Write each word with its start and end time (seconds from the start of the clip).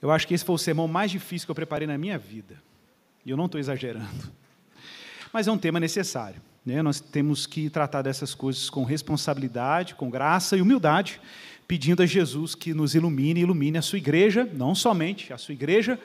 Eu 0.00 0.10
acho 0.10 0.26
que 0.26 0.34
esse 0.34 0.44
foi 0.44 0.54
o 0.54 0.58
sermão 0.58 0.86
mais 0.86 1.10
difícil 1.10 1.46
que 1.46 1.50
eu 1.50 1.54
preparei 1.54 1.86
na 1.86 1.96
minha 1.96 2.18
vida. 2.18 2.60
E 3.24 3.30
eu 3.30 3.36
não 3.36 3.46
estou 3.46 3.58
exagerando. 3.58 4.30
Mas 5.32 5.48
é 5.48 5.52
um 5.52 5.58
tema 5.58 5.80
necessário. 5.80 6.40
Né? 6.64 6.82
Nós 6.82 7.00
temos 7.00 7.46
que 7.46 7.70
tratar 7.70 8.02
dessas 8.02 8.34
coisas 8.34 8.68
com 8.68 8.84
responsabilidade, 8.84 9.94
com 9.94 10.10
graça 10.10 10.56
e 10.56 10.62
humildade, 10.62 11.20
pedindo 11.66 12.02
a 12.02 12.06
Jesus 12.06 12.54
que 12.54 12.74
nos 12.74 12.94
ilumine 12.94 13.40
e 13.40 13.42
ilumine 13.42 13.78
a 13.78 13.82
sua 13.82 13.98
igreja, 13.98 14.48
não 14.52 14.74
somente 14.74 15.32
a 15.32 15.38
sua 15.38 15.52
igreja, 15.52 15.98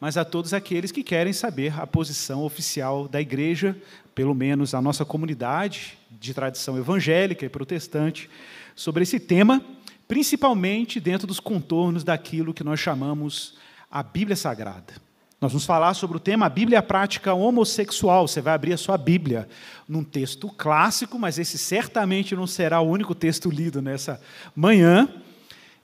mas 0.00 0.16
a 0.16 0.24
todos 0.24 0.52
aqueles 0.52 0.92
que 0.92 1.02
querem 1.02 1.32
saber 1.32 1.78
a 1.80 1.86
posição 1.86 2.42
oficial 2.42 3.08
da 3.08 3.20
igreja, 3.20 3.76
pelo 4.14 4.34
menos 4.34 4.74
a 4.74 4.80
nossa 4.80 5.04
comunidade 5.04 5.98
de 6.10 6.34
tradição 6.34 6.76
evangélica 6.76 7.44
e 7.44 7.48
protestante, 7.48 8.28
sobre 8.74 9.04
esse 9.04 9.18
tema, 9.18 9.64
principalmente 10.08 11.00
dentro 11.00 11.26
dos 11.26 11.40
contornos 11.40 12.04
daquilo 12.04 12.54
que 12.54 12.64
nós 12.64 12.80
chamamos 12.80 13.54
a 13.90 14.02
Bíblia 14.02 14.36
Sagrada. 14.36 14.94
Nós 15.40 15.52
vamos 15.52 15.66
falar 15.66 15.92
sobre 15.94 16.16
o 16.16 16.20
tema 16.20 16.46
a 16.46 16.50
Bíblia 16.50 16.82
Prática 16.82 17.34
Homossexual. 17.34 18.26
Você 18.26 18.40
vai 18.40 18.54
abrir 18.54 18.72
a 18.72 18.78
sua 18.78 18.96
Bíblia 18.96 19.46
num 19.86 20.02
texto 20.02 20.48
clássico, 20.48 21.18
mas 21.18 21.38
esse 21.38 21.58
certamente 21.58 22.34
não 22.34 22.46
será 22.46 22.80
o 22.80 22.88
único 22.88 23.14
texto 23.14 23.50
lido 23.50 23.82
nessa 23.82 24.20
manhã. 24.54 25.08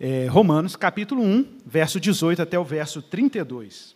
É, 0.01 0.27
Romanos, 0.27 0.75
capítulo 0.75 1.23
1, 1.23 1.59
verso 1.67 2.01
18 2.01 2.43
até 2.43 2.59
o 2.59 2.65
verso 2.65 3.03
32. 3.03 3.95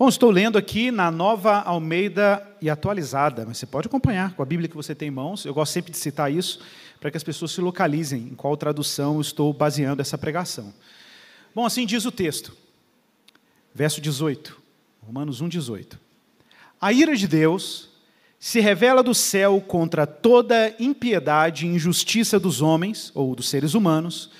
Bom, 0.00 0.08
estou 0.08 0.30
lendo 0.30 0.56
aqui 0.56 0.90
na 0.90 1.10
nova 1.10 1.58
Almeida 1.58 2.42
e 2.58 2.70
atualizada, 2.70 3.44
mas 3.46 3.58
você 3.58 3.66
pode 3.66 3.86
acompanhar 3.86 4.32
com 4.32 4.42
a 4.42 4.46
Bíblia 4.46 4.66
que 4.66 4.74
você 4.74 4.94
tem 4.94 5.08
em 5.08 5.10
mãos. 5.10 5.44
Eu 5.44 5.52
gosto 5.52 5.72
sempre 5.72 5.92
de 5.92 5.98
citar 5.98 6.32
isso 6.32 6.58
para 6.98 7.10
que 7.10 7.18
as 7.18 7.22
pessoas 7.22 7.50
se 7.50 7.60
localizem 7.60 8.28
em 8.32 8.34
qual 8.34 8.56
tradução 8.56 9.16
eu 9.16 9.20
estou 9.20 9.52
baseando 9.52 10.00
essa 10.00 10.16
pregação. 10.16 10.72
Bom, 11.54 11.66
assim 11.66 11.84
diz 11.84 12.06
o 12.06 12.10
texto, 12.10 12.56
verso 13.74 14.00
18, 14.00 14.58
Romanos 15.02 15.42
1, 15.42 15.50
18. 15.50 16.00
A 16.80 16.94
ira 16.94 17.14
de 17.14 17.28
Deus 17.28 17.90
se 18.38 18.58
revela 18.58 19.02
do 19.02 19.14
céu 19.14 19.60
contra 19.60 20.06
toda 20.06 20.74
impiedade 20.80 21.66
e 21.66 21.68
injustiça 21.68 22.40
dos 22.40 22.62
homens, 22.62 23.12
ou 23.14 23.34
dos 23.36 23.50
seres 23.50 23.74
humanos, 23.74 24.30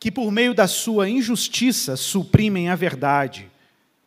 que 0.00 0.10
por 0.10 0.32
meio 0.32 0.52
da 0.52 0.66
sua 0.66 1.08
injustiça 1.08 1.94
suprimem 1.94 2.68
a 2.68 2.74
verdade 2.74 3.53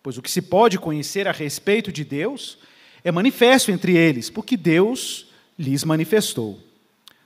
pois 0.07 0.17
o 0.17 0.21
que 0.21 0.31
se 0.31 0.41
pode 0.41 0.79
conhecer 0.79 1.27
a 1.27 1.33
respeito 1.33 1.91
de 1.91 2.05
Deus 2.05 2.57
é 3.03 3.11
manifesto 3.11 3.73
entre 3.73 3.97
eles, 3.97 4.29
porque 4.29 4.55
Deus 4.55 5.27
lhes 5.59 5.83
manifestou. 5.83 6.57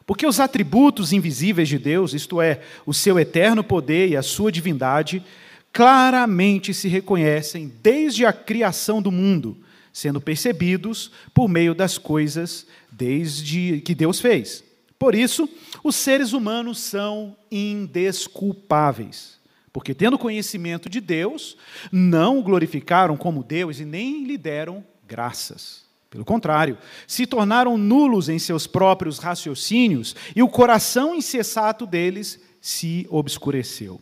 Porque 0.04 0.26
os 0.26 0.40
atributos 0.40 1.14
invisíveis 1.14 1.70
de 1.70 1.78
Deus, 1.78 2.16
isto 2.16 2.42
é, 2.42 2.60
o 2.84 2.92
seu 2.92 3.20
eterno 3.20 3.64
poder 3.64 4.10
e 4.10 4.18
a 4.18 4.24
sua 4.24 4.52
divindade, 4.52 5.24
claramente 5.72 6.74
se 6.74 6.88
reconhecem 6.88 7.72
desde 7.84 8.26
a 8.26 8.34
criação 8.34 9.00
do 9.00 9.12
mundo, 9.12 9.56
sendo 9.94 10.20
percebidos 10.20 11.12
por 11.36 11.48
meio 11.48 11.76
das 11.76 12.00
coisas 12.00 12.66
desde 12.92 13.80
que 13.82 13.94
Deus 13.94 14.20
fez. 14.20 14.64
Por 14.98 15.14
isso, 15.14 15.48
os 15.84 15.96
seres 15.96 16.34
humanos 16.34 16.80
são 16.80 17.38
indesculpáveis. 17.52 19.40
Porque, 19.74 19.94
tendo 19.94 20.18
conhecimento 20.18 20.90
de 20.90 21.00
Deus, 21.00 21.58
não 21.92 22.40
o 22.40 22.44
glorificaram 22.44 23.16
como 23.16 23.44
Deus 23.44 23.80
e 23.80 23.86
nem 23.86 24.26
lhe 24.26 24.38
deram 24.38 24.84
graças. 25.08 25.86
Pelo 26.10 26.26
contrário, 26.26 26.78
se 27.08 27.26
tornaram 27.26 27.78
nulos 27.78 28.28
em 28.28 28.38
seus 28.38 28.68
próprios 28.68 29.18
raciocínios 29.18 30.14
e 30.36 30.44
o 30.44 30.50
coração 30.50 31.16
insensato 31.16 31.86
deles 31.86 32.42
se 32.60 33.08
obscureceu. 33.10 34.02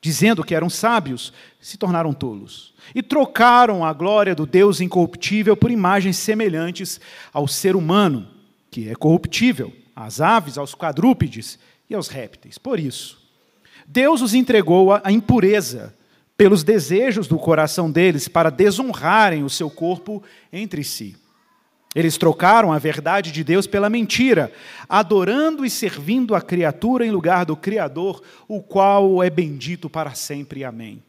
Dizendo 0.00 0.42
que 0.42 0.54
eram 0.54 0.68
sábios, 0.68 1.32
se 1.60 1.78
tornaram 1.78 2.12
tolos. 2.12 2.74
E 2.94 3.02
trocaram 3.02 3.84
a 3.84 3.92
glória 3.92 4.34
do 4.34 4.44
Deus 4.44 4.80
incorruptível 4.80 5.56
por 5.56 5.70
imagens 5.70 6.16
semelhantes 6.16 7.00
ao 7.32 7.46
ser 7.46 7.76
humano, 7.76 8.28
que 8.70 8.88
é 8.88 8.94
corruptível, 8.94 9.72
às 9.94 10.20
aves, 10.20 10.58
aos 10.58 10.74
quadrúpedes 10.74 11.58
e 11.88 11.94
aos 11.94 12.08
répteis. 12.08 12.58
Por 12.58 12.78
isso, 12.78 13.25
Deus 13.86 14.20
os 14.20 14.34
entregou 14.34 14.92
à 14.92 15.10
impureza 15.10 15.94
pelos 16.36 16.62
desejos 16.62 17.26
do 17.26 17.38
coração 17.38 17.90
deles 17.90 18.28
para 18.28 18.50
desonrarem 18.50 19.42
o 19.42 19.50
seu 19.50 19.70
corpo 19.70 20.22
entre 20.52 20.84
si. 20.84 21.16
Eles 21.94 22.18
trocaram 22.18 22.72
a 22.72 22.78
verdade 22.78 23.32
de 23.32 23.42
Deus 23.42 23.66
pela 23.66 23.88
mentira, 23.88 24.52
adorando 24.86 25.64
e 25.64 25.70
servindo 25.70 26.34
a 26.34 26.42
criatura 26.42 27.06
em 27.06 27.10
lugar 27.10 27.46
do 27.46 27.56
Criador, 27.56 28.22
o 28.46 28.60
qual 28.60 29.22
é 29.22 29.30
bendito 29.30 29.88
para 29.88 30.14
sempre. 30.14 30.62
Amém. 30.62 31.02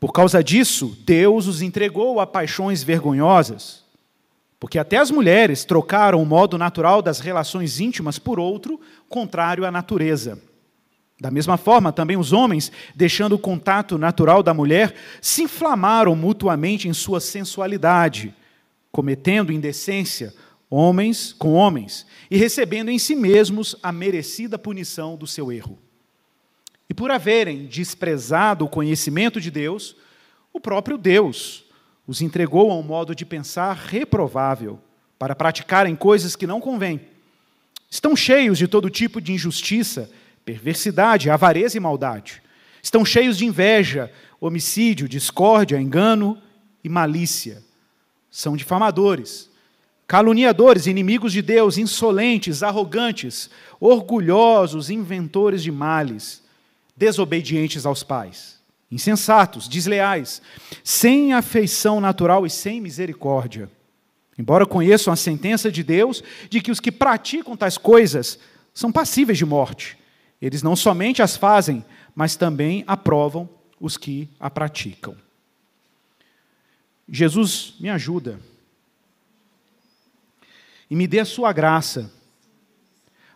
Por 0.00 0.12
causa 0.12 0.42
disso, 0.42 0.98
Deus 1.04 1.46
os 1.46 1.62
entregou 1.62 2.18
a 2.18 2.26
paixões 2.26 2.82
vergonhosas, 2.82 3.84
porque 4.58 4.80
até 4.80 4.96
as 4.96 5.12
mulheres 5.12 5.64
trocaram 5.64 6.20
o 6.20 6.26
modo 6.26 6.58
natural 6.58 7.00
das 7.00 7.20
relações 7.20 7.78
íntimas 7.78 8.18
por 8.18 8.40
outro, 8.40 8.80
contrário 9.08 9.64
à 9.64 9.70
natureza. 9.70 10.40
Da 11.20 11.30
mesma 11.30 11.56
forma, 11.56 11.92
também 11.92 12.16
os 12.16 12.32
homens, 12.32 12.70
deixando 12.94 13.34
o 13.34 13.38
contato 13.38 13.98
natural 13.98 14.42
da 14.42 14.54
mulher, 14.54 14.94
se 15.20 15.42
inflamaram 15.42 16.14
mutuamente 16.14 16.86
em 16.86 16.92
sua 16.92 17.20
sensualidade, 17.20 18.32
cometendo 18.92 19.52
indecência 19.52 20.32
homens 20.70 21.32
com 21.32 21.54
homens 21.54 22.06
e 22.30 22.36
recebendo 22.36 22.90
em 22.90 22.98
si 22.98 23.14
mesmos 23.16 23.74
a 23.82 23.90
merecida 23.90 24.58
punição 24.58 25.16
do 25.16 25.26
seu 25.26 25.50
erro. 25.50 25.78
E 26.88 26.94
por 26.94 27.10
haverem 27.10 27.66
desprezado 27.66 28.64
o 28.64 28.68
conhecimento 28.68 29.40
de 29.40 29.50
Deus, 29.50 29.96
o 30.52 30.60
próprio 30.60 30.96
Deus 30.96 31.64
os 32.06 32.22
entregou 32.22 32.70
a 32.70 32.76
um 32.76 32.82
modo 32.82 33.14
de 33.14 33.26
pensar 33.26 33.74
reprovável 33.74 34.78
para 35.18 35.34
praticarem 35.34 35.96
coisas 35.96 36.36
que 36.36 36.46
não 36.46 36.60
convêm. 36.60 37.00
Estão 37.90 38.14
cheios 38.14 38.56
de 38.56 38.68
todo 38.68 38.88
tipo 38.88 39.20
de 39.20 39.32
injustiça 39.32 40.10
perversidade, 40.48 41.28
avareza 41.28 41.76
e 41.76 41.80
maldade. 41.80 42.42
Estão 42.82 43.04
cheios 43.04 43.36
de 43.36 43.44
inveja, 43.44 44.10
homicídio, 44.40 45.06
discórdia, 45.06 45.78
engano 45.78 46.40
e 46.82 46.88
malícia. 46.88 47.62
São 48.30 48.56
difamadores, 48.56 49.50
caluniadores, 50.06 50.86
inimigos 50.86 51.34
de 51.34 51.42
Deus, 51.42 51.76
insolentes, 51.76 52.62
arrogantes, 52.62 53.50
orgulhosos, 53.78 54.88
inventores 54.88 55.62
de 55.62 55.70
males, 55.70 56.42
desobedientes 56.96 57.84
aos 57.84 58.02
pais, 58.02 58.58
insensatos, 58.90 59.68
desleais, 59.68 60.40
sem 60.82 61.34
afeição 61.34 62.00
natural 62.00 62.46
e 62.46 62.50
sem 62.50 62.80
misericórdia. 62.80 63.70
Embora 64.38 64.64
conheçam 64.64 65.12
a 65.12 65.16
sentença 65.16 65.70
de 65.70 65.82
Deus 65.82 66.24
de 66.48 66.62
que 66.62 66.70
os 66.70 66.80
que 66.80 66.90
praticam 66.90 67.54
tais 67.54 67.76
coisas 67.76 68.38
são 68.72 68.90
passíveis 68.90 69.36
de 69.36 69.44
morte, 69.44 69.98
eles 70.40 70.62
não 70.62 70.76
somente 70.76 71.22
as 71.22 71.36
fazem, 71.36 71.84
mas 72.14 72.36
também 72.36 72.84
aprovam 72.86 73.48
os 73.80 73.96
que 73.96 74.28
a 74.38 74.48
praticam. 74.48 75.16
Jesus, 77.08 77.74
me 77.80 77.88
ajuda 77.88 78.38
e 80.90 80.96
me 80.96 81.06
dê 81.06 81.20
a 81.20 81.24
sua 81.24 81.52
graça, 81.52 82.10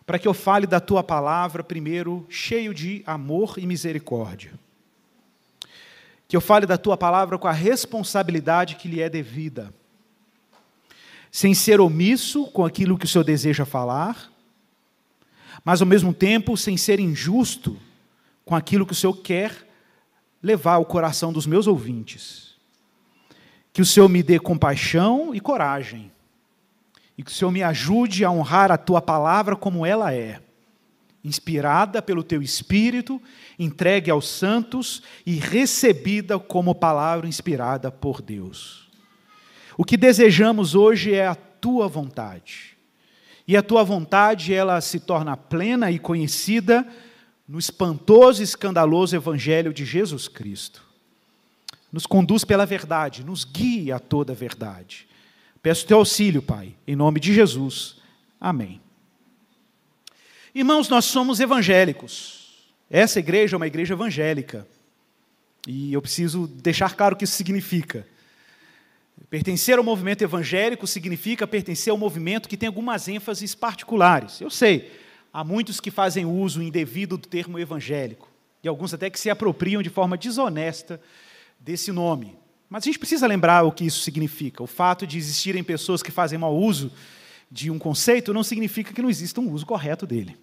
para 0.05 0.19
que 0.19 0.27
eu 0.27 0.33
fale 0.33 0.67
da 0.67 0.79
tua 0.79 1.03
palavra, 1.03 1.63
primeiro, 1.63 2.25
cheio 2.29 2.73
de 2.73 3.03
amor 3.05 3.55
e 3.57 3.65
misericórdia. 3.65 4.53
Que 6.27 6.35
eu 6.35 6.41
fale 6.41 6.65
da 6.65 6.77
tua 6.77 6.97
palavra 6.97 7.37
com 7.37 7.47
a 7.47 7.51
responsabilidade 7.51 8.75
que 8.75 8.87
lhe 8.87 9.01
é 9.01 9.09
devida, 9.09 9.73
sem 11.31 11.53
ser 11.53 11.79
omisso 11.79 12.47
com 12.47 12.65
aquilo 12.65 12.97
que 12.97 13.05
o 13.05 13.07
Senhor 13.07 13.23
deseja 13.23 13.65
falar, 13.65 14.32
mas 15.63 15.81
ao 15.81 15.87
mesmo 15.87 16.13
tempo 16.13 16.57
sem 16.57 16.75
ser 16.75 16.99
injusto 16.99 17.77
com 18.45 18.55
aquilo 18.55 18.85
que 18.85 18.91
o 18.91 18.95
Senhor 18.95 19.13
quer 19.13 19.67
levar 20.41 20.73
ao 20.73 20.85
coração 20.85 21.31
dos 21.31 21.45
meus 21.45 21.67
ouvintes. 21.67 22.55
Que 23.71 23.81
o 23.81 23.85
Senhor 23.85 24.09
me 24.09 24.21
dê 24.21 24.39
compaixão 24.39 25.33
e 25.33 25.39
coragem, 25.39 26.11
e 27.17 27.23
que 27.23 27.31
o 27.31 27.33
Senhor 27.33 27.51
me 27.51 27.63
ajude 27.63 28.25
a 28.25 28.31
honrar 28.31 28.71
a 28.71 28.77
tua 28.77 29.01
palavra 29.01 29.55
como 29.55 29.85
ela 29.85 30.13
é, 30.13 30.41
inspirada 31.23 32.01
pelo 32.01 32.23
teu 32.23 32.41
espírito, 32.41 33.21
entregue 33.57 34.11
aos 34.11 34.27
santos 34.27 35.01
e 35.25 35.35
recebida 35.35 36.37
como 36.37 36.75
palavra 36.75 37.27
inspirada 37.27 37.89
por 37.89 38.21
Deus. 38.21 38.91
O 39.77 39.85
que 39.85 39.95
desejamos 39.95 40.75
hoje 40.75 41.13
é 41.13 41.25
a 41.25 41.35
tua 41.35 41.87
vontade 41.87 42.72
e 43.47 43.57
a 43.57 43.63
tua 43.63 43.83
vontade 43.83 44.53
ela 44.53 44.79
se 44.79 44.99
torna 44.99 45.35
plena 45.35 45.91
e 45.91 45.99
conhecida 45.99 46.87
no 47.47 47.59
espantoso 47.59 48.41
e 48.41 48.43
escandaloso 48.43 49.15
evangelho 49.15 49.73
de 49.73 49.85
Jesus 49.85 50.27
Cristo. 50.27 50.83
Nos 51.91 52.05
conduz 52.05 52.43
pela 52.43 52.65
verdade, 52.65 53.23
nos 53.23 53.43
guia 53.43 53.97
a 53.97 53.99
toda 53.99 54.31
a 54.31 54.35
verdade. 54.35 55.07
Peço 55.61 55.85
teu 55.85 55.97
auxílio, 55.97 56.41
Pai, 56.41 56.73
em 56.87 56.95
nome 56.95 57.19
de 57.19 57.33
Jesus. 57.33 57.97
Amém. 58.39 58.81
Irmãos, 60.55 60.89
nós 60.89 61.05
somos 61.05 61.39
evangélicos. 61.39 62.65
Essa 62.89 63.19
igreja 63.19 63.55
é 63.55 63.57
uma 63.57 63.67
igreja 63.67 63.93
evangélica. 63.93 64.67
E 65.67 65.93
eu 65.93 66.01
preciso 66.01 66.47
deixar 66.47 66.95
claro 66.95 67.15
o 67.15 67.17
que 67.17 67.23
isso 67.23 67.35
significa. 67.35 68.05
Pertencer 69.29 69.77
ao 69.77 69.83
movimento 69.83 70.23
evangélico 70.23 70.85
significa 70.85 71.47
pertencer 71.47 71.91
ao 71.91 71.97
movimento 71.97 72.47
que 72.47 72.57
tem 72.57 72.67
algumas 72.67 73.07
ênfases 73.07 73.55
particulares. 73.55 74.39
Eu 74.39 74.49
sei, 74.49 74.91
há 75.31 75.43
muitos 75.43 75.79
que 75.79 75.89
fazem 75.89 76.25
uso 76.25 76.61
indevido 76.61 77.17
do 77.17 77.27
termo 77.27 77.57
evangélico, 77.57 78.29
e 78.63 78.67
alguns 78.67 78.93
até 78.93 79.09
que 79.09 79.19
se 79.19 79.29
apropriam 79.29 79.81
de 79.81 79.89
forma 79.89 80.17
desonesta 80.17 81.01
desse 81.59 81.91
nome. 81.91 82.37
Mas 82.69 82.83
a 82.83 82.85
gente 82.85 82.99
precisa 82.99 83.27
lembrar 83.27 83.63
o 83.63 83.71
que 83.71 83.85
isso 83.85 84.01
significa. 84.01 84.63
O 84.63 84.67
fato 84.67 85.05
de 85.05 85.17
existirem 85.17 85.63
pessoas 85.63 86.01
que 86.01 86.11
fazem 86.11 86.39
mau 86.39 86.55
uso 86.55 86.91
de 87.51 87.69
um 87.69 87.77
conceito 87.77 88.33
não 88.33 88.43
significa 88.43 88.93
que 88.93 89.01
não 89.01 89.09
exista 89.09 89.39
um 89.39 89.51
uso 89.51 89.65
correto 89.65 90.07
dele. 90.07 90.35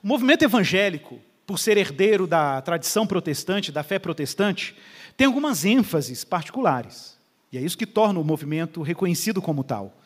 O 0.00 0.06
movimento 0.06 0.44
evangélico, 0.44 1.20
por 1.44 1.58
ser 1.58 1.76
herdeiro 1.76 2.26
da 2.26 2.62
tradição 2.62 3.06
protestante, 3.06 3.72
da 3.72 3.82
fé 3.82 3.98
protestante, 3.98 4.76
tem 5.16 5.26
algumas 5.26 5.64
ênfases 5.64 6.22
particulares. 6.22 7.17
E 7.52 7.58
é 7.58 7.60
isso 7.60 7.78
que 7.78 7.86
torna 7.86 8.20
o 8.20 8.24
movimento 8.24 8.82
reconhecido 8.82 9.40
como 9.40 9.64
tal. 9.64 9.96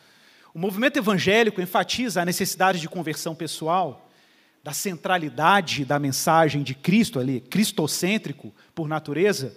O 0.54 0.58
movimento 0.58 0.98
evangélico 0.98 1.60
enfatiza 1.60 2.22
a 2.22 2.24
necessidade 2.24 2.80
de 2.80 2.88
conversão 2.88 3.34
pessoal, 3.34 4.08
da 4.62 4.72
centralidade 4.72 5.84
da 5.84 5.98
mensagem 5.98 6.62
de 6.62 6.74
Cristo 6.74 7.18
ali, 7.18 7.40
cristocêntrico 7.40 8.54
por 8.74 8.86
natureza. 8.86 9.56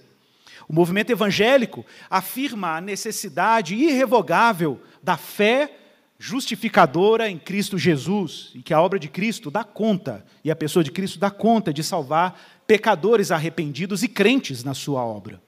O 0.68 0.74
movimento 0.74 1.12
evangélico 1.12 1.86
afirma 2.10 2.78
a 2.78 2.82
necessidade 2.82 3.76
irrevogável 3.76 4.82
da 5.04 5.16
fé 5.16 5.78
justificadora 6.18 7.30
em 7.30 7.38
Cristo 7.38 7.78
Jesus, 7.78 8.52
e 8.56 8.62
que 8.62 8.74
a 8.74 8.82
obra 8.82 8.98
de 8.98 9.10
Cristo 9.10 9.52
dá 9.52 9.64
conta, 9.64 10.26
e 10.44 10.50
a 10.50 10.56
pessoa 10.56 10.84
de 10.84 10.92
Cristo 10.92 11.20
dá 11.20 11.30
conta 11.30 11.74
de 11.74 11.84
salvar 11.84 12.40
pecadores 12.66 13.32
arrependidos 13.32 14.02
e 14.02 14.08
crentes 14.08 14.64
na 14.64 14.74
sua 14.74 15.06
obra. 15.06 15.42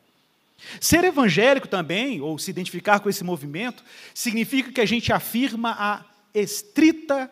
Ser 0.80 1.04
evangélico 1.04 1.68
também, 1.68 2.20
ou 2.22 2.38
se 2.38 2.50
identificar 2.50 3.00
com 3.00 3.10
esse 3.10 3.24
movimento, 3.24 3.84
significa 4.14 4.72
que 4.72 4.82
a 4.82 4.86
gente 4.86 5.14
afirma 5.14 5.76
a 5.78 6.04
estrita 6.34 7.32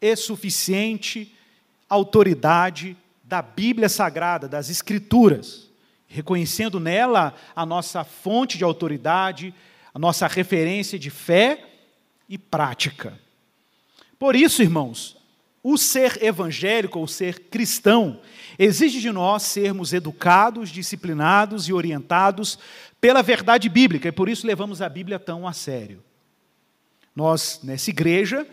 e 0.00 0.16
suficiente 0.16 1.34
autoridade 1.88 2.96
da 3.22 3.40
Bíblia 3.40 3.88
Sagrada, 3.88 4.48
das 4.48 4.68
Escrituras, 4.68 5.70
reconhecendo 6.06 6.78
nela 6.78 7.34
a 7.54 7.64
nossa 7.64 8.04
fonte 8.04 8.58
de 8.58 8.64
autoridade, 8.64 9.54
a 9.92 9.98
nossa 9.98 10.26
referência 10.26 10.98
de 10.98 11.10
fé 11.10 11.64
e 12.28 12.36
prática. 12.36 13.18
Por 14.18 14.34
isso, 14.34 14.62
irmãos, 14.62 15.13
o 15.66 15.78
ser 15.78 16.22
evangélico 16.22 16.98
ou 16.98 17.08
ser 17.08 17.44
cristão 17.48 18.20
exige 18.58 19.00
de 19.00 19.10
nós 19.10 19.44
sermos 19.44 19.94
educados, 19.94 20.68
disciplinados 20.68 21.66
e 21.66 21.72
orientados 21.72 22.58
pela 23.00 23.22
verdade 23.22 23.70
bíblica, 23.70 24.08
e 24.08 24.12
por 24.12 24.28
isso 24.28 24.46
levamos 24.46 24.82
a 24.82 24.88
Bíblia 24.90 25.18
tão 25.18 25.48
a 25.48 25.54
sério. 25.54 26.04
Nós, 27.16 27.60
nessa 27.62 27.88
igreja, 27.88 28.46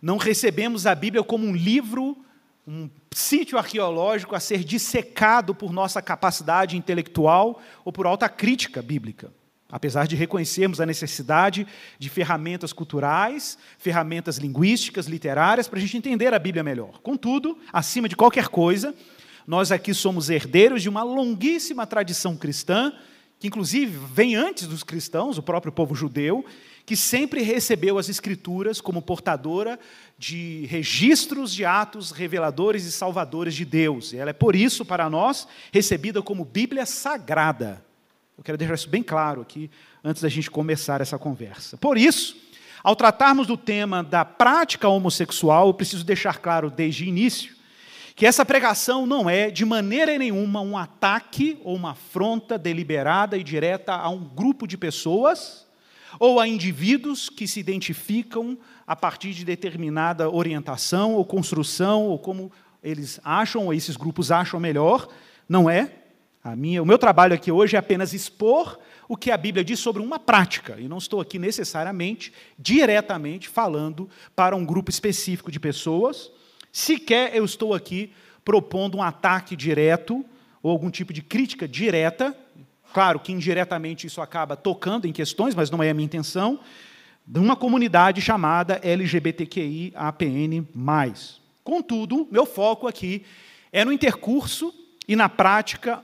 não 0.00 0.18
recebemos 0.18 0.86
a 0.86 0.94
Bíblia 0.94 1.24
como 1.24 1.46
um 1.46 1.56
livro, 1.56 2.18
um 2.66 2.90
sítio 3.10 3.56
arqueológico 3.56 4.36
a 4.36 4.40
ser 4.40 4.62
dissecado 4.62 5.54
por 5.54 5.72
nossa 5.72 6.02
capacidade 6.02 6.76
intelectual 6.76 7.62
ou 7.82 7.90
por 7.90 8.06
alta 8.06 8.28
crítica 8.28 8.82
bíblica. 8.82 9.32
Apesar 9.70 10.06
de 10.06 10.16
reconhecermos 10.16 10.80
a 10.80 10.86
necessidade 10.86 11.66
de 11.98 12.08
ferramentas 12.08 12.72
culturais, 12.72 13.58
ferramentas 13.78 14.38
linguísticas, 14.38 15.06
literárias, 15.06 15.68
para 15.68 15.78
a 15.78 15.82
gente 15.82 15.98
entender 15.98 16.32
a 16.32 16.38
Bíblia 16.38 16.64
melhor. 16.64 17.00
Contudo, 17.02 17.58
acima 17.70 18.08
de 18.08 18.16
qualquer 18.16 18.48
coisa, 18.48 18.94
nós 19.46 19.70
aqui 19.70 19.92
somos 19.92 20.30
herdeiros 20.30 20.80
de 20.82 20.88
uma 20.88 21.02
longuíssima 21.02 21.86
tradição 21.86 22.34
cristã, 22.34 22.92
que 23.38 23.46
inclusive 23.46 23.98
vem 24.12 24.34
antes 24.34 24.66
dos 24.66 24.82
cristãos, 24.82 25.36
o 25.36 25.42
próprio 25.42 25.70
povo 25.70 25.94
judeu, 25.94 26.44
que 26.86 26.96
sempre 26.96 27.42
recebeu 27.42 27.98
as 27.98 28.08
Escrituras 28.08 28.80
como 28.80 29.02
portadora 29.02 29.78
de 30.18 30.64
registros 30.70 31.54
de 31.54 31.66
atos 31.66 32.10
reveladores 32.10 32.86
e 32.86 32.92
salvadores 32.92 33.54
de 33.54 33.66
Deus. 33.66 34.14
E 34.14 34.16
ela 34.16 34.30
é, 34.30 34.32
por 34.32 34.56
isso, 34.56 34.82
para 34.82 35.10
nós, 35.10 35.46
recebida 35.70 36.22
como 36.22 36.46
Bíblia 36.46 36.86
sagrada. 36.86 37.86
Eu 38.38 38.44
quero 38.44 38.56
deixar 38.56 38.74
isso 38.74 38.88
bem 38.88 39.02
claro 39.02 39.40
aqui, 39.40 39.68
antes 40.02 40.22
da 40.22 40.28
gente 40.28 40.48
começar 40.48 41.00
essa 41.00 41.18
conversa. 41.18 41.76
Por 41.76 41.98
isso, 41.98 42.36
ao 42.84 42.94
tratarmos 42.94 43.48
do 43.48 43.56
tema 43.56 44.04
da 44.04 44.24
prática 44.24 44.88
homossexual, 44.88 45.66
eu 45.66 45.74
preciso 45.74 46.04
deixar 46.04 46.38
claro 46.38 46.70
desde 46.70 47.02
o 47.02 47.08
início 47.08 47.58
que 48.14 48.24
essa 48.24 48.44
pregação 48.44 49.06
não 49.06 49.28
é, 49.28 49.50
de 49.50 49.64
maneira 49.64 50.16
nenhuma, 50.16 50.60
um 50.60 50.76
ataque 50.76 51.58
ou 51.64 51.74
uma 51.74 51.92
afronta 51.92 52.56
deliberada 52.56 53.36
e 53.36 53.42
direta 53.42 53.92
a 53.92 54.08
um 54.08 54.22
grupo 54.22 54.68
de 54.68 54.76
pessoas 54.76 55.66
ou 56.18 56.38
a 56.38 56.46
indivíduos 56.46 57.28
que 57.28 57.46
se 57.46 57.58
identificam 57.58 58.56
a 58.86 58.94
partir 58.94 59.32
de 59.34 59.44
determinada 59.44 60.30
orientação 60.30 61.14
ou 61.14 61.24
construção, 61.24 62.06
ou 62.06 62.18
como 62.18 62.52
eles 62.82 63.20
acham, 63.24 63.66
ou 63.66 63.74
esses 63.74 63.96
grupos 63.96 64.30
acham 64.30 64.60
melhor. 64.60 65.08
Não 65.48 65.68
é. 65.68 65.92
A 66.42 66.54
minha, 66.54 66.82
o 66.82 66.86
meu 66.86 66.98
trabalho 66.98 67.34
aqui 67.34 67.50
hoje 67.50 67.76
é 67.76 67.78
apenas 67.78 68.12
expor 68.12 68.78
o 69.08 69.16
que 69.16 69.30
a 69.30 69.36
Bíblia 69.36 69.64
diz 69.64 69.80
sobre 69.80 70.02
uma 70.02 70.18
prática, 70.18 70.76
e 70.78 70.86
não 70.86 70.98
estou 70.98 71.20
aqui 71.20 71.38
necessariamente, 71.38 72.32
diretamente, 72.58 73.48
falando 73.48 74.08
para 74.36 74.54
um 74.54 74.64
grupo 74.64 74.90
específico 74.90 75.50
de 75.50 75.58
pessoas, 75.58 76.30
sequer 76.70 77.34
eu 77.34 77.44
estou 77.44 77.74
aqui 77.74 78.12
propondo 78.44 78.98
um 78.98 79.02
ataque 79.02 79.56
direto 79.56 80.24
ou 80.62 80.70
algum 80.70 80.90
tipo 80.90 81.12
de 81.12 81.22
crítica 81.22 81.66
direta. 81.66 82.36
Claro 82.92 83.18
que 83.20 83.32
indiretamente 83.32 84.06
isso 84.06 84.20
acaba 84.20 84.56
tocando 84.56 85.06
em 85.06 85.12
questões, 85.12 85.54
mas 85.54 85.70
não 85.70 85.82
é 85.82 85.90
a 85.90 85.94
minha 85.94 86.06
intenção, 86.06 86.60
de 87.26 87.38
uma 87.38 87.56
comunidade 87.56 88.20
chamada 88.20 88.80
LGBTQI-APN+. 88.82 90.66
Contudo, 91.62 92.26
meu 92.30 92.46
foco 92.46 92.86
aqui 92.86 93.24
é 93.70 93.84
no 93.84 93.92
intercurso 93.92 94.72
e 95.06 95.14
na 95.14 95.28
prática 95.28 96.02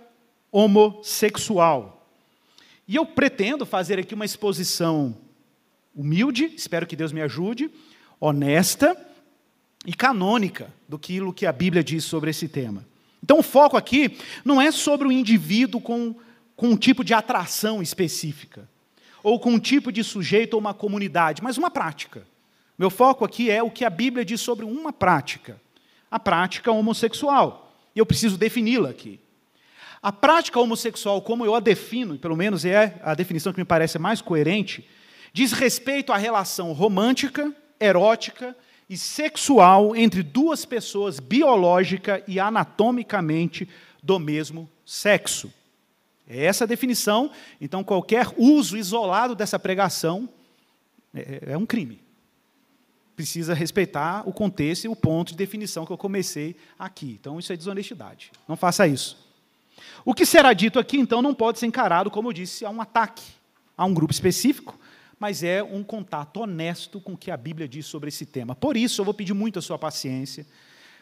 homossexual. 0.54 2.06
E 2.86 2.94
eu 2.94 3.04
pretendo 3.04 3.66
fazer 3.66 3.98
aqui 3.98 4.14
uma 4.14 4.24
exposição 4.24 5.16
humilde, 5.92 6.52
espero 6.54 6.86
que 6.86 6.94
Deus 6.94 7.10
me 7.10 7.20
ajude, 7.20 7.68
honesta 8.20 8.96
e 9.84 9.92
canônica 9.92 10.72
do 10.88 10.96
que 10.96 11.44
a 11.44 11.52
Bíblia 11.52 11.82
diz 11.82 12.04
sobre 12.04 12.30
esse 12.30 12.46
tema. 12.46 12.86
Então, 13.20 13.40
o 13.40 13.42
foco 13.42 13.76
aqui 13.76 14.16
não 14.44 14.62
é 14.62 14.70
sobre 14.70 15.08
o 15.08 15.12
indivíduo 15.12 15.80
com, 15.80 16.14
com 16.54 16.68
um 16.68 16.76
tipo 16.76 17.02
de 17.02 17.12
atração 17.12 17.82
específica, 17.82 18.68
ou 19.24 19.40
com 19.40 19.54
um 19.54 19.58
tipo 19.58 19.90
de 19.90 20.04
sujeito 20.04 20.54
ou 20.54 20.60
uma 20.60 20.72
comunidade, 20.72 21.42
mas 21.42 21.58
uma 21.58 21.70
prática. 21.70 22.24
Meu 22.78 22.90
foco 22.90 23.24
aqui 23.24 23.50
é 23.50 23.60
o 23.60 23.72
que 23.72 23.84
a 23.84 23.90
Bíblia 23.90 24.24
diz 24.24 24.40
sobre 24.40 24.64
uma 24.64 24.92
prática, 24.92 25.60
a 26.08 26.20
prática 26.20 26.70
homossexual. 26.70 27.74
E 27.92 27.98
eu 27.98 28.06
preciso 28.06 28.38
defini-la 28.38 28.90
aqui. 28.90 29.18
A 30.04 30.12
prática 30.12 30.60
homossexual, 30.60 31.22
como 31.22 31.46
eu 31.46 31.54
a 31.54 31.60
defino, 31.60 32.18
pelo 32.18 32.36
menos 32.36 32.66
é 32.66 33.00
a 33.02 33.14
definição 33.14 33.54
que 33.54 33.58
me 33.58 33.64
parece 33.64 33.98
mais 33.98 34.20
coerente, 34.20 34.86
diz 35.32 35.52
respeito 35.52 36.12
à 36.12 36.18
relação 36.18 36.74
romântica, 36.74 37.50
erótica 37.80 38.54
e 38.86 38.98
sexual 38.98 39.96
entre 39.96 40.22
duas 40.22 40.66
pessoas 40.66 41.18
biológica 41.18 42.22
e 42.28 42.38
anatomicamente 42.38 43.66
do 44.02 44.18
mesmo 44.18 44.68
sexo. 44.84 45.50
É 46.28 46.44
essa 46.44 46.64
a 46.64 46.66
definição, 46.66 47.30
então 47.58 47.82
qualquer 47.82 48.26
uso 48.36 48.76
isolado 48.76 49.34
dessa 49.34 49.58
pregação 49.58 50.28
é, 51.14 51.44
é 51.46 51.56
um 51.56 51.64
crime. 51.64 51.98
Precisa 53.16 53.54
respeitar 53.54 54.28
o 54.28 54.34
contexto 54.34 54.84
e 54.84 54.88
o 54.88 54.94
ponto 54.94 55.28
de 55.28 55.38
definição 55.38 55.86
que 55.86 55.92
eu 55.92 55.96
comecei 55.96 56.54
aqui. 56.78 57.16
Então 57.18 57.38
isso 57.38 57.54
é 57.54 57.56
desonestidade. 57.56 58.30
Não 58.46 58.54
faça 58.54 58.86
isso. 58.86 59.23
O 60.04 60.12
que 60.12 60.26
será 60.26 60.52
dito 60.52 60.78
aqui, 60.78 60.98
então, 60.98 61.22
não 61.22 61.34
pode 61.34 61.58
ser 61.58 61.66
encarado, 61.66 62.10
como 62.10 62.28
eu 62.28 62.32
disse, 62.32 62.64
a 62.64 62.70
um 62.70 62.80
ataque 62.80 63.22
a 63.76 63.84
um 63.84 63.94
grupo 63.94 64.12
específico, 64.12 64.78
mas 65.18 65.42
é 65.42 65.62
um 65.62 65.82
contato 65.82 66.40
honesto 66.40 67.00
com 67.00 67.14
o 67.14 67.16
que 67.16 67.30
a 67.30 67.36
Bíblia 67.36 67.66
diz 67.66 67.86
sobre 67.86 68.08
esse 68.08 68.26
tema. 68.26 68.54
Por 68.54 68.76
isso, 68.76 69.00
eu 69.00 69.04
vou 69.04 69.14
pedir 69.14 69.32
muito 69.32 69.58
a 69.58 69.62
sua 69.62 69.78
paciência. 69.78 70.46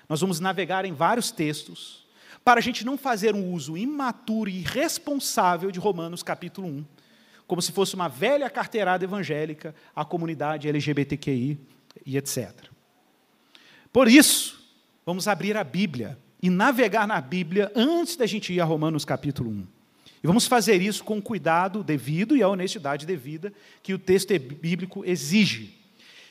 Nós 0.09 0.21
vamos 0.21 0.41
navegar 0.41 0.85
em 0.85 0.93
vários 0.93 1.31
textos, 1.31 2.07
para 2.45 2.59
a 2.59 2.63
gente 2.63 2.85
não 2.85 2.99
fazer 2.99 3.35
um 3.35 3.53
uso 3.53 3.77
imaturo 3.77 4.51
e 4.51 4.61
irresponsável 4.61 5.71
de 5.71 5.79
Romanos 5.79 6.23
capítulo 6.23 6.67
1, 6.67 6.85
como 7.47 7.63
se 7.63 7.73
fosse 7.73 7.95
uma 7.95 8.09
velha 8.09 8.49
carteirada 8.51 9.05
evangélica 9.05 9.75
à 9.95 10.05
comunidade 10.05 10.69
LGBTQI 10.69 11.59
e 12.05 12.17
etc. 12.17 12.53
Por 13.93 14.09
isso, 14.09 14.61
vamos 15.05 15.29
abrir 15.29 15.57
a 15.57 15.63
Bíblia 15.63 16.19
e 16.43 16.51
navegar 16.51 17.07
na 17.07 17.21
Bíblia 17.21 17.71
antes 17.75 18.17
da 18.17 18.27
gente 18.27 18.53
ir 18.53 18.61
a 18.61 18.65
Romanos 18.65 19.05
capítulo 19.05 19.49
1. 19.51 19.67
E 20.23 20.27
vamos 20.27 20.47
fazer 20.47 20.83
isso 20.83 21.05
com 21.05 21.19
o 21.19 21.23
cuidado 21.23 21.85
devido 21.85 22.37
e 22.37 22.43
a 22.43 22.49
honestidade 22.49 23.07
devida 23.07 23.53
que 23.83 23.95
o 23.95 23.99
texto 23.99 24.37
bíblico 24.39 25.05
exige. 25.05 25.79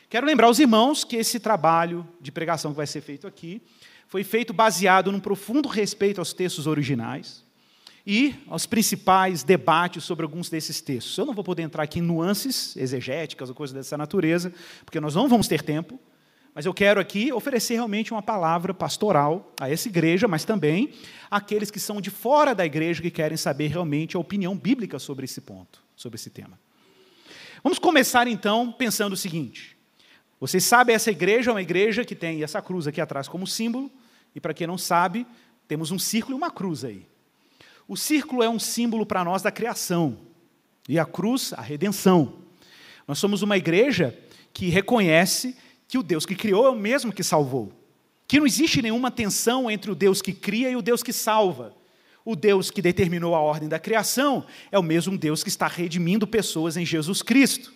Quero 0.10 0.27
lembrar 0.27 0.50
os 0.50 0.60
irmãos 0.60 1.06
que 1.06 1.15
esse 1.15 1.39
trabalho 1.39 2.06
de 2.20 2.32
pregação 2.32 2.72
que 2.72 2.77
vai 2.77 2.88
ser 2.88 3.00
feito 3.00 3.25
aqui 3.25 3.62
foi 4.08 4.25
feito 4.25 4.53
baseado 4.53 5.12
num 5.12 5.22
profundo 5.22 5.70
respeito 5.70 6.20
aos 6.20 6.34
textos 6.34 6.68
originais 6.68 7.46
e 8.06 8.36
aos 8.48 8.65
principais 8.65 9.44
debates 9.44 10.03
sobre 10.03 10.25
alguns 10.25 10.50
desses 10.50 10.82
textos. 10.82 11.18
Eu 11.18 11.25
não 11.25 11.34
vou 11.34 11.44
poder 11.44 11.62
entrar 11.62 11.84
aqui 11.84 12.00
em 12.00 12.01
nuances 12.01 12.75
exegéticas 12.75 13.48
ou 13.48 13.56
coisas 13.56 13.74
dessa 13.74 13.98
natureza, 13.98 14.51
porque 14.84 15.00
nós 15.00 15.15
não 15.15 15.30
vamos 15.30 15.48
ter 15.48 15.62
tempo, 15.62 15.98
mas 16.53 16.65
eu 16.65 16.74
quero 16.74 17.00
aqui 17.00 17.31
oferecer 17.31 17.75
realmente 17.75 18.12
uma 18.12 18.22
palavra 18.22 18.74
pastoral 18.74 19.53
a 19.60 19.70
essa 19.70 19.88
igreja, 19.88 20.27
mas 20.27 20.43
também 20.43 20.93
àqueles 21.29 21.72
que 21.72 21.79
são 21.79 22.01
de 22.01 22.10
fora 22.10 22.53
da 22.53 22.65
igreja 22.65 23.01
que 23.01 23.10
querem 23.10 23.38
saber 23.38 23.67
realmente 23.67 24.17
a 24.17 24.20
opinião 24.20 24.55
bíblica 24.55 25.00
sobre 25.00 25.24
esse 25.24 25.39
ponto, 25.39 25.81
sobre 25.96 26.17
esse 26.17 26.29
tema. 26.29 26.60
Vamos 27.63 27.79
começar 27.79 28.27
então 28.27 28.72
pensando 28.72 29.13
o 29.13 29.17
seguinte: 29.17 29.77
vocês 30.39 30.63
sabem, 30.63 30.96
essa 30.96 31.12
igreja 31.12 31.51
é 31.51 31.53
uma 31.53 31.62
igreja 31.62 32.03
que 32.03 32.15
tem 32.15 32.43
essa 32.43 32.62
cruz 32.62 32.86
aqui 32.86 33.00
atrás 33.00 33.27
como 33.27 33.48
símbolo, 33.48 33.89
e 34.36 34.41
para 34.41 34.53
quem 34.53 34.67
não 34.67 34.77
sabe, 34.77 35.25
temos 35.67 35.91
um 35.91 36.00
círculo 36.00 36.36
e 36.36 36.38
uma 36.38 36.51
cruz 36.51 36.84
aí. 36.84 37.05
O 37.88 37.96
círculo 37.96 38.43
é 38.43 38.50
um 38.50 38.60
símbolo 38.60 39.05
para 39.05 39.24
nós 39.24 39.41
da 39.41 39.51
criação, 39.51 40.17
e 40.89 41.00
a 41.00 41.05
cruz, 41.05 41.53
a 41.53 41.62
redenção. 41.62 42.41
Nós 43.08 43.20
somos 43.20 43.41
uma 43.41 43.55
igreja 43.55 44.17
que 44.51 44.67
reconhece 44.67 45.55
que 45.91 45.98
o 45.98 46.03
Deus 46.03 46.25
que 46.25 46.36
criou 46.36 46.65
é 46.65 46.69
o 46.69 46.75
mesmo 46.75 47.12
que 47.12 47.21
salvou. 47.21 47.69
Que 48.25 48.39
não 48.39 48.48
existe 48.48 48.81
nenhuma 48.81 49.12
tensão 49.12 49.69
entre 49.69 49.91
o 49.91 49.95
Deus 49.95 50.21
que 50.21 50.31
cria 50.31 50.69
e 50.69 50.75
o 50.77 50.81
Deus 50.81 51.03
que 51.03 51.12
salva. 51.12 51.75
O 52.24 52.33
Deus 52.33 52.71
que 52.71 52.81
determinou 52.81 53.36
a 53.36 53.41
ordem 53.41 53.67
da 53.67 53.77
criação 53.77 54.45
é 54.71 54.79
o 54.79 54.83
mesmo 54.83 55.17
Deus 55.17 55.43
que 55.43 55.50
está 55.50 55.67
redimindo 55.67 56.25
pessoas 56.25 56.77
em 56.77 56.86
Jesus 56.86 57.21
Cristo. 57.21 57.74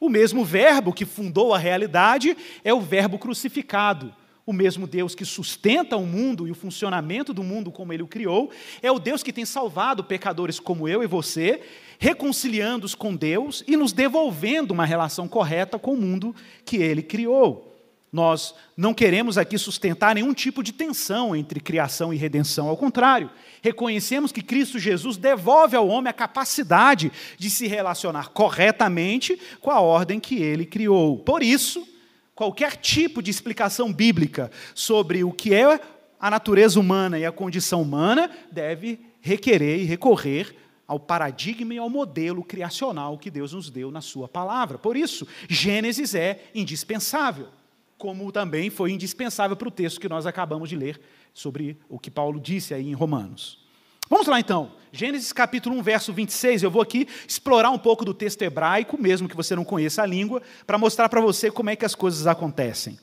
O 0.00 0.08
mesmo 0.08 0.42
Verbo 0.42 0.90
que 0.90 1.04
fundou 1.04 1.52
a 1.52 1.58
realidade 1.58 2.34
é 2.64 2.72
o 2.72 2.80
Verbo 2.80 3.18
crucificado. 3.18 4.14
O 4.46 4.52
mesmo 4.52 4.86
Deus 4.86 5.14
que 5.14 5.24
sustenta 5.24 5.96
o 5.96 6.06
mundo 6.06 6.48
e 6.48 6.50
o 6.50 6.54
funcionamento 6.54 7.32
do 7.32 7.42
mundo 7.42 7.70
como 7.70 7.92
ele 7.92 8.02
o 8.02 8.08
criou, 8.08 8.50
é 8.82 8.90
o 8.90 8.98
Deus 8.98 9.22
que 9.22 9.32
tem 9.32 9.44
salvado 9.44 10.02
pecadores 10.02 10.58
como 10.58 10.88
eu 10.88 11.02
e 11.02 11.06
você, 11.06 11.60
reconciliando-os 11.98 12.94
com 12.94 13.14
Deus 13.14 13.62
e 13.66 13.76
nos 13.76 13.92
devolvendo 13.92 14.72
uma 14.72 14.86
relação 14.86 15.28
correta 15.28 15.78
com 15.78 15.92
o 15.92 16.00
mundo 16.00 16.34
que 16.64 16.78
ele 16.78 17.02
criou. 17.02 17.70
Nós 18.12 18.54
não 18.76 18.92
queremos 18.92 19.38
aqui 19.38 19.56
sustentar 19.56 20.16
nenhum 20.16 20.34
tipo 20.34 20.64
de 20.64 20.72
tensão 20.72 21.36
entre 21.36 21.60
criação 21.60 22.12
e 22.12 22.16
redenção, 22.16 22.68
ao 22.68 22.76
contrário, 22.76 23.30
reconhecemos 23.62 24.32
que 24.32 24.42
Cristo 24.42 24.80
Jesus 24.80 25.16
devolve 25.16 25.76
ao 25.76 25.86
homem 25.86 26.10
a 26.10 26.14
capacidade 26.14 27.12
de 27.38 27.48
se 27.48 27.68
relacionar 27.68 28.30
corretamente 28.30 29.38
com 29.60 29.70
a 29.70 29.80
ordem 29.80 30.18
que 30.18 30.42
ele 30.42 30.66
criou. 30.66 31.18
Por 31.18 31.40
isso, 31.40 31.86
qualquer 32.40 32.74
tipo 32.74 33.22
de 33.22 33.30
explicação 33.30 33.92
bíblica 33.92 34.50
sobre 34.74 35.22
o 35.22 35.30
que 35.30 35.52
é 35.52 35.78
a 36.18 36.30
natureza 36.30 36.80
humana 36.80 37.18
e 37.18 37.26
a 37.26 37.30
condição 37.30 37.82
humana 37.82 38.30
deve 38.50 38.98
requerer 39.20 39.78
e 39.78 39.84
recorrer 39.84 40.56
ao 40.86 40.98
paradigma 40.98 41.74
e 41.74 41.76
ao 41.76 41.90
modelo 41.90 42.42
criacional 42.42 43.18
que 43.18 43.30
Deus 43.30 43.52
nos 43.52 43.68
deu 43.68 43.90
na 43.90 44.00
Sua 44.00 44.26
palavra. 44.26 44.78
Por 44.78 44.96
isso, 44.96 45.28
Gênesis 45.50 46.14
é 46.14 46.44
indispensável, 46.54 47.48
como 47.98 48.32
também 48.32 48.70
foi 48.70 48.90
indispensável 48.90 49.54
para 49.54 49.68
o 49.68 49.70
texto 49.70 50.00
que 50.00 50.08
nós 50.08 50.24
acabamos 50.24 50.70
de 50.70 50.76
ler 50.76 50.98
sobre 51.34 51.76
o 51.90 51.98
que 51.98 52.10
Paulo 52.10 52.40
disse 52.40 52.72
aí 52.72 52.88
em 52.88 52.94
Romanos. 52.94 53.58
Vamos 54.10 54.26
lá 54.26 54.40
então, 54.40 54.72
Gênesis 54.90 55.32
capítulo 55.32 55.76
1, 55.76 55.82
verso 55.84 56.12
26. 56.12 56.64
Eu 56.64 56.70
vou 56.70 56.82
aqui 56.82 57.06
explorar 57.28 57.70
um 57.70 57.78
pouco 57.78 58.04
do 58.04 58.12
texto 58.12 58.42
hebraico, 58.42 59.00
mesmo 59.00 59.28
que 59.28 59.36
você 59.36 59.54
não 59.54 59.64
conheça 59.64 60.02
a 60.02 60.06
língua, 60.06 60.42
para 60.66 60.76
mostrar 60.76 61.08
para 61.08 61.20
você 61.20 61.48
como 61.48 61.70
é 61.70 61.76
que 61.76 61.84
as 61.84 61.94
coisas 61.94 62.26
acontecem. 62.26 62.98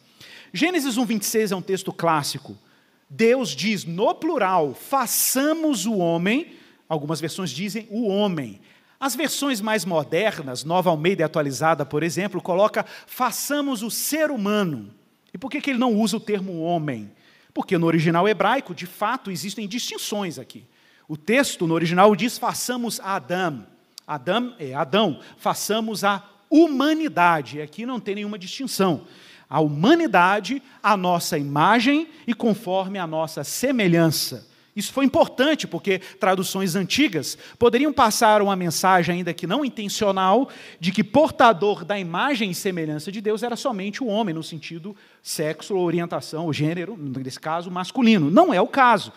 Gênesis 0.52 0.98
1, 0.98 1.06
26 1.06 1.54
é 1.54 1.56
um 1.56 1.62
texto 1.62 1.94
clássico. 1.94 2.58
Deus 3.10 3.52
diz 3.52 3.86
no 3.86 4.14
plural: 4.16 4.74
façamos 4.74 5.86
o 5.86 5.96
homem, 5.96 6.58
algumas 6.90 7.22
versões 7.22 7.52
dizem 7.52 7.88
o 7.90 8.10
homem. 8.10 8.60
As 9.00 9.16
versões 9.16 9.62
mais 9.62 9.86
modernas, 9.86 10.66
Nova 10.66 10.90
Almeida 10.90 11.24
atualizada, 11.24 11.86
por 11.86 12.04
exemplo, 12.04 12.42
coloca 12.42 12.86
façamos 13.06 13.82
o 13.82 13.90
ser 13.90 14.30
humano. 14.30 14.94
E 15.34 15.38
por 15.38 15.50
que, 15.50 15.62
que 15.62 15.70
ele 15.70 15.80
não 15.80 15.96
usa 15.96 16.18
o 16.18 16.20
termo 16.20 16.60
homem? 16.64 17.10
Porque 17.54 17.78
no 17.78 17.88
original 17.88 18.28
hebraico, 18.28 18.76
de 18.76 18.86
fato, 18.86 19.32
existem 19.32 19.70
distinções 19.70 20.38
aqui. 20.38 20.66
O 21.08 21.16
texto 21.16 21.66
no 21.66 21.74
original 21.74 22.16
diz: 22.16 22.38
façamos 22.38 23.00
Adão. 23.00 23.66
Adão 24.06 24.56
é 24.58 24.74
Adão, 24.74 25.20
façamos 25.38 26.04
a 26.04 26.24
humanidade. 26.50 27.62
Aqui 27.62 27.86
não 27.86 28.00
tem 28.00 28.16
nenhuma 28.16 28.40
distinção. 28.40 29.02
A 29.50 29.60
humanidade, 29.62 30.62
a 30.84 30.98
nossa 30.98 31.38
imagem 31.38 32.08
e 32.26 32.34
conforme 32.34 33.00
a 33.00 33.08
nossa 33.08 33.44
semelhança. 33.44 34.48
Isso 34.76 34.94
foi 34.94 35.06
importante 35.06 35.66
porque 35.66 35.98
traduções 35.98 36.76
antigas 36.76 37.36
poderiam 37.58 37.92
passar 37.92 38.44
uma 38.44 38.56
mensagem, 38.56 39.16
ainda 39.16 39.34
que 39.34 39.48
não 39.48 39.66
intencional, 39.66 40.50
de 40.80 40.92
que 40.92 41.04
portador 41.04 41.84
da 41.84 41.98
imagem 41.98 42.52
e 42.52 42.56
semelhança 42.56 43.12
de 43.12 43.20
Deus 43.20 43.42
era 43.42 43.56
somente 43.56 44.04
o 44.04 44.08
homem, 44.08 44.36
no 44.36 44.44
sentido 44.44 44.96
sexo, 45.24 45.76
orientação, 45.76 46.54
gênero, 46.54 46.96
nesse 46.96 47.40
caso, 47.40 47.72
masculino. 47.72 48.30
Não 48.30 48.54
é 48.54 48.62
o 48.62 48.68
caso. 48.68 49.12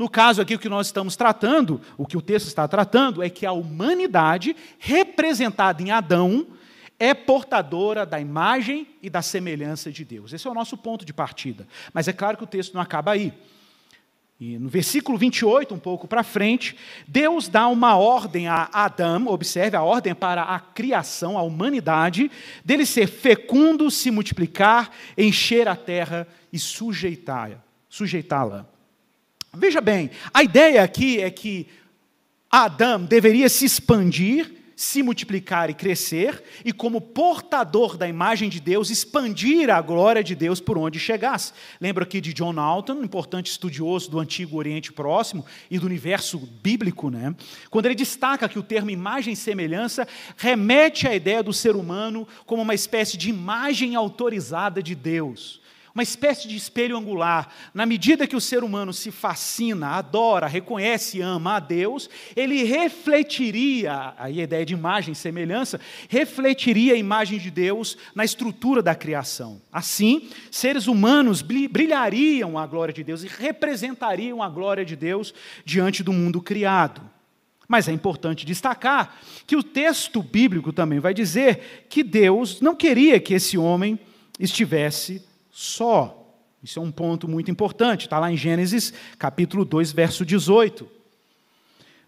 No 0.00 0.08
caso 0.08 0.40
aqui, 0.40 0.54
o 0.54 0.58
que 0.58 0.66
nós 0.66 0.86
estamos 0.86 1.14
tratando, 1.14 1.78
o 1.98 2.06
que 2.06 2.16
o 2.16 2.22
texto 2.22 2.46
está 2.46 2.66
tratando, 2.66 3.22
é 3.22 3.28
que 3.28 3.44
a 3.44 3.52
humanidade, 3.52 4.56
representada 4.78 5.82
em 5.82 5.90
Adão, 5.90 6.46
é 6.98 7.12
portadora 7.12 8.06
da 8.06 8.18
imagem 8.18 8.86
e 9.02 9.10
da 9.10 9.20
semelhança 9.20 9.92
de 9.92 10.02
Deus. 10.02 10.32
Esse 10.32 10.48
é 10.48 10.50
o 10.50 10.54
nosso 10.54 10.78
ponto 10.78 11.04
de 11.04 11.12
partida. 11.12 11.68
Mas 11.92 12.08
é 12.08 12.14
claro 12.14 12.38
que 12.38 12.44
o 12.44 12.46
texto 12.46 12.72
não 12.72 12.80
acaba 12.80 13.12
aí. 13.12 13.30
E 14.40 14.58
no 14.58 14.70
versículo 14.70 15.18
28, 15.18 15.74
um 15.74 15.78
pouco 15.78 16.08
para 16.08 16.22
frente, 16.22 16.74
Deus 17.06 17.46
dá 17.46 17.68
uma 17.68 17.98
ordem 17.98 18.48
a 18.48 18.70
Adão, 18.72 19.26
observe 19.26 19.76
a 19.76 19.82
ordem 19.82 20.14
para 20.14 20.44
a 20.44 20.58
criação, 20.58 21.36
a 21.36 21.42
humanidade, 21.42 22.30
dele 22.64 22.86
ser 22.86 23.06
fecundo, 23.06 23.90
se 23.90 24.10
multiplicar, 24.10 24.90
encher 25.18 25.68
a 25.68 25.76
terra 25.76 26.26
e 26.50 26.58
sujeitá-la. 26.58 27.62
Sujeitá 27.86 28.70
Veja 29.52 29.80
bem, 29.80 30.10
a 30.32 30.44
ideia 30.44 30.82
aqui 30.82 31.20
é 31.20 31.28
que 31.28 31.66
Adão 32.48 33.04
deveria 33.04 33.48
se 33.48 33.64
expandir, 33.64 34.58
se 34.76 35.02
multiplicar 35.02 35.68
e 35.68 35.74
crescer, 35.74 36.42
e 36.64 36.72
como 36.72 37.00
portador 37.00 37.96
da 37.96 38.08
imagem 38.08 38.48
de 38.48 38.60
Deus, 38.60 38.90
expandir 38.90 39.68
a 39.68 39.80
glória 39.80 40.22
de 40.22 40.36
Deus 40.36 40.60
por 40.60 40.78
onde 40.78 41.00
chegasse. 41.00 41.52
Lembro 41.80 42.04
aqui 42.04 42.20
de 42.20 42.32
John 42.32 42.60
Alton, 42.60 42.94
um 42.94 43.04
importante 43.04 43.50
estudioso 43.50 44.08
do 44.08 44.20
Antigo 44.20 44.56
Oriente 44.56 44.92
Próximo 44.92 45.44
e 45.68 45.80
do 45.80 45.86
universo 45.86 46.38
bíblico, 46.38 47.10
né? 47.10 47.34
quando 47.70 47.86
ele 47.86 47.96
destaca 47.96 48.48
que 48.48 48.58
o 48.58 48.62
termo 48.62 48.90
imagem 48.90 49.34
e 49.34 49.36
semelhança 49.36 50.06
remete 50.36 51.08
à 51.08 51.14
ideia 51.14 51.42
do 51.42 51.52
ser 51.52 51.74
humano 51.74 52.26
como 52.46 52.62
uma 52.62 52.74
espécie 52.74 53.16
de 53.18 53.28
imagem 53.28 53.96
autorizada 53.96 54.80
de 54.80 54.94
Deus 54.94 55.59
uma 55.94 56.02
espécie 56.02 56.46
de 56.46 56.56
espelho 56.56 56.96
angular. 56.96 57.52
Na 57.74 57.84
medida 57.84 58.26
que 58.26 58.36
o 58.36 58.40
ser 58.40 58.62
humano 58.62 58.92
se 58.92 59.10
fascina, 59.10 59.88
adora, 59.88 60.46
reconhece 60.46 61.18
e 61.18 61.20
ama 61.20 61.56
a 61.56 61.60
Deus, 61.60 62.08
ele 62.36 62.62
refletiria, 62.62 64.14
aí 64.16 64.40
a 64.40 64.44
ideia 64.44 64.64
de 64.64 64.74
imagem 64.74 65.14
semelhança, 65.14 65.80
refletiria 66.08 66.94
a 66.94 66.98
imagem 66.98 67.38
de 67.38 67.50
Deus 67.50 67.96
na 68.14 68.24
estrutura 68.24 68.82
da 68.82 68.94
criação. 68.94 69.60
Assim, 69.72 70.28
seres 70.50 70.86
humanos 70.86 71.42
brilhariam 71.42 72.56
a 72.56 72.66
glória 72.66 72.94
de 72.94 73.02
Deus 73.02 73.22
e 73.22 73.28
representariam 73.28 74.42
a 74.42 74.48
glória 74.48 74.84
de 74.84 74.96
Deus 74.96 75.34
diante 75.64 76.02
do 76.02 76.12
mundo 76.12 76.40
criado. 76.40 77.02
Mas 77.66 77.86
é 77.86 77.92
importante 77.92 78.44
destacar 78.44 79.16
que 79.46 79.54
o 79.54 79.62
texto 79.62 80.22
bíblico 80.22 80.72
também 80.72 80.98
vai 80.98 81.14
dizer 81.14 81.86
que 81.88 82.02
Deus 82.02 82.60
não 82.60 82.74
queria 82.74 83.20
que 83.20 83.34
esse 83.34 83.56
homem 83.56 83.96
estivesse 84.40 85.22
só. 85.60 86.16
Isso 86.62 86.78
é 86.78 86.82
um 86.82 86.90
ponto 86.90 87.28
muito 87.28 87.50
importante, 87.50 88.06
está 88.06 88.18
lá 88.18 88.32
em 88.32 88.36
Gênesis 88.36 88.94
capítulo 89.18 89.62
2, 89.62 89.92
verso 89.92 90.24
18. 90.24 90.88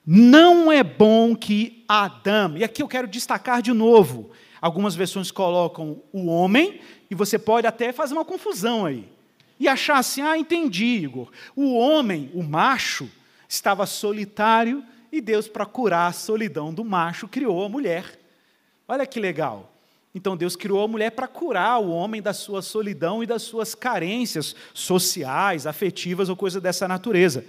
Não 0.07 0.73
é 0.73 0.83
bom 0.83 1.37
que 1.37 1.85
Adão, 1.87 2.57
e 2.57 2.65
aqui 2.65 2.83
eu 2.83 2.89
quero 2.89 3.07
destacar 3.07 3.61
de 3.61 3.73
novo, 3.73 4.31
algumas 4.61 4.95
versões 4.95 5.31
colocam 5.31 6.03
o 6.13 6.27
homem, 6.27 6.81
e 7.11 7.15
você 7.15 7.39
pode 7.39 7.67
até 7.67 7.93
fazer 7.93 8.15
uma 8.15 8.25
confusão 8.25 8.87
aí, 8.87 9.07
e 9.61 9.69
achar 9.69 9.99
assim: 9.99 10.23
ah, 10.23 10.37
entendi, 10.37 10.87
Igor. 10.87 11.31
O 11.55 11.75
homem, 11.75 12.31
o 12.33 12.43
macho, 12.43 13.09
estava 13.47 13.85
solitário, 13.85 14.83
e 15.11 15.21
Deus, 15.21 15.47
para 15.47 15.67
curar 15.67 16.09
a 16.09 16.13
solidão 16.13 16.73
do 16.73 16.85
macho, 16.85 17.29
criou 17.29 17.65
a 17.65 17.69
mulher. 17.69 18.19
Olha 18.89 19.07
que 19.07 19.21
legal. 19.21 19.72
Então 20.15 20.37
Deus 20.37 20.57
criou 20.57 20.85
a 20.85 20.89
mulher 20.89 21.11
para 21.11 21.27
curar 21.27 21.81
o 21.81 21.91
homem 21.91 22.21
da 22.21 22.35
sua 22.35 22.61
solidão 22.61 23.23
e 23.23 23.27
das 23.27 23.43
suas 23.43 23.75
carências 23.75 24.55
sociais, 24.75 25.67
afetivas 25.67 26.29
ou 26.29 26.37
coisa 26.37 26.61
dessa 26.61 26.87
natureza. 26.87 27.45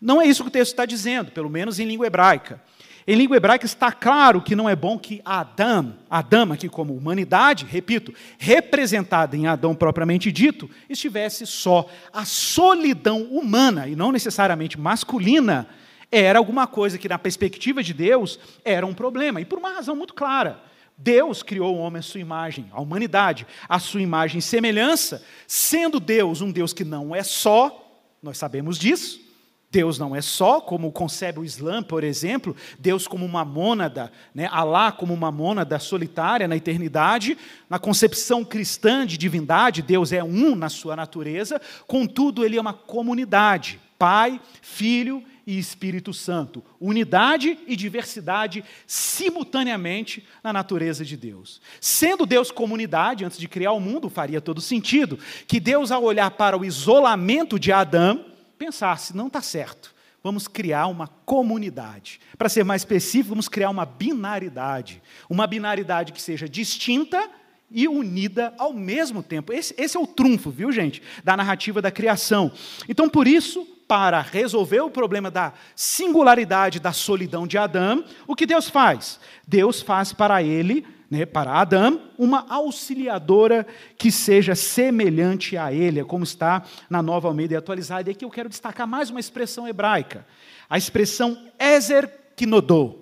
Não 0.00 0.22
é 0.22 0.26
isso 0.26 0.42
que 0.42 0.48
o 0.48 0.52
texto 0.52 0.72
está 0.72 0.86
dizendo, 0.86 1.30
pelo 1.32 1.50
menos 1.50 1.78
em 1.78 1.86
língua 1.86 2.06
hebraica. 2.06 2.62
Em 3.06 3.14
língua 3.14 3.38
hebraica 3.38 3.64
está 3.64 3.90
claro 3.90 4.40
que 4.40 4.54
não 4.54 4.68
é 4.68 4.76
bom 4.76 4.98
que 4.98 5.20
Adão, 5.24 5.96
Adão 6.10 6.52
aqui 6.52 6.68
como 6.68 6.94
humanidade, 6.94 7.64
repito, 7.64 8.12
representada 8.38 9.34
em 9.34 9.46
Adão 9.46 9.74
propriamente 9.74 10.30
dito, 10.30 10.68
estivesse 10.90 11.46
só. 11.46 11.88
A 12.12 12.24
solidão 12.24 13.22
humana, 13.22 13.88
e 13.88 13.96
não 13.96 14.12
necessariamente 14.12 14.78
masculina, 14.78 15.66
era 16.12 16.38
alguma 16.38 16.66
coisa 16.66 16.98
que, 16.98 17.08
na 17.08 17.18
perspectiva 17.18 17.82
de 17.82 17.94
Deus, 17.94 18.38
era 18.64 18.86
um 18.86 18.94
problema. 18.94 19.40
E 19.40 19.44
por 19.44 19.58
uma 19.58 19.72
razão 19.72 19.96
muito 19.96 20.12
clara. 20.12 20.67
Deus 20.98 21.44
criou 21.44 21.76
o 21.76 21.78
homem 21.78 22.00
à 22.00 22.02
sua 22.02 22.20
imagem, 22.20 22.68
a 22.72 22.80
humanidade, 22.80 23.46
à 23.68 23.78
sua 23.78 24.02
imagem 24.02 24.40
e 24.40 24.42
semelhança, 24.42 25.22
sendo 25.46 26.00
Deus 26.00 26.40
um 26.40 26.50
Deus 26.50 26.72
que 26.72 26.84
não 26.84 27.14
é 27.14 27.22
só, 27.22 28.04
nós 28.20 28.36
sabemos 28.36 28.76
disso. 28.76 29.28
Deus 29.70 29.98
não 29.98 30.16
é 30.16 30.22
só, 30.22 30.62
como 30.62 30.90
concebe 30.90 31.38
o 31.38 31.44
Islã, 31.44 31.82
por 31.82 32.02
exemplo, 32.02 32.56
Deus 32.78 33.06
como 33.06 33.24
uma 33.24 33.44
mônada, 33.44 34.10
né? 34.34 34.48
Alá 34.50 34.90
como 34.90 35.12
uma 35.12 35.30
mônada 35.30 35.78
solitária 35.78 36.48
na 36.48 36.56
eternidade. 36.56 37.36
Na 37.68 37.78
concepção 37.78 38.44
cristã 38.44 39.06
de 39.06 39.18
divindade, 39.18 39.82
Deus 39.82 40.10
é 40.10 40.24
um 40.24 40.56
na 40.56 40.70
sua 40.70 40.96
natureza, 40.96 41.60
contudo, 41.86 42.44
ele 42.44 42.56
é 42.56 42.60
uma 42.60 42.72
comunidade: 42.72 43.78
Pai, 43.98 44.40
Filho 44.62 45.22
e 45.48 45.58
Espírito 45.58 46.12
Santo. 46.12 46.62
Unidade 46.78 47.58
e 47.66 47.74
diversidade 47.74 48.62
simultaneamente 48.86 50.22
na 50.44 50.52
natureza 50.52 51.06
de 51.06 51.16
Deus. 51.16 51.58
Sendo 51.80 52.26
Deus 52.26 52.50
comunidade, 52.50 53.24
antes 53.24 53.38
de 53.38 53.48
criar 53.48 53.72
o 53.72 53.80
mundo, 53.80 54.10
faria 54.10 54.42
todo 54.42 54.60
sentido 54.60 55.18
que 55.46 55.58
Deus, 55.58 55.90
ao 55.90 56.04
olhar 56.04 56.32
para 56.32 56.58
o 56.58 56.66
isolamento 56.66 57.58
de 57.58 57.72
Adão, 57.72 58.26
pensasse: 58.58 59.16
não 59.16 59.28
está 59.28 59.40
certo, 59.40 59.94
vamos 60.22 60.46
criar 60.46 60.86
uma 60.86 61.08
comunidade. 61.08 62.20
Para 62.36 62.50
ser 62.50 62.62
mais 62.62 62.82
específico, 62.82 63.30
vamos 63.30 63.48
criar 63.48 63.70
uma 63.70 63.86
binaridade. 63.86 65.00
Uma 65.30 65.46
binaridade 65.46 66.12
que 66.12 66.20
seja 66.20 66.46
distinta 66.46 67.26
e 67.70 67.88
unida 67.88 68.52
ao 68.58 68.74
mesmo 68.74 69.22
tempo. 69.22 69.50
Esse, 69.50 69.74
esse, 69.78 69.96
é 69.96 70.00
o 70.00 70.06
trunfo, 70.06 70.50
viu, 70.50 70.70
gente, 70.70 71.02
da 71.24 71.34
narrativa 71.34 71.80
da 71.80 71.90
criação. 71.90 72.52
Então, 72.86 73.08
por 73.08 73.26
isso, 73.26 73.66
para 73.88 74.20
resolver 74.20 74.82
o 74.82 74.90
problema 74.90 75.30
da 75.30 75.54
singularidade 75.74 76.78
da 76.78 76.92
solidão 76.92 77.46
de 77.46 77.56
Adão, 77.56 78.04
o 78.26 78.36
que 78.36 78.44
Deus 78.44 78.68
faz? 78.68 79.18
Deus 79.46 79.80
faz 79.80 80.12
para 80.12 80.42
ele, 80.42 80.86
né, 81.10 81.24
para 81.24 81.58
Adão, 81.58 82.02
uma 82.18 82.44
auxiliadora 82.50 83.66
que 83.96 84.12
seja 84.12 84.54
semelhante 84.54 85.56
a 85.56 85.72
ele, 85.72 86.00
é 86.00 86.04
como 86.04 86.22
está 86.22 86.62
na 86.90 87.02
nova 87.02 87.28
Almeida 87.28 87.56
atualizada. 87.56 88.10
E 88.10 88.12
aqui 88.12 88.26
eu 88.26 88.30
quero 88.30 88.50
destacar 88.50 88.86
mais 88.86 89.08
uma 89.08 89.18
expressão 89.18 89.66
hebraica, 89.66 90.26
a 90.68 90.76
expressão 90.76 91.38
Ezer 91.58 92.12
Kinodô. 92.36 92.98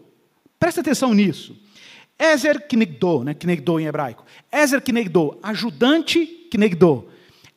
Presta 0.57 0.81
atenção 0.81 1.13
nisso. 1.13 1.57
Ezer 2.17 2.67
Kinegdô, 2.69 3.25
né, 3.25 3.35
Kinegdô 3.35 3.81
em 3.81 3.87
hebraico. 3.87 4.25
Ezer 4.53 4.81
Kinegdô, 4.81 5.37
ajudante 5.43 6.25
Kinegdô. 6.51 7.09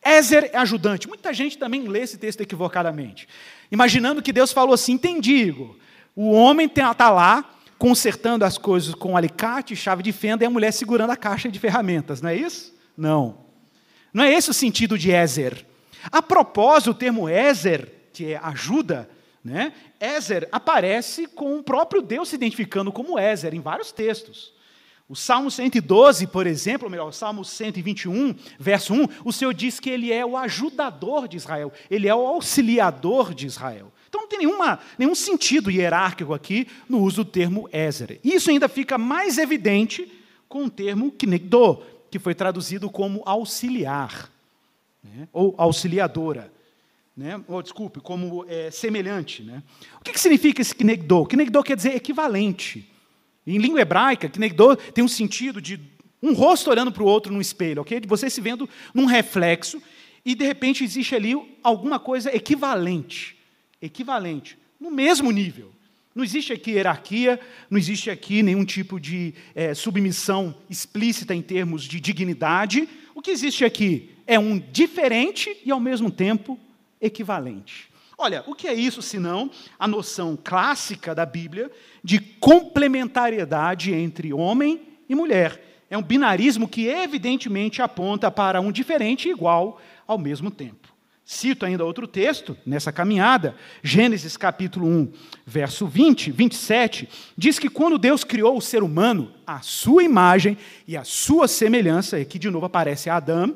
Ézer 0.03 0.49
é 0.53 0.57
ajudante. 0.57 1.07
Muita 1.07 1.33
gente 1.33 1.57
também 1.57 1.87
lê 1.87 2.01
esse 2.01 2.17
texto 2.17 2.41
equivocadamente, 2.41 3.27
imaginando 3.71 4.21
que 4.21 4.33
Deus 4.33 4.51
falou 4.51 4.73
assim: 4.73 4.93
entendi, 4.93 5.35
Igor. 5.35 5.75
O 6.15 6.31
homem 6.31 6.67
está 6.67 7.09
lá 7.09 7.55
consertando 7.77 8.43
as 8.43 8.57
coisas 8.57 8.93
com 8.93 9.15
alicate, 9.15 9.75
chave 9.75 10.03
de 10.03 10.11
fenda, 10.11 10.43
e 10.43 10.47
a 10.47 10.49
mulher 10.49 10.73
segurando 10.73 11.11
a 11.11 11.15
caixa 11.15 11.49
de 11.49 11.57
ferramentas, 11.57 12.21
não 12.21 12.29
é 12.29 12.35
isso? 12.35 12.75
Não. 12.97 13.45
Não 14.13 14.23
é 14.23 14.33
esse 14.33 14.49
o 14.49 14.53
sentido 14.53 14.97
de 14.97 15.11
Ézer. 15.11 15.65
A 16.11 16.21
propósito, 16.21 16.91
o 16.91 16.93
termo 16.93 17.29
Ézer, 17.29 17.89
que 18.11 18.33
é 18.33 18.39
ajuda, 18.43 19.09
né? 19.43 19.71
Ézer 19.99 20.47
aparece 20.51 21.25
com 21.27 21.57
o 21.57 21.63
próprio 21.63 22.01
Deus 22.01 22.29
se 22.29 22.35
identificando 22.35 22.91
como 22.91 23.17
Ézer 23.17 23.53
em 23.53 23.61
vários 23.61 23.91
textos. 23.91 24.53
O 25.09 25.15
Salmo 25.15 25.49
112, 25.49 26.27
por 26.27 26.45
exemplo, 26.45 26.85
ou 26.85 26.91
melhor, 26.91 27.07
o 27.07 27.11
Salmo 27.11 27.43
121, 27.43 28.35
verso 28.59 28.93
1, 28.93 29.07
o 29.25 29.33
Senhor 29.33 29.55
diz 29.55 29.79
que 29.79 29.89
ele 29.89 30.13
é 30.13 30.23
o 30.23 30.37
ajudador 30.37 31.27
de 31.27 31.35
Israel, 31.35 31.73
ele 31.89 32.07
é 32.07 32.13
o 32.13 32.27
auxiliador 32.27 33.33
de 33.33 33.47
Israel. 33.47 33.91
Então 34.07 34.21
não 34.21 34.27
tem 34.27 34.37
nenhuma, 34.37 34.79
nenhum 34.99 35.15
sentido 35.15 35.71
hierárquico 35.71 36.31
aqui 36.31 36.67
no 36.87 36.99
uso 36.99 37.23
do 37.23 37.31
termo 37.31 37.67
Ézer. 37.71 38.19
Isso 38.23 38.51
ainda 38.51 38.69
fica 38.69 38.99
mais 38.99 39.39
evidente 39.39 40.11
com 40.47 40.65
o 40.65 40.69
termo 40.69 41.11
Knegdo, 41.11 41.81
que 42.11 42.19
foi 42.19 42.35
traduzido 42.35 42.87
como 42.87 43.23
auxiliar, 43.25 44.31
né? 45.03 45.27
ou 45.33 45.55
auxiliadora. 45.57 46.53
Né? 47.17 47.41
Ou, 47.47 47.63
desculpe, 47.63 47.99
como 47.99 48.45
é, 48.47 48.69
semelhante. 48.69 49.41
Né? 49.41 49.63
O 49.99 50.03
que, 50.03 50.11
que 50.11 50.19
significa 50.19 50.61
esse 50.61 50.75
Knegdo? 50.75 51.25
Knegdo 51.25 51.63
quer 51.63 51.75
dizer 51.75 51.95
equivalente. 51.95 52.87
Em 53.49 53.57
língua 53.57 53.81
hebraica, 53.81 54.29
Knegdo 54.29 54.75
tem 54.75 55.03
um 55.03 55.07
sentido 55.07 55.59
de 55.59 55.79
um 56.21 56.33
rosto 56.33 56.69
olhando 56.69 56.91
para 56.91 57.01
o 57.01 57.07
outro 57.07 57.33
num 57.33 57.41
espelho, 57.41 57.81
ok? 57.81 57.99
De 57.99 58.07
você 58.07 58.29
se 58.29 58.39
vendo 58.39 58.69
num 58.93 59.05
reflexo 59.05 59.81
e 60.23 60.35
de 60.35 60.45
repente 60.45 60.83
existe 60.83 61.15
ali 61.15 61.35
alguma 61.63 61.99
coisa 61.99 62.35
equivalente, 62.35 63.35
equivalente, 63.81 64.55
no 64.79 64.91
mesmo 64.91 65.31
nível. 65.31 65.71
Não 66.13 66.23
existe 66.23 66.53
aqui 66.53 66.71
hierarquia, 66.71 67.39
não 67.71 67.77
existe 67.79 68.11
aqui 68.11 68.43
nenhum 68.43 68.65
tipo 68.65 68.99
de 68.99 69.33
é, 69.55 69.73
submissão 69.73 70.55
explícita 70.69 71.33
em 71.33 71.41
termos 71.41 71.85
de 71.85 71.99
dignidade. 71.99 72.87
O 73.15 73.21
que 73.21 73.31
existe 73.31 73.65
aqui 73.65 74.11
é 74.27 74.37
um 74.37 74.59
diferente 74.59 75.57
e, 75.65 75.71
ao 75.71 75.79
mesmo 75.79 76.11
tempo, 76.11 76.59
equivalente. 77.01 77.89
Olha, 78.21 78.43
o 78.45 78.53
que 78.53 78.67
é 78.67 78.73
isso 78.73 79.01
senão 79.01 79.49
a 79.79 79.87
noção 79.87 80.37
clássica 80.43 81.15
da 81.15 81.25
Bíblia 81.25 81.71
de 82.03 82.19
complementariedade 82.19 83.93
entre 83.93 84.33
homem 84.33 84.81
e 85.07 85.15
mulher? 85.15 85.85
É 85.89 85.97
um 85.97 86.03
binarismo 86.03 86.67
que 86.67 86.85
evidentemente 86.85 87.81
aponta 87.81 88.29
para 88.29 88.59
um 88.59 88.73
diferente 88.73 89.29
e 89.29 89.31
igual 89.31 89.79
ao 90.05 90.17
mesmo 90.17 90.51
tempo. 90.51 90.89
Cito 91.23 91.65
ainda 91.65 91.85
outro 91.85 92.05
texto 92.05 92.57
nessa 92.65 92.91
caminhada, 92.91 93.55
Gênesis 93.81 94.35
capítulo 94.35 94.85
1, 94.85 95.13
verso 95.45 95.87
20, 95.87 96.29
27, 96.29 97.07
diz 97.37 97.57
que 97.57 97.69
quando 97.69 97.97
Deus 97.97 98.25
criou 98.25 98.57
o 98.57 98.61
ser 98.61 98.83
humano, 98.83 99.31
a 99.47 99.61
sua 99.61 100.03
imagem 100.03 100.57
e 100.85 100.97
a 100.97 101.05
sua 101.05 101.47
semelhança, 101.47 102.17
aqui 102.17 102.37
de 102.37 102.49
novo 102.49 102.65
aparece 102.65 103.09
Adão, 103.09 103.55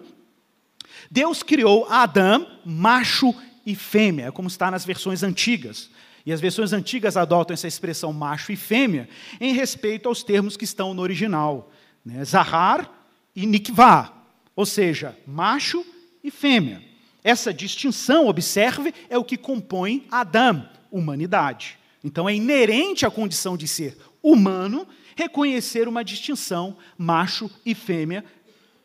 Deus 1.12 1.44
criou 1.44 1.86
Adão, 1.90 2.48
macho 2.64 3.36
e 3.66 3.76
fêmea, 3.76 4.32
como 4.32 4.48
está 4.48 4.70
nas 4.70 4.86
versões 4.86 5.24
antigas. 5.24 5.90
E 6.26 6.32
as 6.32 6.40
versões 6.40 6.72
antigas 6.72 7.18
adotam 7.18 7.54
essa 7.54 7.68
expressão 7.68 8.14
macho 8.14 8.52
e 8.52 8.56
fêmea 8.56 9.10
em 9.40 9.54
respeito 9.54 10.08
aos 10.08 10.24
termos 10.24 10.56
que 10.56 10.64
estão 10.64 10.94
no 10.94 11.02
original. 11.02 11.72
Né? 12.06 12.24
Zahar 12.24 12.90
e 13.36 13.46
Nikvah, 13.46 14.14
ou 14.56 14.66
seja, 14.66 15.18
macho 15.28 15.86
e 16.24 16.32
fêmea. 16.32 16.82
Essa 17.24 17.54
distinção, 17.54 18.28
observe, 18.28 18.94
é 19.10 19.18
o 19.18 19.24
que 19.24 19.38
compõe 19.38 20.06
Adão, 20.12 20.68
humanidade. 20.92 21.78
Então 22.04 22.28
é 22.28 22.36
inerente 22.36 23.06
à 23.06 23.12
condição 23.12 23.56
de 23.56 23.68
ser 23.68 23.98
humano 24.22 24.88
reconhecer 25.16 25.88
uma 25.88 26.04
distinção 26.04 26.78
macho 26.98 27.50
e 27.66 27.74
fêmea, 27.74 28.24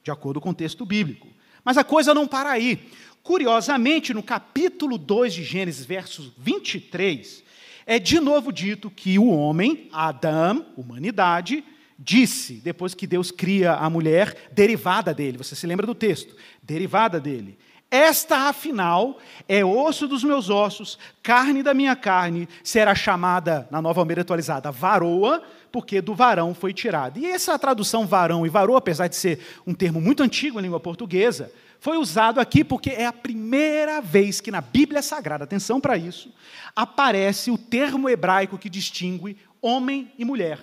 de 0.03 0.11
acordo 0.11 0.41
com 0.41 0.51
o 0.51 0.55
texto 0.55 0.85
bíblico. 0.87 1.27
Mas 1.65 1.77
a 1.77 1.85
coisa 1.85 2.15
não 2.15 2.27
para 2.27 2.51
aí. 2.51 2.89
Curiosamente, 3.29 4.15
no 4.15 4.23
capítulo 4.23 4.97
2 4.97 5.35
de 5.35 5.45
Gênesis, 5.45 5.85
versos 5.85 6.33
23, 6.39 7.45
é 7.85 7.99
de 7.99 8.19
novo 8.21 8.51
dito 8.51 8.89
que 8.89 9.19
o 9.19 9.29
homem, 9.29 9.87
Adão, 9.93 10.65
humanidade, 10.75 11.63
disse, 11.99 12.55
depois 12.55 12.95
que 12.95 13.07
Deus 13.07 13.31
cria 13.31 13.75
a 13.75 13.91
mulher, 13.91 14.49
derivada 14.51 15.13
dele. 15.13 15.37
Você 15.37 15.55
se 15.55 15.67
lembra 15.67 15.87
do 15.87 15.95
texto? 15.95 16.35
Derivada 16.63 17.21
dele. 17.21 17.59
Esta, 17.91 18.49
afinal, 18.49 19.19
é 19.47 19.63
osso 19.63 20.09
dos 20.09 20.25
meus 20.25 20.49
ossos, 20.49 20.99
carne 21.23 21.63
da 21.63 21.75
minha 21.75 21.95
carne, 21.95 22.49
será 22.65 22.95
chamada, 22.95 23.69
na 23.71 23.83
nova 23.83 24.01
Almeida 24.01 24.23
atualizada, 24.23 24.73
varoa, 24.73 25.43
porque 25.71 26.01
do 26.01 26.15
varão 26.15 26.55
foi 26.55 26.73
tirada. 26.73 27.19
E 27.19 27.27
essa 27.27 27.59
tradução 27.59 28.07
varão 28.07 28.47
e 28.47 28.49
varoa, 28.49 28.79
apesar 28.79 29.07
de 29.07 29.17
ser 29.17 29.39
um 29.67 29.75
termo 29.75 30.01
muito 30.01 30.23
antigo 30.23 30.59
em 30.59 30.63
língua 30.63 30.81
portuguesa, 30.81 31.53
foi 31.81 31.97
usado 31.97 32.41
aqui 32.41 32.65
porque 32.65 32.91
é 32.91 33.07
a 33.07 33.13
primeira 33.13 34.01
vez 34.01 34.41
que 34.41 34.51
na 34.51 34.61
Bíblia 34.61 35.03
Sagrada, 35.03 35.45
atenção 35.45 35.81
para 35.81 35.97
isso, 35.97 36.33
aparece 36.75 37.51
o 37.51 37.59
termo 37.59 38.09
hebraico 38.09 38.59
que 38.59 38.69
distingue 38.69 39.37
homem 39.63 40.13
e 40.19 40.25
mulher. 40.25 40.59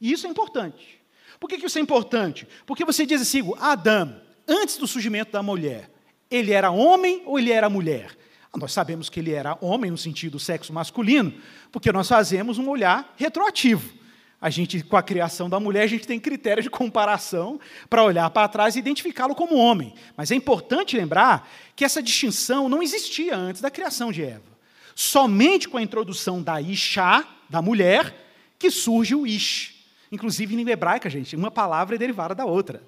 E 0.00 0.12
isso 0.12 0.26
é 0.26 0.30
importante. 0.30 1.00
Por 1.38 1.48
que 1.48 1.64
isso 1.64 1.78
é 1.78 1.80
importante? 1.80 2.46
Porque 2.64 2.84
você 2.84 3.06
diz 3.06 3.20
assim, 3.20 3.42
Adão, 3.60 4.20
antes 4.48 4.76
do 4.76 4.86
surgimento 4.86 5.32
da 5.32 5.42
mulher, 5.42 5.90
ele 6.30 6.52
era 6.52 6.70
homem 6.70 7.22
ou 7.26 7.38
ele 7.38 7.52
era 7.52 7.70
mulher? 7.70 8.16
Ah, 8.52 8.58
nós 8.58 8.72
sabemos 8.72 9.08
que 9.08 9.20
ele 9.20 9.32
era 9.32 9.56
homem 9.60 9.90
no 9.90 9.98
sentido 9.98 10.38
sexo 10.38 10.72
masculino, 10.72 11.32
porque 11.70 11.92
nós 11.92 12.08
fazemos 12.08 12.58
um 12.58 12.68
olhar 12.68 13.14
retroativo. 13.16 13.95
A 14.40 14.50
gente, 14.50 14.82
com 14.82 14.96
a 14.96 15.02
criação 15.02 15.48
da 15.48 15.58
mulher, 15.58 15.82
a 15.82 15.86
gente 15.86 16.06
tem 16.06 16.20
critério 16.20 16.62
de 16.62 16.68
comparação 16.68 17.58
para 17.88 18.04
olhar 18.04 18.28
para 18.30 18.48
trás 18.48 18.76
e 18.76 18.78
identificá-lo 18.78 19.34
como 19.34 19.56
homem. 19.56 19.94
Mas 20.16 20.30
é 20.30 20.34
importante 20.34 20.96
lembrar 20.96 21.48
que 21.74 21.84
essa 21.84 22.02
distinção 22.02 22.68
não 22.68 22.82
existia 22.82 23.36
antes 23.36 23.62
da 23.62 23.70
criação 23.70 24.12
de 24.12 24.22
Eva. 24.22 24.56
Somente 24.94 25.68
com 25.68 25.78
a 25.78 25.82
introdução 25.82 26.42
da 26.42 26.60
Isha, 26.60 27.24
da 27.48 27.62
mulher, 27.62 28.14
que 28.58 28.70
surge 28.70 29.14
o 29.14 29.26
Ish. 29.26 29.74
Inclusive, 30.12 30.54
em 30.54 30.58
língua 30.58 30.72
hebraica, 30.72 31.08
gente, 31.08 31.34
uma 31.34 31.50
palavra 31.50 31.96
é 31.96 31.98
derivada 31.98 32.34
da 32.34 32.44
outra. 32.44 32.82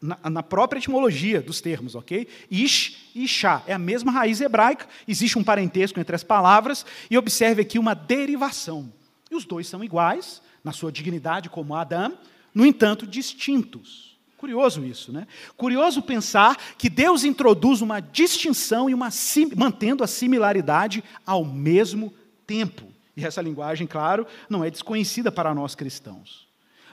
Na, 0.00 0.18
na, 0.30 0.42
própria 0.42 0.78
etimologia 0.78 1.42
dos 1.42 1.60
termos, 1.60 1.94
ok? 1.94 2.26
Ish 2.50 3.10
e 3.14 3.24
Ishá. 3.24 3.62
É 3.66 3.74
a 3.74 3.78
mesma 3.78 4.10
raiz 4.10 4.40
hebraica, 4.40 4.88
existe 5.06 5.38
um 5.38 5.44
parentesco 5.44 6.00
entre 6.00 6.16
as 6.16 6.24
palavras, 6.24 6.86
e 7.10 7.18
observe 7.18 7.62
aqui 7.62 7.78
uma 7.78 7.94
derivação. 7.94 8.92
E 9.30 9.34
os 9.34 9.44
dois 9.44 9.68
são 9.68 9.84
iguais, 9.84 10.40
na 10.62 10.72
sua 10.72 10.92
dignidade 10.92 11.48
como 11.48 11.74
Adão, 11.74 12.16
no 12.54 12.66
entanto, 12.66 13.06
distintos. 13.06 14.16
Curioso 14.36 14.84
isso, 14.84 15.12
né? 15.12 15.26
Curioso 15.56 16.00
pensar 16.00 16.56
que 16.78 16.88
Deus 16.88 17.24
introduz 17.24 17.80
uma 17.80 18.00
distinção 18.00 18.88
e 18.88 18.94
uma 18.94 19.08
mantendo 19.56 20.04
a 20.04 20.06
similaridade 20.06 21.02
ao 21.26 21.44
mesmo 21.44 22.14
tempo. 22.46 22.84
E 23.16 23.26
essa 23.26 23.42
linguagem, 23.42 23.84
claro, 23.84 24.26
não 24.48 24.64
é 24.64 24.70
desconhecida 24.70 25.32
para 25.32 25.52
nós 25.52 25.74
cristãos. 25.74 26.46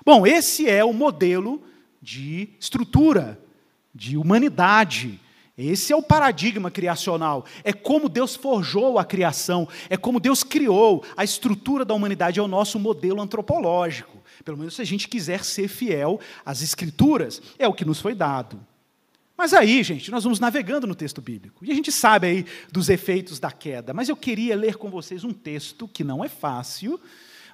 Bom, 0.03 0.25
esse 0.25 0.67
é 0.67 0.83
o 0.83 0.91
modelo 0.91 1.63
de 2.01 2.49
estrutura, 2.59 3.39
de 3.93 4.17
humanidade. 4.17 5.19
Esse 5.57 5.93
é 5.93 5.95
o 5.95 6.03
paradigma 6.03 6.69
criacional. 6.69 7.45
É 7.63 7.71
como 7.71 8.09
Deus 8.09 8.35
forjou 8.35 8.99
a 8.99 9.05
criação, 9.05 9.67
é 9.89 9.95
como 9.95 10.19
Deus 10.19 10.43
criou 10.43 11.03
a 11.15 11.23
estrutura 11.23 11.85
da 11.85 11.93
humanidade, 11.93 12.39
é 12.39 12.43
o 12.43 12.47
nosso 12.47 12.77
modelo 12.77 13.21
antropológico. 13.21 14.21
Pelo 14.43 14.57
menos 14.57 14.75
se 14.75 14.81
a 14.81 14.85
gente 14.85 15.07
quiser 15.07 15.43
ser 15.45 15.69
fiel 15.69 16.19
às 16.45 16.61
Escrituras, 16.61 17.41
é 17.57 17.67
o 17.67 17.73
que 17.73 17.85
nos 17.85 18.01
foi 18.01 18.13
dado. 18.13 18.59
Mas 19.37 19.53
aí, 19.53 19.83
gente, 19.83 20.11
nós 20.11 20.23
vamos 20.23 20.39
navegando 20.39 20.87
no 20.87 20.95
texto 20.95 21.21
bíblico. 21.21 21.65
E 21.65 21.71
a 21.71 21.75
gente 21.75 21.91
sabe 21.91 22.27
aí 22.27 22.45
dos 22.71 22.89
efeitos 22.89 23.39
da 23.39 23.51
queda. 23.51 23.93
Mas 23.93 24.07
eu 24.07 24.15
queria 24.15 24.55
ler 24.55 24.77
com 24.77 24.89
vocês 24.89 25.23
um 25.23 25.33
texto 25.33 25.87
que 25.87 26.03
não 26.03 26.23
é 26.23 26.29
fácil, 26.29 26.99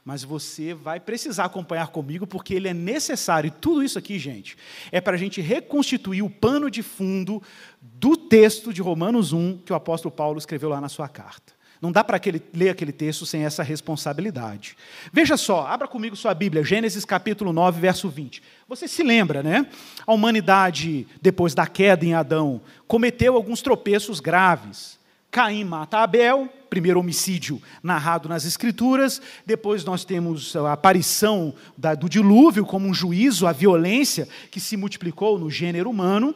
mas 0.04 0.24
você 0.24 0.74
vai 0.74 1.00
precisar 1.00 1.46
acompanhar 1.46 1.88
comigo, 1.88 2.26
porque 2.26 2.54
ele 2.54 2.68
é 2.68 2.74
necessário. 2.74 3.48
E 3.48 3.52
tudo 3.52 3.84
isso 3.84 4.00
aqui, 4.00 4.18
gente, 4.18 4.58
é 4.92 5.00
para 5.00 5.16
a 5.16 5.20
gente 5.20 5.42
reconstituir 5.42 6.24
o 6.24 6.30
pano 6.30 6.72
de 6.72 6.82
fundo 6.82 7.42
do 7.82 8.18
texto 8.18 8.74
de 8.74 8.82
Romanos 8.82 9.32
1 9.32 9.60
que 9.60 9.72
o 9.72 9.76
apóstolo 9.76 10.14
Paulo 10.14 10.40
escreveu 10.40 10.70
lá 10.70 10.82
na 10.82 10.90
sua 10.90 11.08
carta. 11.08 11.54
Não 11.82 11.92
dá 11.92 12.04
para 12.04 12.22
ler 12.54 12.70
aquele 12.70 12.92
texto 12.92 13.26
sem 13.26 13.44
essa 13.44 13.64
responsabilidade. 13.64 14.78
Veja 15.12 15.36
só, 15.36 15.66
abra 15.66 15.88
comigo 15.88 16.16
sua 16.16 16.32
Bíblia, 16.32 16.64
Gênesis 16.64 17.04
capítulo 17.04 17.52
9, 17.52 17.82
verso 17.82 18.08
20. 18.08 18.44
Você 18.68 18.88
se 18.88 19.02
lembra, 19.02 19.42
né? 19.42 19.66
A 20.06 20.14
humanidade, 20.14 21.08
depois 21.20 21.56
da 21.56 21.66
queda 21.66 22.06
em 22.06 22.14
Adão, 22.14 22.62
cometeu 22.88 23.36
alguns 23.36 23.64
tropeços 23.64 24.20
graves. 24.20 25.00
Caim 25.32 25.64
mata 25.64 25.98
Abel, 25.98 26.48
primeiro 26.72 27.02
homicídio 27.02 27.62
narrado 27.84 28.30
nas 28.30 28.46
Escrituras, 28.46 29.22
depois 29.46 29.84
nós 29.84 30.06
temos 30.06 30.56
a 30.56 30.72
aparição 30.72 31.54
do 32.00 32.08
dilúvio 32.08 32.66
como 32.66 32.88
um 32.88 32.94
juízo 32.94 33.46
à 33.46 33.52
violência 33.52 34.26
que 34.50 34.58
se 34.58 34.78
multiplicou 34.78 35.38
no 35.38 35.52
gênero 35.52 35.90
humano. 35.90 36.34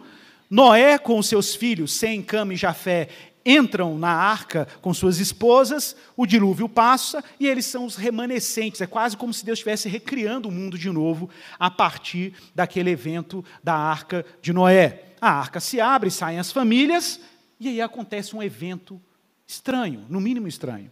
Noé, 0.50 0.98
com 0.98 1.24
seus 1.24 1.56
filhos, 1.56 1.94
Sem, 1.94 2.22
Cam 2.22 2.52
e 2.52 2.58
Jafé, 2.58 3.08
entram 3.46 3.98
na 3.98 4.10
arca 4.10 4.68
com 4.82 4.94
suas 4.94 5.20
esposas, 5.20 5.96
o 6.18 6.26
dilúvio 6.26 6.68
passa 6.68 7.24
e 7.40 7.48
eles 7.48 7.66
são 7.66 7.86
os 7.86 7.96
remanescentes. 7.96 8.82
É 8.82 8.88
quase 8.88 9.16
como 9.16 9.34
se 9.34 9.46
Deus 9.46 9.60
estivesse 9.60 9.88
recriando 9.88 10.50
o 10.50 10.52
mundo 10.52 10.78
de 10.78 10.92
novo 10.92 11.30
a 11.58 11.72
partir 11.72 12.34
daquele 12.54 12.90
evento 12.90 13.44
da 13.64 13.74
arca 13.74 14.26
de 14.42 14.52
Noé. 14.52 15.14
A 15.22 15.30
arca 15.30 15.62
se 15.62 15.80
abre, 15.80 16.12
saem 16.12 16.40
as 16.40 16.52
famílias 16.52 17.22
e 17.58 17.70
aí 17.70 17.82
acontece 17.82 18.36
um 18.36 18.44
evento 18.44 19.00
estranho, 19.48 20.06
no 20.10 20.20
mínimo 20.20 20.48
estranho. 20.48 20.92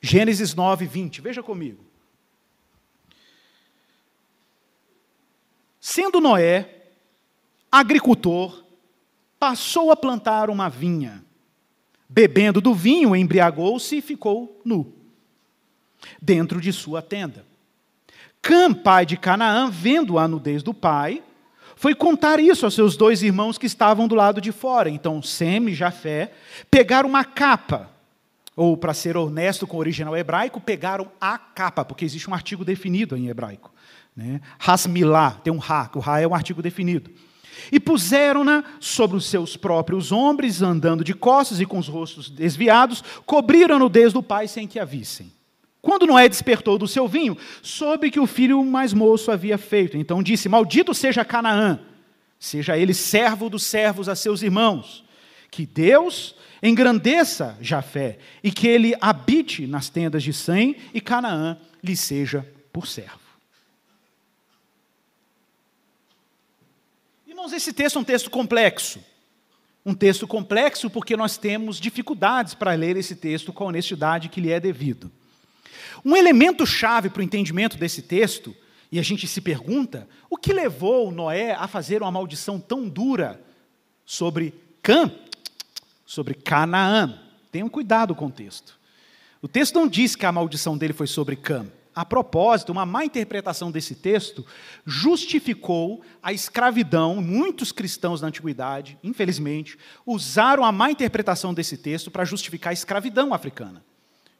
Gênesis 0.00 0.54
9, 0.54 0.86
20, 0.86 1.20
veja 1.20 1.42
comigo. 1.42 1.84
Sendo 5.80 6.20
Noé 6.20 6.82
agricultor, 7.70 8.64
passou 9.38 9.90
a 9.90 9.96
plantar 9.96 10.50
uma 10.50 10.68
vinha 10.68 11.24
Bebendo 12.12 12.60
do 12.60 12.74
vinho, 12.74 13.16
embriagou-se 13.16 13.96
e 13.96 14.02
ficou 14.02 14.60
nu, 14.66 14.92
dentro 16.20 16.60
de 16.60 16.70
sua 16.70 17.00
tenda. 17.00 17.46
Cam, 18.42 18.74
pai 18.74 19.06
de 19.06 19.16
Canaã, 19.16 19.70
vendo 19.70 20.18
a 20.18 20.28
nudez 20.28 20.62
do 20.62 20.74
pai, 20.74 21.22
foi 21.82 21.96
contar 21.96 22.38
isso 22.38 22.64
aos 22.64 22.74
seus 22.74 22.96
dois 22.96 23.24
irmãos 23.24 23.58
que 23.58 23.66
estavam 23.66 24.06
do 24.06 24.14
lado 24.14 24.40
de 24.40 24.52
fora. 24.52 24.88
Então, 24.88 25.20
Sem 25.20 25.68
e 25.68 25.74
Jafé 25.74 26.30
pegaram 26.70 27.08
uma 27.08 27.24
capa, 27.24 27.90
ou 28.54 28.76
para 28.76 28.94
ser 28.94 29.16
honesto 29.16 29.66
com 29.66 29.76
o 29.76 29.80
original 29.80 30.16
hebraico, 30.16 30.60
pegaram 30.60 31.10
a 31.20 31.36
capa, 31.36 31.84
porque 31.84 32.04
existe 32.04 32.30
um 32.30 32.34
artigo 32.34 32.64
definido 32.64 33.16
em 33.16 33.26
hebraico. 33.26 33.72
Né? 34.14 34.40
Hasmilá, 34.64 35.32
tem 35.42 35.52
um 35.52 35.58
ha, 35.58 35.90
o 35.96 36.08
ha 36.08 36.20
é 36.20 36.28
um 36.28 36.36
artigo 36.36 36.62
definido. 36.62 37.10
E 37.72 37.80
puseram-na 37.80 38.62
sobre 38.78 39.16
os 39.16 39.26
seus 39.26 39.56
próprios 39.56 40.12
ombros, 40.12 40.62
andando 40.62 41.02
de 41.02 41.14
costas 41.14 41.60
e 41.60 41.66
com 41.66 41.78
os 41.78 41.88
rostos 41.88 42.30
desviados, 42.30 43.02
cobriram-no 43.26 43.88
desde 43.88 44.16
o 44.16 44.22
pai 44.22 44.46
sem 44.46 44.68
que 44.68 44.78
a 44.78 44.84
vissem. 44.84 45.32
Quando 45.82 46.06
Noé 46.06 46.28
despertou 46.28 46.78
do 46.78 46.86
seu 46.86 47.08
vinho, 47.08 47.36
soube 47.60 48.08
que 48.08 48.20
o 48.20 48.26
filho 48.26 48.64
mais 48.64 48.92
moço 48.92 49.32
havia 49.32 49.58
feito. 49.58 49.96
Então 49.96 50.22
disse: 50.22 50.48
Maldito 50.48 50.94
seja 50.94 51.24
Canaã, 51.24 51.80
seja 52.38 52.78
ele 52.78 52.94
servo 52.94 53.50
dos 53.50 53.64
servos 53.64 54.08
a 54.08 54.14
seus 54.14 54.42
irmãos. 54.42 55.04
Que 55.50 55.66
Deus 55.66 56.36
engrandeça 56.62 57.58
Jafé 57.60 58.18
e 58.44 58.52
que 58.52 58.68
ele 58.68 58.94
habite 59.00 59.66
nas 59.66 59.88
tendas 59.88 60.22
de 60.22 60.32
Sem 60.32 60.76
e 60.94 61.00
Canaã 61.00 61.58
lhe 61.82 61.96
seja 61.96 62.46
por 62.72 62.86
servo. 62.86 63.18
Irmãos, 67.26 67.52
esse 67.52 67.72
texto 67.72 67.96
é 67.96 68.00
um 68.00 68.04
texto 68.04 68.30
complexo. 68.30 69.04
Um 69.84 69.94
texto 69.94 70.28
complexo 70.28 70.88
porque 70.88 71.16
nós 71.16 71.36
temos 71.36 71.80
dificuldades 71.80 72.54
para 72.54 72.72
ler 72.74 72.96
esse 72.96 73.16
texto 73.16 73.52
com 73.52 73.64
a 73.64 73.66
honestidade 73.66 74.28
que 74.28 74.40
lhe 74.40 74.52
é 74.52 74.60
devido. 74.60 75.10
Um 76.04 76.16
elemento 76.16 76.66
chave 76.66 77.10
para 77.10 77.20
o 77.20 77.22
entendimento 77.22 77.76
desse 77.76 78.02
texto, 78.02 78.54
e 78.90 78.98
a 78.98 79.02
gente 79.02 79.26
se 79.26 79.40
pergunta, 79.40 80.08
o 80.28 80.36
que 80.36 80.52
levou 80.52 81.10
Noé 81.10 81.52
a 81.52 81.66
fazer 81.66 82.02
uma 82.02 82.10
maldição 82.10 82.60
tão 82.60 82.88
dura 82.88 83.42
sobre 84.04 84.54
Cã, 84.82 85.10
sobre 86.04 86.34
Canaã? 86.34 87.18
Tenham 87.50 87.68
cuidado 87.68 88.14
com 88.14 88.26
o 88.26 88.30
texto. 88.30 88.78
O 89.40 89.48
texto 89.48 89.74
não 89.74 89.88
diz 89.88 90.14
que 90.14 90.26
a 90.26 90.32
maldição 90.32 90.76
dele 90.76 90.92
foi 90.92 91.06
sobre 91.06 91.36
Cã 91.36 91.66
a 91.94 92.04
propósito, 92.04 92.72
uma 92.72 92.86
má 92.86 93.04
interpretação 93.04 93.70
desse 93.70 93.94
texto 93.94 94.44
justificou 94.86 96.02
a 96.22 96.32
escravidão. 96.32 97.20
Muitos 97.20 97.70
cristãos 97.70 98.20
da 98.20 98.28
antiguidade, 98.28 98.98
infelizmente, 99.02 99.78
usaram 100.06 100.64
a 100.64 100.72
má 100.72 100.90
interpretação 100.90 101.52
desse 101.52 101.76
texto 101.76 102.10
para 102.10 102.24
justificar 102.24 102.70
a 102.70 102.74
escravidão 102.74 103.34
africana. 103.34 103.84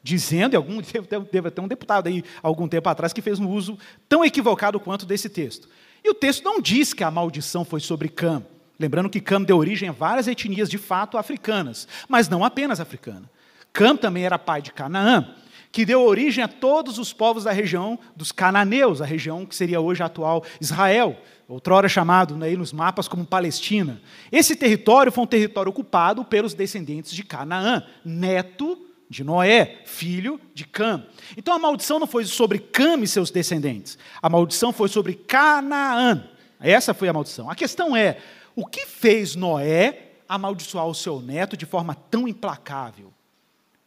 Dizendo, 0.03 0.53
e 0.53 0.57
algum, 0.57 0.81
deve 1.31 1.49
ter 1.49 1.61
um 1.61 1.67
deputado 1.67 2.07
aí, 2.07 2.23
algum 2.41 2.67
tempo 2.67 2.89
atrás, 2.89 3.13
que 3.13 3.21
fez 3.21 3.39
um 3.39 3.49
uso 3.49 3.77
tão 4.07 4.23
equivocado 4.23 4.79
quanto 4.79 5.05
desse 5.05 5.29
texto. 5.29 5.67
E 6.03 6.09
o 6.09 6.13
texto 6.13 6.43
não 6.43 6.59
diz 6.59 6.93
que 6.93 7.03
a 7.03 7.09
maldição 7.09 7.63
foi 7.63 7.79
sobre 7.79 8.09
Cam. 8.09 8.45
Lembrando 8.77 9.09
que 9.09 9.21
Cam 9.21 9.41
deu 9.41 9.57
origem 9.57 9.87
a 9.87 9.93
várias 9.93 10.27
etnias 10.27 10.69
de 10.69 10.77
fato 10.77 11.17
africanas, 11.17 11.87
mas 12.09 12.27
não 12.27 12.43
apenas 12.43 12.81
africana. 12.81 13.29
Cam 13.71 13.95
também 13.95 14.25
era 14.25 14.37
pai 14.37 14.61
de 14.61 14.73
Canaã 14.73 15.33
que 15.73 15.85
deu 15.85 16.03
origem 16.03 16.43
a 16.43 16.47
todos 16.47 16.99
os 16.99 17.11
povos 17.11 17.45
da 17.45 17.51
região 17.51 17.97
dos 18.15 18.31
cananeus, 18.31 19.01
a 19.01 19.05
região 19.05 19.43
que 19.43 19.55
seria 19.55 19.81
hoje 19.81 20.03
a 20.03 20.05
atual 20.05 20.45
Israel, 20.61 21.17
outrora 21.47 21.89
chamado 21.89 22.41
aí 22.43 22.55
nos 22.55 22.71
mapas 22.71 23.07
como 23.07 23.25
Palestina. 23.25 23.99
Esse 24.31 24.55
território 24.55 25.11
foi 25.11 25.23
um 25.23 25.27
território 25.27 25.71
ocupado 25.71 26.23
pelos 26.23 26.53
descendentes 26.53 27.11
de 27.11 27.23
Canaã, 27.23 27.83
neto 28.05 28.77
de 29.13 29.23
Noé, 29.23 29.81
filho 29.85 30.41
de 30.53 30.65
Cam. 30.65 31.05
Então 31.37 31.53
a 31.53 31.59
maldição 31.59 31.99
não 31.99 32.07
foi 32.07 32.25
sobre 32.25 32.59
Cam 32.59 32.99
e 33.01 33.07
seus 33.07 33.29
descendentes, 33.29 33.97
a 34.21 34.27
maldição 34.27 34.73
foi 34.73 34.89
sobre 34.89 35.13
Canaã. 35.13 36.29
Essa 36.59 36.93
foi 36.93 37.07
a 37.07 37.13
maldição. 37.13 37.49
A 37.49 37.55
questão 37.55 37.95
é, 37.95 38.17
o 38.55 38.65
que 38.65 38.85
fez 38.85 39.35
Noé 39.35 40.11
amaldiçoar 40.27 40.87
o 40.87 40.95
seu 40.95 41.19
neto 41.19 41.55
de 41.55 41.65
forma 41.65 41.93
tão 41.93 42.27
implacável? 42.27 43.13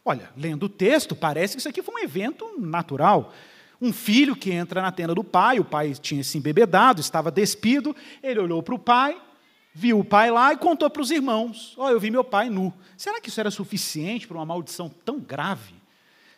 Olha, 0.05 0.29
lendo 0.37 0.67
o 0.67 0.69
texto, 0.69 1.15
parece 1.15 1.55
que 1.55 1.59
isso 1.59 1.67
aqui 1.67 1.81
foi 1.81 1.95
um 1.95 2.03
evento 2.03 2.55
natural. 2.57 3.33
Um 3.81 3.91
filho 3.91 4.35
que 4.35 4.51
entra 4.51 4.81
na 4.81 4.91
tenda 4.91 5.13
do 5.13 5.23
pai, 5.23 5.59
o 5.59 5.65
pai 5.65 5.93
tinha 5.93 6.23
se 6.23 6.37
embebedado, 6.37 7.01
estava 7.01 7.29
despido, 7.29 7.95
ele 8.23 8.39
olhou 8.39 8.63
para 8.63 8.75
o 8.75 8.79
pai, 8.79 9.17
viu 9.77 9.99
o 9.99 10.03
pai 10.03 10.31
lá 10.31 10.51
e 10.51 10.57
contou 10.57 10.89
para 10.89 11.03
os 11.03 11.11
irmãos: 11.11 11.75
Ó, 11.77 11.85
oh, 11.85 11.89
eu 11.89 11.99
vi 11.99 12.09
meu 12.09 12.23
pai 12.23 12.49
nu. 12.49 12.73
Será 12.97 13.21
que 13.21 13.29
isso 13.29 13.39
era 13.39 13.51
suficiente 13.51 14.27
para 14.27 14.37
uma 14.37 14.45
maldição 14.45 14.89
tão 14.89 15.19
grave? 15.19 15.75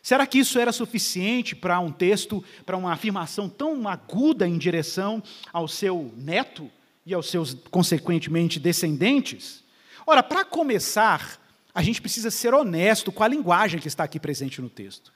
Será 0.02 0.26
que 0.26 0.38
isso 0.38 0.58
era 0.58 0.72
suficiente 0.72 1.56
para 1.56 1.80
um 1.80 1.90
texto, 1.90 2.44
para 2.66 2.76
uma 2.76 2.92
afirmação 2.92 3.48
tão 3.48 3.88
aguda 3.88 4.46
em 4.46 4.58
direção 4.58 5.22
ao 5.52 5.66
seu 5.66 6.12
neto 6.16 6.70
e 7.04 7.14
aos 7.14 7.30
seus, 7.30 7.54
consequentemente, 7.70 8.60
descendentes? 8.60 9.64
Ora, 10.06 10.22
para 10.22 10.44
começar, 10.44 11.40
a 11.74 11.82
gente 11.82 12.00
precisa 12.00 12.30
ser 12.30 12.52
honesto 12.52 13.10
com 13.10 13.24
a 13.24 13.28
linguagem 13.28 13.80
que 13.80 13.88
está 13.88 14.04
aqui 14.04 14.20
presente 14.20 14.60
no 14.60 14.68
texto. 14.68 15.12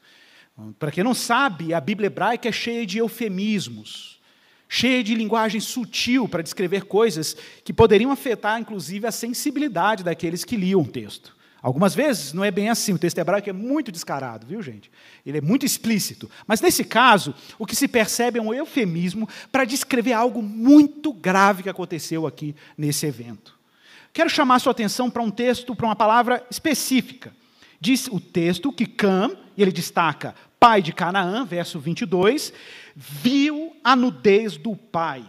Para 0.78 0.90
quem 0.90 1.04
não 1.04 1.14
sabe, 1.14 1.74
a 1.74 1.80
Bíblia 1.80 2.06
hebraica 2.06 2.48
é 2.48 2.52
cheia 2.52 2.86
de 2.86 2.98
eufemismos, 2.98 4.20
cheia 4.68 5.02
de 5.02 5.14
linguagem 5.14 5.60
sutil 5.60 6.28
para 6.28 6.42
descrever 6.42 6.84
coisas 6.84 7.36
que 7.64 7.72
poderiam 7.72 8.10
afetar, 8.10 8.60
inclusive, 8.60 9.06
a 9.06 9.12
sensibilidade 9.12 10.04
daqueles 10.04 10.44
que 10.44 10.56
liam 10.56 10.82
o 10.82 10.88
texto. 10.88 11.34
Algumas 11.64 11.94
vezes 11.94 12.34
não 12.34 12.44
é 12.44 12.50
bem 12.50 12.68
assim, 12.68 12.92
o 12.92 12.98
texto 12.98 13.16
hebraico 13.16 13.48
é 13.48 13.52
muito 13.52 13.90
descarado, 13.90 14.46
viu, 14.46 14.60
gente? 14.60 14.90
Ele 15.24 15.38
é 15.38 15.40
muito 15.40 15.64
explícito. 15.64 16.30
Mas 16.46 16.60
nesse 16.60 16.84
caso, 16.84 17.34
o 17.58 17.64
que 17.64 17.74
se 17.74 17.88
percebe 17.88 18.38
é 18.38 18.42
um 18.42 18.52
eufemismo 18.52 19.26
para 19.50 19.64
descrever 19.64 20.12
algo 20.12 20.42
muito 20.42 21.10
grave 21.10 21.62
que 21.62 21.70
aconteceu 21.70 22.26
aqui 22.26 22.54
nesse 22.76 23.06
evento. 23.06 23.58
Quero 24.12 24.28
chamar 24.28 24.58
sua 24.58 24.72
atenção 24.72 25.10
para 25.10 25.22
um 25.22 25.30
texto, 25.30 25.74
para 25.74 25.86
uma 25.86 25.96
palavra 25.96 26.46
específica. 26.50 27.34
Diz 27.80 28.08
o 28.08 28.20
texto 28.20 28.70
que 28.70 28.84
Cam, 28.84 29.34
e 29.56 29.62
ele 29.62 29.72
destaca, 29.72 30.34
pai 30.64 30.80
de 30.80 30.94
Canaã, 30.94 31.44
verso 31.44 31.78
22, 31.78 32.50
viu 32.96 33.76
a 33.84 33.94
nudez 33.94 34.56
do 34.56 34.74
pai. 34.74 35.22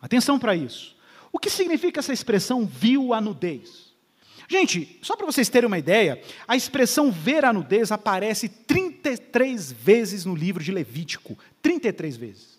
Atenção 0.00 0.38
para 0.38 0.56
isso. 0.56 0.96
O 1.30 1.38
que 1.38 1.50
significa 1.50 2.00
essa 2.00 2.14
expressão 2.14 2.64
viu 2.64 3.12
a 3.12 3.20
nudez? 3.20 3.92
Gente, 4.48 4.98
só 5.02 5.16
para 5.16 5.26
vocês 5.26 5.50
terem 5.50 5.66
uma 5.66 5.76
ideia, 5.76 6.18
a 6.48 6.56
expressão 6.56 7.12
ver 7.12 7.44
a 7.44 7.52
nudez 7.52 7.92
aparece 7.92 8.48
33 8.48 9.70
vezes 9.70 10.24
no 10.24 10.34
livro 10.34 10.64
de 10.64 10.72
Levítico 10.72 11.36
33 11.60 12.16
vezes. 12.16 12.58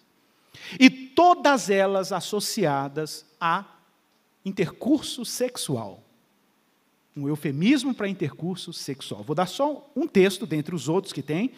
E 0.79 0.91
todas 0.91 1.71
elas 1.71 2.11
associadas 2.11 3.25
a 3.41 3.65
intercurso 4.45 5.25
sexual. 5.25 6.03
Um 7.17 7.27
eufemismo 7.27 7.95
para 7.95 8.07
intercurso 8.07 8.71
sexual. 8.71 9.23
Vou 9.23 9.35
dar 9.35 9.47
só 9.47 9.91
um 9.95 10.05
texto 10.05 10.45
dentre 10.45 10.75
os 10.75 10.87
outros 10.87 11.11
que 11.11 11.23
tem. 11.23 11.51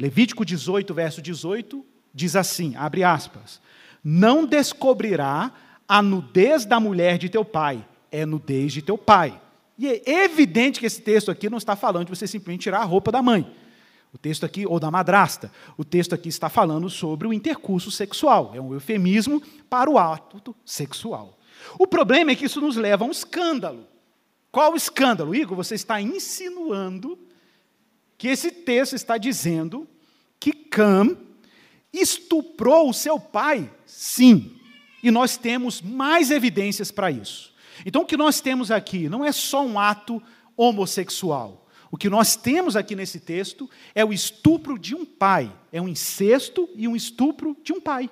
Levítico 0.00 0.44
18, 0.44 0.94
verso 0.94 1.20
18, 1.22 1.84
diz 2.14 2.34
assim: 2.34 2.74
abre 2.76 3.04
aspas. 3.04 3.60
Não 4.02 4.46
descobrirá 4.46 5.52
a 5.86 6.00
nudez 6.00 6.64
da 6.64 6.80
mulher 6.80 7.18
de 7.18 7.28
teu 7.28 7.44
pai, 7.44 7.86
é 8.10 8.24
nudez 8.24 8.72
de 8.72 8.80
teu 8.80 8.96
pai 8.96 9.38
e 9.80 9.88
é 9.88 10.24
evidente 10.24 10.78
que 10.78 10.84
esse 10.84 11.00
texto 11.00 11.30
aqui 11.30 11.48
não 11.48 11.56
está 11.56 11.74
falando 11.74 12.04
de 12.04 12.14
você 12.14 12.26
simplesmente 12.26 12.64
tirar 12.64 12.80
a 12.80 12.84
roupa 12.84 13.10
da 13.10 13.22
mãe. 13.22 13.50
O 14.12 14.18
texto 14.18 14.44
aqui, 14.44 14.66
ou 14.66 14.78
da 14.78 14.90
madrasta, 14.90 15.50
o 15.74 15.82
texto 15.86 16.14
aqui 16.14 16.28
está 16.28 16.50
falando 16.50 16.90
sobre 16.90 17.26
o 17.26 17.32
intercurso 17.32 17.90
sexual. 17.90 18.52
É 18.54 18.60
um 18.60 18.74
eufemismo 18.74 19.40
para 19.70 19.88
o 19.88 19.96
ato 19.96 20.54
sexual. 20.66 21.38
O 21.78 21.86
problema 21.86 22.30
é 22.30 22.34
que 22.34 22.44
isso 22.44 22.60
nos 22.60 22.76
leva 22.76 23.06
a 23.06 23.08
um 23.08 23.10
escândalo. 23.10 23.86
Qual 24.52 24.76
escândalo? 24.76 25.34
Igor, 25.34 25.56
você 25.56 25.76
está 25.76 25.98
insinuando 25.98 27.18
que 28.20 28.28
esse 28.28 28.50
texto 28.50 28.94
está 28.94 29.16
dizendo 29.16 29.88
que 30.38 30.52
Cam 30.52 31.16
estuprou 31.90 32.90
o 32.90 32.92
seu 32.92 33.18
pai? 33.18 33.72
Sim. 33.86 34.60
E 35.02 35.10
nós 35.10 35.38
temos 35.38 35.80
mais 35.80 36.30
evidências 36.30 36.90
para 36.90 37.10
isso. 37.10 37.54
Então, 37.86 38.02
o 38.02 38.04
que 38.04 38.18
nós 38.18 38.38
temos 38.42 38.70
aqui 38.70 39.08
não 39.08 39.24
é 39.24 39.32
só 39.32 39.64
um 39.64 39.78
ato 39.78 40.22
homossexual. 40.54 41.66
O 41.90 41.96
que 41.96 42.10
nós 42.10 42.36
temos 42.36 42.76
aqui 42.76 42.94
nesse 42.94 43.20
texto 43.20 43.70
é 43.94 44.04
o 44.04 44.12
estupro 44.12 44.78
de 44.78 44.94
um 44.94 45.06
pai. 45.06 45.50
É 45.72 45.80
um 45.80 45.88
incesto 45.88 46.68
e 46.76 46.86
um 46.86 46.94
estupro 46.94 47.56
de 47.64 47.72
um 47.72 47.80
pai. 47.80 48.10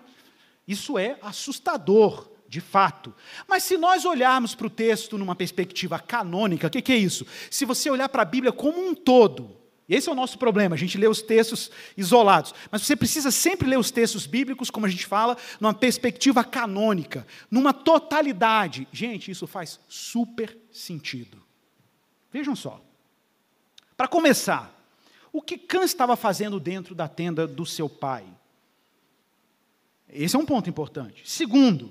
Isso 0.66 0.97
é 0.97 1.18
assustador, 1.21 2.31
de 2.49 2.62
fato. 2.62 3.14
Mas 3.47 3.62
se 3.62 3.77
nós 3.77 4.07
olharmos 4.07 4.55
para 4.55 4.68
o 4.68 4.71
texto 4.71 5.18
numa 5.18 5.37
perspectiva 5.37 5.99
canônica, 5.99 6.66
o 6.66 6.71
que, 6.71 6.81
que 6.81 6.92
é 6.92 6.97
isso? 6.97 7.27
Se 7.51 7.66
você 7.66 7.90
olhar 7.90 8.09
para 8.09 8.23
a 8.23 8.25
Bíblia 8.25 8.53
como 8.53 8.81
um 8.81 8.94
todo, 8.94 9.58
esse 9.88 10.09
é 10.09 10.12
o 10.12 10.14
nosso 10.14 10.38
problema, 10.38 10.74
a 10.74 10.79
gente 10.79 10.98
lê 10.98 11.09
os 11.09 11.22
textos 11.22 11.70
isolados. 11.96 12.55
Mas 12.70 12.83
você 12.83 12.94
precisa 12.94 13.31
sempre 13.31 13.66
ler 13.66 13.79
os 13.79 13.90
textos 13.90 14.27
bíblicos, 14.27 14.70
como 14.70 14.85
a 14.85 14.88
gente 14.88 15.07
fala, 15.07 15.37
numa 15.59 15.72
perspectiva 15.72 16.44
canônica, 16.44 17.27
numa 17.51 17.72
totalidade. 17.72 18.87
Gente, 18.92 19.31
isso 19.31 19.46
faz 19.46 19.81
super 19.88 20.57
sentido. 20.70 21.42
Vejam 22.31 22.55
só. 22.55 22.85
Para 23.96 24.07
começar, 24.07 24.79
o 25.33 25.40
que 25.40 25.57
Cã 25.57 25.83
estava 25.85 26.16
fazendo 26.16 26.61
dentro 26.61 26.94
da 26.94 27.09
tenda 27.09 27.46
do 27.46 27.64
seu 27.64 27.88
pai? 27.88 28.24
Esse 30.09 30.37
é 30.37 30.38
um 30.38 30.46
ponto 30.46 30.68
importante. 30.68 31.22
Segundo, 31.24 31.90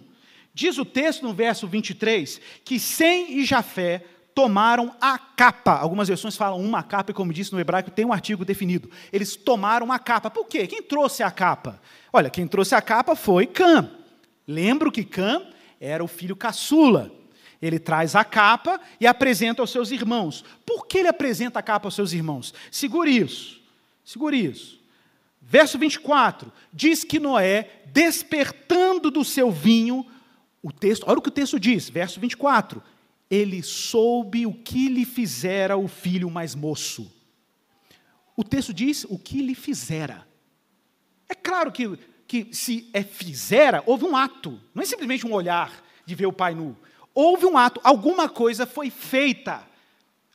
diz 0.53 0.77
o 0.77 0.85
texto 0.85 1.23
no 1.23 1.33
verso 1.33 1.67
23 1.67 2.39
que 2.63 2.79
Sem 2.79 3.39
e 3.39 3.45
Jafé 3.45 4.05
tomaram 4.37 4.93
a 5.01 5.17
capa. 5.17 5.79
Algumas 5.79 6.07
versões 6.07 6.37
falam 6.37 6.61
uma 6.61 6.83
capa, 6.83 7.09
e 7.09 7.13
como 7.13 7.33
disse 7.33 7.51
no 7.51 7.59
hebraico, 7.59 7.89
tem 7.89 8.05
um 8.05 8.13
artigo 8.13 8.45
definido. 8.45 8.87
Eles 9.11 9.35
tomaram 9.35 9.91
a 9.91 9.97
capa. 9.97 10.29
Por 10.29 10.45
quê? 10.45 10.67
Quem 10.67 10.83
trouxe 10.83 11.23
a 11.23 11.31
capa? 11.31 11.81
Olha, 12.13 12.29
quem 12.29 12.47
trouxe 12.47 12.75
a 12.75 12.81
capa 12.81 13.15
foi 13.15 13.47
Cã. 13.47 13.89
Lembro 14.47 14.91
que 14.91 15.03
Cã 15.03 15.41
era 15.81 16.03
o 16.03 16.07
filho 16.07 16.35
caçula. 16.35 17.11
Ele 17.59 17.79
traz 17.79 18.15
a 18.15 18.23
capa 18.23 18.79
e 19.01 19.07
apresenta 19.07 19.63
aos 19.63 19.71
seus 19.71 19.89
irmãos. 19.89 20.45
Por 20.63 20.85
que 20.85 20.99
ele 20.99 21.07
apresenta 21.07 21.57
a 21.57 21.63
capa 21.63 21.87
aos 21.87 21.95
seus 21.95 22.13
irmãos? 22.13 22.53
Segure 22.69 23.09
isso. 23.09 23.59
Segure 24.05 24.37
isso. 24.37 24.79
Verso 25.41 25.79
24 25.79 26.53
diz 26.71 27.03
que 27.03 27.19
Noé, 27.19 27.81
despertando 27.87 29.09
do 29.09 29.25
seu 29.25 29.49
vinho, 29.49 30.05
o 30.61 30.71
texto, 30.71 31.05
olha 31.07 31.17
o 31.17 31.21
que 31.23 31.29
o 31.29 31.31
texto 31.31 31.59
diz, 31.59 31.89
verso 31.89 32.19
24: 32.19 32.83
ele 33.29 33.61
soube 33.61 34.45
o 34.45 34.53
que 34.53 34.87
lhe 34.87 35.05
fizera 35.05 35.77
o 35.77 35.87
filho 35.87 36.29
mais 36.29 36.55
moço. 36.55 37.11
O 38.35 38.43
texto 38.43 38.73
diz 38.73 39.03
o 39.05 39.17
que 39.17 39.41
lhe 39.41 39.55
fizera. 39.55 40.27
É 41.27 41.35
claro 41.35 41.71
que, 41.71 41.97
que 42.27 42.47
se 42.53 42.89
é 42.93 43.03
fizera, 43.03 43.83
houve 43.85 44.05
um 44.05 44.15
ato, 44.15 44.61
não 44.73 44.81
é 44.81 44.85
simplesmente 44.85 45.25
um 45.25 45.33
olhar 45.33 45.83
de 46.05 46.15
ver 46.15 46.25
o 46.25 46.33
pai 46.33 46.55
nu. 46.55 46.77
Houve 47.13 47.45
um 47.45 47.57
ato, 47.57 47.81
alguma 47.83 48.29
coisa 48.29 48.65
foi 48.65 48.89
feita 48.89 49.67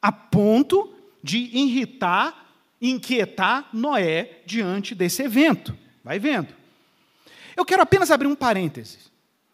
a 0.00 0.10
ponto 0.10 0.94
de 1.22 1.38
irritar, 1.38 2.54
inquietar 2.80 3.68
Noé 3.72 4.42
diante 4.44 4.94
desse 4.94 5.22
evento. 5.22 5.78
Vai 6.02 6.18
vendo. 6.18 6.52
Eu 7.56 7.64
quero 7.64 7.82
apenas 7.82 8.10
abrir 8.10 8.26
um 8.26 8.34
parênteses. 8.34 9.10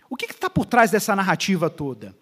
O 0.08 0.16
que 0.16 0.24
está 0.24 0.48
por 0.48 0.64
trás 0.64 0.90
dessa 0.90 1.14
narrativa 1.14 1.68
toda? 1.68 2.16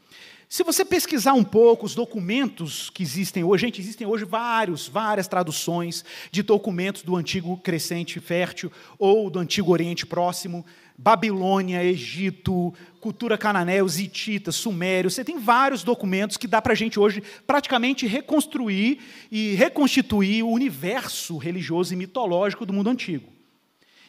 Se 0.48 0.62
você 0.62 0.84
pesquisar 0.84 1.32
um 1.32 1.42
pouco 1.42 1.84
os 1.84 1.94
documentos 1.96 2.88
que 2.90 3.02
existem 3.02 3.42
hoje, 3.42 3.66
gente, 3.66 3.80
existem 3.80 4.06
hoje 4.06 4.24
vários, 4.24 4.86
várias 4.86 5.26
traduções 5.26 6.04
de 6.30 6.40
documentos 6.40 7.02
do 7.02 7.16
antigo 7.16 7.56
crescente 7.56 8.20
fértil 8.20 8.70
ou 8.96 9.28
do 9.28 9.40
antigo 9.40 9.72
Oriente 9.72 10.06
Próximo, 10.06 10.64
Babilônia, 10.96 11.82
Egito, 11.82 12.72
cultura 13.00 13.36
cananeia, 13.36 13.84
os 13.84 13.98
hititas, 13.98 14.54
sumérios. 14.54 15.14
Você 15.14 15.24
tem 15.24 15.36
vários 15.36 15.82
documentos 15.82 16.36
que 16.36 16.46
dá 16.46 16.62
para 16.62 16.74
a 16.74 16.76
gente 16.76 16.98
hoje 16.98 17.24
praticamente 17.44 18.06
reconstruir 18.06 19.00
e 19.32 19.56
reconstituir 19.56 20.44
o 20.44 20.50
universo 20.50 21.38
religioso 21.38 21.92
e 21.92 21.96
mitológico 21.96 22.64
do 22.64 22.72
mundo 22.72 22.88
antigo. 22.88 23.28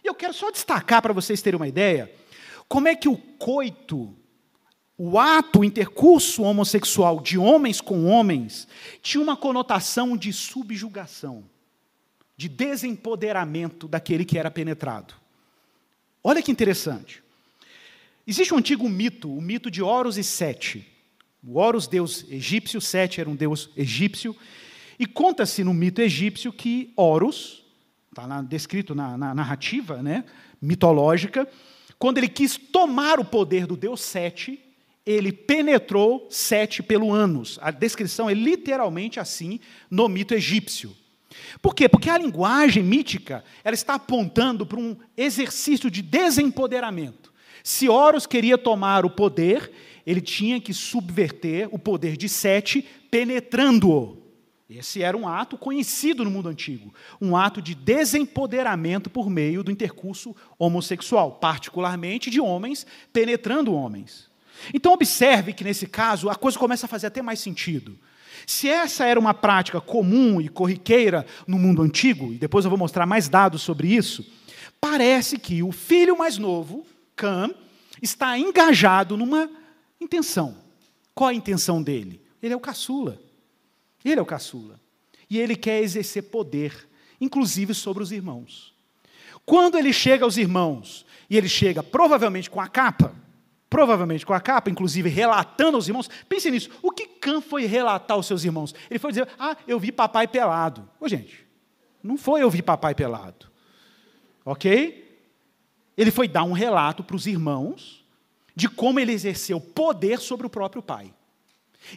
E 0.04 0.08
eu 0.08 0.13
quero 0.13 0.36
só 0.36 0.52
destacar 0.52 1.02
para 1.02 1.13
vocês 1.13 1.41
terem 1.41 1.60
uma 1.60 1.67
ideia 1.67 2.12
como 2.69 2.88
é 2.88 2.95
que 2.95 3.10
o 3.10 3.17
coito 3.17 4.15
o 4.98 5.20
ato, 5.20 5.60
o 5.60 5.64
intercurso 5.64 6.42
homossexual 6.42 7.20
de 7.20 7.38
homens 7.38 7.80
com 7.80 8.06
homens 8.06 8.68
tinha 9.02 9.22
uma 9.22 9.38
conotação 9.38 10.18
de 10.18 10.34
subjugação, 10.34 11.44
de 12.36 12.50
desempoderamento 12.50 13.88
daquele 13.88 14.26
que 14.26 14.40
era 14.40 14.50
penetrado. 14.50 15.14
Olha 16.24 16.42
que 16.42 16.52
interessante. 16.52 17.22
Existe 18.26 18.54
um 18.54 18.58
antigo 18.58 18.90
mito, 18.90 19.32
o 19.32 19.40
mito 19.40 19.70
de 19.70 19.84
Horus 19.84 20.18
e 20.18 20.24
Sete. 20.24 20.86
O 21.46 21.60
Horus, 21.60 21.88
deus 21.88 22.26
egípcio, 22.28 22.82
Sete 22.82 23.22
era 23.22 23.30
um 23.30 23.36
deus 23.36 23.70
egípcio. 23.78 24.36
E 24.98 25.06
conta-se 25.06 25.64
no 25.64 25.76
mito 25.76 26.02
egípcio 26.02 26.52
que 26.52 26.92
Horus, 26.96 27.64
está 28.10 28.42
descrito 28.42 28.96
na, 28.96 29.16
na 29.16 29.36
narrativa 29.36 30.02
né, 30.02 30.26
mitológica, 30.60 31.48
quando 32.00 32.18
ele 32.18 32.28
quis 32.28 32.58
tomar 32.58 33.20
o 33.20 33.26
poder 33.26 33.68
do 33.68 33.78
deus 33.78 34.02
Sete, 34.02 34.66
ele 35.08 35.32
penetrou 35.32 36.28
sete 36.30 36.84
pelo 36.84 37.13
ânus. 37.13 37.58
A 37.62 37.72
descrição 37.72 38.30
é 38.30 38.34
literalmente 38.34 39.22
assim 39.22 39.58
no 39.89 40.10
mito 40.10 40.34
egípcio. 40.34 40.93
Por 41.62 41.74
quê? 41.74 41.88
Porque 41.88 42.10
a 42.10 42.17
linguagem 42.17 42.84
mítica 42.84 43.41
ela 43.63 43.74
está 43.74 43.93
apontando 43.93 44.65
para 44.65 44.80
um 44.80 44.98
exercício 45.15 45.89
de 45.89 46.02
desempoderamento. 46.02 47.32
Se 47.63 47.88
Horus 47.88 48.26
queria 48.26 48.58
tomar 48.58 49.06
o 49.06 49.10
poder, 49.10 49.72
ele 50.06 50.20
tinha 50.20 50.60
que 50.60 50.74
subverter 50.74 51.70
o 51.72 51.80
poder 51.80 52.17
de 52.17 52.28
Sete, 52.28 52.86
penetrando-o. 53.10 54.17
Esse 54.70 55.02
era 55.02 55.15
um 55.15 55.26
ato 55.26 55.58
conhecido 55.58 56.26
no 56.26 56.32
mundo 56.32 56.50
antigo, 56.50 56.93
um 57.22 57.38
ato 57.38 57.62
de 57.62 57.74
desempoderamento 57.74 59.10
por 59.10 59.30
meio 59.30 59.63
do 59.63 59.72
intercurso 59.72 60.36
homossexual, 60.60 61.34
particularmente 61.34 62.30
de 62.30 62.41
homens 62.41 62.86
penetrando 63.13 63.74
homens. 63.74 64.27
Então, 64.74 64.93
observe 64.93 65.54
que 65.54 65.63
nesse 65.63 65.88
caso 65.88 66.30
a 66.30 66.36
coisa 66.36 66.58
começa 66.58 66.86
a 66.86 66.89
fazer 66.89 67.08
até 67.08 67.22
mais 67.22 67.39
sentido. 67.39 67.98
Se 68.46 68.70
essa 68.70 69.06
era 69.06 69.20
uma 69.20 69.34
prática 69.34 69.82
comum 69.82 70.39
e 70.39 70.48
corriqueira 70.48 71.26
no 71.46 71.58
mundo 71.58 71.82
antigo, 71.82 72.32
e 72.34 72.38
depois 72.38 72.65
eu 72.65 72.70
vou 72.70 72.78
mostrar 72.78 73.06
mais 73.06 73.28
dados 73.28 73.62
sobre 73.62 73.93
isso, 73.93 74.26
parece 74.80 75.38
que 75.38 75.63
o 75.63 75.72
filho 75.72 76.17
mais 76.17 76.38
novo, 76.38 76.86
Cam, 77.15 77.54
está 78.02 78.38
engajado 78.38 79.17
numa 79.17 79.50
intenção. 80.00 80.56
Qual 81.13 81.30
a 81.30 81.34
intenção 81.34 81.82
dele? 81.82 82.22
Ele 82.41 82.54
é 82.54 82.58
o 82.58 82.62
caçula. 82.62 83.20
Ele 84.06 84.20
é 84.20 84.22
o 84.22 84.26
caçula. 84.26 84.80
E 85.30 85.38
ele 85.39 85.56
quer 85.56 85.82
exercer 85.82 86.24
poder, 86.24 86.88
inclusive 87.20 87.74
sobre 87.74 88.04
os 88.04 88.12
irmãos. 88.12 88.74
Quando 89.46 89.78
ele 89.78 89.91
chega 89.91 90.24
aos 90.24 90.38
irmãos, 90.38 91.06
e 91.30 91.38
ele 91.38 91.50
chega 91.50 91.84
provavelmente 91.84 92.50
com 92.50 92.62
a 92.62 92.67
capa, 92.67 93.13
provavelmente 93.69 94.25
com 94.25 94.34
a 94.34 94.39
capa, 94.39 94.69
inclusive 94.69 95.10
relatando 95.10 95.75
aos 95.77 95.88
irmãos, 95.88 96.10
pense 96.27 96.49
nisso, 96.49 96.69
o 96.82 96.91
que 96.91 97.08
Cã 97.08 97.41
foi 97.41 97.65
relatar 97.65 98.15
aos 98.15 98.25
seus 98.25 98.43
irmãos? 98.43 98.73
Ele 98.89 98.99
foi 98.99 99.12
dizer, 99.12 99.27
ah, 99.38 99.58
eu 99.67 99.80
vi 99.80 99.91
papai 99.91 100.27
pelado. 100.27 100.89
Ô 100.99 101.08
gente, 101.08 101.45
não 102.01 102.17
foi 102.17 102.41
eu 102.41 102.49
vi 102.49 102.62
papai 102.62 102.95
pelado. 102.95 103.47
Ok? 104.45 105.06
Ele 105.97 106.12
foi 106.12 106.27
dar 106.27 106.43
um 106.43 106.53
relato 106.53 107.03
para 107.03 107.15
os 107.15 107.27
irmãos 107.27 108.06
de 108.56 108.69
como 108.69 108.99
ele 108.99 109.12
exerceu 109.12 109.60
poder 109.60 110.19
sobre 110.19 110.47
o 110.47 110.49
próprio 110.49 110.82
pai. 110.82 111.13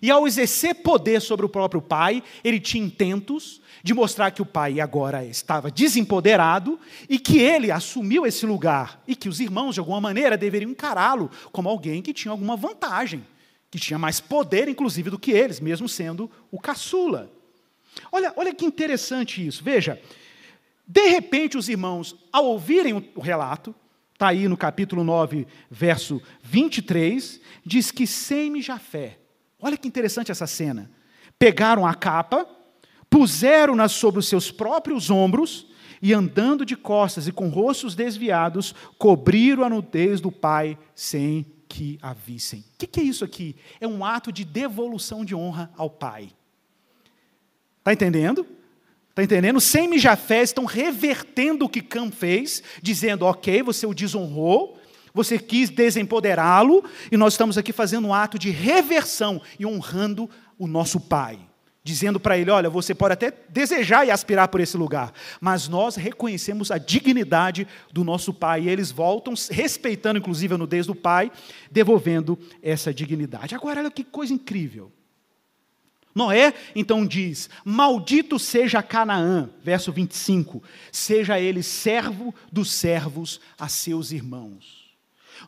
E 0.01 0.11
ao 0.11 0.27
exercer 0.27 0.77
poder 0.77 1.21
sobre 1.21 1.45
o 1.45 1.49
próprio 1.49 1.83
pai, 1.83 2.23
ele 2.45 2.61
tinha 2.61 2.85
intentos 2.85 3.61
de 3.83 3.95
mostrar 3.95 4.31
que 4.31 4.43
o 4.43 4.47
pai 4.47 4.81
agora 4.81 5.25
estava 5.25 5.71
desempoderado 5.71 6.79
e 7.09 7.19
que 7.19 7.39
ele 7.39 7.71
assumiu 7.71 8.27
esse 8.27 8.45
lugar 8.47 9.03
e 9.07 9.17
que 9.17 9.29
os 9.29 9.41
irmãos, 9.41 9.75
de 9.75 9.81
alguma 9.81 10.01
maneira, 10.01 10.37
deveriam 10.37 10.71
encará-lo 10.71 11.31
como 11.51 11.69
alguém 11.69 12.03
que 12.03 12.13
tinha 12.13 12.33
alguma 12.33 12.57
vantagem, 12.57 13.27
que 13.71 13.79
tinha 13.79 13.99
mais 13.99 14.21
poder, 14.21 14.69
inclusive, 14.69 15.11
do 15.11 15.19
que 15.19 15.31
eles, 15.31 15.61
mesmo 15.61 15.89
sendo 15.89 16.31
o 16.51 16.61
caçula. 16.61 17.31
Olha, 18.13 18.33
olha 18.37 18.55
que 18.55 18.65
interessante 18.65 19.45
isso. 19.47 19.65
Veja, 19.65 20.01
de 20.87 21.09
repente, 21.09 21.57
os 21.57 21.69
irmãos, 21.69 22.17
ao 22.33 22.47
ouvirem 22.47 23.11
o 23.15 23.21
relato, 23.21 23.75
está 24.13 24.29
aí 24.29 24.49
no 24.49 24.57
capítulo 24.57 25.03
9, 25.03 25.47
verso 25.71 26.21
23, 26.43 27.41
diz 27.65 27.91
que 27.91 28.07
Sem 28.07 28.59
e 28.59 28.63
Olha 29.61 29.77
que 29.77 29.89
interessante 29.89 30.31
essa 30.31 30.47
cena. 30.47 30.91
Pegaram 31.39 31.87
a 31.87 31.95
capa, 31.95 32.47
puseram-na 33.09 33.89
sobre 33.89 34.21
os 34.21 34.29
seus 34.29 34.51
próprios 34.51 35.11
ombros 35.11 35.67
e, 36.01 36.13
andando 36.13 36.65
de 36.65 36.77
costas 36.77 37.27
e 37.29 37.33
com 37.33 37.49
rostos 37.49 37.95
desviados, 37.95 38.75
cobriram 38.99 39.65
a 39.65 39.69
nudez 39.69 40.21
do 40.21 40.33
pai 40.33 40.79
sem 40.95 41.45
que 41.69 41.99
a 42.03 42.13
vissem. 42.13 42.65
O 42.75 42.87
que 42.87 43.01
é 43.01 43.03
isso 43.03 43.25
aqui? 43.25 43.55
É 43.81 43.87
um 43.87 44.05
ato 44.05 44.33
de 44.33 44.45
devolução 44.45 45.25
de 45.25 45.35
honra 45.35 45.71
ao 45.77 45.91
pai. 45.91 46.33
Está 47.79 47.93
entendendo? 47.93 48.47
Está 49.11 49.23
entendendo? 49.23 49.61
Sem 49.61 49.95
e 49.95 49.99
Jafé 49.99 50.43
estão 50.43 50.65
revertendo 50.65 51.65
o 51.65 51.69
que 51.69 51.83
Cam 51.83 52.11
fez, 52.11 52.63
dizendo: 52.83 53.27
ok, 53.27 53.63
você 53.63 53.87
o 53.87 53.95
desonrou, 53.95 54.80
você 55.15 55.39
quis 55.39 55.71
desempoderá-lo 55.71 56.85
e 57.11 57.17
nós 57.17 57.35
estamos 57.35 57.59
aqui 57.59 57.73
fazendo 57.73 58.09
um 58.09 58.15
ato 58.15 58.39
de 58.39 58.51
reversão 58.51 59.41
e 59.59 59.67
honrando 59.67 60.29
o 60.59 60.67
nosso 60.67 61.01
Pai. 61.01 61.39
Dizendo 61.83 62.21
para 62.21 62.37
ele: 62.37 62.51
olha, 62.51 62.69
você 62.69 62.95
pode 62.95 63.15
até 63.15 63.33
desejar 63.49 64.07
e 64.07 64.11
aspirar 64.11 64.49
por 64.49 64.61
esse 64.61 64.77
lugar, 64.77 65.13
mas 65.41 65.67
nós 65.67 65.97
reconhecemos 65.97 66.71
a 66.71 66.77
dignidade 66.77 67.67
do 67.91 68.05
nosso 68.05 68.35
Pai. 68.35 68.63
E 68.63 68.69
eles 68.69 68.91
voltam, 68.91 69.33
respeitando 69.51 70.19
inclusive 70.19 70.55
a 70.55 70.59
nudez 70.59 70.87
do 70.87 70.95
Pai, 70.95 71.33
devolvendo 71.71 72.39
essa 72.63 72.93
dignidade. 72.93 73.55
Agora, 73.55 73.81
olha 73.81 73.91
que 73.91 74.05
coisa 74.05 74.35
incrível. 74.35 74.93
Noé 76.15 76.53
então 76.75 77.07
diz: 77.07 77.49
Maldito 77.65 78.39
seja 78.39 78.83
Canaã, 78.83 79.49
verso 79.63 79.91
25, 79.91 80.63
seja 80.93 81.41
ele 81.41 81.63
servo 81.63 82.35
dos 82.53 82.71
servos 82.71 83.41
a 83.59 83.69
seus 83.69 84.13
irmãos. 84.13 84.80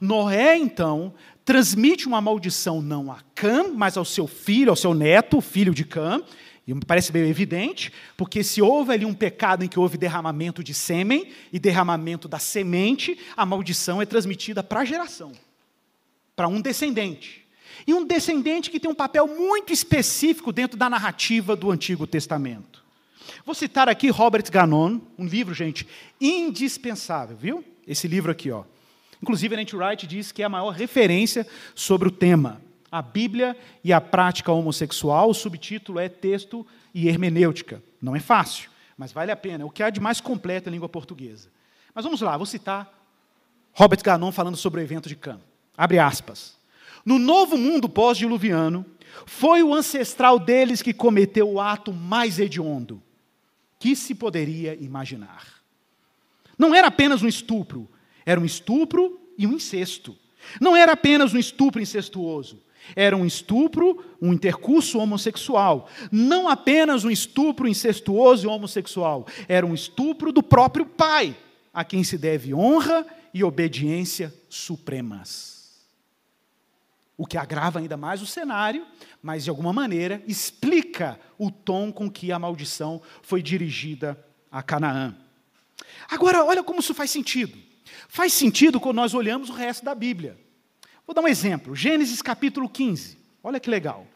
Noé, 0.01 0.57
então, 0.57 1.15
transmite 1.45 2.07
uma 2.07 2.21
maldição 2.21 2.81
não 2.81 3.11
a 3.11 3.19
Cã, 3.35 3.73
mas 3.75 3.97
ao 3.97 4.05
seu 4.05 4.27
filho, 4.27 4.71
ao 4.71 4.77
seu 4.77 4.95
neto, 4.95 5.41
filho 5.41 5.75
de 5.75 5.85
Cã, 5.85 6.23
e 6.67 6.73
me 6.73 6.81
parece 6.85 7.11
bem 7.11 7.29
evidente, 7.29 7.93
porque 8.17 8.45
se 8.45 8.63
houve 8.63 8.93
ali 8.93 9.05
um 9.05 9.15
pecado 9.15 9.65
em 9.65 9.69
que 9.69 9.79
houve 9.79 9.99
derramamento 9.99 10.63
de 10.63 10.73
sêmen 10.73 11.29
e 11.53 11.59
derramamento 11.59 12.29
da 12.29 12.39
semente, 12.39 13.19
a 13.37 13.45
maldição 13.45 14.01
é 14.01 14.07
transmitida 14.07 14.63
para 14.63 14.81
a 14.81 14.85
geração, 14.85 15.33
para 16.37 16.47
um 16.47 16.61
descendente. 16.61 17.45
E 17.85 17.93
um 17.93 18.05
descendente 18.05 18.71
que 18.71 18.79
tem 18.79 18.91
um 18.91 18.95
papel 18.95 19.27
muito 19.27 19.73
específico 19.73 20.53
dentro 20.53 20.79
da 20.79 20.89
narrativa 20.89 21.57
do 21.57 21.71
Antigo 21.71 22.07
Testamento. 22.07 22.83
Vou 23.45 23.55
citar 23.55 23.89
aqui 23.89 24.09
Robert 24.09 24.49
Ganon, 24.51 25.01
um 25.19 25.27
livro, 25.27 25.53
gente, 25.53 25.87
indispensável, 26.21 27.37
viu? 27.37 27.65
Esse 27.87 28.07
livro 28.07 28.31
aqui, 28.31 28.51
ó. 28.53 28.63
Inclusive, 29.23 29.57
Nancy 29.57 29.77
Wright 29.77 30.07
diz 30.07 30.33
que 30.33 30.43
é 30.43 30.45
a 30.45 30.49
maior 30.49 30.71
referência 30.71 31.47
sobre 31.75 32.09
o 32.09 32.11
tema. 32.11 32.61
A 32.91 33.01
Bíblia 33.01 33.57
e 33.83 33.93
a 33.93 34.01
prática 34.01 34.53
homossexual, 34.53 35.31
o 35.31 35.35
subtítulo 35.35 35.99
é 35.99 36.09
Texto 36.09 36.67
e 36.93 37.09
Hermenêutica. 37.09 37.83
Não 38.01 38.17
é 38.17 38.21
fácil, 38.21 38.69
mas 38.99 39.13
vale 39.13 39.31
a 39.31 39.37
pena. 39.37 39.63
É 39.63 39.67
o 39.67 39.71
que 39.71 39.83
há 39.83 39.89
de 39.89 40.01
mais 40.01 40.21
completo 40.21 40.69
em 40.69 40.73
língua 40.73 40.89
portuguesa. 40.89 41.49
Mas 41.95 42.05
vamos 42.05 42.21
lá, 42.21 42.37
vou 42.37 42.47
citar 42.47 42.93
Robert 43.73 44.03
Ganon 44.03 44.33
falando 44.33 44.57
sobre 44.57 44.81
o 44.81 44.83
evento 44.83 45.09
de 45.09 45.17
Cã. 45.17 45.39
Abre 45.77 45.99
aspas. 45.99 46.59
No 47.05 47.19
novo 47.19 47.57
mundo 47.57 47.89
pós-diluviano, 47.89 48.85
foi 49.25 49.63
o 49.63 49.75
ancestral 49.75 50.39
deles 50.39 50.83
que 50.83 50.93
cometeu 50.93 51.51
o 51.51 51.61
ato 51.61 51.93
mais 51.93 52.39
hediondo 52.39 53.03
que 53.83 53.97
se 53.97 54.15
poderia 54.15 54.77
imaginar. 54.77 55.45
Não 56.57 56.73
era 56.73 56.87
apenas 56.87 57.21
um 57.21 57.27
estupro, 57.27 57.91
era 58.25 58.41
um 58.41 58.45
estupro 58.45 59.21
e 59.37 59.47
um 59.47 59.53
incesto. 59.53 60.17
Não 60.61 60.77
era 60.77 60.93
apenas 60.93 61.33
um 61.33 61.39
estupro 61.39 61.81
incestuoso. 61.81 62.63
Era 62.97 63.17
um 63.17 63.25
estupro, 63.25 64.05
um 64.21 64.33
intercurso 64.33 64.99
homossexual. 64.99 65.89
Não 66.11 66.49
apenas 66.49 67.05
um 67.05 67.11
estupro 67.11 67.69
incestuoso 67.69 68.45
e 68.45 68.49
homossexual. 68.49 69.27
Era 69.49 69.65
um 69.65 69.75
estupro 69.75 70.33
do 70.33 70.43
próprio 70.43 70.85
pai, 70.85 71.37
a 71.73 71.85
quem 71.85 72.03
se 72.03 72.19
deve 72.19 72.53
honra 72.53 73.07
e 73.33 73.45
obediência 73.45 74.35
supremas. 74.49 75.53
O 77.17 77.27
que 77.27 77.39
agrava 77.39 77.79
ainda 77.79 77.97
mais 77.97 78.21
o 78.21 78.27
cenário, 78.27 78.85
mas 79.23 79.45
de 79.45 79.51
alguma 79.51 79.73
maneira 79.73 80.23
explica 80.27 81.21
o 81.39 81.51
tom 81.51 81.93
com 81.93 82.11
que 82.11 82.33
a 82.33 82.39
maldição 82.39 83.01
foi 83.23 83.43
dirigida 83.43 84.19
a 84.51 84.63
Canaã. 84.63 85.15
Agora, 86.11 86.45
olha 86.45 86.65
como 86.65 86.81
isso 86.81 86.95
faz 86.95 87.11
sentido. 87.11 87.57
Faz 88.15 88.35
sentido 88.35 88.79
quando 88.79 88.97
nós 88.97 89.15
olhamos 89.15 89.49
o 89.49 89.55
resto 89.55 89.87
da 89.87 89.95
Bíblia. 89.95 90.37
Vou 91.07 91.15
dar 91.15 91.23
um 91.23 91.29
exemplo. 91.29 91.75
Gênesis 91.75 92.21
capítulo 92.21 92.69
15. 92.69 93.17
Olha 93.43 93.59
que 93.59 93.71
legal. 93.71 94.07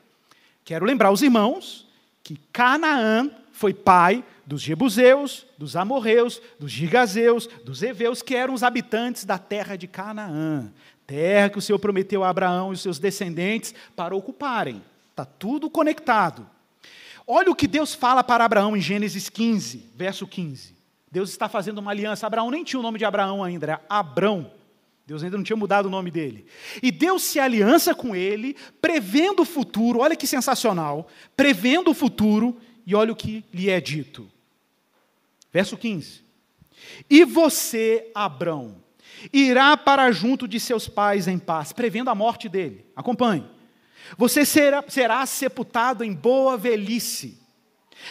Quero 0.66 0.84
lembrar 0.84 1.10
os 1.10 1.22
irmãos 1.22 1.88
que 2.22 2.38
Canaã 2.52 3.30
foi 3.52 3.72
pai 3.72 4.22
dos 4.44 4.60
Jebuseus, 4.60 5.46
dos 5.56 5.76
Amorreus, 5.76 6.42
dos 6.60 6.70
Gigazeus, 6.70 7.46
dos 7.64 7.82
Eveus, 7.82 8.20
que 8.20 8.34
eram 8.34 8.52
os 8.52 8.62
habitantes 8.62 9.24
da 9.24 9.38
terra 9.38 9.76
de 9.76 9.86
Canaã. 9.86 10.70
Terra 11.06 11.48
que 11.48 11.58
o 11.58 11.62
Senhor 11.62 11.78
prometeu 11.78 12.22
a 12.22 12.28
Abraão 12.28 12.72
e 12.72 12.74
os 12.74 12.82
seus 12.82 12.98
descendentes 12.98 13.74
para 13.96 14.14
ocuparem. 14.14 14.82
Está 15.12 15.24
tudo 15.24 15.70
conectado. 15.70 16.46
Olha 17.26 17.50
o 17.50 17.56
que 17.56 17.66
Deus 17.66 17.94
fala 17.94 18.22
para 18.22 18.44
Abraão 18.44 18.76
em 18.76 18.80
Gênesis 18.82 19.30
15, 19.30 19.92
verso 19.96 20.26
15. 20.26 20.75
Deus 21.16 21.30
está 21.30 21.48
fazendo 21.48 21.78
uma 21.78 21.92
aliança. 21.92 22.26
Abraão 22.26 22.50
nem 22.50 22.62
tinha 22.62 22.78
o 22.78 22.82
nome 22.82 22.98
de 22.98 23.04
Abraão 23.06 23.42
ainda, 23.42 23.64
era 23.64 23.80
Abrão. 23.88 24.52
Deus 25.06 25.24
ainda 25.24 25.38
não 25.38 25.44
tinha 25.44 25.56
mudado 25.56 25.86
o 25.86 25.90
nome 25.90 26.10
dele. 26.10 26.44
E 26.82 26.92
Deus 26.92 27.22
se 27.22 27.40
aliança 27.40 27.94
com 27.94 28.14
ele, 28.14 28.54
prevendo 28.82 29.40
o 29.40 29.46
futuro, 29.46 30.00
olha 30.00 30.14
que 30.14 30.26
sensacional, 30.26 31.08
prevendo 31.34 31.90
o 31.90 31.94
futuro, 31.94 32.60
e 32.86 32.94
olha 32.94 33.14
o 33.14 33.16
que 33.16 33.42
lhe 33.50 33.70
é 33.70 33.80
dito. 33.80 34.30
Verso 35.50 35.78
15: 35.78 36.22
E 37.08 37.24
você, 37.24 38.10
Abrão, 38.14 38.76
irá 39.32 39.74
para 39.74 40.12
junto 40.12 40.46
de 40.46 40.60
seus 40.60 40.86
pais 40.86 41.26
em 41.26 41.38
paz, 41.38 41.72
prevendo 41.72 42.10
a 42.10 42.14
morte 42.14 42.46
dele. 42.46 42.84
Acompanhe. 42.94 43.48
Você 44.18 44.44
será, 44.44 44.84
será 44.86 45.24
sepultado 45.24 46.04
em 46.04 46.12
boa 46.12 46.58
velhice 46.58 47.46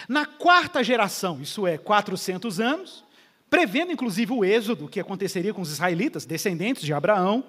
na 0.08 0.26
quarta 0.26 0.84
geração, 0.84 1.42
isso 1.42 1.66
é, 1.66 1.78
400 1.78 2.60
anos, 2.60 3.05
prevendo 3.50 3.92
inclusive 3.92 4.34
o 4.34 4.44
êxodo 4.44 4.88
que 4.88 5.00
aconteceria 5.00 5.54
com 5.54 5.62
os 5.62 5.72
israelitas, 5.72 6.26
descendentes 6.26 6.84
de 6.84 6.94
Abraão, 6.94 7.44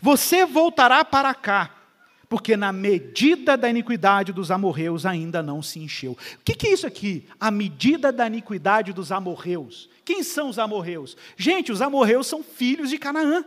você 0.00 0.44
voltará 0.44 1.04
para 1.04 1.34
cá, 1.34 1.74
porque 2.28 2.56
na 2.56 2.72
medida 2.72 3.56
da 3.56 3.68
iniquidade 3.68 4.32
dos 4.32 4.50
amorreus 4.50 5.04
ainda 5.04 5.42
não 5.42 5.60
se 5.60 5.78
encheu. 5.78 6.12
O 6.12 6.16
que, 6.44 6.66
é 6.66 6.72
isso 6.72 6.86
aqui? 6.86 7.26
A 7.38 7.50
medida 7.50 8.10
da 8.10 8.26
iniquidade 8.26 8.92
dos 8.92 9.12
amorreus. 9.12 9.90
Quem 10.04 10.22
são 10.22 10.48
os 10.48 10.58
amorreus? 10.58 11.16
Gente, 11.36 11.70
os 11.70 11.82
amorreus 11.82 12.26
são 12.26 12.42
filhos 12.42 12.88
de 12.88 12.98
Canaã, 12.98 13.44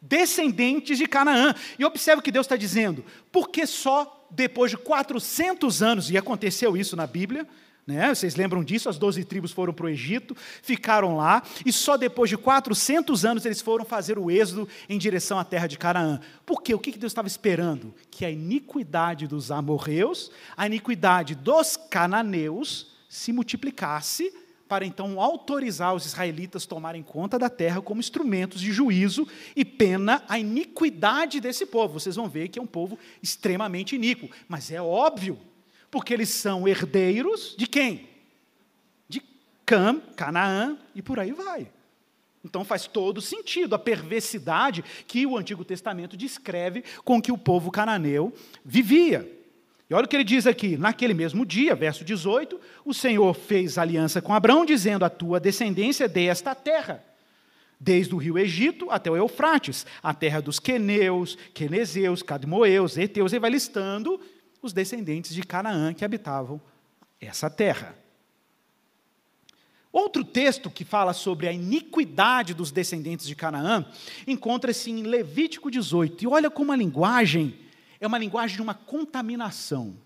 descendentes 0.00 0.98
de 0.98 1.06
Canaã. 1.06 1.54
E 1.78 1.84
observe 1.84 2.20
o 2.20 2.22
que 2.22 2.30
Deus 2.30 2.46
está 2.46 2.56
dizendo, 2.56 3.04
porque 3.32 3.66
só 3.66 4.26
depois 4.30 4.70
de 4.70 4.76
400 4.76 5.82
anos, 5.82 6.10
e 6.10 6.16
aconteceu 6.16 6.76
isso 6.76 6.96
na 6.96 7.06
Bíblia, 7.06 7.46
né? 7.86 8.12
Vocês 8.12 8.34
lembram 8.34 8.64
disso? 8.64 8.88
As 8.88 8.98
doze 8.98 9.24
tribos 9.24 9.52
foram 9.52 9.72
para 9.72 9.86
o 9.86 9.88
Egito, 9.88 10.36
ficaram 10.60 11.16
lá, 11.16 11.42
e 11.64 11.72
só 11.72 11.96
depois 11.96 12.28
de 12.28 12.36
400 12.36 13.24
anos 13.24 13.46
eles 13.46 13.60
foram 13.60 13.84
fazer 13.84 14.18
o 14.18 14.28
êxodo 14.28 14.68
em 14.88 14.98
direção 14.98 15.38
à 15.38 15.44
terra 15.44 15.68
de 15.68 15.78
Canaã. 15.78 16.20
Por 16.44 16.62
quê? 16.62 16.74
O 16.74 16.80
que 16.80 16.98
Deus 16.98 17.12
estava 17.12 17.28
esperando? 17.28 17.94
Que 18.10 18.24
a 18.24 18.30
iniquidade 18.30 19.28
dos 19.28 19.52
amorreus, 19.52 20.32
a 20.56 20.66
iniquidade 20.66 21.36
dos 21.36 21.76
cananeus 21.76 22.92
se 23.08 23.32
multiplicasse 23.32 24.32
para 24.68 24.84
então 24.84 25.20
autorizar 25.20 25.94
os 25.94 26.04
israelitas 26.04 26.66
tomarem 26.66 27.04
conta 27.04 27.38
da 27.38 27.48
terra 27.48 27.80
como 27.80 28.00
instrumentos 28.00 28.60
de 28.60 28.72
juízo 28.72 29.28
e 29.54 29.64
pena 29.64 30.24
a 30.28 30.40
iniquidade 30.40 31.40
desse 31.40 31.64
povo. 31.64 32.00
Vocês 32.00 32.16
vão 32.16 32.28
ver 32.28 32.48
que 32.48 32.58
é 32.58 32.62
um 32.62 32.66
povo 32.66 32.98
extremamente 33.22 33.94
iníquo, 33.94 34.28
mas 34.48 34.72
é 34.72 34.82
óbvio 34.82 35.38
porque 35.96 36.12
eles 36.12 36.28
são 36.28 36.68
herdeiros 36.68 37.54
de 37.56 37.66
quem? 37.66 38.06
De 39.08 39.22
Cam, 39.64 39.98
Canaã 40.14 40.76
e 40.94 41.00
por 41.00 41.18
aí 41.18 41.32
vai. 41.32 41.70
Então 42.44 42.66
faz 42.66 42.86
todo 42.86 43.22
sentido 43.22 43.74
a 43.74 43.78
perversidade 43.78 44.84
que 45.06 45.24
o 45.24 45.38
Antigo 45.38 45.64
Testamento 45.64 46.14
descreve 46.14 46.84
com 47.02 47.18
que 47.22 47.32
o 47.32 47.38
povo 47.38 47.70
cananeu 47.70 48.30
vivia. 48.62 49.26
E 49.88 49.94
olha 49.94 50.04
o 50.04 50.08
que 50.08 50.14
ele 50.14 50.22
diz 50.22 50.46
aqui: 50.46 50.76
naquele 50.76 51.14
mesmo 51.14 51.46
dia, 51.46 51.74
verso 51.74 52.04
18, 52.04 52.60
o 52.84 52.92
Senhor 52.92 53.32
fez 53.32 53.78
aliança 53.78 54.20
com 54.20 54.34
Abraão, 54.34 54.66
dizendo: 54.66 55.02
A 55.02 55.08
tua 55.08 55.40
descendência 55.40 56.06
dê 56.06 56.26
esta 56.26 56.54
terra, 56.54 57.02
desde 57.80 58.14
o 58.14 58.18
rio 58.18 58.38
Egito 58.38 58.90
até 58.90 59.10
o 59.10 59.16
Eufrates, 59.16 59.86
a 60.02 60.12
terra 60.12 60.42
dos 60.42 60.60
queneus, 60.60 61.38
quenezeus, 61.54 62.22
cadmoeus, 62.22 62.98
eteus, 62.98 63.32
e 63.32 63.38
vai 63.38 63.48
listando 63.48 64.20
os 64.66 64.72
descendentes 64.72 65.34
de 65.34 65.42
Canaã 65.42 65.94
que 65.94 66.04
habitavam 66.04 66.60
essa 67.20 67.48
terra. 67.48 67.96
Outro 69.90 70.22
texto 70.22 70.70
que 70.70 70.84
fala 70.84 71.14
sobre 71.14 71.48
a 71.48 71.52
iniquidade 71.52 72.52
dos 72.52 72.70
descendentes 72.70 73.26
de 73.26 73.34
Canaã 73.34 73.86
encontra-se 74.26 74.90
em 74.90 75.02
Levítico 75.02 75.70
18. 75.70 76.22
E 76.22 76.26
olha 76.26 76.50
como 76.50 76.70
a 76.70 76.76
linguagem 76.76 77.58
é 77.98 78.06
uma 78.06 78.18
linguagem 78.18 78.56
de 78.56 78.62
uma 78.62 78.74
contaminação, 78.74 79.96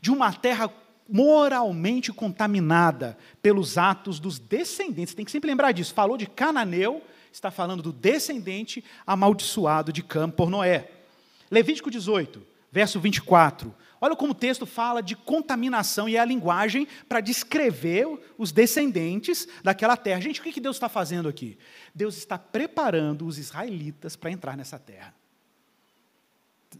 de 0.00 0.12
uma 0.12 0.32
terra 0.32 0.72
moralmente 1.08 2.12
contaminada 2.12 3.18
pelos 3.42 3.76
atos 3.76 4.20
dos 4.20 4.38
descendentes. 4.38 5.14
Tem 5.14 5.24
que 5.24 5.32
sempre 5.32 5.50
lembrar 5.50 5.72
disso. 5.72 5.92
Falou 5.92 6.16
de 6.16 6.26
cananeu, 6.26 7.02
está 7.32 7.50
falando 7.50 7.82
do 7.82 7.92
descendente 7.92 8.84
amaldiçoado 9.04 9.92
de 9.92 10.02
Cam 10.02 10.30
por 10.30 10.48
Noé. 10.48 10.90
Levítico 11.50 11.90
18, 11.90 12.53
verso 12.74 12.98
24. 12.98 13.72
Olha 14.00 14.16
como 14.16 14.32
o 14.32 14.34
texto 14.34 14.66
fala 14.66 15.00
de 15.00 15.14
contaminação 15.14 16.08
e 16.08 16.16
é 16.16 16.18
a 16.18 16.24
linguagem 16.24 16.88
para 17.08 17.20
descrever 17.20 18.04
os 18.36 18.50
descendentes 18.50 19.46
daquela 19.62 19.96
terra. 19.96 20.20
Gente, 20.20 20.40
o 20.40 20.42
que 20.42 20.60
Deus 20.60 20.74
está 20.74 20.88
fazendo 20.88 21.28
aqui? 21.28 21.56
Deus 21.94 22.16
está 22.16 22.36
preparando 22.36 23.26
os 23.26 23.38
israelitas 23.38 24.16
para 24.16 24.32
entrar 24.32 24.56
nessa 24.56 24.76
terra. 24.76 25.14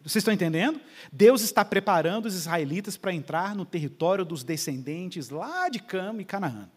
Vocês 0.02 0.16
estão 0.16 0.34
entendendo? 0.34 0.80
Deus 1.12 1.42
está 1.42 1.64
preparando 1.64 2.26
os 2.26 2.34
israelitas 2.34 2.96
para 2.96 3.14
entrar 3.14 3.54
no 3.54 3.64
território 3.64 4.24
dos 4.24 4.42
descendentes 4.42 5.28
lá 5.28 5.68
de 5.68 5.78
Cam 5.78 6.16
e 6.18 6.24
Canaã. 6.24 6.68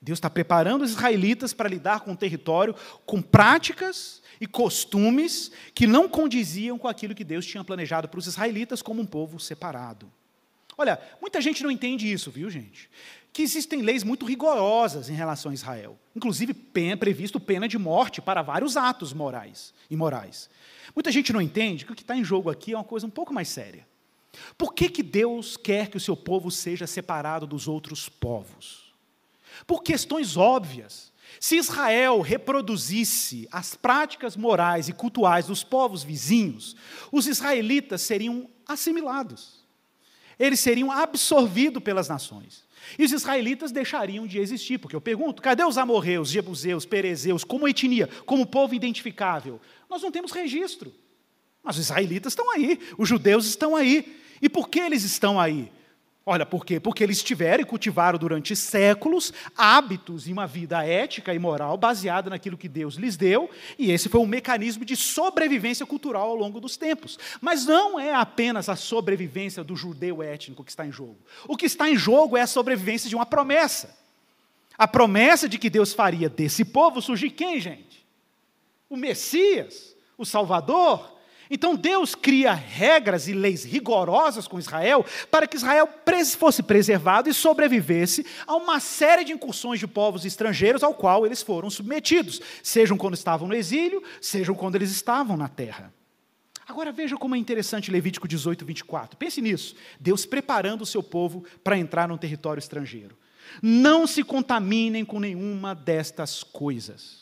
Deus 0.00 0.16
está 0.16 0.28
preparando 0.28 0.82
os 0.82 0.90
israelitas 0.90 1.54
para 1.54 1.68
lidar 1.68 2.00
com 2.00 2.10
o 2.10 2.16
território 2.16 2.74
com 3.06 3.22
práticas 3.22 4.20
e 4.42 4.46
costumes 4.48 5.52
que 5.72 5.86
não 5.86 6.08
condiziam 6.08 6.76
com 6.76 6.88
aquilo 6.88 7.14
que 7.14 7.22
Deus 7.22 7.46
tinha 7.46 7.62
planejado 7.62 8.08
para 8.08 8.18
os 8.18 8.26
israelitas 8.26 8.82
como 8.82 9.00
um 9.00 9.06
povo 9.06 9.38
separado. 9.38 10.10
Olha, 10.76 11.00
muita 11.20 11.40
gente 11.40 11.62
não 11.62 11.70
entende 11.70 12.10
isso, 12.10 12.28
viu, 12.28 12.50
gente? 12.50 12.90
Que 13.32 13.42
existem 13.42 13.82
leis 13.82 14.02
muito 14.02 14.26
rigorosas 14.26 15.08
em 15.08 15.14
relação 15.14 15.52
a 15.52 15.54
Israel, 15.54 15.96
inclusive 16.16 16.52
pena, 16.52 16.96
previsto 16.96 17.38
pena 17.38 17.68
de 17.68 17.78
morte 17.78 18.20
para 18.20 18.42
vários 18.42 18.76
atos 18.76 19.12
morais 19.12 19.72
e 19.88 19.94
morais. 19.94 20.50
Muita 20.92 21.12
gente 21.12 21.32
não 21.32 21.40
entende 21.40 21.86
que 21.86 21.92
o 21.92 21.94
que 21.94 22.02
está 22.02 22.16
em 22.16 22.24
jogo 22.24 22.50
aqui 22.50 22.72
é 22.72 22.76
uma 22.76 22.82
coisa 22.82 23.06
um 23.06 23.10
pouco 23.10 23.32
mais 23.32 23.46
séria. 23.46 23.86
Por 24.58 24.74
que, 24.74 24.88
que 24.88 25.04
Deus 25.04 25.56
quer 25.56 25.88
que 25.88 25.96
o 25.96 26.00
seu 26.00 26.16
povo 26.16 26.50
seja 26.50 26.84
separado 26.84 27.46
dos 27.46 27.68
outros 27.68 28.08
povos? 28.08 28.92
Por 29.68 29.84
questões 29.84 30.36
óbvias. 30.36 31.11
Se 31.40 31.56
Israel 31.56 32.20
reproduzisse 32.20 33.48
as 33.50 33.74
práticas 33.74 34.36
morais 34.36 34.88
e 34.88 34.92
cultuais 34.92 35.46
dos 35.46 35.64
povos 35.64 36.02
vizinhos, 36.02 36.76
os 37.10 37.26
israelitas 37.26 38.02
seriam 38.02 38.48
assimilados. 38.66 39.62
Eles 40.38 40.60
seriam 40.60 40.90
absorvidos 40.90 41.82
pelas 41.82 42.08
nações. 42.08 42.64
E 42.98 43.04
os 43.04 43.12
israelitas 43.12 43.70
deixariam 43.70 44.26
de 44.26 44.38
existir, 44.38 44.78
porque 44.78 44.96
eu 44.96 45.00
pergunto, 45.00 45.40
cadê 45.40 45.64
os 45.64 45.78
amorreus, 45.78 46.30
jebuseus, 46.30 46.84
perezeus, 46.84 47.44
como 47.44 47.68
etnia, 47.68 48.08
como 48.26 48.46
povo 48.46 48.74
identificável? 48.74 49.60
Nós 49.88 50.02
não 50.02 50.10
temos 50.10 50.32
registro. 50.32 50.92
Mas 51.62 51.76
os 51.76 51.84
israelitas 51.84 52.32
estão 52.32 52.50
aí, 52.50 52.80
os 52.98 53.08
judeus 53.08 53.46
estão 53.46 53.76
aí. 53.76 54.20
E 54.40 54.48
por 54.48 54.68
que 54.68 54.80
eles 54.80 55.04
estão 55.04 55.38
aí? 55.38 55.70
Olha, 56.24 56.46
por 56.46 56.64
quê? 56.64 56.78
Porque 56.78 57.02
eles 57.02 57.20
tiveram 57.20 57.62
e 57.62 57.66
cultivaram 57.66 58.16
durante 58.16 58.54
séculos 58.54 59.32
hábitos 59.56 60.28
e 60.28 60.32
uma 60.32 60.46
vida 60.46 60.84
ética 60.84 61.34
e 61.34 61.38
moral 61.38 61.76
baseada 61.76 62.30
naquilo 62.30 62.56
que 62.56 62.68
Deus 62.68 62.94
lhes 62.94 63.16
deu, 63.16 63.50
e 63.76 63.90
esse 63.90 64.08
foi 64.08 64.20
um 64.20 64.26
mecanismo 64.26 64.84
de 64.84 64.94
sobrevivência 64.94 65.84
cultural 65.84 66.28
ao 66.28 66.36
longo 66.36 66.60
dos 66.60 66.76
tempos. 66.76 67.18
Mas 67.40 67.66
não 67.66 67.98
é 67.98 68.14
apenas 68.14 68.68
a 68.68 68.76
sobrevivência 68.76 69.64
do 69.64 69.74
judeu 69.74 70.22
étnico 70.22 70.62
que 70.62 70.70
está 70.70 70.86
em 70.86 70.92
jogo. 70.92 71.18
O 71.48 71.56
que 71.56 71.66
está 71.66 71.90
em 71.90 71.96
jogo 71.96 72.36
é 72.36 72.42
a 72.42 72.46
sobrevivência 72.46 73.08
de 73.08 73.16
uma 73.16 73.26
promessa. 73.26 73.96
A 74.78 74.86
promessa 74.86 75.48
de 75.48 75.58
que 75.58 75.68
Deus 75.68 75.92
faria 75.92 76.28
desse 76.28 76.64
povo 76.64 77.02
surgir 77.02 77.30
quem, 77.30 77.58
gente? 77.60 78.06
O 78.88 78.96
Messias, 78.96 79.96
o 80.16 80.24
Salvador, 80.24 81.12
então 81.54 81.76
Deus 81.76 82.14
cria 82.14 82.54
regras 82.54 83.28
e 83.28 83.34
leis 83.34 83.62
rigorosas 83.62 84.48
com 84.48 84.58
Israel 84.58 85.04
para 85.30 85.46
que 85.46 85.58
Israel 85.58 85.86
fosse 86.38 86.62
preservado 86.62 87.28
e 87.28 87.34
sobrevivesse 87.34 88.24
a 88.46 88.56
uma 88.56 88.80
série 88.80 89.22
de 89.22 89.32
incursões 89.32 89.78
de 89.78 89.86
povos 89.86 90.24
estrangeiros 90.24 90.82
ao 90.82 90.94
qual 90.94 91.26
eles 91.26 91.42
foram 91.42 91.68
submetidos, 91.68 92.40
sejam 92.62 92.96
quando 92.96 93.14
estavam 93.14 93.46
no 93.46 93.54
exílio, 93.54 94.02
sejam 94.18 94.54
quando 94.54 94.76
eles 94.76 94.90
estavam 94.90 95.36
na 95.36 95.46
terra. 95.46 95.92
Agora 96.66 96.90
veja 96.90 97.18
como 97.18 97.34
é 97.34 97.38
interessante 97.38 97.90
Levítico 97.90 98.26
18, 98.26 98.64
24. 98.64 99.18
Pense 99.18 99.42
nisso. 99.42 99.74
Deus 100.00 100.24
preparando 100.24 100.82
o 100.82 100.86
seu 100.86 101.02
povo 101.02 101.44
para 101.62 101.76
entrar 101.76 102.08
num 102.08 102.16
território 102.16 102.60
estrangeiro. 102.60 103.14
Não 103.60 104.06
se 104.06 104.24
contaminem 104.24 105.04
com 105.04 105.20
nenhuma 105.20 105.74
destas 105.74 106.42
coisas 106.42 107.21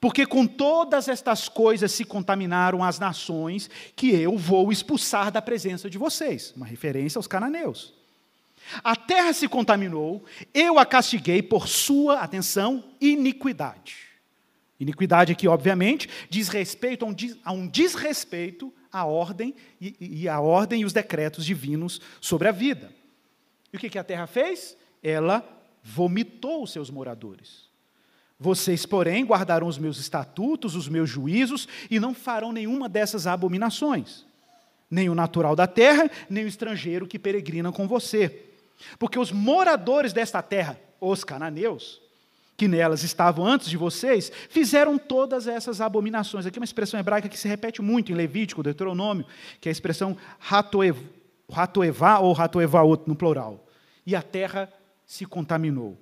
porque 0.00 0.26
com 0.26 0.46
todas 0.46 1.08
estas 1.08 1.48
coisas 1.48 1.92
se 1.92 2.04
contaminaram 2.04 2.82
as 2.82 2.98
nações 2.98 3.70
que 3.94 4.10
eu 4.10 4.36
vou 4.36 4.72
expulsar 4.72 5.30
da 5.30 5.42
presença 5.42 5.88
de 5.88 5.98
vocês. 5.98 6.52
Uma 6.56 6.66
referência 6.66 7.18
aos 7.18 7.26
cananeus. 7.26 7.92
A 8.82 8.96
terra 8.96 9.32
se 9.32 9.46
contaminou, 9.46 10.24
eu 10.52 10.78
a 10.78 10.86
castiguei 10.86 11.42
por 11.42 11.68
sua, 11.68 12.20
atenção, 12.20 12.82
iniquidade. 13.00 13.96
Iniquidade 14.80 15.32
aqui, 15.32 15.46
obviamente, 15.46 16.08
diz 16.28 16.48
respeito 16.48 17.04
a 17.04 17.08
um, 17.08 17.14
a 17.44 17.52
um 17.52 17.66
desrespeito 17.66 18.72
à 18.90 19.04
ordem 19.04 19.54
e, 19.80 19.96
e 20.00 20.28
à 20.28 20.40
ordem 20.40 20.80
e 20.80 20.84
os 20.84 20.92
decretos 20.92 21.44
divinos 21.44 22.00
sobre 22.20 22.48
a 22.48 22.52
vida. 22.52 22.90
E 23.72 23.76
o 23.76 23.80
que, 23.80 23.90
que 23.90 23.98
a 23.98 24.04
terra 24.04 24.26
fez? 24.26 24.76
Ela 25.02 25.46
vomitou 25.82 26.62
os 26.62 26.72
seus 26.72 26.90
moradores. 26.90 27.63
Vocês, 28.38 28.84
porém, 28.84 29.24
guardarão 29.24 29.66
os 29.66 29.78
meus 29.78 29.98
estatutos, 29.98 30.74
os 30.74 30.88
meus 30.88 31.08
juízos, 31.08 31.68
e 31.90 32.00
não 32.00 32.12
farão 32.12 32.52
nenhuma 32.52 32.88
dessas 32.88 33.26
abominações, 33.26 34.26
nem 34.90 35.08
o 35.08 35.14
natural 35.14 35.54
da 35.54 35.66
terra, 35.66 36.10
nem 36.28 36.44
o 36.44 36.48
estrangeiro 36.48 37.06
que 37.06 37.18
peregrina 37.18 37.70
com 37.72 37.86
você. 37.86 38.44
Porque 38.98 39.18
os 39.18 39.30
moradores 39.30 40.12
desta 40.12 40.42
terra, 40.42 40.78
os 41.00 41.22
cananeus, 41.22 42.02
que 42.56 42.68
nelas 42.68 43.02
estavam 43.02 43.46
antes 43.46 43.68
de 43.68 43.76
vocês, 43.76 44.30
fizeram 44.48 44.98
todas 44.98 45.46
essas 45.46 45.80
abominações. 45.80 46.46
Aqui 46.46 46.58
é 46.58 46.60
uma 46.60 46.64
expressão 46.64 47.00
hebraica 47.00 47.28
que 47.28 47.38
se 47.38 47.48
repete 47.48 47.82
muito 47.82 48.12
em 48.12 48.14
Levítico, 48.14 48.62
Deuteronômio, 48.62 49.26
que 49.60 49.68
é 49.68 49.70
a 49.70 49.72
expressão 49.72 50.16
ratoevá 51.48 52.18
ou 52.18 52.32
ratoevaot 52.32 53.04
no 53.06 53.16
plural. 53.16 53.66
E 54.06 54.14
a 54.14 54.22
terra 54.22 54.72
se 55.06 55.24
contaminou. 55.24 55.98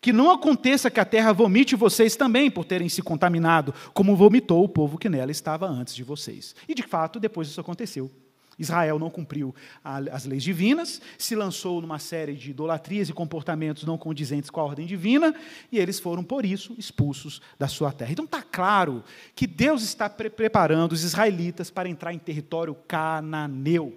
Que 0.00 0.12
não 0.12 0.30
aconteça 0.30 0.90
que 0.90 1.00
a 1.00 1.04
terra 1.04 1.32
vomite 1.32 1.74
vocês 1.74 2.14
também 2.14 2.50
por 2.50 2.64
terem 2.64 2.88
se 2.88 3.02
contaminado, 3.02 3.74
como 3.92 4.16
vomitou 4.16 4.62
o 4.64 4.68
povo 4.68 4.96
que 4.98 5.08
nela 5.08 5.32
estava 5.32 5.66
antes 5.66 5.94
de 5.94 6.04
vocês. 6.04 6.54
E 6.68 6.74
de 6.74 6.82
fato, 6.82 7.18
depois 7.18 7.48
isso 7.48 7.60
aconteceu. 7.60 8.10
Israel 8.58 8.98
não 8.98 9.08
cumpriu 9.08 9.54
as 9.84 10.24
leis 10.24 10.42
divinas, 10.42 11.00
se 11.16 11.36
lançou 11.36 11.80
numa 11.80 11.98
série 11.98 12.34
de 12.34 12.50
idolatrias 12.50 13.08
e 13.08 13.12
comportamentos 13.12 13.84
não 13.84 13.96
condizentes 13.96 14.50
com 14.50 14.60
a 14.60 14.64
ordem 14.64 14.84
divina, 14.84 15.34
e 15.70 15.78
eles 15.78 16.00
foram, 16.00 16.24
por 16.24 16.44
isso, 16.44 16.74
expulsos 16.76 17.40
da 17.56 17.68
sua 17.68 17.92
terra. 17.92 18.10
Então 18.10 18.24
está 18.24 18.42
claro 18.42 19.04
que 19.34 19.46
Deus 19.46 19.82
está 19.82 20.10
pre 20.10 20.28
preparando 20.28 20.92
os 20.92 21.04
israelitas 21.04 21.70
para 21.70 21.88
entrar 21.88 22.12
em 22.12 22.18
território 22.18 22.74
cananeu, 22.74 23.96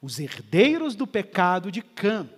os 0.00 0.20
herdeiros 0.20 0.94
do 0.94 1.06
pecado 1.06 1.72
de 1.72 1.82
Cã. 1.82 2.28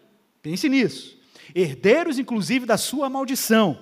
Pense 0.41 0.69
nisso. 0.69 1.18
Herdeiros, 1.55 2.19
inclusive, 2.19 2.67
da 2.67 2.77
sua 2.77 3.09
maldição. 3.09 3.79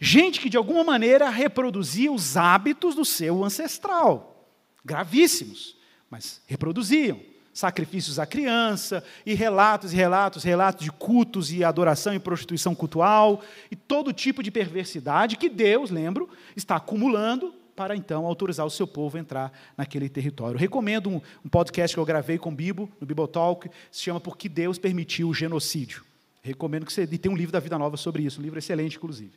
Gente 0.00 0.40
que, 0.40 0.48
de 0.48 0.56
alguma 0.56 0.84
maneira, 0.84 1.28
reproduzia 1.28 2.12
os 2.12 2.36
hábitos 2.36 2.94
do 2.94 3.04
seu 3.04 3.44
ancestral. 3.44 4.50
Gravíssimos 4.84 5.80
mas 6.12 6.42
reproduziam 6.46 7.18
sacrifícios 7.54 8.18
à 8.18 8.26
criança, 8.26 9.02
e 9.24 9.32
relatos 9.32 9.94
e 9.94 9.96
relatos, 9.96 10.42
relatos 10.42 10.84
de 10.84 10.92
cultos 10.92 11.50
e 11.50 11.64
adoração 11.64 12.14
e 12.14 12.18
prostituição 12.18 12.74
cultual, 12.74 13.40
e 13.70 13.76
todo 13.76 14.12
tipo 14.12 14.42
de 14.42 14.50
perversidade 14.50 15.38
que 15.38 15.48
Deus, 15.48 15.90
lembro, 15.90 16.28
está 16.54 16.76
acumulando 16.76 17.54
para 17.74 17.96
então 17.96 18.26
autorizar 18.26 18.66
o 18.66 18.70
seu 18.70 18.86
povo 18.86 19.16
a 19.16 19.20
entrar 19.20 19.52
naquele 19.76 20.08
território. 20.08 20.58
Recomendo 20.58 21.08
um, 21.08 21.20
um 21.42 21.48
podcast 21.48 21.96
que 21.96 22.00
eu 22.00 22.04
gravei 22.04 22.36
com 22.36 22.50
o 22.50 22.54
Bibo, 22.54 22.90
no 23.00 23.06
Bibotalk, 23.06 23.70
se 23.90 24.02
chama 24.02 24.20
Por 24.20 24.36
que 24.36 24.50
Deus 24.50 24.78
Permitiu 24.78 25.30
o 25.30 25.34
Genocídio. 25.34 26.04
Recomendo 26.42 26.84
que 26.84 26.92
você. 26.92 27.02
E 27.04 27.18
tem 27.18 27.30
um 27.30 27.36
livro 27.36 27.52
da 27.52 27.60
Vida 27.60 27.78
Nova 27.78 27.96
sobre 27.96 28.24
isso, 28.24 28.40
um 28.40 28.42
livro 28.42 28.58
excelente, 28.58 28.96
inclusive. 28.96 29.32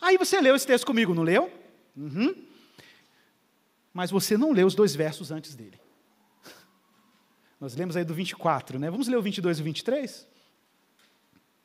Aí 0.00 0.16
você 0.16 0.40
leu 0.40 0.54
esse 0.54 0.66
texto 0.66 0.86
comigo, 0.86 1.12
não 1.12 1.24
leu? 1.24 1.52
Uhum. 1.96 2.34
Mas 3.92 4.10
você 4.10 4.36
não 4.36 4.52
leu 4.52 4.66
os 4.66 4.74
dois 4.74 4.94
versos 4.94 5.30
antes 5.32 5.54
dele. 5.54 5.78
Nós 7.60 7.74
lemos 7.74 7.96
aí 7.96 8.04
do 8.04 8.14
24, 8.14 8.78
né? 8.78 8.90
Vamos 8.90 9.08
ler 9.08 9.16
o 9.16 9.22
22 9.22 9.58
e 9.58 9.60
o 9.60 9.64
23? 9.64 10.28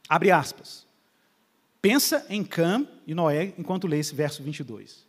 Abre 0.07 0.31
aspas. 0.31 0.87
Pensa 1.81 2.25
em 2.29 2.43
Cam 2.43 2.87
e 3.05 3.13
Noé 3.13 3.53
enquanto 3.57 3.87
lê 3.87 3.99
esse 3.99 4.15
verso 4.15 4.41
22. 4.41 5.07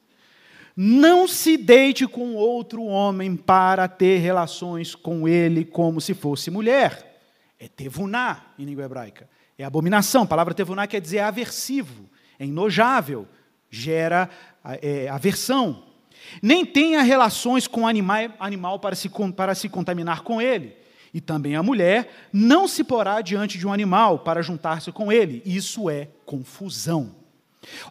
Não 0.77 1.27
se 1.27 1.57
deite 1.57 2.07
com 2.07 2.35
outro 2.35 2.85
homem 2.85 3.35
para 3.35 3.89
ter 3.89 4.19
relações 4.19 4.95
com 4.95 5.27
ele 5.27 5.65
como 5.65 6.01
se 6.01 6.15
fosse 6.15 6.51
mulher. 6.51 7.23
É 7.59 7.67
tevuná 7.67 8.53
em 8.59 8.65
língua 8.65 8.85
hebraica. 8.85 9.29
É 9.61 9.65
abominação. 9.65 10.23
A 10.23 10.27
palavra 10.27 10.55
tevuná 10.55 10.87
quer 10.87 11.03
dizer 11.03 11.19
aversivo, 11.19 12.09
é 12.39 12.47
enojável, 12.47 13.29
gera 13.69 14.31
é, 14.81 15.07
aversão. 15.07 15.85
Nem 16.41 16.65
tenha 16.65 17.03
relações 17.03 17.67
com 17.67 17.87
animal, 17.87 18.31
animal 18.39 18.79
para, 18.79 18.97
se, 18.97 19.11
para 19.37 19.55
se 19.55 19.69
contaminar 19.69 20.23
com 20.23 20.41
ele. 20.41 20.75
E 21.13 21.21
também 21.21 21.57
a 21.57 21.63
mulher 21.63 22.11
não 22.33 22.67
se 22.67 22.83
porá 22.83 23.21
diante 23.21 23.59
de 23.59 23.67
um 23.67 23.73
animal 23.73 24.21
para 24.21 24.41
juntar-se 24.41 24.91
com 24.93 25.13
ele. 25.13 25.43
Isso 25.45 25.91
é 25.91 26.09
confusão. 26.25 27.15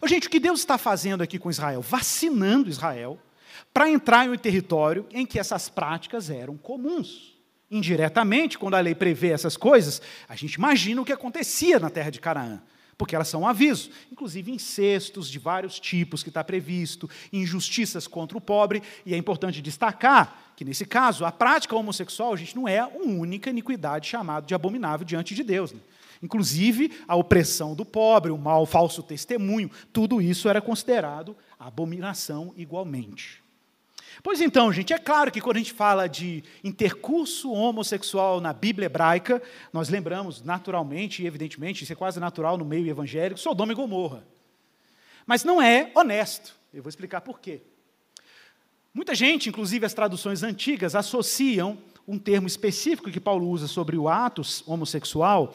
Ô, 0.02 0.08
gente, 0.08 0.26
o 0.26 0.30
que 0.30 0.40
Deus 0.40 0.58
está 0.58 0.76
fazendo 0.76 1.22
aqui 1.22 1.38
com 1.38 1.50
Israel? 1.50 1.82
Vacinando 1.82 2.68
Israel 2.68 3.16
para 3.72 3.88
entrar 3.88 4.26
em 4.26 4.30
um 4.30 4.36
território 4.36 5.06
em 5.12 5.24
que 5.24 5.38
essas 5.38 5.68
práticas 5.68 6.30
eram 6.30 6.56
comuns. 6.56 7.39
Indiretamente, 7.70 8.58
quando 8.58 8.74
a 8.74 8.80
lei 8.80 8.94
prevê 8.94 9.28
essas 9.28 9.56
coisas, 9.56 10.02
a 10.28 10.34
gente 10.34 10.54
imagina 10.54 11.00
o 11.00 11.04
que 11.04 11.12
acontecia 11.12 11.78
na 11.78 11.88
terra 11.88 12.10
de 12.10 12.20
Canaã 12.20 12.60
porque 13.00 13.16
elas 13.16 13.28
são 13.28 13.40
um 13.40 13.48
aviso, 13.48 13.88
inclusive 14.12 14.52
incestos 14.52 15.30
de 15.30 15.38
vários 15.38 15.80
tipos 15.80 16.22
que 16.22 16.28
está 16.28 16.44
previsto, 16.44 17.08
injustiças 17.32 18.06
contra 18.06 18.36
o 18.36 18.40
pobre, 18.42 18.82
e 19.06 19.14
é 19.14 19.16
importante 19.16 19.62
destacar 19.62 20.52
que, 20.54 20.66
nesse 20.66 20.84
caso, 20.84 21.24
a 21.24 21.32
prática 21.32 21.74
homossexual, 21.74 22.34
a 22.34 22.36
gente, 22.36 22.54
não 22.54 22.68
é 22.68 22.84
uma 22.84 23.18
única 23.18 23.48
iniquidade 23.48 24.06
chamada 24.06 24.46
de 24.46 24.54
abominável 24.54 25.06
diante 25.06 25.34
de 25.34 25.42
Deus. 25.42 25.72
Né? 25.72 25.80
Inclusive, 26.22 26.92
a 27.08 27.16
opressão 27.16 27.74
do 27.74 27.86
pobre, 27.86 28.30
o 28.30 28.36
mal, 28.36 28.64
o 28.64 28.66
falso 28.66 29.02
testemunho, 29.02 29.70
tudo 29.94 30.20
isso 30.20 30.46
era 30.46 30.60
considerado 30.60 31.34
abominação 31.58 32.52
igualmente. 32.54 33.42
Pois 34.22 34.40
então, 34.40 34.72
gente, 34.72 34.92
é 34.92 34.98
claro 34.98 35.30
que 35.30 35.40
quando 35.40 35.56
a 35.56 35.60
gente 35.60 35.72
fala 35.72 36.06
de 36.06 36.44
intercurso 36.62 37.50
homossexual 37.52 38.40
na 38.40 38.52
Bíblia 38.52 38.86
hebraica, 38.86 39.42
nós 39.72 39.88
lembramos 39.88 40.42
naturalmente 40.42 41.22
e 41.22 41.26
evidentemente, 41.26 41.84
isso 41.84 41.92
é 41.92 41.96
quase 41.96 42.20
natural 42.20 42.58
no 42.58 42.64
meio 42.64 42.88
evangélico, 42.88 43.40
Sodoma 43.40 43.72
e 43.72 43.74
Gomorra. 43.74 44.22
Mas 45.26 45.42
não 45.42 45.60
é 45.60 45.90
honesto. 45.94 46.54
Eu 46.72 46.82
vou 46.82 46.90
explicar 46.90 47.22
por 47.22 47.40
quê. 47.40 47.62
Muita 48.92 49.14
gente, 49.14 49.48
inclusive 49.48 49.86
as 49.86 49.94
traduções 49.94 50.42
antigas, 50.42 50.94
associam 50.94 51.78
um 52.06 52.18
termo 52.18 52.46
específico 52.46 53.10
que 53.10 53.20
Paulo 53.20 53.48
usa 53.48 53.68
sobre 53.68 53.96
o 53.96 54.08
ato 54.08 54.42
homossexual, 54.66 55.54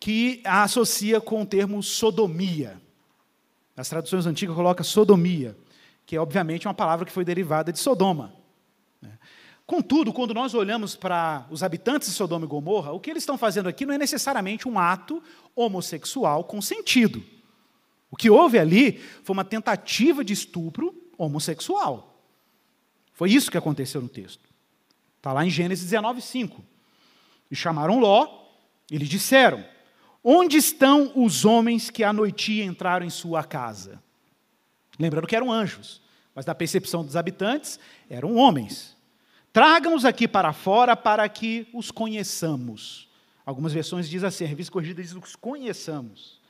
que 0.00 0.40
a 0.44 0.64
associa 0.64 1.20
com 1.20 1.42
o 1.42 1.46
termo 1.46 1.82
sodomia. 1.82 2.80
As 3.76 3.88
traduções 3.88 4.26
antigas 4.26 4.56
colocam 4.56 4.82
sodomia 4.82 5.56
que 6.06 6.16
é 6.16 6.20
obviamente 6.20 6.66
uma 6.66 6.74
palavra 6.74 7.04
que 7.04 7.12
foi 7.12 7.24
derivada 7.24 7.72
de 7.72 7.78
Sodoma. 7.78 8.32
Né? 9.00 9.10
Contudo, 9.66 10.12
quando 10.12 10.34
nós 10.34 10.54
olhamos 10.54 10.96
para 10.96 11.46
os 11.50 11.62
habitantes 11.62 12.08
de 12.08 12.14
Sodoma 12.14 12.44
e 12.44 12.48
Gomorra, 12.48 12.92
o 12.92 13.00
que 13.00 13.10
eles 13.10 13.22
estão 13.22 13.38
fazendo 13.38 13.68
aqui 13.68 13.86
não 13.86 13.94
é 13.94 13.98
necessariamente 13.98 14.68
um 14.68 14.78
ato 14.78 15.22
homossexual 15.54 16.44
consentido. 16.44 17.22
O 18.10 18.16
que 18.16 18.28
houve 18.28 18.58
ali 18.58 18.98
foi 19.24 19.32
uma 19.32 19.44
tentativa 19.44 20.22
de 20.22 20.32
estupro 20.32 20.94
homossexual. 21.16 22.20
Foi 23.14 23.30
isso 23.30 23.50
que 23.50 23.56
aconteceu 23.56 24.00
no 24.00 24.08
texto. 24.08 24.48
Está 25.16 25.32
lá 25.32 25.46
em 25.46 25.50
Gênesis 25.50 25.84
19, 25.84 26.20
5. 26.20 26.62
E 27.50 27.56
chamaram 27.56 28.00
Ló 28.00 28.26
e 28.90 28.98
lhe 28.98 29.06
disseram: 29.06 29.64
Onde 30.22 30.56
estão 30.56 31.12
os 31.14 31.44
homens 31.44 31.88
que 31.88 32.04
à 32.04 32.12
noite 32.12 32.60
entraram 32.60 33.06
em 33.06 33.10
sua 33.10 33.44
casa? 33.44 34.02
Lembrando 34.98 35.26
que 35.26 35.36
eram 35.36 35.50
anjos, 35.50 36.00
mas 36.34 36.46
na 36.46 36.54
percepção 36.54 37.04
dos 37.04 37.16
habitantes 37.16 37.78
eram 38.08 38.36
homens. 38.36 38.96
Tragam-os 39.52 40.04
aqui 40.04 40.26
para 40.26 40.52
fora 40.52 40.96
para 40.96 41.28
que 41.28 41.68
os 41.72 41.90
conheçamos. 41.90 43.08
Algumas 43.44 43.72
versões 43.72 44.08
dizem 44.08 44.28
assim, 44.28 44.44
a 44.44 44.48
revista 44.48 44.72
corrigida 44.72 45.02
diz 45.02 45.12
os 45.12 45.36
conheçamos. 45.36 46.40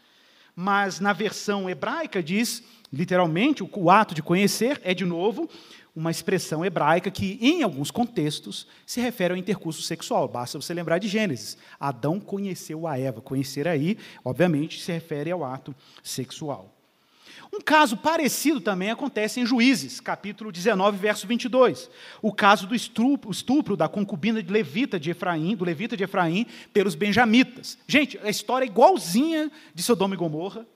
Mas 0.55 1.01
na 1.01 1.13
versão 1.13 1.69
hebraica 1.69 2.23
diz, 2.23 2.63
literalmente, 2.93 3.63
o 3.63 3.91
ato 3.91 4.15
de 4.15 4.23
conhecer 4.23 4.81
é, 4.85 4.93
de 4.93 5.05
novo, 5.05 5.49
uma 5.97 6.11
expressão 6.11 6.65
hebraica 6.65 7.11
que, 7.11 7.39
em 7.41 7.63
alguns 7.63 7.91
contextos, 7.91 8.67
se 8.87 9.01
refere 9.01 9.33
ao 9.33 9.39
intercurso 9.39 9.83
sexual. 9.83 10.29
Basta 10.29 10.61
você 10.61 10.73
lembrar 10.73 10.99
de 10.99 11.09
Gênesis. 11.09 11.57
Adão 11.81 12.21
conheceu 12.21 12.87
a 12.87 12.99
Eva. 12.99 13.21
Conhecer 13.21 13.67
aí, 13.67 13.99
obviamente, 14.25 14.81
se 14.81 14.93
refere 14.93 15.31
ao 15.31 15.45
ato 15.45 15.75
sexual. 16.03 16.82
Um 17.55 17.61
caso 17.61 17.99
parecido 17.99 18.63
também 18.63 18.91
acontece 18.91 19.39
em 19.39 19.45
Juízes, 19.45 20.01
capítulo 20.01 20.51
19, 20.51 20.97
verso 20.97 21.27
22. 21.27 21.91
O 22.23 22.33
caso 22.33 22.67
do 22.67 22.75
estupro, 22.75 23.31
estupro 23.31 23.77
da 23.77 23.87
concubina 23.91 24.43
de 24.43 24.51
Levita 24.51 24.99
de 24.99 25.11
Efraim, 25.11 25.55
do 25.55 25.63
Levita 25.63 25.95
de 25.95 26.03
Efraim 26.03 26.47
pelos 26.73 26.95
benjamitas. 26.95 27.77
Gente, 27.87 28.19
a 28.23 28.31
história 28.31 28.65
é 28.65 28.69
igualzinha 28.69 29.53
de 29.75 29.83
Sodoma 29.83 30.15
e 30.15 30.17
Gomorra. 30.17 30.67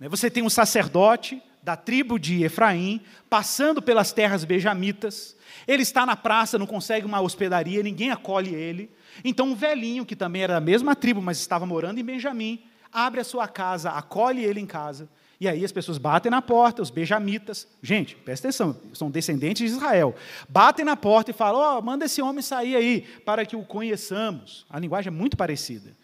Né, 0.00 0.08
você 0.08 0.30
tem 0.30 0.42
um 0.42 0.48
sacerdote 0.48 1.42
da 1.62 1.76
tribo 1.76 2.18
de 2.18 2.42
Efraim 2.42 3.02
passando 3.28 3.82
pelas 3.82 4.12
terras 4.12 4.44
benjamitas. 4.44 5.36
Ele 5.68 5.82
está 5.82 6.06
na 6.06 6.16
praça, 6.16 6.58
não 6.58 6.66
consegue 6.66 7.04
uma 7.04 7.20
hospedaria, 7.20 7.82
ninguém 7.82 8.10
acolhe 8.10 8.54
ele. 8.54 8.90
Então, 9.22 9.48
um 9.48 9.54
velhinho, 9.54 10.06
que 10.06 10.16
também 10.16 10.40
era 10.40 10.54
da 10.54 10.60
mesma 10.60 10.96
tribo, 10.96 11.20
mas 11.20 11.38
estava 11.38 11.66
morando 11.66 12.00
em 12.00 12.04
Benjamim, 12.04 12.62
abre 12.90 13.20
a 13.20 13.24
sua 13.24 13.46
casa, 13.46 13.90
acolhe 13.90 14.42
ele 14.42 14.58
em 14.58 14.66
casa 14.66 15.06
e 15.40 15.46
aí 15.46 15.64
as 15.64 15.72
pessoas 15.72 15.98
batem 15.98 16.30
na 16.30 16.40
porta, 16.40 16.80
os 16.80 16.90
benjamitas, 16.90 17.68
gente, 17.82 18.16
presta 18.16 18.48
atenção, 18.48 18.80
são 18.94 19.10
descendentes 19.10 19.70
de 19.70 19.76
Israel, 19.76 20.14
batem 20.48 20.84
na 20.84 20.96
porta 20.96 21.30
e 21.30 21.34
falam, 21.34 21.60
ó, 21.60 21.78
oh, 21.78 21.82
manda 21.82 22.06
esse 22.06 22.22
homem 22.22 22.40
sair 22.40 22.74
aí, 22.74 23.00
para 23.24 23.44
que 23.44 23.54
o 23.54 23.62
conheçamos. 23.62 24.64
A 24.70 24.78
linguagem 24.78 25.12
é 25.12 25.14
muito 25.14 25.36
parecida. 25.36 25.94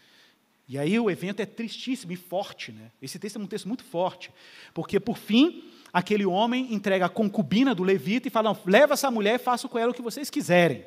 E 0.68 0.78
aí 0.78 0.98
o 0.98 1.10
evento 1.10 1.40
é 1.40 1.46
tristíssimo 1.46 2.12
e 2.12 2.16
forte, 2.16 2.72
né? 2.72 2.90
Esse 3.00 3.18
texto 3.18 3.36
é 3.36 3.42
um 3.42 3.46
texto 3.46 3.66
muito 3.66 3.84
forte, 3.84 4.30
porque 4.72 5.00
por 5.00 5.16
fim, 5.16 5.64
aquele 5.92 6.24
homem 6.24 6.72
entrega 6.72 7.06
a 7.06 7.08
concubina 7.08 7.74
do 7.74 7.82
levita 7.82 8.28
e 8.28 8.30
fala, 8.30 8.58
leva 8.66 8.94
essa 8.94 9.10
mulher 9.10 9.36
e 9.36 9.42
faça 9.42 9.66
com 9.66 9.78
ela 9.78 9.90
o 9.92 9.94
que 9.94 10.02
vocês 10.02 10.30
quiserem. 10.30 10.84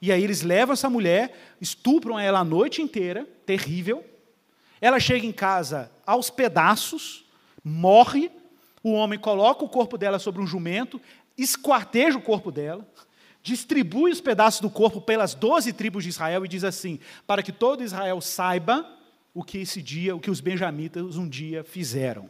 E 0.00 0.10
aí 0.12 0.22
eles 0.22 0.42
levam 0.42 0.72
essa 0.72 0.90
mulher, 0.90 1.54
estupram 1.60 2.18
ela 2.18 2.40
a 2.40 2.44
noite 2.44 2.82
inteira, 2.82 3.26
terrível. 3.46 4.04
Ela 4.80 4.98
chega 4.98 5.26
em 5.26 5.32
casa 5.32 5.90
aos 6.04 6.28
pedaços, 6.28 7.24
morre, 7.64 8.30
o 8.82 8.92
homem 8.92 9.18
coloca 9.18 9.64
o 9.64 9.68
corpo 9.68 9.96
dela 9.96 10.18
sobre 10.18 10.42
um 10.42 10.46
jumento, 10.46 11.00
esquarteja 11.36 12.18
o 12.18 12.22
corpo 12.22 12.50
dela, 12.50 12.86
distribui 13.42 14.10
os 14.10 14.20
pedaços 14.20 14.60
do 14.60 14.70
corpo 14.70 15.00
pelas 15.00 15.34
doze 15.34 15.72
tribos 15.72 16.04
de 16.04 16.10
Israel 16.10 16.44
e 16.44 16.48
diz 16.48 16.64
assim: 16.64 16.98
para 17.26 17.42
que 17.42 17.52
todo 17.52 17.82
Israel 17.82 18.20
saiba 18.20 18.88
o 19.34 19.42
que 19.42 19.58
esse 19.58 19.80
dia, 19.80 20.14
o 20.14 20.20
que 20.20 20.30
os 20.30 20.40
benjamitas 20.40 21.16
um 21.16 21.28
dia 21.28 21.64
fizeram. 21.64 22.28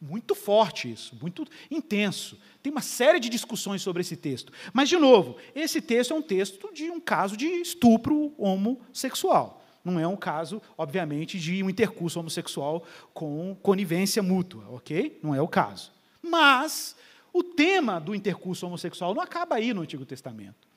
Muito 0.00 0.34
forte 0.34 0.90
isso, 0.90 1.14
muito 1.20 1.46
intenso. 1.70 2.38
Tem 2.62 2.72
uma 2.72 2.80
série 2.80 3.20
de 3.20 3.28
discussões 3.28 3.82
sobre 3.82 4.00
esse 4.00 4.16
texto. 4.16 4.50
Mas, 4.72 4.88
de 4.88 4.96
novo, 4.96 5.36
esse 5.54 5.82
texto 5.82 6.14
é 6.14 6.16
um 6.16 6.22
texto 6.22 6.72
de 6.72 6.90
um 6.90 6.98
caso 6.98 7.36
de 7.36 7.46
estupro 7.46 8.32
homossexual. 8.38 9.59
Não 9.84 9.98
é 9.98 10.06
um 10.06 10.16
caso, 10.16 10.60
obviamente, 10.76 11.38
de 11.38 11.62
um 11.62 11.70
intercurso 11.70 12.20
homossexual 12.20 12.84
com 13.14 13.56
conivência 13.62 14.22
mútua, 14.22 14.64
ok? 14.70 15.18
Não 15.22 15.34
é 15.34 15.40
o 15.40 15.48
caso. 15.48 15.90
Mas 16.22 16.94
o 17.32 17.42
tema 17.42 17.98
do 17.98 18.14
intercurso 18.14 18.66
homossexual 18.66 19.14
não 19.14 19.22
acaba 19.22 19.56
aí 19.56 19.72
no 19.72 19.82
Antigo 19.82 20.04
Testamento. 20.04 20.68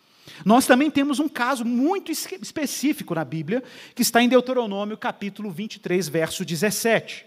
Nós 0.45 0.65
também 0.65 0.89
temos 0.89 1.19
um 1.19 1.27
caso 1.27 1.65
muito 1.65 2.11
específico 2.11 3.13
na 3.13 3.25
Bíblia, 3.25 3.61
que 3.93 4.01
está 4.01 4.21
em 4.21 4.29
Deuteronômio 4.29 4.97
capítulo 4.97 5.51
23, 5.51 6.07
verso 6.07 6.45
17. 6.45 7.25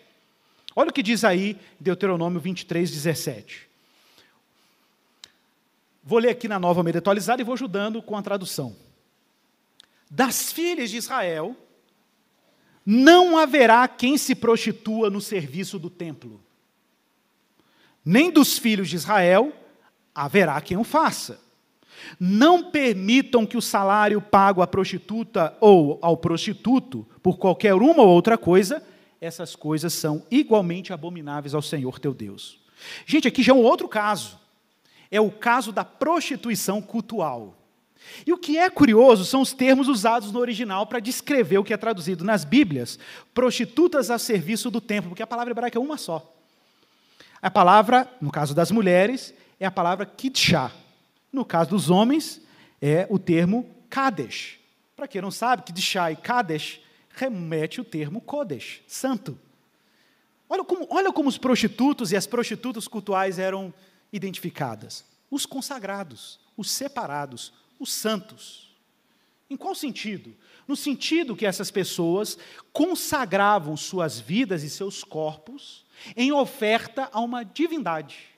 Olha 0.75 0.91
o 0.91 0.93
que 0.93 1.03
diz 1.03 1.25
aí 1.25 1.59
Deuteronômio 1.79 2.41
23, 2.41 2.91
17. 2.91 3.69
Vou 6.03 6.19
ler 6.19 6.31
aqui 6.31 6.49
na 6.49 6.59
nova 6.59 6.81
Almeida 6.81 7.01
atualizada 7.01 7.43
e 7.43 7.45
vou 7.45 7.55
ajudando 7.55 8.01
com 8.01 8.17
a 8.17 8.23
tradução. 8.23 8.77
Das 10.11 10.53
filhas 10.53 10.91
de 10.91 10.97
Israel, 10.97 11.57
não 12.87 13.37
haverá 13.37 13.87
quem 13.89 14.17
se 14.17 14.35
prostitua 14.35 15.11
no 15.11 15.21
serviço 15.21 15.79
do 15.79 15.91
templo. 15.91 16.41
Nem 18.05 18.31
dos 18.31 18.57
filhos 18.57 18.89
de 18.89 18.95
Israel 18.97 19.53
haverá 20.15 20.61
quem 20.61 20.77
o 20.77 20.85
faça. 20.85 21.41
Não 22.21 22.71
permitam 22.71 23.45
que 23.45 23.57
o 23.57 23.63
salário 23.63 24.23
pago 24.23 24.63
à 24.63 24.67
prostituta 24.67 25.57
ou 25.61 25.99
ao 26.01 26.17
prostituto 26.17 27.05
por 27.21 27.37
qualquer 27.37 27.75
uma 27.75 28.03
ou 28.03 28.09
outra 28.09 28.39
coisa 28.39 28.83
essas 29.21 29.57
coisas 29.57 29.93
são 29.93 30.25
igualmente 30.31 30.93
abomináveis 30.93 31.55
ao 31.55 31.63
Senhor 31.63 31.99
teu 31.99 32.13
Deus. 32.13 32.61
Gente, 33.05 33.29
aqui 33.29 33.43
já 33.43 33.53
é 33.53 33.55
um 33.55 33.63
outro 33.63 33.89
caso. 33.89 34.39
É 35.11 35.21
o 35.21 35.31
caso 35.31 35.73
da 35.73 35.85
prostituição 35.85 36.83
cultual. 36.83 37.57
E 38.27 38.33
o 38.33 38.39
que 38.39 38.59
é 38.59 38.69
curioso 38.71 39.25
são 39.25 39.41
os 39.41 39.53
termos 39.53 39.89
usados 39.89 40.33
no 40.33 40.41
original 40.41 40.87
para 40.87 41.01
descrever 41.01 41.59
o 41.59 41.65
que 41.65 41.73
é 41.73 41.77
traduzido 41.77 42.25
nas 42.25 42.45
Bíblias, 42.45 42.99
prostitutas 43.35 44.11
a 44.11 44.19
serviço 44.19 44.71
do 44.71 44.81
templo, 44.81 45.11
porque 45.11 45.23
a 45.23 45.27
palavra 45.27 45.53
hebraica 45.53 45.79
é 45.79 45.81
uma 45.81 45.97
só. 45.97 46.35
A 47.41 47.51
palavra, 47.51 48.11
no 48.21 48.31
caso 48.31 48.55
das 48.55 48.71
mulheres, 48.71 49.35
é 49.61 49.67
a 49.67 49.71
palavra 49.71 50.07
kidshah. 50.07 50.73
No 51.33 51.45
caso 51.45 51.71
dos 51.71 51.91
homens, 51.91 52.41
é 52.81 53.07
o 53.11 53.19
termo 53.19 53.69
kadesh. 53.91 54.59
Para 54.95 55.07
quem 55.07 55.21
não 55.21 55.31
sabe, 55.31 55.63
kidshah 55.63 56.11
e 56.11 56.17
kadesh 56.17 56.81
remete 57.17 57.81
o 57.81 57.85
termo 57.85 58.21
Kodesh, 58.21 58.83
santo. 58.87 59.39
Olha 60.49 60.63
como, 60.63 60.87
olha 60.91 61.11
como 61.11 61.29
os 61.29 61.39
prostitutos 61.39 62.13
e 62.13 62.17
as 62.17 62.27
prostitutas 62.27 62.87
cultuais 62.87 63.39
eram 63.39 63.73
identificadas: 64.13 65.05
os 65.31 65.47
consagrados, 65.47 66.39
os 66.57 66.71
separados, 66.71 67.53
os 67.79 67.93
santos. 67.93 68.75
Em 69.49 69.57
qual 69.57 69.75
sentido? 69.75 70.35
No 70.67 70.75
sentido 70.75 71.37
que 71.37 71.47
essas 71.47 71.71
pessoas 71.71 72.37
consagravam 72.73 73.77
suas 73.77 74.19
vidas 74.19 74.63
e 74.63 74.71
seus 74.71 75.05
corpos 75.05 75.85
em 76.17 76.33
oferta 76.33 77.09
a 77.13 77.21
uma 77.21 77.45
divindade. 77.45 78.37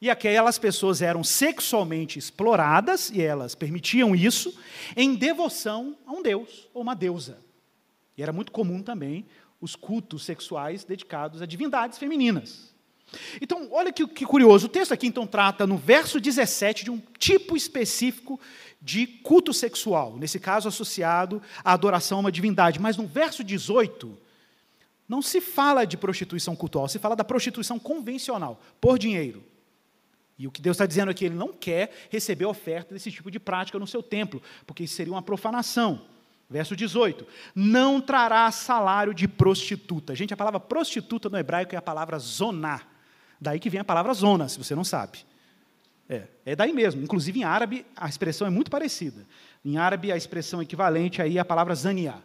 E 0.00 0.10
aquelas 0.10 0.58
pessoas 0.58 1.00
eram 1.00 1.24
sexualmente 1.24 2.18
exploradas, 2.18 3.10
e 3.10 3.22
elas 3.22 3.54
permitiam 3.54 4.14
isso, 4.14 4.54
em 4.96 5.14
devoção 5.14 5.96
a 6.06 6.12
um 6.12 6.22
deus 6.22 6.68
ou 6.74 6.82
uma 6.82 6.94
deusa. 6.94 7.38
E 8.16 8.22
era 8.22 8.32
muito 8.32 8.52
comum 8.52 8.82
também 8.82 9.24
os 9.60 9.74
cultos 9.74 10.24
sexuais 10.24 10.84
dedicados 10.84 11.40
a 11.40 11.46
divindades 11.46 11.98
femininas. 11.98 12.73
Então, 13.40 13.68
olha 13.70 13.92
que, 13.92 14.06
que, 14.06 14.24
curioso. 14.24 14.66
O 14.66 14.68
texto 14.68 14.92
aqui, 14.92 15.06
então, 15.06 15.26
trata 15.26 15.66
no 15.66 15.76
verso 15.76 16.20
17 16.20 16.84
de 16.84 16.90
um 16.90 17.00
tipo 17.18 17.56
específico 17.56 18.38
de 18.80 19.06
culto 19.06 19.52
sexual, 19.52 20.16
nesse 20.18 20.38
caso 20.38 20.68
associado 20.68 21.40
à 21.64 21.72
adoração 21.72 22.18
a 22.18 22.20
uma 22.22 22.32
divindade. 22.32 22.78
Mas 22.78 22.96
no 22.96 23.06
verso 23.06 23.42
18, 23.42 24.16
não 25.08 25.22
se 25.22 25.40
fala 25.40 25.84
de 25.84 25.96
prostituição 25.96 26.54
cultual, 26.54 26.88
se 26.88 26.98
fala 26.98 27.16
da 27.16 27.24
prostituição 27.24 27.78
convencional, 27.78 28.60
por 28.80 28.98
dinheiro. 28.98 29.42
E 30.38 30.46
o 30.46 30.50
que 30.50 30.60
Deus 30.60 30.74
está 30.74 30.86
dizendo 30.86 31.10
aqui, 31.10 31.24
Ele 31.24 31.34
não 31.34 31.52
quer 31.52 31.92
receber 32.10 32.44
oferta 32.44 32.92
desse 32.92 33.10
tipo 33.10 33.30
de 33.30 33.38
prática 33.38 33.78
no 33.78 33.86
seu 33.86 34.02
templo, 34.02 34.42
porque 34.66 34.84
isso 34.84 34.94
seria 34.94 35.12
uma 35.12 35.22
profanação. 35.22 36.02
Verso 36.48 36.74
18: 36.76 37.26
Não 37.54 38.00
trará 38.00 38.50
salário 38.50 39.14
de 39.14 39.28
prostituta. 39.28 40.14
Gente, 40.14 40.34
a 40.34 40.36
palavra 40.36 40.60
prostituta 40.60 41.28
no 41.28 41.38
hebraico 41.38 41.74
é 41.74 41.78
a 41.78 41.82
palavra 41.82 42.18
zoná. 42.18 42.82
Daí 43.44 43.60
que 43.60 43.68
vem 43.68 43.78
a 43.78 43.84
palavra 43.84 44.14
zona, 44.14 44.48
se 44.48 44.56
você 44.56 44.74
não 44.74 44.82
sabe. 44.82 45.18
É, 46.08 46.22
é 46.46 46.56
daí 46.56 46.72
mesmo. 46.72 47.02
Inclusive 47.02 47.40
em 47.40 47.44
árabe 47.44 47.84
a 47.94 48.08
expressão 48.08 48.46
é 48.46 48.50
muito 48.50 48.70
parecida. 48.70 49.26
Em 49.62 49.76
árabe 49.76 50.10
a 50.10 50.16
expressão 50.16 50.62
equivalente 50.62 51.20
aí 51.20 51.36
é 51.36 51.40
a 51.40 51.44
palavra 51.44 51.74
zaniá, 51.74 52.16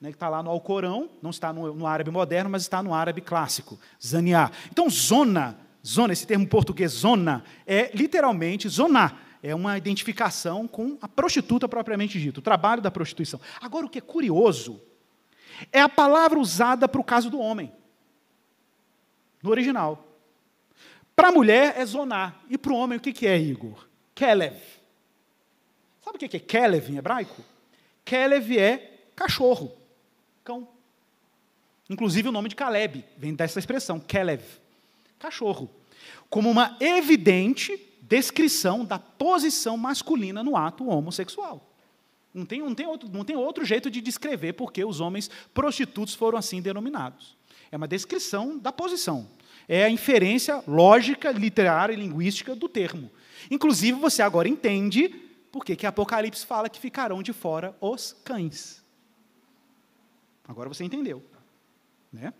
né, 0.00 0.08
que 0.08 0.16
está 0.16 0.30
lá 0.30 0.42
no 0.42 0.48
Alcorão, 0.48 1.10
não 1.20 1.28
está 1.28 1.52
no, 1.52 1.74
no, 1.74 1.86
árabe 1.86 2.10
moderno, 2.10 2.48
mas 2.48 2.62
está 2.62 2.82
no 2.82 2.94
árabe 2.94 3.20
clássico, 3.20 3.78
zaniá. 4.02 4.50
Então 4.70 4.88
zona, 4.88 5.58
zona, 5.86 6.14
esse 6.14 6.26
termo 6.26 6.48
português 6.48 6.92
zona, 6.92 7.44
é 7.66 7.94
literalmente 7.94 8.66
zoná 8.66 9.18
é 9.42 9.54
uma 9.54 9.76
identificação 9.76 10.68
com 10.68 10.96
a 11.02 11.08
prostituta 11.08 11.68
propriamente 11.68 12.18
dita, 12.18 12.38
o 12.38 12.42
trabalho 12.42 12.80
da 12.80 12.92
prostituição. 12.92 13.40
Agora, 13.60 13.84
o 13.84 13.88
que 13.90 13.98
é 13.98 14.00
curioso 14.00 14.80
é 15.72 15.80
a 15.80 15.88
palavra 15.88 16.38
usada 16.38 16.88
para 16.88 17.00
o 17.00 17.04
caso 17.04 17.28
do 17.28 17.40
homem, 17.40 17.72
no 19.42 19.50
original. 19.50 20.11
Para 21.22 21.28
a 21.28 21.32
mulher 21.32 21.74
é 21.76 21.86
zonar, 21.86 22.42
e 22.50 22.58
para 22.58 22.72
o 22.72 22.76
homem 22.76 22.98
o 22.98 23.00
que 23.00 23.28
é, 23.28 23.38
Igor? 23.38 23.86
Kelev. 24.12 24.56
Sabe 26.04 26.16
o 26.16 26.18
que 26.18 26.36
é 26.36 26.40
Kelev 26.40 26.90
em 26.90 26.96
hebraico? 26.96 27.44
Kelev 28.04 28.58
é 28.58 28.98
cachorro, 29.14 29.70
cão. 30.42 30.66
Inclusive 31.88 32.28
o 32.28 32.32
nome 32.32 32.48
de 32.48 32.56
Caleb 32.56 33.04
vem 33.16 33.36
dessa 33.36 33.60
expressão, 33.60 34.00
Kelev, 34.00 34.42
cachorro. 35.20 35.70
Como 36.28 36.50
uma 36.50 36.76
evidente 36.80 37.78
descrição 38.00 38.84
da 38.84 38.98
posição 38.98 39.76
masculina 39.76 40.42
no 40.42 40.56
ato 40.56 40.88
homossexual. 40.88 41.64
Não 42.34 42.44
tem, 42.44 42.58
não, 42.58 42.74
tem 42.74 42.86
outro, 42.88 43.08
não 43.08 43.24
tem 43.24 43.36
outro 43.36 43.64
jeito 43.64 43.88
de 43.88 44.00
descrever 44.00 44.54
porque 44.54 44.84
os 44.84 44.98
homens 44.98 45.30
prostitutos 45.54 46.16
foram 46.16 46.36
assim 46.36 46.60
denominados. 46.60 47.36
É 47.70 47.76
uma 47.76 47.86
descrição 47.86 48.58
da 48.58 48.72
posição. 48.72 49.28
É 49.68 49.84
a 49.84 49.90
inferência 49.90 50.62
lógica, 50.66 51.30
literária 51.30 51.92
e 51.92 51.96
linguística 51.96 52.54
do 52.54 52.68
termo. 52.68 53.10
Inclusive, 53.50 53.98
você 53.98 54.22
agora 54.22 54.48
entende 54.48 55.08
por 55.50 55.64
que 55.64 55.86
Apocalipse 55.86 56.46
fala 56.46 56.68
que 56.68 56.80
ficarão 56.80 57.22
de 57.22 57.32
fora 57.32 57.76
os 57.80 58.16
cães. 58.24 58.82
Agora 60.46 60.68
você 60.68 60.84
entendeu. 60.84 61.22
Né? 62.12 62.32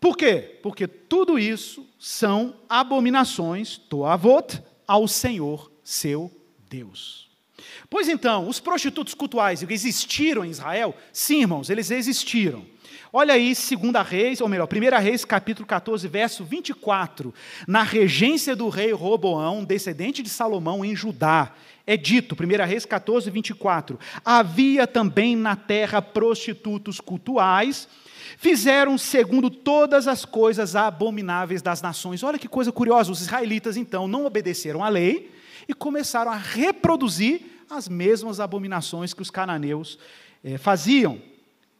Por 0.00 0.16
quê? 0.16 0.58
Porque 0.62 0.86
tudo 0.86 1.38
isso 1.38 1.86
são 1.98 2.56
abominações, 2.68 3.78
toavot, 3.78 4.62
ao 4.86 5.08
Senhor 5.08 5.72
seu 5.82 6.30
Deus. 6.68 7.30
Pois 7.88 8.08
então, 8.08 8.48
os 8.48 8.60
prostitutos 8.60 9.14
cultuais 9.14 9.62
existiram 9.62 10.44
em 10.44 10.50
Israel? 10.50 10.94
Sim, 11.12 11.40
irmãos, 11.40 11.70
eles 11.70 11.90
existiram. 11.90 12.66
Olha 13.16 13.34
aí, 13.34 13.54
2 13.54 14.08
Reis, 14.08 14.40
ou 14.40 14.48
melhor, 14.48 14.66
1 14.66 15.00
Reis, 15.00 15.24
capítulo 15.24 15.64
14, 15.64 16.08
verso 16.08 16.42
24. 16.42 17.32
Na 17.64 17.84
regência 17.84 18.56
do 18.56 18.68
rei 18.68 18.90
Roboão, 18.90 19.62
descendente 19.62 20.20
de 20.20 20.28
Salomão, 20.28 20.84
em 20.84 20.96
Judá, 20.96 21.52
é 21.86 21.96
dito, 21.96 22.34
1 22.34 22.66
Reis 22.66 22.84
14, 22.84 23.30
24: 23.30 24.00
Havia 24.24 24.84
também 24.84 25.36
na 25.36 25.54
terra 25.54 26.02
prostitutos 26.02 26.98
cultuais 26.98 27.86
fizeram 28.36 28.98
segundo 28.98 29.48
todas 29.48 30.08
as 30.08 30.24
coisas 30.24 30.74
abomináveis 30.74 31.62
das 31.62 31.80
nações. 31.80 32.24
Olha 32.24 32.36
que 32.36 32.48
coisa 32.48 32.72
curiosa, 32.72 33.12
os 33.12 33.20
israelitas 33.20 33.76
então 33.76 34.08
não 34.08 34.26
obedeceram 34.26 34.82
à 34.82 34.88
lei 34.88 35.30
e 35.68 35.72
começaram 35.72 36.32
a 36.32 36.36
reproduzir 36.36 37.42
as 37.70 37.88
mesmas 37.88 38.40
abominações 38.40 39.14
que 39.14 39.22
os 39.22 39.30
cananeus 39.30 40.00
eh, 40.42 40.58
faziam. 40.58 41.22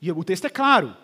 E 0.00 0.12
o 0.12 0.22
texto 0.22 0.44
é 0.44 0.50
claro: 0.50 0.94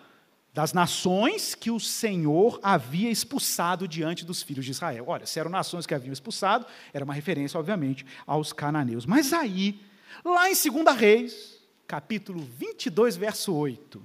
das 0.53 0.73
nações 0.73 1.55
que 1.55 1.71
o 1.71 1.79
Senhor 1.79 2.59
havia 2.61 3.09
expulsado 3.09 3.87
diante 3.87 4.25
dos 4.25 4.43
filhos 4.43 4.65
de 4.65 4.71
Israel. 4.71 5.05
Olha, 5.07 5.25
se 5.25 5.39
eram 5.39 5.49
nações 5.49 5.85
que 5.85 5.93
haviam 5.93 6.11
expulsado, 6.11 6.65
era 6.93 7.05
uma 7.05 7.13
referência, 7.13 7.57
obviamente, 7.59 8.05
aos 8.27 8.51
cananeus. 8.51 9.05
Mas 9.05 9.31
aí, 9.31 9.79
lá 10.25 10.49
em 10.49 10.53
2 10.53 10.97
Reis, 10.97 11.57
capítulo 11.87 12.45
22, 12.57 13.15
verso 13.15 13.53
8, 13.53 14.01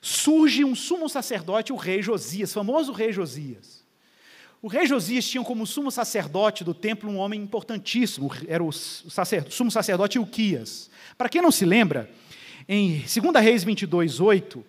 surge 0.00 0.64
um 0.64 0.74
sumo 0.74 1.08
sacerdote, 1.08 1.72
o 1.72 1.76
rei 1.76 2.02
Josias, 2.02 2.52
famoso 2.52 2.92
rei 2.92 3.12
Josias. 3.12 3.84
O 4.60 4.66
rei 4.66 4.86
Josias 4.86 5.28
tinha 5.28 5.44
como 5.44 5.66
sumo 5.66 5.90
sacerdote 5.90 6.64
do 6.64 6.74
templo 6.74 7.08
um 7.10 7.18
homem 7.18 7.40
importantíssimo, 7.40 8.30
era 8.48 8.64
o 8.64 8.72
sacerdote, 8.72 9.54
sumo 9.54 9.70
sacerdote 9.70 10.18
Ilquias. 10.18 10.90
Para 11.16 11.28
quem 11.28 11.40
não 11.40 11.52
se 11.52 11.64
lembra, 11.64 12.10
Em 12.66 13.00
2 13.00 13.44
Reis 13.44 13.62
22, 13.62 14.20
8, 14.20 14.64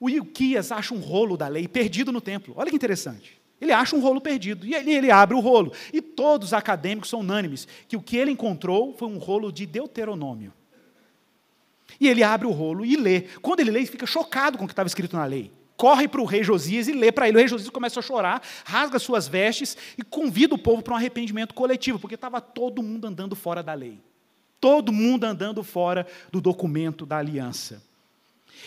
o 0.00 0.08
Ilquias 0.08 0.72
acha 0.72 0.94
um 0.94 0.98
rolo 0.98 1.36
da 1.36 1.46
lei 1.46 1.68
perdido 1.68 2.10
no 2.10 2.22
templo. 2.22 2.54
Olha 2.56 2.70
que 2.70 2.76
interessante. 2.76 3.38
Ele 3.60 3.70
acha 3.70 3.94
um 3.94 4.00
rolo 4.00 4.20
perdido. 4.20 4.66
E 4.66 4.74
ele, 4.74 4.90
ele 4.92 5.10
abre 5.10 5.36
o 5.36 5.40
rolo. 5.40 5.72
E 5.92 6.00
todos 6.00 6.48
os 6.48 6.54
acadêmicos 6.54 7.10
são 7.10 7.20
unânimes 7.20 7.68
que 7.86 7.96
o 7.96 8.00
que 8.02 8.16
ele 8.16 8.30
encontrou 8.30 8.94
foi 8.94 9.06
um 9.06 9.18
rolo 9.18 9.52
de 9.52 9.66
Deuteronômio. 9.66 10.54
E 12.00 12.08
ele 12.08 12.22
abre 12.22 12.46
o 12.46 12.50
rolo 12.50 12.84
e 12.84 12.96
lê. 12.96 13.22
Quando 13.42 13.60
ele 13.60 13.70
lê, 13.70 13.80
ele 13.80 13.86
fica 13.86 14.06
chocado 14.06 14.56
com 14.56 14.64
o 14.64 14.66
que 14.66 14.72
estava 14.72 14.86
escrito 14.86 15.14
na 15.14 15.26
lei. 15.26 15.52
Corre 15.76 16.08
para 16.08 16.20
o 16.22 16.24
rei 16.24 16.42
Josias 16.42 16.88
e 16.88 16.92
lê 16.92 17.12
para 17.12 17.28
ele. 17.28 17.36
O 17.36 17.40
rei 17.40 17.48
Josias 17.48 17.68
começa 17.68 18.00
a 18.00 18.02
chorar, 18.02 18.42
rasga 18.64 18.98
suas 18.98 19.28
vestes 19.28 19.76
e 19.98 20.02
convida 20.02 20.54
o 20.54 20.58
povo 20.58 20.82
para 20.82 20.94
um 20.94 20.96
arrependimento 20.96 21.54
coletivo, 21.54 21.98
porque 21.98 22.14
estava 22.14 22.40
todo 22.40 22.82
mundo 22.82 23.06
andando 23.06 23.36
fora 23.36 23.62
da 23.62 23.74
lei. 23.74 24.00
Todo 24.58 24.92
mundo 24.92 25.24
andando 25.24 25.62
fora 25.62 26.06
do 26.32 26.40
documento 26.40 27.04
da 27.04 27.18
aliança. 27.18 27.82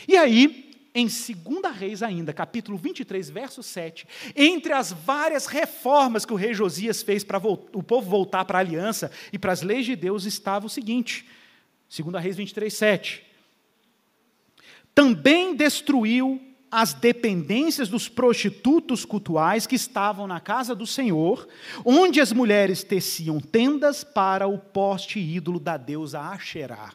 E 0.08 0.18
aí, 0.18 0.73
em 0.96 1.08
2 1.08 1.76
Reis 1.76 2.04
ainda, 2.04 2.32
capítulo 2.32 2.78
23, 2.78 3.30
verso 3.30 3.64
7, 3.64 4.08
entre 4.36 4.74
as 4.74 4.92
várias 4.92 5.48
reformas 5.48 6.26
que 6.26 6.34
o 6.34 6.38
rei 6.38 6.54
Josias 6.54 7.02
fez 7.02 7.24
para 7.24 7.40
o 7.40 7.84
povo 7.84 8.10
voltar 8.10 8.46
para 8.46 8.60
a 8.60 8.62
aliança 8.62 9.12
e 9.32 9.40
para 9.40 9.52
as 9.52 9.62
leis 9.64 9.86
de 9.86 9.96
Deus, 9.96 10.26
estava 10.26 10.68
o 10.68 10.70
seguinte, 10.70 11.26
2 11.96 12.24
Reis 12.24 12.38
23, 12.38 12.72
7. 12.72 13.24
Também 14.94 15.56
destruiu 15.56 16.40
as 16.70 16.94
dependências 16.94 17.88
dos 17.88 18.10
prostitutos 18.10 19.06
cultuais 19.06 19.68
que 19.68 19.76
estavam 19.76 20.26
na 20.26 20.40
casa 20.40 20.74
do 20.74 20.88
Senhor, 20.88 21.48
onde 21.86 22.20
as 22.20 22.32
mulheres 22.32 22.84
teciam 22.84 23.40
tendas 23.40 24.04
para 24.04 24.48
o 24.48 24.58
poste 24.58 25.20
ídolo 25.20 25.60
da 25.60 25.78
deusa 25.78 26.20
Asherá. 26.20 26.94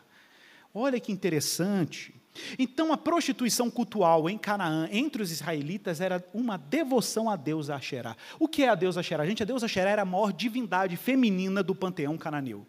Olha 0.75 0.99
que 0.99 1.13
interessante. 1.13 2.13
Então, 2.59 2.93
a 2.93 2.97
prostituição 2.97 3.71
cultual 3.71 4.29
em 4.29 4.39
Canaã, 4.39 4.89
entre 4.91 5.23
os 5.23 5.31
israelitas, 5.31 6.01
era 6.01 6.25
uma 6.33 6.57
devoção 6.57 7.29
a 7.29 7.37
Deus 7.37 7.71
Asherá. 7.71 8.17
O 8.39 8.49
que 8.49 8.63
é 8.63 8.69
a 8.69 8.75
deusa 8.75 9.01
Asherá? 9.01 9.27
Gente, 9.27 9.43
a 9.43 9.47
deusa 9.47 9.67
Asherá 9.67 9.91
era 9.91 10.03
a 10.03 10.07
maior 10.07 10.33
divindade 10.33 10.97
feminina 10.97 11.63
do 11.63 11.75
panteão 11.75 12.17
cananeu. 12.17 12.67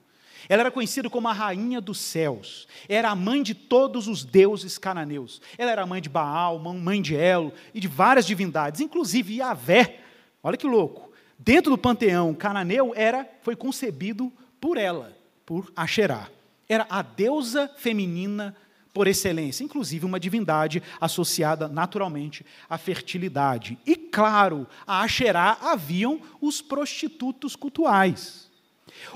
Ela 0.47 0.61
era 0.61 0.71
conhecida 0.71 1.09
como 1.09 1.27
a 1.27 1.33
rainha 1.33 1.81
dos 1.81 1.99
céus. 1.99 2.67
Era 2.87 3.09
a 3.09 3.15
mãe 3.15 3.43
de 3.43 3.53
todos 3.53 4.07
os 4.07 4.23
deuses 4.23 4.77
cananeus. 4.77 5.41
Ela 5.57 5.71
era 5.71 5.85
mãe 5.85 6.01
de 6.01 6.07
Baal, 6.07 6.59
mãe 6.59 7.01
de 7.01 7.15
Elo 7.15 7.51
e 7.73 7.79
de 7.79 7.87
várias 7.87 8.25
divindades, 8.25 8.79
inclusive 8.79 9.37
Yahvé. 9.37 9.99
Olha 10.41 10.57
que 10.57 10.67
louco. 10.67 11.11
Dentro 11.37 11.71
do 11.71 11.77
panteão 11.77 12.33
cananeu 12.33 12.93
era 12.95 13.27
foi 13.41 13.55
concebido 13.55 14.31
por 14.59 14.77
ela, 14.77 15.15
por 15.45 15.71
Asherá. 15.75 16.29
Era 16.67 16.85
a 16.89 17.01
deusa 17.01 17.69
feminina 17.77 18.55
por 18.93 19.07
excelência, 19.07 19.63
inclusive 19.63 20.05
uma 20.05 20.19
divindade 20.19 20.81
associada 20.99 21.67
naturalmente 21.67 22.45
à 22.69 22.77
fertilidade. 22.77 23.77
E 23.85 23.95
claro, 23.95 24.67
a 24.85 25.01
Asherá 25.01 25.57
haviam 25.61 26.19
os 26.41 26.61
prostitutos 26.61 27.55
cultuais. 27.55 28.49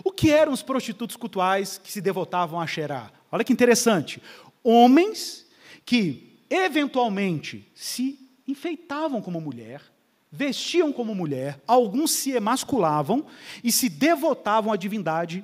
O 0.03 0.11
que 0.11 0.30
eram 0.30 0.53
os 0.53 0.61
prostitutos 0.61 1.15
cultuais 1.15 1.78
que 1.78 1.91
se 1.91 2.01
devotavam 2.01 2.59
a 2.59 2.63
Asherá? 2.63 3.11
Olha 3.32 3.43
que 3.43 3.53
interessante. 3.53 4.21
Homens 4.63 5.45
que 5.86 6.38
eventualmente 6.49 7.67
se 7.76 8.19
enfeitavam 8.47 9.21
como 9.21 9.41
mulher, 9.41 9.82
vestiam 10.32 10.93
como 10.93 11.13
mulher, 11.13 11.61
alguns 11.67 12.11
se 12.11 12.32
emasculavam 12.32 13.26
e 13.63 13.71
se 13.71 13.89
devotavam 13.89 14.71
à 14.71 14.76
divindade, 14.76 15.43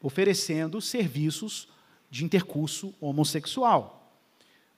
oferecendo 0.00 0.80
serviços 0.80 1.68
de 2.12 2.26
intercurso 2.26 2.94
homossexual. 3.00 4.20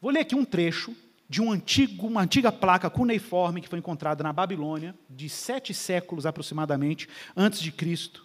Vou 0.01 0.13
ler 0.13 0.21
aqui 0.21 0.37
um 0.37 0.45
trecho 0.45 0.95
de 1.29 1.43
um 1.43 1.51
antigo, 1.51 2.07
uma 2.07 2.21
antiga 2.21 2.53
placa 2.53 2.89
cuneiforme 2.89 3.61
que 3.61 3.69
foi 3.69 3.81
encontrada 3.81 4.23
na 4.23 4.33
Babilônia, 4.33 4.95
de 5.11 5.29
sete 5.29 5.75
séculos 5.75 6.27
aproximadamente 6.27 7.09
antes 7.37 7.61
de 7.61 7.73
Cristo, 7.73 8.25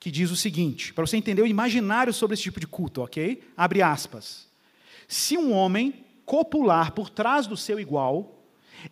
que 0.00 0.10
diz 0.10 0.30
o 0.30 0.36
seguinte, 0.36 0.94
para 0.94 1.06
você 1.06 1.18
entender 1.18 1.42
o 1.42 1.46
imaginário 1.46 2.14
sobre 2.14 2.32
esse 2.32 2.44
tipo 2.44 2.58
de 2.58 2.66
culto, 2.66 3.02
ok? 3.02 3.42
Abre 3.54 3.82
aspas. 3.82 4.48
Se 5.06 5.36
um 5.36 5.52
homem 5.52 6.06
copular 6.24 6.92
por 6.92 7.10
trás 7.10 7.46
do 7.46 7.58
seu 7.58 7.78
igual, 7.78 8.42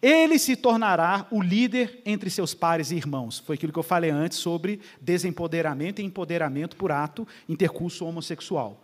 ele 0.03 0.39
se 0.39 0.57
tornará 0.57 1.27
o 1.31 1.41
líder 1.41 2.03
entre 2.05 2.29
seus 2.29 2.53
pares 2.53 2.91
e 2.91 2.97
irmãos. 2.97 3.39
Foi 3.39 3.55
aquilo 3.55 3.73
que 3.73 3.79
eu 3.79 3.83
falei 3.83 4.11
antes 4.11 4.37
sobre 4.37 4.79
desempoderamento 5.01 6.03
e 6.03 6.05
empoderamento 6.05 6.77
por 6.77 6.93
ato 6.93 7.27
intercurso 7.49 8.05
homossexual. 8.05 8.84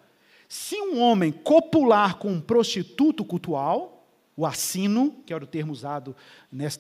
Se 0.51 0.75
um 0.75 0.99
homem 0.99 1.31
copular 1.31 2.17
com 2.17 2.33
um 2.33 2.41
prostituto 2.41 3.25
cultual, 3.25 4.05
o 4.37 4.45
assino, 4.45 5.23
que 5.25 5.33
era 5.33 5.45
o 5.45 5.47
termo 5.47 5.73
usado 5.73 6.17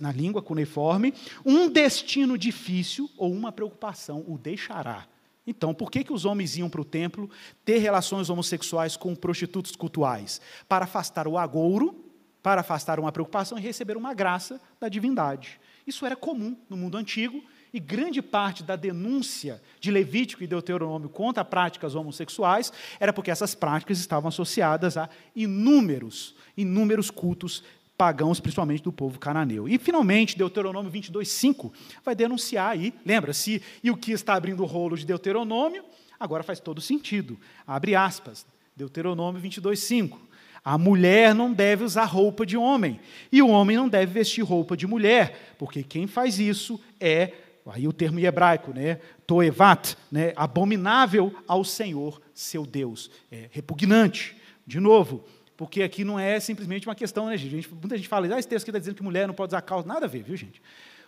na 0.00 0.10
língua 0.10 0.42
cuneiforme, 0.42 1.14
um 1.46 1.70
destino 1.70 2.36
difícil 2.36 3.08
ou 3.16 3.32
uma 3.32 3.52
preocupação 3.52 4.24
o 4.26 4.36
deixará. 4.36 5.06
Então, 5.46 5.72
por 5.72 5.88
que, 5.88 6.02
que 6.02 6.12
os 6.12 6.24
homens 6.24 6.56
iam 6.56 6.68
para 6.68 6.80
o 6.80 6.84
templo 6.84 7.30
ter 7.64 7.78
relações 7.78 8.28
homossexuais 8.28 8.96
com 8.96 9.14
prostitutos 9.14 9.76
cultuais? 9.76 10.40
Para 10.68 10.84
afastar 10.84 11.28
o 11.28 11.38
agouro, 11.38 12.04
para 12.42 12.62
afastar 12.62 12.98
uma 12.98 13.12
preocupação 13.12 13.56
e 13.56 13.62
receber 13.62 13.96
uma 13.96 14.12
graça 14.12 14.60
da 14.80 14.88
divindade. 14.88 15.60
Isso 15.86 16.04
era 16.04 16.16
comum 16.16 16.56
no 16.68 16.76
mundo 16.76 16.96
antigo 16.96 17.40
e 17.72 17.78
grande 17.78 18.20
parte 18.20 18.62
da 18.62 18.76
denúncia 18.76 19.62
de 19.80 19.90
Levítico 19.90 20.42
e 20.42 20.46
Deuteronômio 20.46 21.08
contra 21.08 21.44
práticas 21.44 21.94
homossexuais 21.94 22.72
era 22.98 23.12
porque 23.12 23.30
essas 23.30 23.54
práticas 23.54 23.98
estavam 23.98 24.28
associadas 24.28 24.96
a 24.96 25.08
inúmeros, 25.34 26.34
inúmeros 26.56 27.10
cultos 27.10 27.62
pagãos, 28.00 28.40
principalmente 28.40 28.82
do 28.82 28.90
povo 28.90 29.18
cananeu. 29.18 29.68
E, 29.68 29.76
finalmente, 29.76 30.38
Deuteronômio 30.38 30.90
22, 30.90 31.28
5 31.28 31.70
vai 32.02 32.14
denunciar 32.14 32.70
aí, 32.70 32.94
lembra-se, 33.04 33.62
e 33.84 33.90
o 33.90 33.96
que 33.96 34.12
está 34.12 34.34
abrindo 34.34 34.62
o 34.62 34.66
rolo 34.66 34.96
de 34.96 35.04
Deuteronômio, 35.04 35.84
agora 36.18 36.42
faz 36.42 36.58
todo 36.60 36.80
sentido. 36.80 37.38
Abre 37.66 37.94
aspas, 37.94 38.46
Deuteronômio 38.74 39.38
22, 39.38 39.78
5. 39.80 40.18
A 40.64 40.78
mulher 40.78 41.34
não 41.34 41.52
deve 41.52 41.84
usar 41.84 42.04
roupa 42.04 42.46
de 42.46 42.56
homem, 42.56 42.98
e 43.30 43.42
o 43.42 43.48
homem 43.48 43.76
não 43.76 43.86
deve 43.86 44.12
vestir 44.14 44.42
roupa 44.42 44.74
de 44.74 44.86
mulher, 44.86 45.54
porque 45.58 45.82
quem 45.82 46.06
faz 46.06 46.38
isso 46.38 46.80
é 46.98 47.34
aí 47.66 47.86
o 47.86 47.92
termo 47.92 48.18
hebraico, 48.18 48.72
né, 48.72 49.00
toevat, 49.26 49.96
né, 50.10 50.32
abominável 50.36 51.34
ao 51.46 51.64
Senhor, 51.64 52.20
seu 52.34 52.64
Deus, 52.64 53.10
é, 53.30 53.48
repugnante. 53.52 54.36
De 54.66 54.78
novo, 54.78 55.24
porque 55.56 55.82
aqui 55.82 56.04
não 56.04 56.18
é 56.18 56.40
simplesmente 56.40 56.88
uma 56.88 56.94
questão, 56.94 57.26
né, 57.26 57.36
gente? 57.36 57.68
Muita 57.70 57.96
gente 57.96 58.08
fala, 58.08 58.34
ah, 58.34 58.38
esse 58.38 58.48
texto 58.48 58.64
aqui 58.64 58.70
está 58.70 58.78
dizendo 58.78 58.94
que 58.94 59.02
mulher 59.02 59.26
não 59.26 59.34
pode 59.34 59.50
usar 59.50 59.60
calça, 59.60 59.86
nada 59.86 60.06
a 60.06 60.08
ver, 60.08 60.22
viu, 60.22 60.36
gente? 60.36 60.62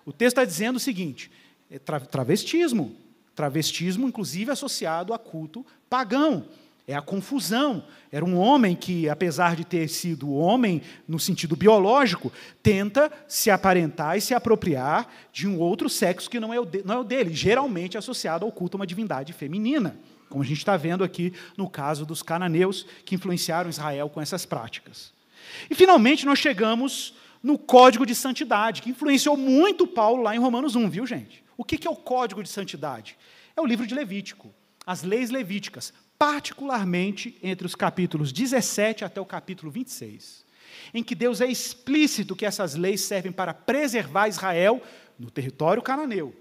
O 0.05 0.13
texto 0.13 0.39
está 0.39 0.45
dizendo 0.45 0.77
o 0.77 0.81
seguinte, 0.81 1.31
é 1.71 1.79
tra 1.79 2.01
travestismo, 2.01 2.95
travestismo, 3.35 4.07
inclusive 4.07 4.51
associado 4.51 5.15
a 5.15 5.19
culto 5.19 5.65
pagão. 5.89 6.47
É 6.87 6.95
a 6.95 7.01
confusão. 7.01 7.85
Era 8.11 8.25
um 8.25 8.37
homem 8.37 8.75
que, 8.75 9.09
apesar 9.09 9.55
de 9.55 9.65
ter 9.65 9.89
sido 9.89 10.33
homem 10.33 10.83
no 11.07 11.19
sentido 11.19 11.55
biológico, 11.55 12.33
tenta 12.63 13.11
se 13.29 13.51
aparentar 13.51 14.17
e 14.17 14.21
se 14.21 14.35
apropriar 14.35 15.09
de 15.33 15.47
um 15.47 15.59
outro 15.59 15.89
sexo 15.89 16.29
que 16.29 16.41
não 16.41 16.53
é 16.53 16.59
o, 16.59 16.65
de, 16.65 16.85
não 16.85 16.97
é 16.97 16.99
o 16.99 17.05
dele, 17.05 17.33
geralmente 17.33 17.97
associado 17.97 18.45
ao 18.45 18.51
culto 18.51 18.77
a 18.77 18.81
uma 18.81 18.87
divindade 18.87 19.33
feminina, 19.33 19.97
como 20.29 20.43
a 20.43 20.47
gente 20.47 20.59
está 20.59 20.77
vendo 20.77 21.05
aqui 21.05 21.33
no 21.57 21.69
caso 21.71 22.05
dos 22.05 22.23
cananeus 22.23 22.85
que 23.05 23.15
influenciaram 23.15 23.71
Israel 23.71 24.09
com 24.09 24.21
essas 24.21 24.45
práticas. 24.45 25.13
E 25.71 25.75
finalmente 25.75 26.27
nós 26.27 26.39
chegamos 26.39 27.15
no 27.43 27.59
código 27.59 28.05
de 28.05 28.15
santidade, 28.15 28.83
que 28.83 28.91
influenciou 28.91 29.37
muito 29.37 29.87
Paulo 29.87 30.23
lá 30.23 30.35
em 30.35 30.39
Romanos 30.39 30.75
1, 30.75 30.89
viu, 30.91 31.07
gente? 31.07 31.45
O 31.57 31.65
que 31.65 31.87
é 31.87 31.91
o 31.91 31.97
código 31.97 32.43
de 32.43 32.49
santidade? 32.49 33.17
É 33.57 33.61
o 33.61 33.67
livro 33.67 33.87
de 33.87 33.95
Levítico, 33.95 34.53
as 34.87 35.03
leis 35.03 35.31
levíticas 35.31 35.93
particularmente 36.23 37.37
entre 37.43 37.67
os 37.67 37.75
capítulos 37.75 38.31
17 38.31 39.05
até 39.05 39.21
o 39.21 39.27
capítulo 39.27 39.73
26, 39.73 40.45
em 40.95 41.03
que 41.03 41.17
Deus 41.17 41.41
é 41.41 41.49
explícito 41.49 42.37
que 42.37 42.47
essas 42.47 42.77
leis 42.77 43.01
servem 43.01 43.33
para 43.33 43.53
preservar 43.53 44.29
Israel 44.29 44.81
no 45.19 45.33
território 45.33 45.83
cananeu. 45.83 46.33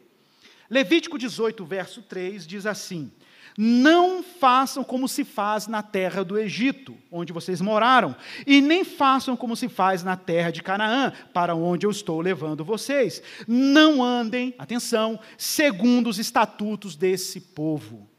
Levítico 0.70 1.18
18, 1.18 1.66
verso 1.66 2.04
3 2.04 2.46
diz 2.46 2.68
assim: 2.68 3.12
Não 3.58 4.22
façam 4.22 4.84
como 4.84 5.08
se 5.08 5.24
faz 5.24 5.66
na 5.66 5.82
terra 5.82 6.24
do 6.24 6.38
Egito, 6.38 6.96
onde 7.12 7.34
vocês 7.34 7.60
moraram, 7.60 8.16
e 8.46 8.62
nem 8.62 8.84
façam 8.84 9.36
como 9.36 9.56
se 9.56 9.68
faz 9.68 10.04
na 10.04 10.16
terra 10.16 10.52
de 10.52 10.62
Canaã, 10.62 11.12
para 11.34 11.56
onde 11.56 11.88
eu 11.88 11.90
estou 11.90 12.22
levando 12.22 12.64
vocês. 12.64 13.24
Não 13.48 14.04
andem, 14.04 14.54
atenção, 14.60 15.20
segundo 15.40 16.08
os 16.08 16.20
estatutos 16.20 16.96
desse 16.96 17.42
povo 17.42 18.11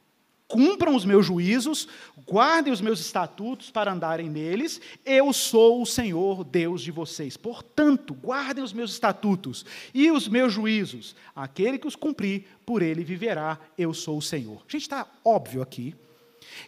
cumpram 0.53 0.95
os 0.95 1.07
meus 1.07 1.25
juízos, 1.25 1.89
guardem 2.27 2.71
os 2.71 2.83
meus 2.83 3.01
estatutos 3.01 3.71
para 3.71 3.91
andarem 3.91 4.29
neles, 4.29 4.83
eu 5.03 5.33
sou 5.33 5.81
o 5.81 5.87
Senhor 5.87 6.45
Deus 6.45 6.83
de 6.83 6.91
vocês. 6.91 7.39
Portanto, 7.39 8.13
guardem 8.13 8.63
os 8.63 8.75
meus 8.75 8.93
estatutos 8.93 9.65
e 9.95 10.11
os 10.11 10.29
meus 10.29 10.53
juízos. 10.53 11.17
Aquele 11.35 11.79
que 11.79 11.87
os 11.87 11.97
cumprir, 11.97 12.45
por 12.67 12.83
ele 12.83 13.03
viverá, 13.03 13.59
eu 13.79 13.95
sou 13.95 14.19
o 14.19 14.23
Senhor. 14.23 14.63
Gente, 14.69 14.83
está 14.83 15.07
óbvio 15.25 15.63
aqui 15.63 15.95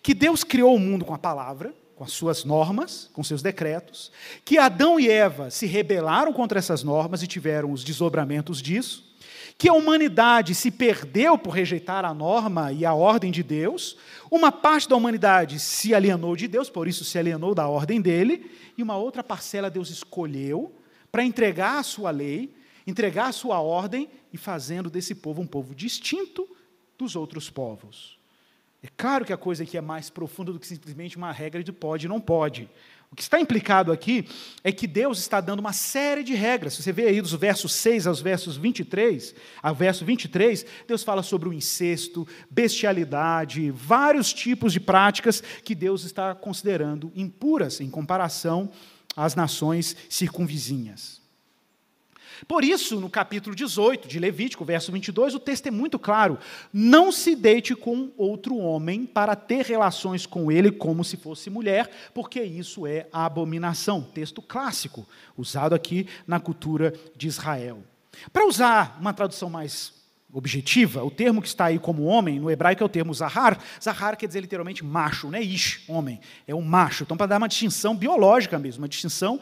que 0.02 0.14
Deus 0.14 0.42
criou 0.42 0.74
o 0.74 0.80
mundo 0.80 1.04
com 1.04 1.12
a 1.12 1.18
palavra, 1.18 1.74
com 1.94 2.04
as 2.04 2.12
suas 2.12 2.42
normas, 2.42 3.10
com 3.12 3.22
seus 3.22 3.42
decretos, 3.42 4.10
que 4.46 4.56
Adão 4.56 4.98
e 4.98 5.10
Eva 5.10 5.50
se 5.50 5.66
rebelaram 5.66 6.32
contra 6.32 6.58
essas 6.58 6.82
normas 6.82 7.22
e 7.22 7.26
tiveram 7.26 7.70
os 7.70 7.84
desdobramentos 7.84 8.62
disso, 8.62 9.13
que 9.56 9.68
a 9.68 9.72
humanidade 9.72 10.54
se 10.54 10.70
perdeu 10.70 11.38
por 11.38 11.50
rejeitar 11.50 12.04
a 12.04 12.12
norma 12.12 12.72
e 12.72 12.84
a 12.84 12.92
ordem 12.92 13.30
de 13.30 13.42
Deus, 13.42 13.96
uma 14.30 14.50
parte 14.50 14.88
da 14.88 14.96
humanidade 14.96 15.60
se 15.60 15.94
alienou 15.94 16.34
de 16.34 16.48
Deus, 16.48 16.68
por 16.68 16.88
isso 16.88 17.04
se 17.04 17.18
alienou 17.18 17.54
da 17.54 17.68
ordem 17.68 18.00
dele, 18.00 18.50
e 18.76 18.82
uma 18.82 18.96
outra 18.96 19.22
parcela 19.22 19.70
Deus 19.70 19.90
escolheu 19.90 20.74
para 21.10 21.24
entregar 21.24 21.78
a 21.78 21.82
sua 21.82 22.10
lei, 22.10 22.52
entregar 22.86 23.28
a 23.28 23.32
sua 23.32 23.60
ordem 23.60 24.08
e 24.32 24.36
fazendo 24.36 24.90
desse 24.90 25.14
povo 25.14 25.40
um 25.40 25.46
povo 25.46 25.74
distinto 25.74 26.48
dos 26.98 27.14
outros 27.14 27.48
povos. 27.48 28.18
É 28.82 28.88
claro 28.96 29.24
que 29.24 29.32
a 29.32 29.36
coisa 29.36 29.62
aqui 29.62 29.78
é 29.78 29.80
mais 29.80 30.10
profunda 30.10 30.52
do 30.52 30.60
que 30.60 30.66
simplesmente 30.66 31.16
uma 31.16 31.32
regra 31.32 31.64
de 31.64 31.72
pode 31.72 32.04
e 32.04 32.08
não 32.08 32.20
pode. 32.20 32.68
O 33.14 33.16
que 33.16 33.22
está 33.22 33.38
implicado 33.38 33.92
aqui 33.92 34.26
é 34.64 34.72
que 34.72 34.88
Deus 34.88 35.20
está 35.20 35.40
dando 35.40 35.60
uma 35.60 35.72
série 35.72 36.24
de 36.24 36.34
regras. 36.34 36.74
Você 36.74 36.90
vê 36.90 37.04
aí 37.04 37.22
dos 37.22 37.32
versos 37.32 37.72
6 37.72 38.08
aos 38.08 38.20
versos 38.20 38.56
23, 38.56 39.36
ao 39.62 39.72
verso 39.72 40.04
23, 40.04 40.66
Deus 40.88 41.04
fala 41.04 41.22
sobre 41.22 41.48
o 41.48 41.52
incesto, 41.52 42.26
bestialidade, 42.50 43.70
vários 43.70 44.32
tipos 44.32 44.72
de 44.72 44.80
práticas 44.80 45.40
que 45.62 45.76
Deus 45.76 46.02
está 46.02 46.34
considerando 46.34 47.12
impuras 47.14 47.80
em 47.80 47.88
comparação 47.88 48.68
às 49.16 49.36
nações 49.36 49.96
circunvizinhas. 50.08 51.23
Por 52.46 52.64
isso, 52.64 53.00
no 53.00 53.08
capítulo 53.08 53.54
18 53.54 54.08
de 54.08 54.18
Levítico, 54.18 54.64
verso 54.64 54.90
22, 54.92 55.34
o 55.34 55.38
texto 55.38 55.66
é 55.66 55.70
muito 55.70 55.98
claro: 55.98 56.38
não 56.72 57.10
se 57.12 57.34
deite 57.34 57.74
com 57.74 58.10
outro 58.16 58.56
homem 58.56 59.06
para 59.06 59.36
ter 59.36 59.64
relações 59.64 60.26
com 60.26 60.50
ele 60.50 60.70
como 60.70 61.04
se 61.04 61.16
fosse 61.16 61.50
mulher, 61.50 61.90
porque 62.12 62.42
isso 62.42 62.86
é 62.86 63.06
abominação. 63.12 64.02
Texto 64.02 64.42
clássico, 64.42 65.06
usado 65.36 65.74
aqui 65.74 66.06
na 66.26 66.40
cultura 66.40 66.92
de 67.16 67.26
Israel. 67.26 67.82
Para 68.32 68.46
usar 68.46 68.96
uma 69.00 69.12
tradução 69.12 69.50
mais 69.50 69.92
objetiva, 70.36 71.04
o 71.04 71.12
termo 71.12 71.40
que 71.40 71.46
está 71.46 71.66
aí 71.66 71.78
como 71.78 72.02
homem, 72.02 72.40
no 72.40 72.50
hebraico 72.50 72.82
é 72.82 72.86
o 72.86 72.88
termo 72.88 73.14
zahar. 73.14 73.56
Zahar 73.80 74.16
quer 74.16 74.26
dizer 74.26 74.40
literalmente 74.40 74.84
macho, 74.84 75.30
não 75.30 75.38
é 75.38 75.42
ish, 75.42 75.84
homem, 75.86 76.20
é 76.44 76.52
um 76.52 76.60
macho. 76.60 77.04
Então, 77.04 77.16
para 77.16 77.26
dar 77.26 77.38
uma 77.38 77.48
distinção 77.48 77.94
biológica 77.94 78.58
mesmo, 78.58 78.82
uma 78.82 78.88
distinção 78.88 79.38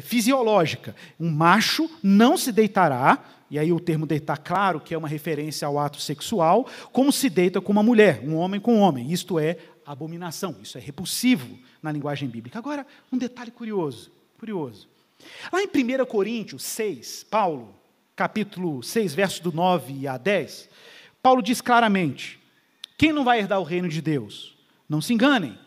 fisiológica. 0.00 0.94
Um 1.18 1.30
macho 1.30 1.90
não 2.02 2.36
se 2.36 2.52
deitará, 2.52 3.24
e 3.50 3.58
aí 3.58 3.72
o 3.72 3.80
termo 3.80 4.06
deitar, 4.06 4.38
claro, 4.38 4.80
que 4.80 4.94
é 4.94 4.98
uma 4.98 5.08
referência 5.08 5.66
ao 5.66 5.78
ato 5.78 6.00
sexual, 6.00 6.66
como 6.92 7.12
se 7.12 7.30
deita 7.30 7.60
com 7.60 7.72
uma 7.72 7.82
mulher, 7.82 8.20
um 8.24 8.36
homem 8.36 8.60
com 8.60 8.74
um 8.74 8.80
homem. 8.80 9.12
Isto 9.12 9.38
é 9.38 9.58
abominação, 9.86 10.56
isso 10.62 10.78
é 10.78 10.80
repulsivo 10.80 11.58
na 11.82 11.92
linguagem 11.92 12.28
bíblica. 12.28 12.58
Agora, 12.58 12.86
um 13.12 13.18
detalhe 13.18 13.50
curioso, 13.50 14.10
curioso. 14.38 14.88
Lá 15.52 15.60
em 15.62 15.66
1 15.66 16.04
Coríntios 16.06 16.64
6, 16.64 17.26
Paulo, 17.30 17.74
capítulo 18.16 18.82
6, 18.82 19.14
versos 19.14 19.40
do 19.40 19.52
9 19.52 20.08
a 20.08 20.16
10, 20.16 20.68
Paulo 21.22 21.42
diz 21.42 21.60
claramente: 21.60 22.40
quem 22.96 23.12
não 23.12 23.24
vai 23.24 23.40
herdar 23.40 23.60
o 23.60 23.64
reino 23.64 23.88
de 23.88 24.00
Deus? 24.00 24.56
Não 24.88 25.00
se 25.00 25.12
enganem, 25.12 25.58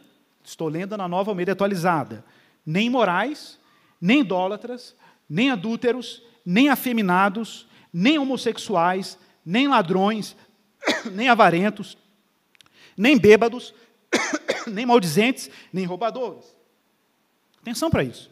estou 0.43 0.67
lendo 0.67 0.95
na 0.95 1.07
nova 1.07 1.31
Almeida 1.31 1.51
atualizada. 1.51 2.23
Nem 2.65 2.89
morais, 2.89 3.59
nem 3.99 4.21
idólatras, 4.21 4.95
nem 5.29 5.51
adúlteros, 5.51 6.21
nem 6.45 6.69
afeminados, 6.69 7.67
nem 7.91 8.19
homossexuais, 8.19 9.17
nem 9.45 9.67
ladrões, 9.67 10.35
nem 11.11 11.29
avarentos, 11.29 11.97
nem 12.95 13.17
bêbados, 13.17 13.73
nem 14.67 14.85
maldizentes, 14.85 15.49
nem 15.71 15.85
roubadores. 15.85 16.55
Atenção 17.61 17.89
para 17.89 18.03
isso. 18.03 18.31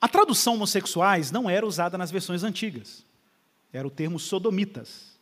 A 0.00 0.08
tradução 0.08 0.54
homossexuais 0.54 1.30
não 1.30 1.48
era 1.48 1.66
usada 1.66 1.96
nas 1.96 2.10
versões 2.10 2.42
antigas. 2.42 3.04
Era 3.72 3.88
o 3.88 3.90
termo 3.90 4.18
sodomitas. 4.18 5.13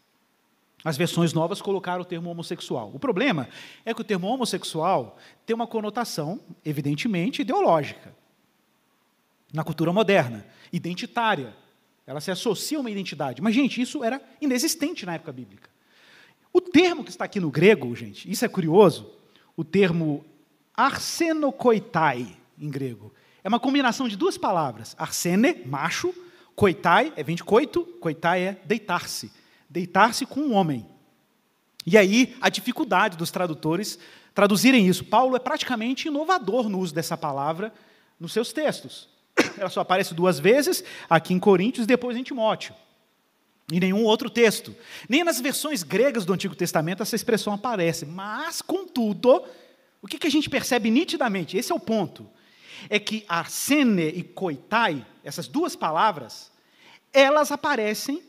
As 0.84 0.96
versões 0.96 1.32
novas 1.32 1.62
colocaram 1.62 2.02
o 2.02 2.04
termo 2.04 2.30
homossexual. 2.30 2.90
O 2.92 2.98
problema 2.98 3.48
é 3.84 3.94
que 3.94 4.00
o 4.00 4.04
termo 4.04 4.26
homossexual 4.26 5.16
tem 5.46 5.54
uma 5.54 5.66
conotação, 5.66 6.40
evidentemente, 6.64 7.42
ideológica. 7.42 8.14
Na 9.52 9.62
cultura 9.62 9.92
moderna, 9.92 10.44
identitária. 10.72 11.54
Ela 12.04 12.20
se 12.20 12.32
associa 12.32 12.78
a 12.78 12.80
uma 12.80 12.90
identidade. 12.90 13.40
Mas, 13.40 13.54
gente, 13.54 13.80
isso 13.80 14.02
era 14.02 14.20
inexistente 14.40 15.06
na 15.06 15.14
época 15.14 15.32
bíblica. 15.32 15.70
O 16.52 16.60
termo 16.60 17.04
que 17.04 17.10
está 17.10 17.26
aqui 17.26 17.38
no 17.38 17.50
grego, 17.50 17.94
gente, 17.94 18.30
isso 18.30 18.44
é 18.44 18.48
curioso, 18.48 19.10
o 19.56 19.64
termo 19.64 20.24
arsenokoitai, 20.76 22.36
em 22.58 22.68
grego, 22.68 23.12
é 23.44 23.48
uma 23.48 23.60
combinação 23.60 24.08
de 24.08 24.16
duas 24.16 24.36
palavras. 24.36 24.96
Arsene, 24.98 25.62
macho, 25.64 26.12
koitai, 26.56 27.12
é, 27.16 27.22
vem 27.22 27.36
de 27.36 27.44
coito, 27.44 27.84
koitai 28.00 28.42
é 28.42 28.60
deitar-se 28.64 29.30
deitar-se 29.72 30.26
com 30.26 30.40
um 30.40 30.52
homem. 30.52 30.86
E 31.86 31.96
aí 31.96 32.36
a 32.40 32.50
dificuldade 32.50 33.16
dos 33.16 33.30
tradutores 33.30 33.98
traduzirem 34.34 34.86
isso. 34.86 35.04
Paulo 35.04 35.34
é 35.34 35.38
praticamente 35.38 36.08
inovador 36.08 36.68
no 36.68 36.78
uso 36.78 36.94
dessa 36.94 37.16
palavra 37.16 37.72
nos 38.20 38.32
seus 38.32 38.52
textos. 38.52 39.08
Ela 39.56 39.70
só 39.70 39.80
aparece 39.80 40.12
duas 40.12 40.38
vezes, 40.38 40.84
aqui 41.08 41.32
em 41.32 41.38
Coríntios 41.38 41.84
e 41.84 41.88
depois 41.88 42.16
em 42.16 42.22
Timóteo. 42.22 42.74
Em 43.72 43.80
nenhum 43.80 44.04
outro 44.04 44.28
texto. 44.28 44.76
Nem 45.08 45.24
nas 45.24 45.40
versões 45.40 45.82
gregas 45.82 46.26
do 46.26 46.34
Antigo 46.34 46.54
Testamento 46.54 47.02
essa 47.02 47.16
expressão 47.16 47.54
aparece. 47.54 48.04
Mas, 48.04 48.60
contudo, 48.60 49.42
o 50.02 50.06
que 50.06 50.26
a 50.26 50.30
gente 50.30 50.50
percebe 50.50 50.90
nitidamente? 50.90 51.56
Esse 51.56 51.72
é 51.72 51.74
o 51.74 51.80
ponto. 51.80 52.28
É 52.90 52.98
que 52.98 53.24
arsene 53.26 54.08
e 54.08 54.22
koitai, 54.22 55.06
essas 55.24 55.48
duas 55.48 55.74
palavras, 55.74 56.52
elas 57.12 57.50
aparecem 57.50 58.22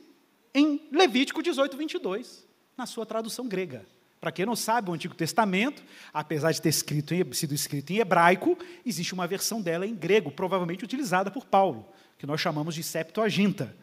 em 0.53 0.87
Levítico 0.91 1.41
18, 1.41 1.75
22, 1.75 2.45
na 2.77 2.85
sua 2.85 3.05
tradução 3.05 3.47
grega. 3.47 3.85
Para 4.19 4.31
quem 4.31 4.45
não 4.45 4.55
sabe, 4.55 4.89
o 4.89 4.93
Antigo 4.93 5.13
Testamento, 5.15 5.83
apesar 6.13 6.51
de 6.51 6.61
ter 6.61 6.69
escrito 6.69 7.13
sido 7.35 7.53
escrito 7.53 7.91
em 7.91 7.97
hebraico, 7.97 8.57
existe 8.85 9.13
uma 9.13 9.27
versão 9.27 9.61
dela 9.61 9.85
em 9.85 9.93
grego, 9.93 10.31
provavelmente 10.31 10.83
utilizada 10.83 11.29
por 11.29 11.45
Paulo, 11.45 11.85
que 12.17 12.25
nós 12.25 12.39
chamamos 12.39 12.73
de 12.73 12.83
Septuaginta. 12.83 13.75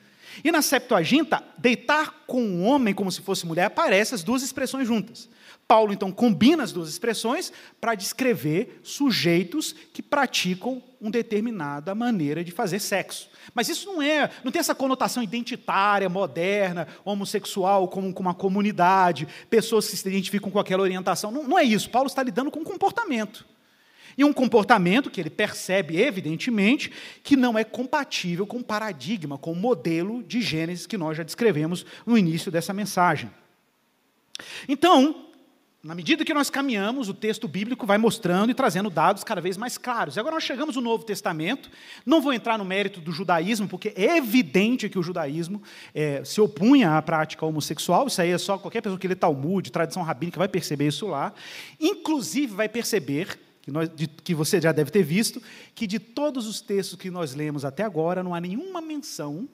E 0.44 0.50
na 0.50 0.62
Septuaginta, 0.62 1.42
deitar 1.58 2.24
com 2.26 2.42
um 2.42 2.64
homem 2.64 2.94
como 2.94 3.10
se 3.10 3.20
fosse 3.20 3.46
mulher, 3.46 3.64
aparecem 3.64 4.14
as 4.14 4.22
duas 4.22 4.42
expressões 4.42 4.86
juntas. 4.86 5.28
Paulo, 5.70 5.92
então, 5.92 6.10
combina 6.10 6.64
as 6.64 6.72
duas 6.72 6.88
expressões 6.88 7.52
para 7.80 7.94
descrever 7.94 8.80
sujeitos 8.82 9.72
que 9.92 10.02
praticam 10.02 10.82
uma 11.00 11.12
determinada 11.12 11.94
maneira 11.94 12.42
de 12.42 12.50
fazer 12.50 12.80
sexo. 12.80 13.30
Mas 13.54 13.68
isso 13.68 13.86
não 13.86 14.02
é, 14.02 14.30
não 14.42 14.50
tem 14.50 14.58
essa 14.58 14.74
conotação 14.74 15.22
identitária, 15.22 16.08
moderna, 16.08 16.88
homossexual, 17.04 17.86
como 17.86 18.12
com 18.12 18.20
uma 18.20 18.34
comunidade, 18.34 19.28
pessoas 19.48 19.88
que 19.88 19.96
se 19.96 20.08
identificam 20.08 20.50
com 20.50 20.58
aquela 20.58 20.82
orientação. 20.82 21.30
Não, 21.30 21.44
não 21.44 21.58
é 21.58 21.62
isso. 21.62 21.88
Paulo 21.88 22.08
está 22.08 22.22
lidando 22.22 22.50
com 22.50 22.64
comportamento. 22.64 23.46
E 24.20 24.24
um 24.24 24.34
comportamento 24.34 25.10
que 25.10 25.18
ele 25.18 25.30
percebe, 25.30 25.98
evidentemente, 25.98 26.92
que 27.22 27.38
não 27.38 27.58
é 27.58 27.64
compatível 27.64 28.46
com 28.46 28.58
o 28.58 28.62
paradigma, 28.62 29.38
com 29.38 29.50
o 29.50 29.56
modelo 29.56 30.22
de 30.22 30.42
Gênesis 30.42 30.86
que 30.86 30.98
nós 30.98 31.16
já 31.16 31.22
descrevemos 31.22 31.86
no 32.04 32.18
início 32.18 32.52
dessa 32.52 32.74
mensagem. 32.74 33.30
Então, 34.68 35.24
na 35.82 35.94
medida 35.94 36.22
que 36.22 36.34
nós 36.34 36.50
caminhamos, 36.50 37.08
o 37.08 37.14
texto 37.14 37.48
bíblico 37.48 37.86
vai 37.86 37.96
mostrando 37.96 38.50
e 38.50 38.54
trazendo 38.54 38.90
dados 38.90 39.24
cada 39.24 39.40
vez 39.40 39.56
mais 39.56 39.78
claros. 39.78 40.16
E 40.16 40.20
agora 40.20 40.34
nós 40.34 40.44
chegamos 40.44 40.76
no 40.76 40.82
Novo 40.82 41.02
Testamento. 41.02 41.70
Não 42.04 42.20
vou 42.20 42.34
entrar 42.34 42.58
no 42.58 42.64
mérito 42.66 43.00
do 43.00 43.12
judaísmo, 43.12 43.68
porque 43.68 43.94
é 43.96 44.18
evidente 44.18 44.90
que 44.90 44.98
o 44.98 45.02
judaísmo 45.02 45.62
é, 45.94 46.22
se 46.26 46.42
opunha 46.42 46.98
à 46.98 47.00
prática 47.00 47.46
homossexual. 47.46 48.06
Isso 48.06 48.20
aí 48.20 48.32
é 48.32 48.36
só 48.36 48.58
qualquer 48.58 48.82
pessoa 48.82 48.98
que 48.98 49.08
lê 49.08 49.14
Talmud, 49.14 49.72
tradição 49.72 50.02
rabínica, 50.02 50.38
vai 50.38 50.48
perceber 50.48 50.88
isso 50.88 51.06
lá. 51.06 51.32
Inclusive, 51.80 52.54
vai 52.54 52.68
perceber, 52.68 53.48
que, 53.70 53.72
nós, 53.72 53.88
de, 53.88 54.08
que 54.08 54.34
você 54.34 54.60
já 54.60 54.72
deve 54.72 54.90
ter 54.90 55.02
visto, 55.02 55.40
que 55.74 55.86
de 55.86 55.98
todos 55.98 56.46
os 56.46 56.60
textos 56.60 56.98
que 56.98 57.10
nós 57.10 57.34
lemos 57.34 57.64
até 57.64 57.84
agora, 57.84 58.22
não 58.22 58.34
há 58.34 58.40
nenhuma 58.40 58.80
menção 58.80 59.48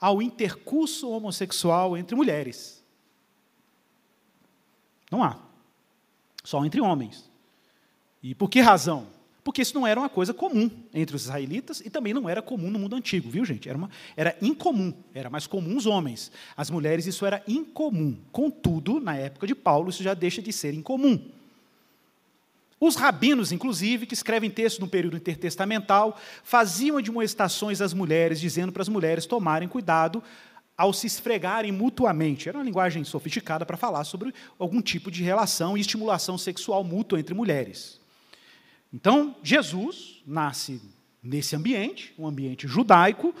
ao 0.00 0.20
intercurso 0.20 1.08
homossexual 1.08 1.96
entre 1.96 2.16
mulheres. 2.16 2.84
Não 5.10 5.22
há. 5.22 5.38
Só 6.42 6.64
entre 6.64 6.80
homens. 6.80 7.30
E 8.22 8.34
por 8.34 8.50
que 8.50 8.60
razão? 8.60 9.06
Porque 9.44 9.62
isso 9.62 9.74
não 9.74 9.86
era 9.86 10.00
uma 10.00 10.08
coisa 10.08 10.34
comum 10.34 10.68
entre 10.92 11.14
os 11.14 11.22
israelitas 11.22 11.80
e 11.80 11.88
também 11.88 12.12
não 12.12 12.28
era 12.28 12.42
comum 12.42 12.68
no 12.68 12.80
mundo 12.80 12.96
antigo, 12.96 13.30
viu, 13.30 13.44
gente? 13.44 13.68
Era, 13.68 13.78
uma, 13.78 13.88
era 14.16 14.36
incomum, 14.42 14.92
era 15.14 15.30
mais 15.30 15.46
comum 15.46 15.76
os 15.76 15.86
homens. 15.86 16.32
As 16.56 16.68
mulheres, 16.68 17.06
isso 17.06 17.24
era 17.24 17.40
incomum. 17.46 18.18
Contudo, 18.32 18.98
na 18.98 19.16
época 19.16 19.46
de 19.46 19.54
Paulo, 19.54 19.90
isso 19.90 20.02
já 20.02 20.14
deixa 20.14 20.42
de 20.42 20.52
ser 20.52 20.74
incomum. 20.74 21.35
Os 22.78 22.94
rabinos, 22.94 23.52
inclusive, 23.52 24.06
que 24.06 24.14
escrevem 24.14 24.50
textos 24.50 24.80
no 24.80 24.88
período 24.88 25.16
intertestamental, 25.16 26.18
faziam 26.44 26.98
admoestações 26.98 27.80
às 27.80 27.94
mulheres, 27.94 28.38
dizendo 28.38 28.70
para 28.70 28.82
as 28.82 28.88
mulheres 28.88 29.24
tomarem 29.24 29.68
cuidado 29.68 30.22
ao 30.76 30.92
se 30.92 31.06
esfregarem 31.06 31.72
mutuamente. 31.72 32.48
Era 32.48 32.58
uma 32.58 32.64
linguagem 32.64 33.02
sofisticada 33.02 33.64
para 33.64 33.78
falar 33.78 34.04
sobre 34.04 34.34
algum 34.58 34.82
tipo 34.82 35.10
de 35.10 35.22
relação 35.22 35.76
e 35.76 35.80
estimulação 35.80 36.36
sexual 36.36 36.84
mútua 36.84 37.18
entre 37.18 37.34
mulheres. 37.34 37.98
Então, 38.92 39.34
Jesus 39.42 40.22
nasce 40.26 40.80
nesse 41.26 41.56
ambiente, 41.56 42.14
um 42.18 42.26
ambiente 42.26 42.66
judaico, 42.66 43.34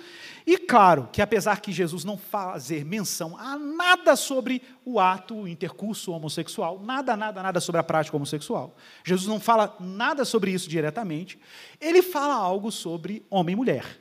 e 0.46 0.58
claro 0.58 1.08
que 1.12 1.22
apesar 1.22 1.60
que 1.60 1.72
Jesus 1.72 2.04
não 2.04 2.18
fazer 2.18 2.84
menção 2.84 3.36
a 3.38 3.58
nada 3.58 4.16
sobre 4.16 4.60
o 4.84 5.00
ato, 5.00 5.34
o 5.34 5.48
intercurso 5.48 6.12
homossexual, 6.12 6.80
nada, 6.80 7.16
nada, 7.16 7.42
nada 7.42 7.60
sobre 7.60 7.80
a 7.80 7.84
prática 7.84 8.16
homossexual, 8.16 8.76
Jesus 9.04 9.28
não 9.28 9.40
fala 9.40 9.76
nada 9.80 10.24
sobre 10.24 10.50
isso 10.50 10.68
diretamente, 10.68 11.38
ele 11.80 12.02
fala 12.02 12.34
algo 12.34 12.70
sobre 12.70 13.24
homem 13.30 13.54
e 13.54 13.56
mulher. 13.56 13.98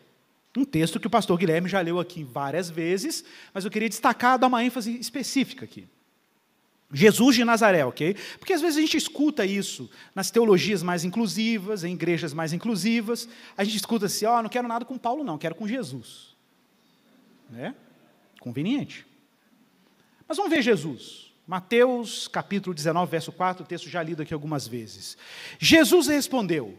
Um 0.58 0.64
texto 0.64 1.00
que 1.00 1.08
o 1.08 1.10
pastor 1.10 1.38
Guilherme 1.38 1.68
já 1.68 1.82
leu 1.82 2.00
aqui 2.00 2.24
várias 2.24 2.70
vezes, 2.70 3.26
mas 3.54 3.66
eu 3.66 3.72
queria 3.72 3.90
destacar, 3.90 4.40
dar 4.40 4.48
uma 4.48 4.64
ênfase 4.64 4.98
específica 4.98 5.66
aqui. 5.66 5.88
Jesus 6.94 7.36
de 7.36 7.44
Nazaré, 7.44 7.84
ok? 7.84 8.16
Porque 8.40 8.54
às 8.54 8.62
vezes 8.62 8.78
a 8.78 8.82
gente 8.82 8.96
escuta 8.96 9.46
isso 9.46 9.90
nas 10.14 10.30
teologias 10.30 10.84
mais 10.84 11.04
inclusivas, 11.04 11.84
em 11.84 11.94
igrejas 11.94 12.34
mais 12.34 12.54
inclusivas, 12.54 13.28
a 13.58 13.64
gente 13.64 13.78
escuta 13.78 14.06
assim, 14.06 14.26
ó, 14.26 14.40
oh, 14.40 14.44
não 14.44 14.50
quero 14.50 14.68
nada 14.68 14.86
com 14.86 14.98
Paulo 14.98 15.24
não, 15.24 15.38
quero 15.38 15.56
com 15.56 15.68
Jesus. 15.68 16.36
Né? 17.50 17.74
Conveniente. 18.40 19.06
Mas 20.28 20.38
vamos 20.38 20.52
ver 20.52 20.62
Jesus. 20.62 21.34
Mateus 21.48 22.28
capítulo 22.28 22.74
19, 22.74 23.12
verso 23.12 23.32
4, 23.32 23.64
o 23.64 23.68
texto 23.68 23.90
já 23.90 24.02
lido 24.02 24.22
aqui 24.22 24.34
algumas 24.34 24.68
vezes. 24.68 25.18
Jesus 25.60 26.08
respondeu: 26.08 26.78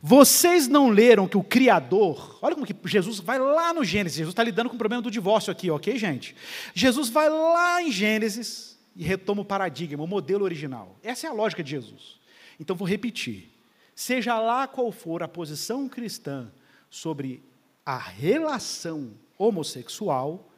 vocês 0.00 0.68
não 0.68 0.90
leram 0.90 1.26
que 1.26 1.38
o 1.38 1.42
Criador, 1.42 2.38
olha 2.42 2.54
como 2.54 2.66
que 2.66 2.76
Jesus 2.84 3.20
vai 3.20 3.38
lá 3.38 3.72
no 3.72 3.82
Gênesis, 3.82 4.18
Jesus 4.18 4.32
está 4.32 4.42
lidando 4.42 4.68
com 4.68 4.76
o 4.76 4.78
problema 4.78 5.02
do 5.02 5.10
divórcio 5.10 5.50
aqui, 5.50 5.70
ok, 5.70 5.96
gente? 5.96 6.36
Jesus 6.74 7.08
vai 7.08 7.30
lá 7.30 7.82
em 7.82 7.90
Gênesis 7.90 8.73
e 8.96 9.02
retoma 9.02 9.42
o 9.42 9.44
paradigma, 9.44 10.04
o 10.04 10.06
modelo 10.06 10.44
original. 10.44 10.96
Essa 11.02 11.26
é 11.26 11.30
a 11.30 11.32
lógica 11.32 11.62
de 11.62 11.70
Jesus. 11.70 12.18
Então 12.58 12.76
vou 12.76 12.86
repetir. 12.86 13.50
Seja 13.94 14.38
lá 14.38 14.66
qual 14.66 14.90
for 14.92 15.22
a 15.22 15.28
posição 15.28 15.88
cristã 15.88 16.50
sobre 16.90 17.42
a 17.84 17.98
relação 17.98 19.12
homossexual, 19.38 20.50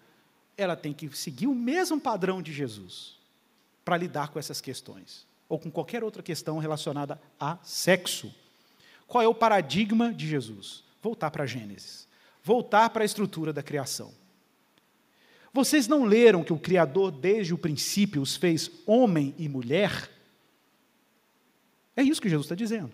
ela 0.56 0.76
tem 0.76 0.92
que 0.92 1.14
seguir 1.16 1.46
o 1.46 1.54
mesmo 1.54 2.00
padrão 2.00 2.40
de 2.40 2.52
Jesus 2.52 3.16
para 3.84 3.96
lidar 3.96 4.28
com 4.28 4.38
essas 4.38 4.60
questões, 4.60 5.26
ou 5.48 5.58
com 5.58 5.70
qualquer 5.70 6.02
outra 6.02 6.22
questão 6.22 6.58
relacionada 6.58 7.20
a 7.38 7.58
sexo. 7.62 8.34
Qual 9.06 9.22
é 9.22 9.28
o 9.28 9.34
paradigma 9.34 10.12
de 10.12 10.26
Jesus? 10.26 10.82
Voltar 11.02 11.30
para 11.30 11.46
Gênesis. 11.46 12.08
Voltar 12.42 12.90
para 12.90 13.02
a 13.02 13.06
estrutura 13.06 13.52
da 13.52 13.62
criação. 13.62 14.12
Vocês 15.56 15.88
não 15.88 16.04
leram 16.04 16.44
que 16.44 16.52
o 16.52 16.58
Criador, 16.58 17.10
desde 17.10 17.54
o 17.54 17.58
princípio, 17.58 18.20
os 18.20 18.36
fez 18.36 18.70
homem 18.86 19.34
e 19.38 19.48
mulher? 19.48 20.10
É 21.96 22.02
isso 22.02 22.20
que 22.20 22.28
Jesus 22.28 22.44
está 22.44 22.54
dizendo. 22.54 22.92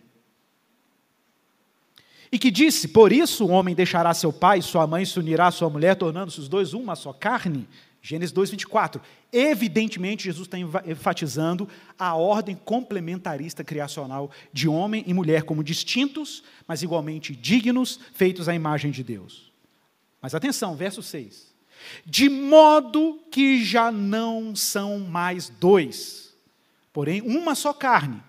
E 2.30 2.38
que 2.38 2.52
disse: 2.52 2.86
Por 2.86 3.12
isso 3.12 3.46
o 3.46 3.50
homem 3.50 3.74
deixará 3.74 4.14
seu 4.14 4.32
pai 4.32 4.60
e 4.60 4.62
sua 4.62 4.86
mãe, 4.86 5.04
se 5.04 5.18
unirá 5.18 5.48
à 5.48 5.50
sua 5.50 5.68
mulher, 5.68 5.96
tornando-se 5.96 6.38
os 6.38 6.48
dois 6.48 6.72
uma 6.72 6.94
só 6.94 7.12
carne. 7.12 7.68
Gênesis 8.00 8.30
2, 8.30 8.50
24. 8.50 9.02
Evidentemente, 9.32 10.22
Jesus 10.24 10.46
está 10.46 10.56
enfatizando 10.56 11.68
a 11.98 12.14
ordem 12.14 12.54
complementarista 12.54 13.64
criacional 13.64 14.30
de 14.52 14.68
homem 14.68 15.02
e 15.04 15.12
mulher 15.12 15.42
como 15.42 15.64
distintos, 15.64 16.44
mas 16.64 16.80
igualmente 16.80 17.34
dignos, 17.34 17.98
feitos 18.14 18.48
à 18.48 18.54
imagem 18.54 18.92
de 18.92 19.02
Deus. 19.02 19.52
Mas 20.20 20.32
atenção, 20.32 20.76
verso 20.76 21.02
6. 21.02 21.51
De 22.04 22.28
modo 22.28 23.20
que 23.30 23.64
já 23.64 23.90
não 23.90 24.54
são 24.54 24.98
mais 25.00 25.48
dois, 25.48 26.34
porém 26.92 27.20
uma 27.22 27.54
só 27.54 27.72
carne. 27.72 28.22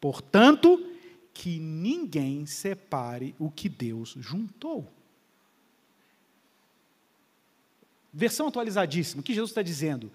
Portanto, 0.00 0.86
que 1.32 1.58
ninguém 1.58 2.46
separe 2.46 3.34
o 3.38 3.50
que 3.50 3.68
Deus 3.68 4.14
juntou. 4.18 4.90
Versão 8.12 8.48
atualizadíssima, 8.48 9.20
o 9.20 9.24
que 9.24 9.32
Jesus 9.32 9.50
está 9.50 9.62
dizendo? 9.62 10.10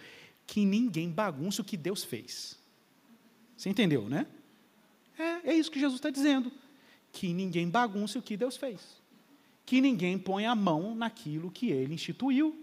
Que 0.45 0.65
ninguém 0.65 1.09
bagunça 1.09 1.61
o 1.61 1.65
que 1.65 1.77
Deus 1.77 2.03
fez. 2.03 2.57
Você 3.55 3.69
entendeu, 3.69 4.09
né? 4.09 4.27
É, 5.17 5.51
é 5.51 5.53
isso 5.53 5.71
que 5.71 5.79
Jesus 5.79 5.97
está 5.97 6.09
dizendo. 6.09 6.51
Que 7.11 7.33
ninguém 7.33 7.69
bagunce 7.69 8.17
o 8.17 8.21
que 8.21 8.35
Deus 8.35 8.57
fez. 8.57 8.81
Que 9.65 9.81
ninguém 9.81 10.17
ponha 10.17 10.51
a 10.51 10.55
mão 10.55 10.93
naquilo 10.95 11.51
que 11.51 11.69
ele 11.71 11.93
instituiu. 11.93 12.55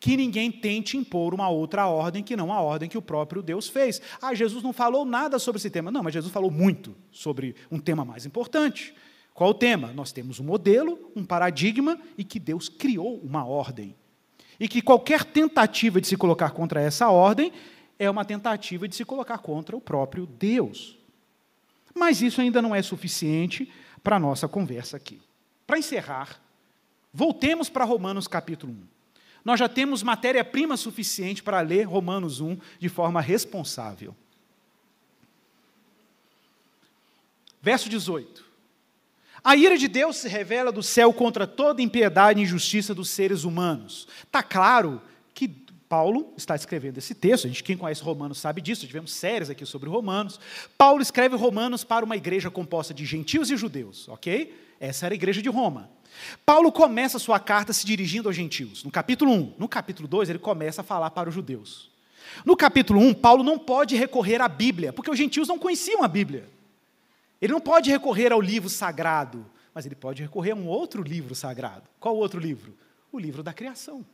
Que 0.00 0.16
ninguém 0.16 0.52
tente 0.52 0.96
impor 0.96 1.34
uma 1.34 1.48
outra 1.48 1.86
ordem 1.86 2.22
que 2.22 2.36
não 2.36 2.52
a 2.52 2.60
ordem 2.60 2.88
que 2.88 2.96
o 2.96 3.02
próprio 3.02 3.42
Deus 3.42 3.68
fez. 3.68 4.00
Ah, 4.22 4.34
Jesus 4.34 4.62
não 4.62 4.72
falou 4.72 5.04
nada 5.04 5.38
sobre 5.38 5.58
esse 5.58 5.70
tema. 5.70 5.90
Não, 5.90 6.02
mas 6.02 6.14
Jesus 6.14 6.32
falou 6.32 6.50
muito 6.50 6.94
sobre 7.10 7.56
um 7.70 7.80
tema 7.80 8.04
mais 8.04 8.24
importante. 8.24 8.94
Qual 9.34 9.50
o 9.50 9.54
tema? 9.54 9.92
Nós 9.92 10.12
temos 10.12 10.40
um 10.40 10.44
modelo, 10.44 11.10
um 11.14 11.24
paradigma 11.24 11.98
e 12.16 12.24
que 12.24 12.38
Deus 12.40 12.68
criou 12.68 13.18
uma 13.18 13.44
ordem. 13.44 13.94
E 14.58 14.66
que 14.66 14.82
qualquer 14.82 15.24
tentativa 15.24 16.00
de 16.00 16.08
se 16.08 16.16
colocar 16.16 16.50
contra 16.50 16.80
essa 16.80 17.08
ordem 17.08 17.52
é 17.98 18.08
uma 18.08 18.24
tentativa 18.24 18.88
de 18.88 18.94
se 18.94 19.04
colocar 19.04 19.38
contra 19.38 19.76
o 19.76 19.80
próprio 19.80 20.26
Deus. 20.26 20.96
Mas 21.94 22.22
isso 22.22 22.40
ainda 22.40 22.62
não 22.62 22.74
é 22.74 22.82
suficiente 22.82 23.70
para 24.02 24.16
a 24.16 24.20
nossa 24.20 24.46
conversa 24.46 24.96
aqui. 24.96 25.20
Para 25.68 25.78
encerrar, 25.78 26.40
voltemos 27.12 27.68
para 27.68 27.84
Romanos 27.84 28.26
capítulo 28.26 28.72
1. 28.72 28.76
Nós 29.44 29.60
já 29.60 29.68
temos 29.68 30.02
matéria-prima 30.02 30.78
suficiente 30.78 31.42
para 31.42 31.60
ler 31.60 31.82
Romanos 31.82 32.40
1 32.40 32.56
de 32.80 32.88
forma 32.88 33.20
responsável. 33.20 34.16
Verso 37.60 37.90
18. 37.90 38.42
A 39.44 39.56
ira 39.56 39.76
de 39.76 39.88
Deus 39.88 40.16
se 40.16 40.26
revela 40.26 40.72
do 40.72 40.82
céu 40.82 41.12
contra 41.12 41.46
toda 41.46 41.82
impiedade 41.82 42.40
e 42.40 42.44
injustiça 42.44 42.94
dos 42.94 43.10
seres 43.10 43.44
humanos. 43.44 44.08
Está 44.24 44.42
claro 44.42 45.02
que 45.34 45.48
Paulo 45.86 46.32
está 46.34 46.54
escrevendo 46.54 46.96
esse 46.96 47.14
texto, 47.14 47.44
a 47.44 47.48
gente, 47.48 47.62
quem 47.62 47.76
conhece 47.76 48.02
Romanos 48.02 48.38
sabe 48.38 48.62
disso, 48.62 48.86
tivemos 48.86 49.12
séries 49.12 49.50
aqui 49.50 49.66
sobre 49.66 49.90
Romanos. 49.90 50.40
Paulo 50.78 51.02
escreve 51.02 51.36
Romanos 51.36 51.84
para 51.84 52.06
uma 52.06 52.16
igreja 52.16 52.50
composta 52.50 52.94
de 52.94 53.04
gentios 53.04 53.50
e 53.50 53.56
judeus, 53.56 54.08
ok? 54.08 54.67
Essa 54.80 55.06
era 55.06 55.14
a 55.14 55.16
igreja 55.16 55.42
de 55.42 55.48
Roma. 55.48 55.90
Paulo 56.44 56.72
começa 56.72 57.18
sua 57.18 57.38
carta 57.38 57.72
se 57.72 57.86
dirigindo 57.86 58.28
aos 58.28 58.36
gentios, 58.36 58.82
no 58.84 58.90
capítulo 58.90 59.32
1. 59.32 59.54
No 59.58 59.68
capítulo 59.68 60.08
2, 60.08 60.30
ele 60.30 60.38
começa 60.38 60.80
a 60.80 60.84
falar 60.84 61.10
para 61.10 61.28
os 61.28 61.34
judeus. 61.34 61.90
No 62.44 62.56
capítulo 62.56 63.00
1, 63.00 63.14
Paulo 63.14 63.42
não 63.42 63.58
pode 63.58 63.96
recorrer 63.96 64.40
à 64.40 64.48
Bíblia, 64.48 64.92
porque 64.92 65.10
os 65.10 65.18
gentios 65.18 65.48
não 65.48 65.58
conheciam 65.58 66.02
a 66.02 66.08
Bíblia. 66.08 66.48
Ele 67.40 67.52
não 67.52 67.60
pode 67.60 67.90
recorrer 67.90 68.32
ao 68.32 68.40
livro 68.40 68.68
sagrado, 68.68 69.46
mas 69.72 69.86
ele 69.86 69.94
pode 69.94 70.22
recorrer 70.22 70.52
a 70.52 70.56
um 70.56 70.66
outro 70.66 71.02
livro 71.02 71.34
sagrado. 71.34 71.84
Qual 72.00 72.16
outro 72.16 72.40
livro? 72.40 72.76
O 73.12 73.18
livro 73.18 73.42
da 73.42 73.52
criação. 73.52 74.04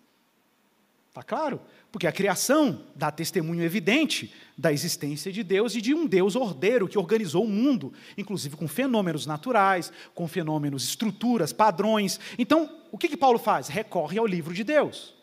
Está 1.15 1.23
claro? 1.23 1.61
Porque 1.93 2.09
a 2.09 2.13
criação 2.13 2.81
dá 2.93 3.09
testemunho 3.09 3.63
evidente 3.63 4.35
da 4.59 4.73
existência 4.73 5.31
de 5.31 5.45
Deus 5.45 5.77
e 5.77 5.81
de 5.81 5.95
um 5.95 6.07
Deus 6.07 6.35
ordeiro 6.35 6.89
que 6.89 6.99
organizou 6.99 7.45
o 7.45 7.49
mundo, 7.49 7.93
inclusive 8.19 8.57
com 8.57 8.67
fenômenos 8.67 9.25
naturais, 9.25 9.93
com 10.13 10.27
fenômenos, 10.27 10.83
estruturas, 10.83 11.53
padrões. 11.53 12.19
Então, 12.37 12.69
o 12.91 12.99
que, 12.99 13.09
que 13.09 13.17
Paulo 13.17 13.39
faz? 13.39 13.69
Recorre 13.69 14.19
ao 14.19 14.27
livro 14.27 14.53
de 14.53 14.65
Deus. 14.65 15.15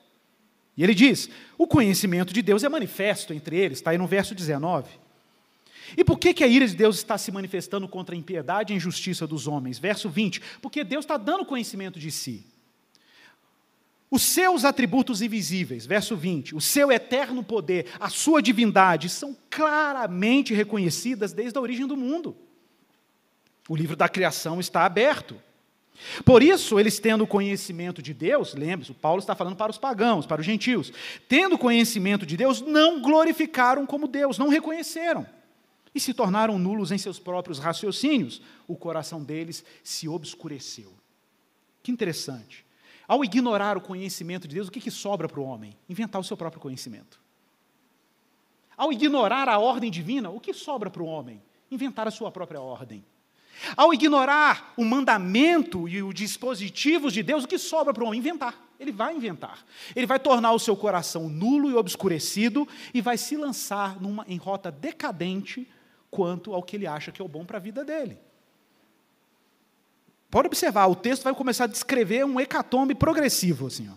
E 0.78 0.84
ele 0.86 0.96
diz: 0.96 1.30
o 1.58 1.68
conhecimento 1.68 2.34
de 2.34 2.42
Deus 2.42 2.64
é 2.64 2.70
manifesto 2.70 3.34
entre 3.34 3.58
eles, 3.58 3.80
está 3.80 3.92
aí 3.92 3.98
no 3.98 4.08
verso 4.08 4.34
19. 4.34 4.90
E 5.98 6.06
por 6.06 6.18
que, 6.18 6.34
que 6.34 6.46
a 6.46 6.48
ira 6.48 6.66
de 6.66 6.74
Deus 6.78 6.96
está 6.96 7.18
se 7.18 7.34
manifestando 7.34 7.86
contra 7.86 8.16
a 8.16 8.18
impiedade 8.18 8.72
e 8.72 8.74
a 8.74 8.78
injustiça 8.78 9.28
dos 9.28 9.46
homens? 9.46 9.78
Verso 9.78 10.08
20. 10.08 10.42
Porque 10.62 10.86
Deus 10.86 11.04
está 11.04 11.18
dando 11.18 11.44
conhecimento 11.44 12.00
de 12.00 12.10
si. 12.10 12.46
Os 14.12 14.24
seus 14.24 14.66
atributos 14.66 15.22
invisíveis, 15.22 15.86
verso 15.86 16.18
20, 16.18 16.54
o 16.54 16.60
seu 16.60 16.92
eterno 16.92 17.42
poder, 17.42 17.86
a 17.98 18.10
sua 18.10 18.42
divindade, 18.42 19.08
são 19.08 19.36
claramente 19.50 20.54
reconhecidas 20.54 21.32
desde 21.32 21.58
a 21.58 21.62
origem 21.62 21.88
do 21.88 21.96
mundo. 21.96 22.36
O 23.70 23.76
livro 23.76 23.96
da 23.96 24.10
criação 24.10 24.60
está 24.60 24.86
aberto. 24.86 25.42
Por 26.26 26.44
isso, 26.44 26.78
eles 26.78 27.00
tendo 27.00 27.26
conhecimento 27.26 28.02
de 28.02 28.14
Deus, 28.14 28.54
lembre-se, 28.54 28.94
Paulo 28.94 29.20
está 29.20 29.34
falando 29.34 29.56
para 29.56 29.72
os 29.72 29.78
pagãos, 29.78 30.26
para 30.26 30.42
os 30.42 30.46
gentios, 30.46 30.92
tendo 31.30 31.58
conhecimento 31.58 32.26
de 32.26 32.36
Deus, 32.36 32.60
não 32.60 33.02
glorificaram 33.02 33.86
como 33.86 34.10
Deus, 34.10 34.38
não 34.38 34.50
reconheceram 34.50 35.26
e 35.96 36.02
se 36.02 36.14
tornaram 36.14 36.60
nulos 36.60 36.92
em 36.92 36.98
seus 36.98 37.18
próprios 37.18 37.60
raciocínios. 37.60 38.42
O 38.68 38.76
coração 38.76 39.24
deles 39.24 39.64
se 39.84 40.08
obscureceu. 40.10 40.92
Que 41.82 41.92
interessante. 41.92 42.66
Ao 43.12 43.26
ignorar 43.26 43.76
o 43.76 43.82
conhecimento 43.82 44.48
de 44.48 44.56
Deus, 44.56 44.70
o 44.70 44.72
que, 44.72 44.80
que 44.80 44.90
sobra 44.90 45.28
para 45.28 45.38
o 45.38 45.44
homem? 45.44 45.76
Inventar 45.90 46.22
o 46.22 46.24
seu 46.24 46.38
próprio 46.38 46.62
conhecimento. 46.62 47.20
Ao 48.78 48.90
ignorar 48.90 49.50
a 49.50 49.60
ordem 49.60 49.92
divina, 49.92 50.30
o 50.30 50.40
que 50.40 50.54
sobra 50.54 50.90
para 50.90 51.04
o 51.04 51.06
homem? 51.06 51.44
Inventar 51.70 52.08
a 52.08 52.12
sua 52.12 52.32
própria 52.32 52.62
ordem. 52.62 53.04
Ao 53.76 53.94
ignorar 53.94 54.74
o 54.78 54.86
mandamento 54.86 55.90
e 55.90 56.02
os 56.02 56.16
dispositivos 56.16 57.12
de 57.12 57.22
Deus, 57.22 57.44
o 57.44 57.50
que 57.50 57.58
sobra 57.58 57.94
para 57.94 58.02
o 58.02 58.08
homem? 58.08 58.18
Inventar. 58.18 58.58
Ele 58.80 58.94
vai 58.94 59.14
inventar. 59.14 59.66
Ele 59.94 60.08
vai 60.08 60.18
tornar 60.18 60.54
o 60.54 60.60
seu 60.60 60.78
coração 60.78 61.28
nulo 61.28 61.70
e 61.70 61.76
obscurecido 61.76 62.66
e 62.94 63.02
vai 63.02 63.18
se 63.18 63.36
lançar 63.36 64.02
numa, 64.02 64.24
em 64.26 64.38
rota 64.38 64.72
decadente 64.72 65.70
quanto 66.10 66.54
ao 66.54 66.64
que 66.64 66.78
ele 66.78 66.88
acha 66.88 67.12
que 67.12 67.22
é 67.22 67.26
o 67.26 67.28
bom 67.28 67.44
para 67.44 67.58
a 67.58 67.62
vida 67.62 67.84
dele. 67.84 68.18
Pode 70.32 70.48
observar, 70.48 70.88
o 70.88 70.96
texto 70.96 71.24
vai 71.24 71.36
começar 71.36 71.66
a 71.66 71.68
descrever 71.68 72.26
um 72.26 72.40
hecatombe 72.40 72.96
progressivo. 72.96 73.68
Assim, 73.68 73.90
ó. 73.90 73.96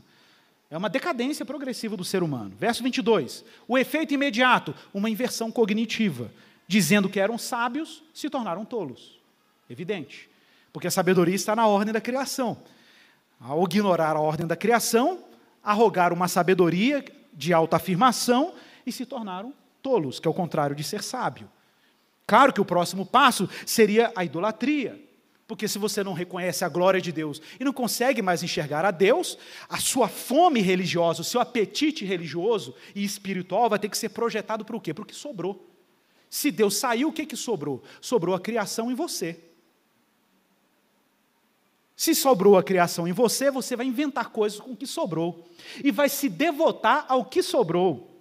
É 0.69 0.77
uma 0.77 0.91
decadência 0.91 1.45
progressiva 1.45 1.97
do 1.97 2.05
ser 2.05 2.25
humano. 2.25 2.53
Verso 2.59 2.83
22. 2.83 3.45
O 3.69 3.79
efeito 3.79 4.13
imediato, 4.13 4.75
uma 4.93 5.09
inversão 5.09 5.53
cognitiva. 5.53 6.29
Dizendo 6.67 7.09
que 7.09 7.21
eram 7.21 7.39
sábios, 7.39 8.03
se 8.13 8.29
tornaram 8.29 8.65
tolos. 8.65 9.21
Evidente. 9.71 10.29
Porque 10.73 10.89
a 10.89 10.91
sabedoria 10.91 11.37
está 11.37 11.55
na 11.55 11.69
ordem 11.69 11.93
da 11.93 12.01
criação. 12.01 12.59
Ao 13.41 13.63
ignorar 13.63 14.17
a 14.17 14.21
ordem 14.21 14.47
da 14.47 14.57
criação, 14.57 15.21
arrogaram 15.63 16.17
uma 16.17 16.27
sabedoria 16.27 17.05
de 17.33 17.53
autoafirmação 17.53 18.55
e 18.85 18.91
se 18.91 19.07
tornaram 19.07 19.55
tolos, 19.81 20.19
que 20.19 20.27
é 20.27 20.31
o 20.31 20.35
contrário 20.35 20.75
de 20.75 20.83
ser 20.83 21.03
sábio. 21.03 21.49
Claro 22.27 22.53
que 22.53 22.61
o 22.61 22.65
próximo 22.65 23.07
passo 23.07 23.49
seria 23.65 24.13
a 24.17 24.25
idolatria. 24.25 25.01
Porque 25.47 25.69
se 25.69 25.79
você 25.79 26.03
não 26.03 26.15
reconhece 26.15 26.65
a 26.65 26.69
glória 26.69 27.01
de 27.01 27.13
Deus 27.13 27.41
e 27.61 27.65
não 27.65 27.73
consegue 27.73 28.23
mais 28.23 28.43
enxergar 28.43 28.85
a 28.85 28.91
Deus, 28.91 29.37
a 29.69 29.79
sua 29.79 30.09
fome 30.09 30.61
religiosa, 30.61 31.21
o 31.21 31.25
seu 31.25 31.41
apetite 31.41 32.05
religioso 32.05 32.75
e 32.95 33.05
espiritual 33.05 33.69
vai 33.69 33.79
ter 33.79 33.91
que 33.91 33.99
ser 33.99 34.09
projetado 34.09 34.65
para 34.65 34.77
o 34.77 34.81
quê? 34.81 34.95
Para 34.95 35.03
o 35.03 35.07
que 35.07 35.15
sobrou. 35.15 35.71
Se 36.31 36.51
Deus 36.51 36.77
saiu, 36.77 37.09
o 37.09 37.13
que, 37.13 37.27
que 37.27 37.37
sobrou? 37.37 37.83
Sobrou 38.01 38.35
a 38.35 38.41
criação 38.41 38.91
em 38.91 38.95
você. 38.95 39.39
Se 41.97 42.15
sobrou 42.15 42.57
a 42.59 42.63
criação 42.63 43.07
em 43.07 43.13
você, 43.13 43.51
você 43.51 43.77
vai 43.77 43.87
inventar 43.87 44.31
coisas 44.31 44.59
com 44.59 44.73
o 44.73 44.77
que 44.77 44.87
sobrou. 44.87 45.47
E 45.83 45.91
vai 45.91 46.09
se 46.09 46.29
devotar 46.29 47.05
ao 47.09 47.25
que 47.25 47.43
sobrou. 47.43 48.14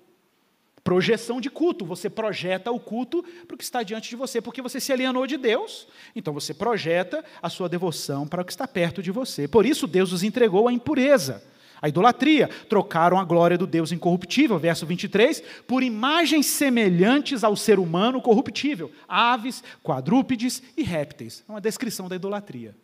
Projeção 0.83 1.39
de 1.39 1.49
culto. 1.49 1.85
Você 1.85 2.09
projeta 2.09 2.69
o 2.71 2.79
culto 2.79 3.23
para 3.47 3.55
o 3.55 3.57
que 3.57 3.63
está 3.63 3.81
diante 3.83 4.09
de 4.09 4.15
você, 4.15 4.41
porque 4.41 4.61
você 4.61 4.79
se 4.79 4.91
alienou 4.91 5.25
de 5.25 5.37
Deus. 5.37 5.87
Então 6.13 6.33
você 6.33 6.53
projeta 6.53 7.23
a 7.41 7.49
sua 7.49 7.69
devoção 7.69 8.27
para 8.27 8.41
o 8.41 8.45
que 8.45 8.51
está 8.51 8.67
perto 8.67 9.01
de 9.01 9.09
você. 9.09 9.47
Por 9.47 9.65
isso 9.65 9.87
Deus 9.87 10.11
os 10.11 10.23
entregou 10.23 10.67
à 10.67 10.73
impureza, 10.73 11.41
à 11.81 11.87
idolatria. 11.87 12.49
Trocaram 12.67 13.17
a 13.17 13.23
glória 13.23 13.57
do 13.57 13.65
Deus 13.65 13.93
incorruptível, 13.93 14.59
verso 14.59 14.85
23, 14.85 15.41
por 15.65 15.81
imagens 15.81 16.47
semelhantes 16.47 17.45
ao 17.45 17.55
ser 17.55 17.79
humano 17.79 18.21
corruptível, 18.21 18.91
aves, 19.07 19.63
quadrúpedes 19.81 20.61
e 20.75 20.83
répteis. 20.83 21.45
É 21.47 21.51
uma 21.51 21.61
descrição 21.61 22.09
da 22.09 22.17
idolatria. 22.17 22.75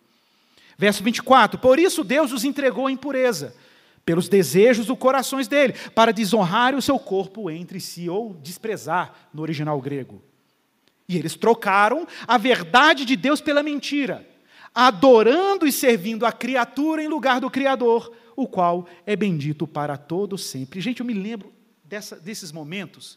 Verso 0.77 1.03
24: 1.03 1.59
Por 1.59 1.77
isso 1.77 2.05
Deus 2.05 2.31
os 2.31 2.45
entregou 2.45 2.87
à 2.87 2.91
impureza, 2.93 3.53
pelos 4.09 4.27
desejos 4.27 4.87
dos 4.87 4.97
corações 4.97 5.47
dele, 5.47 5.73
para 5.93 6.11
desonrar 6.11 6.73
o 6.73 6.81
seu 6.81 6.97
corpo 6.97 7.47
entre 7.47 7.79
si, 7.79 8.09
ou 8.09 8.33
desprezar 8.33 9.29
no 9.31 9.43
original 9.43 9.79
grego. 9.79 10.19
E 11.07 11.15
eles 11.15 11.35
trocaram 11.35 12.07
a 12.27 12.35
verdade 12.35 13.05
de 13.05 13.15
Deus 13.15 13.39
pela 13.39 13.61
mentira, 13.61 14.27
adorando 14.73 15.67
e 15.67 15.71
servindo 15.71 16.25
a 16.25 16.31
criatura 16.31 17.03
em 17.03 17.07
lugar 17.07 17.39
do 17.39 17.51
Criador, 17.51 18.11
o 18.35 18.47
qual 18.47 18.87
é 19.05 19.15
bendito 19.15 19.67
para 19.67 19.95
todos 19.95 20.43
sempre. 20.43 20.81
Gente, 20.81 21.01
eu 21.01 21.05
me 21.05 21.13
lembro 21.13 21.53
dessa, 21.83 22.15
desses 22.15 22.51
momentos 22.51 23.15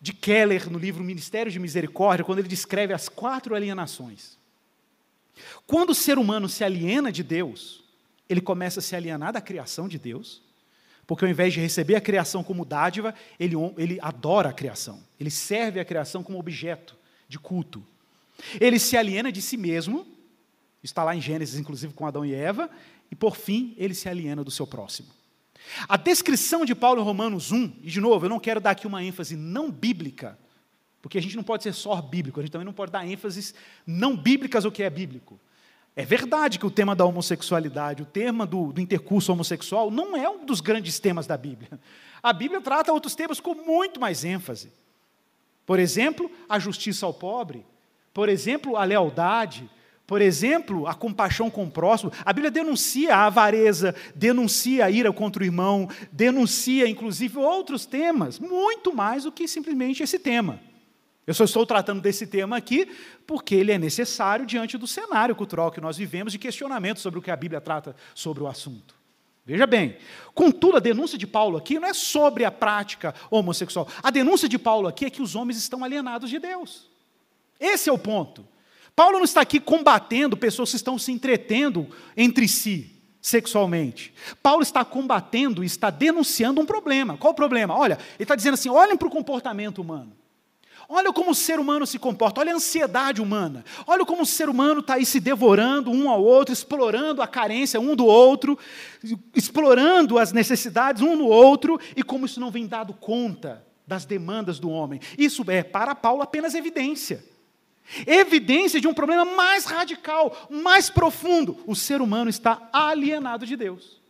de 0.00 0.12
Keller 0.12 0.70
no 0.70 0.78
livro 0.78 1.02
Ministério 1.02 1.50
de 1.50 1.58
Misericórdia, 1.58 2.24
quando 2.24 2.38
ele 2.38 2.46
descreve 2.46 2.94
as 2.94 3.08
quatro 3.08 3.56
alienações. 3.56 4.38
Quando 5.66 5.90
o 5.90 5.94
ser 5.94 6.18
humano 6.18 6.48
se 6.48 6.62
aliena 6.62 7.10
de 7.10 7.24
Deus, 7.24 7.89
ele 8.30 8.40
começa 8.40 8.78
a 8.78 8.82
se 8.82 8.94
alienar 8.94 9.32
da 9.32 9.40
criação 9.40 9.88
de 9.88 9.98
Deus, 9.98 10.40
porque 11.04 11.24
ao 11.24 11.30
invés 11.30 11.52
de 11.52 11.58
receber 11.58 11.96
a 11.96 12.00
criação 12.00 12.44
como 12.44 12.64
dádiva, 12.64 13.12
ele, 13.38 13.56
ele 13.76 13.98
adora 14.00 14.50
a 14.50 14.52
criação, 14.52 15.02
ele 15.18 15.30
serve 15.30 15.80
a 15.80 15.84
criação 15.84 16.22
como 16.22 16.38
objeto 16.38 16.96
de 17.28 17.38
culto. 17.38 17.84
Ele 18.60 18.78
se 18.78 18.96
aliena 18.96 19.32
de 19.32 19.42
si 19.42 19.56
mesmo, 19.56 20.06
está 20.80 21.02
lá 21.02 21.14
em 21.14 21.20
Gênesis, 21.20 21.58
inclusive 21.58 21.92
com 21.92 22.06
Adão 22.06 22.24
e 22.24 22.32
Eva, 22.32 22.70
e 23.10 23.16
por 23.16 23.36
fim, 23.36 23.74
ele 23.76 23.94
se 23.94 24.08
aliena 24.08 24.44
do 24.44 24.50
seu 24.50 24.66
próximo. 24.66 25.08
A 25.88 25.96
descrição 25.96 26.64
de 26.64 26.74
Paulo 26.74 27.02
em 27.02 27.04
Romanos 27.04 27.50
1, 27.50 27.80
e 27.82 27.90
de 27.90 28.00
novo, 28.00 28.26
eu 28.26 28.30
não 28.30 28.38
quero 28.38 28.60
dar 28.60 28.70
aqui 28.70 28.86
uma 28.86 29.02
ênfase 29.02 29.34
não 29.34 29.72
bíblica, 29.72 30.38
porque 31.02 31.18
a 31.18 31.22
gente 31.22 31.36
não 31.36 31.42
pode 31.42 31.64
ser 31.64 31.74
só 31.74 32.00
bíblico, 32.00 32.38
a 32.38 32.42
gente 32.44 32.52
também 32.52 32.64
não 32.64 32.72
pode 32.72 32.92
dar 32.92 33.04
ênfases 33.04 33.52
não 33.84 34.16
bíblicas 34.16 34.64
ao 34.64 34.70
que 34.70 34.84
é 34.84 34.88
bíblico. 34.88 35.40
É 36.00 36.04
verdade 36.06 36.58
que 36.58 36.64
o 36.64 36.70
tema 36.70 36.96
da 36.96 37.04
homossexualidade, 37.04 38.02
o 38.02 38.06
tema 38.06 38.46
do, 38.46 38.72
do, 38.72 38.80
intercurso 38.80 39.30
homossexual, 39.32 39.90
não 39.90 40.16
é 40.16 40.26
um 40.30 40.46
dos 40.46 40.62
grandes 40.62 40.98
temas 40.98 41.26
da 41.26 41.36
Bíblia. 41.36 41.78
A 42.22 42.32
Bíblia 42.32 42.58
trata 42.62 42.90
outros 42.90 43.14
temas 43.14 43.38
com 43.38 43.54
muito 43.54 44.00
mais 44.00 44.24
ênfase. 44.24 44.72
Por 45.66 45.78
exemplo, 45.78 46.30
a 46.48 46.58
justiça 46.58 47.04
ao 47.04 47.12
pobre. 47.12 47.66
Por 48.14 48.30
exemplo, 48.30 48.78
a 48.78 48.84
lealdade. 48.84 49.68
Por 50.06 50.22
exemplo, 50.22 50.86
a 50.86 50.94
compaixão 50.94 51.50
com 51.50 51.64
o 51.64 51.70
próximo. 51.70 52.10
A 52.24 52.32
Bíblia 52.32 52.50
denuncia 52.50 53.14
a 53.14 53.26
avareza, 53.26 53.94
denuncia 54.14 54.86
a 54.86 54.90
ira 54.90 55.12
contra 55.12 55.42
o 55.42 55.46
irmão, 55.46 55.86
denuncia, 56.10 56.88
inclusive, 56.88 57.36
outros 57.36 57.84
temas, 57.84 58.38
muito 58.38 58.96
mais 58.96 59.24
do 59.24 59.32
que 59.32 59.46
simplesmente 59.46 60.02
esse 60.02 60.18
tema. 60.18 60.60
Eu 61.26 61.34
só 61.34 61.44
estou 61.44 61.64
tratando 61.66 62.00
desse 62.00 62.26
tema 62.26 62.56
aqui 62.56 62.90
porque 63.26 63.54
ele 63.54 63.72
é 63.72 63.78
necessário 63.78 64.46
diante 64.46 64.76
do 64.78 64.86
cenário 64.86 65.34
cultural 65.36 65.70
que 65.70 65.80
nós 65.80 65.96
vivemos 65.96 66.32
de 66.32 66.38
questionamento 66.38 67.00
sobre 67.00 67.18
o 67.18 67.22
que 67.22 67.30
a 67.30 67.36
Bíblia 67.36 67.60
trata 67.60 67.94
sobre 68.14 68.42
o 68.42 68.48
assunto. 68.48 68.94
Veja 69.44 69.66
bem, 69.66 69.96
contudo, 70.34 70.76
a 70.76 70.80
denúncia 70.80 71.18
de 71.18 71.26
Paulo 71.26 71.56
aqui 71.56 71.78
não 71.78 71.88
é 71.88 71.94
sobre 71.94 72.44
a 72.44 72.50
prática 72.50 73.14
homossexual. 73.30 73.88
A 74.02 74.10
denúncia 74.10 74.48
de 74.48 74.58
Paulo 74.58 74.86
aqui 74.86 75.06
é 75.06 75.10
que 75.10 75.22
os 75.22 75.34
homens 75.34 75.58
estão 75.58 75.82
alienados 75.82 76.30
de 76.30 76.38
Deus. 76.38 76.88
Esse 77.58 77.88
é 77.88 77.92
o 77.92 77.98
ponto. 77.98 78.46
Paulo 78.94 79.18
não 79.18 79.24
está 79.24 79.40
aqui 79.40 79.60
combatendo 79.60 80.36
pessoas 80.36 80.70
que 80.70 80.76
estão 80.76 80.98
se 80.98 81.10
entretendo 81.10 81.88
entre 82.16 82.46
si 82.46 82.96
sexualmente. 83.20 84.14
Paulo 84.42 84.62
está 84.62 84.84
combatendo 84.84 85.62
e 85.62 85.66
está 85.66 85.90
denunciando 85.90 86.60
um 86.60 86.66
problema. 86.66 87.16
Qual 87.16 87.32
o 87.32 87.36
problema? 87.36 87.76
Olha, 87.76 87.94
ele 88.14 88.24
está 88.24 88.34
dizendo 88.34 88.54
assim: 88.54 88.68
olhem 88.68 88.96
para 88.96 89.08
o 89.08 89.10
comportamento 89.10 89.80
humano. 89.80 90.19
Olha 90.92 91.12
como 91.12 91.30
o 91.30 91.34
ser 91.36 91.60
humano 91.60 91.86
se 91.86 92.00
comporta, 92.00 92.40
olha 92.40 92.52
a 92.52 92.56
ansiedade 92.56 93.22
humana, 93.22 93.64
olha 93.86 94.04
como 94.04 94.22
o 94.22 94.26
ser 94.26 94.48
humano 94.48 94.80
está 94.80 94.94
aí 94.94 95.06
se 95.06 95.20
devorando 95.20 95.88
um 95.88 96.10
ao 96.10 96.20
outro, 96.20 96.52
explorando 96.52 97.22
a 97.22 97.28
carência 97.28 97.78
um 97.78 97.94
do 97.94 98.04
outro, 98.04 98.58
explorando 99.32 100.18
as 100.18 100.32
necessidades 100.32 101.00
um 101.00 101.14
no 101.14 101.26
outro, 101.26 101.78
e 101.94 102.02
como 102.02 102.26
isso 102.26 102.40
não 102.40 102.50
vem 102.50 102.66
dado 102.66 102.92
conta 102.92 103.64
das 103.86 104.04
demandas 104.04 104.58
do 104.58 104.68
homem. 104.68 105.00
Isso 105.16 105.48
é, 105.48 105.62
para 105.62 105.94
Paulo, 105.94 106.22
apenas 106.22 106.56
evidência. 106.56 107.24
Evidência 108.04 108.80
de 108.80 108.88
um 108.88 108.94
problema 108.94 109.24
mais 109.24 109.66
radical, 109.66 110.48
mais 110.50 110.90
profundo. 110.90 111.56
O 111.68 111.76
ser 111.76 112.02
humano 112.02 112.28
está 112.28 112.68
alienado 112.72 113.46
de 113.46 113.54
Deus. 113.54 114.00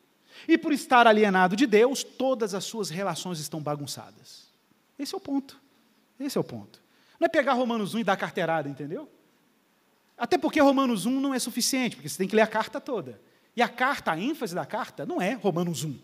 E 0.49 0.57
por 0.57 0.73
estar 0.73 1.07
alienado 1.07 1.55
de 1.55 1.67
Deus, 1.67 2.03
todas 2.03 2.55
as 2.55 2.65
suas 2.65 2.89
relações 2.89 3.39
estão 3.39 3.61
bagunçadas. 3.61 4.49
Esse 4.99 5.15
é 5.15 5.19
o 5.19 5.21
ponto. 5.21 5.61
Esse 6.21 6.37
é 6.37 6.41
o 6.41 6.45
ponto. 6.45 6.83
Não 7.19 7.27
é 7.27 7.29
pegar 7.29 7.55
Romanos 7.55 7.95
1 7.95 8.01
e 8.01 8.05
dar 8.05 8.17
carteirada, 8.17 8.69
entendeu? 8.69 9.11
Até 10.17 10.37
porque 10.37 10.61
Romanos 10.61 11.07
1 11.07 11.21
não 11.21 11.33
é 11.33 11.39
suficiente, 11.39 11.97
porque 11.97 12.09
você 12.09 12.19
tem 12.19 12.29
que 12.29 12.37
ler 12.37 12.43
a 12.43 12.47
carta 12.47 12.81
toda. 12.81 13.21
E 13.57 13.63
a 13.63 13.69
carta, 13.69 14.13
a 14.13 14.19
ênfase 14.19 14.55
da 14.55 14.67
carta, 14.67 15.07
não 15.07 15.21
é 15.21 15.33
Romanos 15.33 15.83
1. 15.83 15.99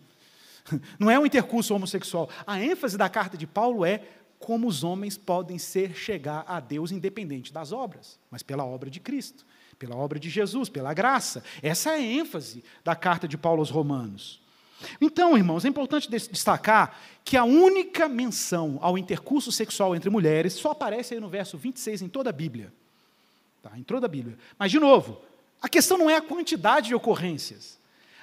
Não 0.99 1.09
é 1.09 1.17
um 1.17 1.25
intercurso 1.25 1.73
homossexual. 1.73 2.29
A 2.45 2.61
ênfase 2.61 2.99
da 2.99 3.09
carta 3.09 3.37
de 3.37 3.47
Paulo 3.47 3.85
é 3.85 4.03
como 4.41 4.67
os 4.67 4.83
homens 4.83 5.17
podem 5.17 5.59
ser 5.59 5.95
chegar 5.95 6.45
a 6.47 6.59
Deus 6.59 6.91
independente 6.91 7.53
das 7.53 7.71
obras, 7.71 8.19
mas 8.29 8.43
pela 8.43 8.65
obra 8.65 8.91
de 8.91 8.99
Cristo, 8.99 9.47
pela 9.79 9.95
obra 9.95 10.19
de 10.19 10.29
Jesus, 10.29 10.69
pela 10.69 10.93
graça. 10.93 11.45
Essa 11.63 11.91
é 11.91 11.95
a 11.95 12.01
ênfase 12.01 12.65
da 12.83 12.97
carta 12.97 13.29
de 13.29 13.39
Paulo 13.39 13.61
aos 13.61 13.71
Romanos. 13.71 14.43
Então, 15.01 15.37
irmãos, 15.37 15.65
é 15.65 15.69
importante 15.69 16.11
destacar 16.11 16.99
que 17.25 17.37
a 17.37 17.45
única 17.45 18.09
menção 18.09 18.79
ao 18.81 18.99
intercurso 18.99 19.51
sexual 19.51 19.97
entre 19.97 20.11
mulheres 20.11 20.53
só 20.55 20.71
aparece 20.71 21.15
aí 21.15 21.21
no 21.21 21.29
verso 21.29 21.57
26 21.57 22.03
em 22.03 22.09
toda 22.09 22.31
a 22.31 22.33
Bíblia. 22.33 22.73
Tá, 23.63 23.73
em 23.77 23.83
toda 23.83 24.07
a 24.07 24.09
Bíblia. 24.09 24.39
Mas, 24.59 24.71
de 24.71 24.79
novo, 24.79 25.21
a 25.61 25.69
questão 25.69 25.99
não 25.99 26.11
é 26.11 26.17
a 26.17 26.23
quantidade 26.23 26.89
de 26.89 26.95
ocorrências. 26.95 27.79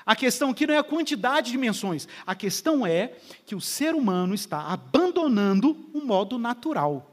A 0.05 0.15
questão 0.15 0.51
aqui 0.51 0.67
não 0.67 0.73
é 0.73 0.77
a 0.77 0.84
quantidade 0.84 1.51
de 1.51 1.57
menções. 1.57 2.07
A 2.25 2.35
questão 2.35 2.85
é 2.85 3.13
que 3.45 3.55
o 3.55 3.61
ser 3.61 3.95
humano 3.95 4.34
está 4.34 4.67
abandonando 4.67 5.89
o 5.93 6.01
modo 6.01 6.38
natural 6.38 7.12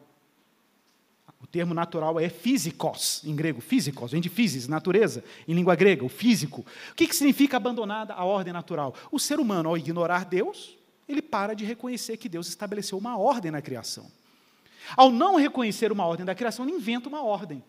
termo 1.47 1.73
natural 1.73 2.21
é 2.21 2.29
físicos, 2.29 3.23
em 3.25 3.35
grego, 3.35 3.61
físicos, 3.61 4.13
vem 4.13 4.21
de 4.21 4.29
physis, 4.29 4.69
natureza, 4.69 5.25
em 5.49 5.55
língua 5.55 5.75
grega, 5.75 6.05
o 6.05 6.09
físico. 6.09 6.65
O 6.93 6.95
que, 6.95 7.07
que 7.07 7.17
significa 7.17 7.57
abandonada 7.57 8.13
a 8.13 8.25
ordem 8.25 8.53
natural? 8.53 8.95
O 9.11 9.19
ser 9.19 9.41
humano, 9.41 9.71
ao 9.71 9.79
ignorar 9.79 10.25
Deus, 10.25 10.77
ele 11.09 11.23
para 11.23 11.55
de 11.55 11.65
reconhecer 11.65 12.17
que 12.17 12.29
Deus 12.29 12.47
estabeleceu 12.47 12.99
uma 12.99 13.17
ordem 13.17 13.51
na 13.51 13.63
criação. 13.63 14.07
Ao 14.97 15.11
não 15.11 15.37
reconhecer 15.37 15.91
uma 15.91 16.05
ordem 16.05 16.27
da 16.27 16.35
criação, 16.35 16.67
ele 16.67 16.77
inventa 16.77 17.09
uma 17.09 17.23
ordem. 17.23 17.63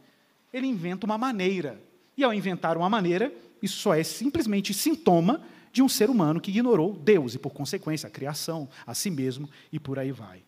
Ele 0.54 0.68
inventa 0.68 1.06
uma 1.06 1.18
maneira. 1.18 1.82
E 2.18 2.24
ao 2.24 2.34
inventar 2.34 2.78
uma 2.78 2.90
maneira, 2.90 3.34
isso 3.62 3.78
só 3.78 3.94
é 3.94 4.04
simplesmente 4.04 4.74
sintoma 4.74 5.42
de 5.72 5.82
um 5.82 5.88
ser 5.88 6.10
humano 6.10 6.42
que 6.42 6.52
ignorou 6.52 6.94
Deus 6.94 7.36
e, 7.36 7.40
por 7.40 7.52
consequência, 7.52 8.08
a 8.08 8.12
criação, 8.12 8.68
a 8.86 8.94
si 8.94 9.10
mesmo 9.10 9.50
e 9.72 9.80
por 9.80 9.98
aí 9.98 10.12
vai. 10.12 10.44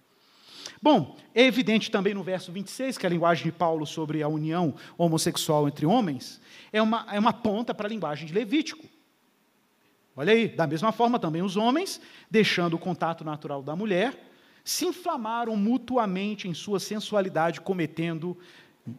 Bom, 0.84 1.15
é 1.34 1.45
evidente 1.45 1.89
também 1.89 2.14
no 2.14 2.22
verso 2.22 2.51
26 2.51 2.97
que 2.97 3.05
a 3.05 3.10
linguagem 3.10 3.45
de 3.45 3.53
Paulo 3.53 3.85
sobre 3.85 4.22
a 4.22 4.27
união 4.27 4.76
homossexual 4.97 5.65
entre 5.65 5.85
homens 5.85 6.41
é 6.73 6.81
uma, 6.81 7.07
é 7.10 7.18
uma 7.18 7.31
ponta 7.31 7.73
para 7.73 7.88
a 7.88 7.89
linguagem 7.89 8.27
de 8.27 8.34
Levítico. 8.34 8.84
Olha 10.14 10.34
aí, 10.34 10.49
da 10.49 10.68
mesma 10.68 10.91
forma 10.91 11.18
também 11.18 11.41
os 11.41 11.55
homens, 11.55 12.01
deixando 12.30 12.73
o 12.73 12.77
contato 12.77 13.23
natural 13.23 13.64
da 13.64 13.77
mulher, 13.77 14.30
se 14.61 14.85
inflamaram 14.85 15.55
mutuamente 15.55 16.49
em 16.49 16.53
sua 16.53 16.81
sensualidade, 16.81 17.61
cometendo 17.61 18.38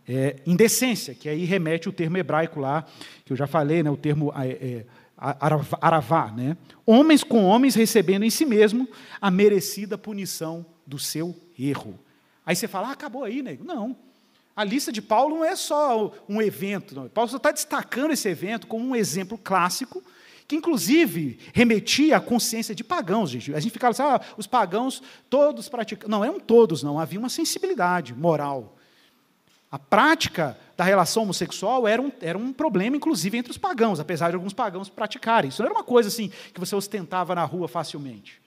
é, 0.09 0.36
indecência, 0.47 1.15
que 1.15 1.28
aí 1.28 1.44
remete 1.44 1.86
o 1.86 1.93
termo 1.93 2.16
hebraico 2.16 2.61
lá, 2.61 2.86
que 3.27 3.32
eu 3.35 3.36
já 3.36 3.47
falei, 3.47 3.82
né, 3.82 3.90
o 3.90 3.97
termo 3.98 4.32
é, 4.35 4.48
é 4.48 4.86
aravá. 5.19 6.32
Né? 6.32 6.56
Homens 6.86 7.23
com 7.23 7.44
homens 7.44 7.74
recebendo 7.74 8.24
em 8.24 8.31
si 8.31 8.47
mesmo 8.47 8.89
a 9.20 9.31
merecida 9.31 9.98
punição 9.98 10.65
do 10.86 10.98
seu 10.98 11.35
erro. 11.59 11.98
Aí 12.44 12.55
você 12.55 12.69
fala, 12.69 12.89
ah, 12.89 12.93
acabou 12.93 13.24
aí, 13.24 13.43
nego. 13.43 13.65
Não. 13.65 13.97
A 14.56 14.62
lista 14.62 14.93
de 14.93 15.02
Paulo 15.02 15.36
não 15.36 15.44
é 15.44 15.56
só 15.56 16.12
um 16.28 16.40
evento. 16.40 16.94
Não. 16.94 17.09
Paulo 17.09 17.31
só 17.31 17.39
está 17.39 17.51
destacando 17.51 18.12
esse 18.12 18.28
evento 18.28 18.66
como 18.66 18.86
um 18.86 18.94
exemplo 18.94 19.36
clássico, 19.36 20.02
que 20.47 20.55
inclusive 20.55 21.39
remetia 21.52 22.19
à 22.19 22.20
consciência 22.20 22.74
de 22.74 22.85
pagãos. 22.85 23.31
Gente. 23.31 23.55
A 23.55 23.61
gente 23.61 23.73
ficava 23.73 23.90
assim, 23.90 24.02
ah, 24.02 24.20
os 24.36 24.47
pagãos 24.47 25.02
todos 25.28 25.69
praticam. 25.69 26.09
Não, 26.09 26.24
eram 26.24 26.39
todos, 26.39 26.82
não. 26.82 27.01
Havia 27.01 27.19
uma 27.19 27.28
sensibilidade 27.28 28.15
moral. 28.15 28.77
A 29.73 29.78
prática 29.78 30.56
da 30.77 30.85
relação 30.85 31.24
homossexual 31.24 31.89
era 31.89 32.01
um, 32.01 32.12
era 32.20 32.39
um 32.39 32.52
problema, 32.52 32.97
inclusive, 32.97 33.36
entre 33.36 33.51
os 33.51 33.59
pagãos, 33.59 33.98
apesar 33.98 34.28
de 34.28 34.36
alguns 34.36 34.52
pagãos 34.52 34.89
praticarem. 34.89 35.48
Isso 35.48 35.62
não 35.62 35.66
era 35.66 35.74
uma 35.74 35.82
coisa 35.82 36.09
assim 36.09 36.31
que 36.52 36.61
você 36.61 36.77
ostentava 36.77 37.35
na 37.35 37.44
rua 37.44 37.66
facilmente. 37.66 38.43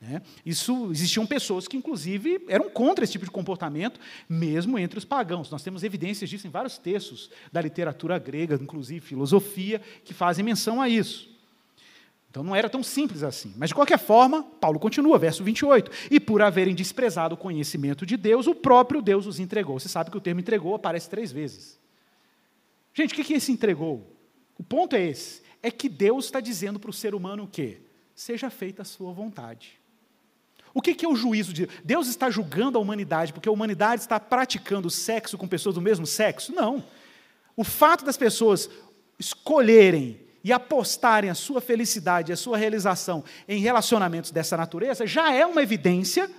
Né? 0.00 0.22
Isso 0.46 0.90
existiam 0.92 1.26
pessoas 1.26 1.66
que, 1.66 1.76
inclusive, 1.76 2.44
eram 2.48 2.70
contra 2.70 3.02
esse 3.02 3.12
tipo 3.12 3.24
de 3.24 3.30
comportamento, 3.30 3.98
mesmo 4.28 4.78
entre 4.78 4.98
os 4.98 5.04
pagãos. 5.04 5.50
Nós 5.50 5.62
temos 5.62 5.82
evidências 5.82 6.30
disso 6.30 6.46
em 6.46 6.50
vários 6.50 6.78
textos 6.78 7.30
da 7.52 7.60
literatura 7.60 8.18
grega, 8.18 8.58
inclusive 8.60 9.00
filosofia, 9.00 9.80
que 10.04 10.14
fazem 10.14 10.44
menção 10.44 10.80
a 10.80 10.88
isso. 10.88 11.36
Então 12.30 12.42
não 12.42 12.54
era 12.54 12.68
tão 12.68 12.82
simples 12.82 13.22
assim. 13.22 13.52
Mas, 13.56 13.70
de 13.70 13.74
qualquer 13.74 13.98
forma, 13.98 14.42
Paulo 14.42 14.78
continua, 14.78 15.18
verso 15.18 15.42
28. 15.42 15.90
E 16.10 16.20
por 16.20 16.42
haverem 16.42 16.74
desprezado 16.74 17.34
o 17.34 17.38
conhecimento 17.38 18.06
de 18.06 18.16
Deus, 18.16 18.46
o 18.46 18.54
próprio 18.54 19.02
Deus 19.02 19.26
os 19.26 19.40
entregou. 19.40 19.80
Você 19.80 19.88
sabe 19.88 20.10
que 20.10 20.16
o 20.16 20.20
termo 20.20 20.40
entregou 20.40 20.74
aparece 20.74 21.08
três 21.08 21.32
vezes. 21.32 21.78
Gente, 22.94 23.14
o 23.14 23.24
que 23.24 23.32
é 23.32 23.36
esse 23.36 23.50
entregou? 23.50 24.14
O 24.58 24.62
ponto 24.62 24.94
é 24.94 25.04
esse: 25.04 25.42
é 25.62 25.70
que 25.70 25.88
Deus 25.88 26.26
está 26.26 26.38
dizendo 26.38 26.78
para 26.78 26.90
o 26.90 26.92
ser 26.92 27.14
humano 27.14 27.44
o 27.44 27.48
quê? 27.48 27.78
Seja 28.14 28.50
feita 28.50 28.82
a 28.82 28.84
sua 28.84 29.12
vontade. 29.12 29.80
O 30.78 30.80
que 30.80 31.04
é 31.04 31.08
o 31.08 31.16
juízo 31.16 31.52
de 31.52 31.66
Deus? 31.66 31.80
Deus 31.84 32.06
está 32.06 32.30
julgando 32.30 32.78
a 32.78 32.80
humanidade 32.80 33.32
porque 33.32 33.48
a 33.48 33.52
humanidade 33.52 34.00
está 34.00 34.20
praticando 34.20 34.88
sexo 34.88 35.36
com 35.36 35.48
pessoas 35.48 35.74
do 35.74 35.80
mesmo 35.80 36.06
sexo? 36.06 36.54
Não. 36.54 36.84
O 37.56 37.64
fato 37.64 38.04
das 38.04 38.16
pessoas 38.16 38.70
escolherem 39.18 40.20
e 40.44 40.52
apostarem 40.52 41.30
a 41.30 41.34
sua 41.34 41.60
felicidade, 41.60 42.32
a 42.32 42.36
sua 42.36 42.56
realização 42.56 43.24
em 43.48 43.60
relacionamentos 43.60 44.30
dessa 44.30 44.56
natureza, 44.56 45.04
já 45.04 45.32
é 45.32 45.44
uma 45.44 45.64
evidência, 45.64 46.30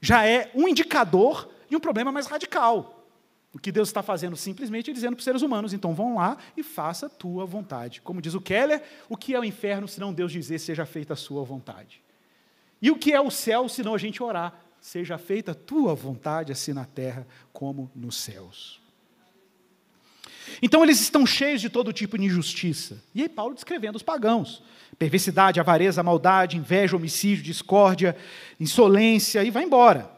já 0.00 0.26
é 0.26 0.50
um 0.54 0.66
indicador 0.66 1.52
de 1.68 1.76
um 1.76 1.80
problema 1.80 2.10
mais 2.10 2.26
radical. 2.26 3.06
O 3.52 3.58
que 3.58 3.70
Deus 3.70 3.90
está 3.90 4.02
fazendo 4.02 4.36
simplesmente 4.38 4.90
é 4.90 4.94
dizendo 4.94 5.16
para 5.16 5.20
os 5.20 5.24
seres 5.24 5.42
humanos, 5.42 5.74
então 5.74 5.92
vão 5.92 6.14
lá 6.14 6.38
e 6.56 6.62
faça 6.62 7.08
a 7.08 7.10
tua 7.10 7.44
vontade. 7.44 8.00
Como 8.00 8.22
diz 8.22 8.32
o 8.32 8.40
Keller, 8.40 8.82
o 9.06 9.18
que 9.18 9.34
é 9.34 9.38
o 9.38 9.44
inferno 9.44 9.86
se 9.86 10.00
não 10.00 10.14
Deus 10.14 10.32
dizer 10.32 10.58
seja 10.60 10.86
feita 10.86 11.12
a 11.12 11.16
sua 11.16 11.44
vontade? 11.44 12.00
E 12.82 12.90
o 12.90 12.96
que 12.96 13.12
é 13.12 13.20
o 13.20 13.30
céu 13.30 13.68
se 13.68 13.82
não 13.82 13.94
a 13.94 13.98
gente 13.98 14.20
orar? 14.22 14.60
Seja 14.80 15.16
feita 15.16 15.52
a 15.52 15.54
tua 15.54 15.94
vontade, 15.94 16.50
assim 16.50 16.72
na 16.72 16.84
terra 16.84 17.24
como 17.52 17.88
nos 17.94 18.16
céus. 18.16 18.82
Então 20.60 20.82
eles 20.82 21.00
estão 21.00 21.24
cheios 21.24 21.60
de 21.60 21.70
todo 21.70 21.92
tipo 21.92 22.18
de 22.18 22.24
injustiça. 22.24 23.00
E 23.14 23.22
aí 23.22 23.28
Paulo 23.28 23.54
descrevendo 23.54 23.96
os 23.96 24.02
pagãos: 24.02 24.62
perversidade, 24.98 25.60
avareza, 25.60 26.02
maldade, 26.02 26.56
inveja, 26.56 26.96
homicídio, 26.96 27.44
discórdia, 27.44 28.16
insolência, 28.58 29.44
e 29.44 29.50
vai 29.50 29.62
embora. 29.62 30.10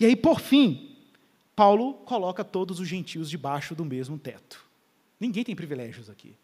E 0.00 0.06
aí, 0.06 0.16
por 0.16 0.40
fim, 0.40 0.96
Paulo 1.54 1.94
coloca 2.04 2.44
todos 2.44 2.80
os 2.80 2.88
gentios 2.88 3.30
debaixo 3.30 3.74
do 3.74 3.84
mesmo 3.84 4.18
teto. 4.18 4.64
Ninguém 5.18 5.44
tem 5.44 5.56
privilégios 5.56 6.10
aqui. 6.10 6.36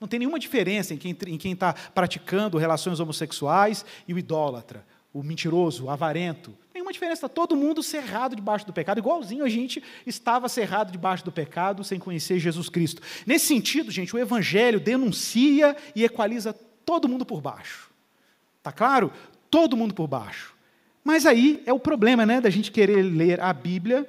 Não 0.00 0.08
tem 0.08 0.18
nenhuma 0.20 0.38
diferença 0.38 0.94
em 0.94 0.98
quem 1.38 1.52
está 1.52 1.72
praticando 1.72 2.56
relações 2.56 3.00
homossexuais 3.00 3.84
e 4.08 4.14
o 4.14 4.18
idólatra, 4.18 4.86
o 5.12 5.22
mentiroso, 5.22 5.84
o 5.84 5.90
avarento. 5.90 6.56
Nenhuma 6.72 6.92
diferença, 6.92 7.26
está 7.26 7.28
todo 7.28 7.56
mundo 7.56 7.82
cerrado 7.82 8.36
debaixo 8.36 8.66
do 8.66 8.72
pecado, 8.72 8.98
igualzinho 8.98 9.44
a 9.44 9.48
gente 9.48 9.82
estava 10.06 10.48
cerrado 10.48 10.92
debaixo 10.92 11.24
do 11.24 11.32
pecado 11.32 11.82
sem 11.82 11.98
conhecer 11.98 12.38
Jesus 12.38 12.68
Cristo. 12.68 13.02
Nesse 13.26 13.46
sentido, 13.46 13.90
gente, 13.90 14.14
o 14.14 14.18
Evangelho 14.18 14.78
denuncia 14.78 15.76
e 15.94 16.04
equaliza 16.04 16.52
todo 16.84 17.08
mundo 17.08 17.26
por 17.26 17.40
baixo. 17.40 17.90
Está 18.58 18.70
claro? 18.70 19.12
Todo 19.50 19.76
mundo 19.76 19.94
por 19.94 20.06
baixo. 20.06 20.54
Mas 21.02 21.26
aí 21.26 21.62
é 21.66 21.72
o 21.72 21.80
problema 21.80 22.24
né, 22.24 22.40
da 22.40 22.50
gente 22.50 22.70
querer 22.70 23.02
ler 23.02 23.40
a 23.40 23.52
Bíblia 23.52 24.08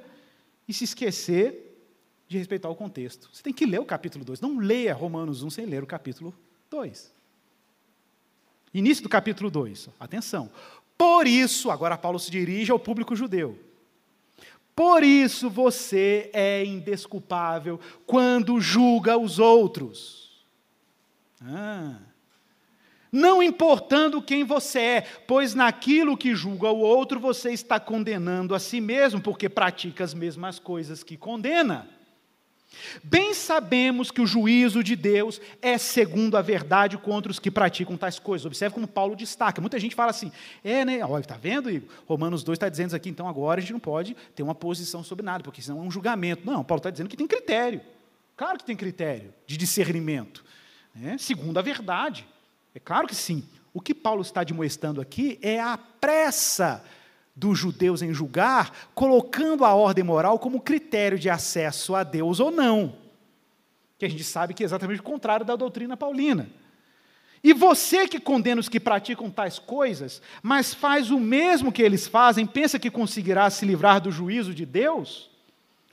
e 0.68 0.72
se 0.72 0.84
esquecer 0.84 1.72
de 2.28 2.38
respeitar 2.38 2.68
o 2.68 2.76
contexto. 2.76 3.28
Você 3.32 3.42
tem 3.42 3.52
que 3.52 3.66
ler 3.66 3.80
o 3.80 3.84
capítulo 3.84 4.24
2. 4.24 4.40
Não 4.40 4.58
leia 4.58 4.94
Romanos 4.94 5.42
1 5.42 5.50
sem 5.50 5.66
ler 5.66 5.82
o 5.82 5.86
capítulo 5.86 6.34
2. 6.70 7.12
Início 8.74 9.02
do 9.02 9.08
capítulo 9.08 9.50
2. 9.50 9.90
Atenção. 10.00 10.50
Por 11.02 11.26
isso, 11.26 11.68
agora 11.68 11.98
Paulo 11.98 12.16
se 12.16 12.30
dirige 12.30 12.70
ao 12.70 12.78
público 12.78 13.16
judeu. 13.16 13.58
Por 14.72 15.02
isso 15.02 15.50
você 15.50 16.30
é 16.32 16.64
indesculpável 16.64 17.80
quando 18.06 18.60
julga 18.60 19.18
os 19.18 19.40
outros. 19.40 20.46
Ah. 21.44 21.96
Não 23.10 23.42
importando 23.42 24.22
quem 24.22 24.44
você 24.44 24.78
é, 24.78 25.00
pois 25.26 25.54
naquilo 25.54 26.16
que 26.16 26.36
julga 26.36 26.70
o 26.70 26.78
outro 26.78 27.18
você 27.18 27.50
está 27.52 27.80
condenando 27.80 28.54
a 28.54 28.60
si 28.60 28.80
mesmo, 28.80 29.20
porque 29.20 29.48
pratica 29.48 30.04
as 30.04 30.14
mesmas 30.14 30.60
coisas 30.60 31.02
que 31.02 31.16
condena. 31.16 31.88
Bem 33.02 33.34
sabemos 33.34 34.10
que 34.10 34.20
o 34.20 34.26
juízo 34.26 34.82
de 34.82 34.96
Deus 34.96 35.40
é 35.60 35.78
segundo 35.78 36.36
a 36.36 36.42
verdade 36.42 36.98
contra 36.98 37.30
os 37.30 37.38
que 37.38 37.50
praticam 37.50 37.96
tais 37.96 38.18
coisas. 38.18 38.46
Observe 38.46 38.74
como 38.74 38.86
Paulo 38.86 39.16
destaca. 39.16 39.60
Muita 39.60 39.78
gente 39.78 39.94
fala 39.94 40.10
assim, 40.10 40.32
é, 40.64 40.84
né? 40.84 41.04
Olha, 41.04 41.22
está 41.22 41.36
vendo, 41.36 41.70
Igor? 41.70 41.88
Romanos 42.06 42.42
2 42.42 42.56
está 42.56 42.68
dizendo 42.68 42.94
aqui, 42.94 43.08
então 43.08 43.28
agora 43.28 43.58
a 43.58 43.60
gente 43.60 43.72
não 43.72 43.80
pode 43.80 44.16
ter 44.34 44.42
uma 44.42 44.54
posição 44.54 45.02
sobre 45.02 45.24
nada, 45.24 45.42
porque 45.42 45.62
senão 45.62 45.78
é 45.78 45.82
um 45.82 45.90
julgamento. 45.90 46.46
Não, 46.46 46.64
Paulo 46.64 46.78
está 46.78 46.90
dizendo 46.90 47.08
que 47.08 47.16
tem 47.16 47.26
critério. 47.26 47.80
Claro 48.36 48.58
que 48.58 48.64
tem 48.64 48.76
critério 48.76 49.32
de 49.46 49.56
discernimento. 49.56 50.44
Né? 50.94 51.16
Segundo 51.18 51.58
a 51.58 51.62
verdade. 51.62 52.26
É 52.74 52.80
claro 52.80 53.06
que 53.06 53.14
sim. 53.14 53.44
O 53.74 53.80
que 53.80 53.94
Paulo 53.94 54.22
está 54.22 54.44
demonstrando 54.44 55.00
aqui 55.00 55.38
é 55.40 55.60
a 55.60 55.78
pressa 55.78 56.84
dos 57.34 57.58
judeus 57.58 58.02
em 58.02 58.12
julgar, 58.12 58.90
colocando 58.94 59.64
a 59.64 59.74
ordem 59.74 60.04
moral 60.04 60.38
como 60.38 60.60
critério 60.60 61.18
de 61.18 61.30
acesso 61.30 61.94
a 61.94 62.02
Deus 62.02 62.40
ou 62.40 62.50
não. 62.50 62.94
Que 63.98 64.04
a 64.04 64.08
gente 64.08 64.24
sabe 64.24 64.54
que 64.54 64.62
é 64.62 64.66
exatamente 64.66 65.00
o 65.00 65.04
contrário 65.04 65.44
da 65.44 65.56
doutrina 65.56 65.96
paulina. 65.96 66.48
E 67.42 67.52
você 67.52 68.06
que 68.06 68.20
condena 68.20 68.60
os 68.60 68.68
que 68.68 68.78
praticam 68.78 69.28
tais 69.28 69.58
coisas, 69.58 70.22
mas 70.42 70.72
faz 70.72 71.10
o 71.10 71.18
mesmo 71.18 71.72
que 71.72 71.82
eles 71.82 72.06
fazem, 72.06 72.46
pensa 72.46 72.78
que 72.78 72.90
conseguirá 72.90 73.50
se 73.50 73.66
livrar 73.66 74.00
do 74.00 74.12
juízo 74.12 74.54
de 74.54 74.64
Deus? 74.64 75.31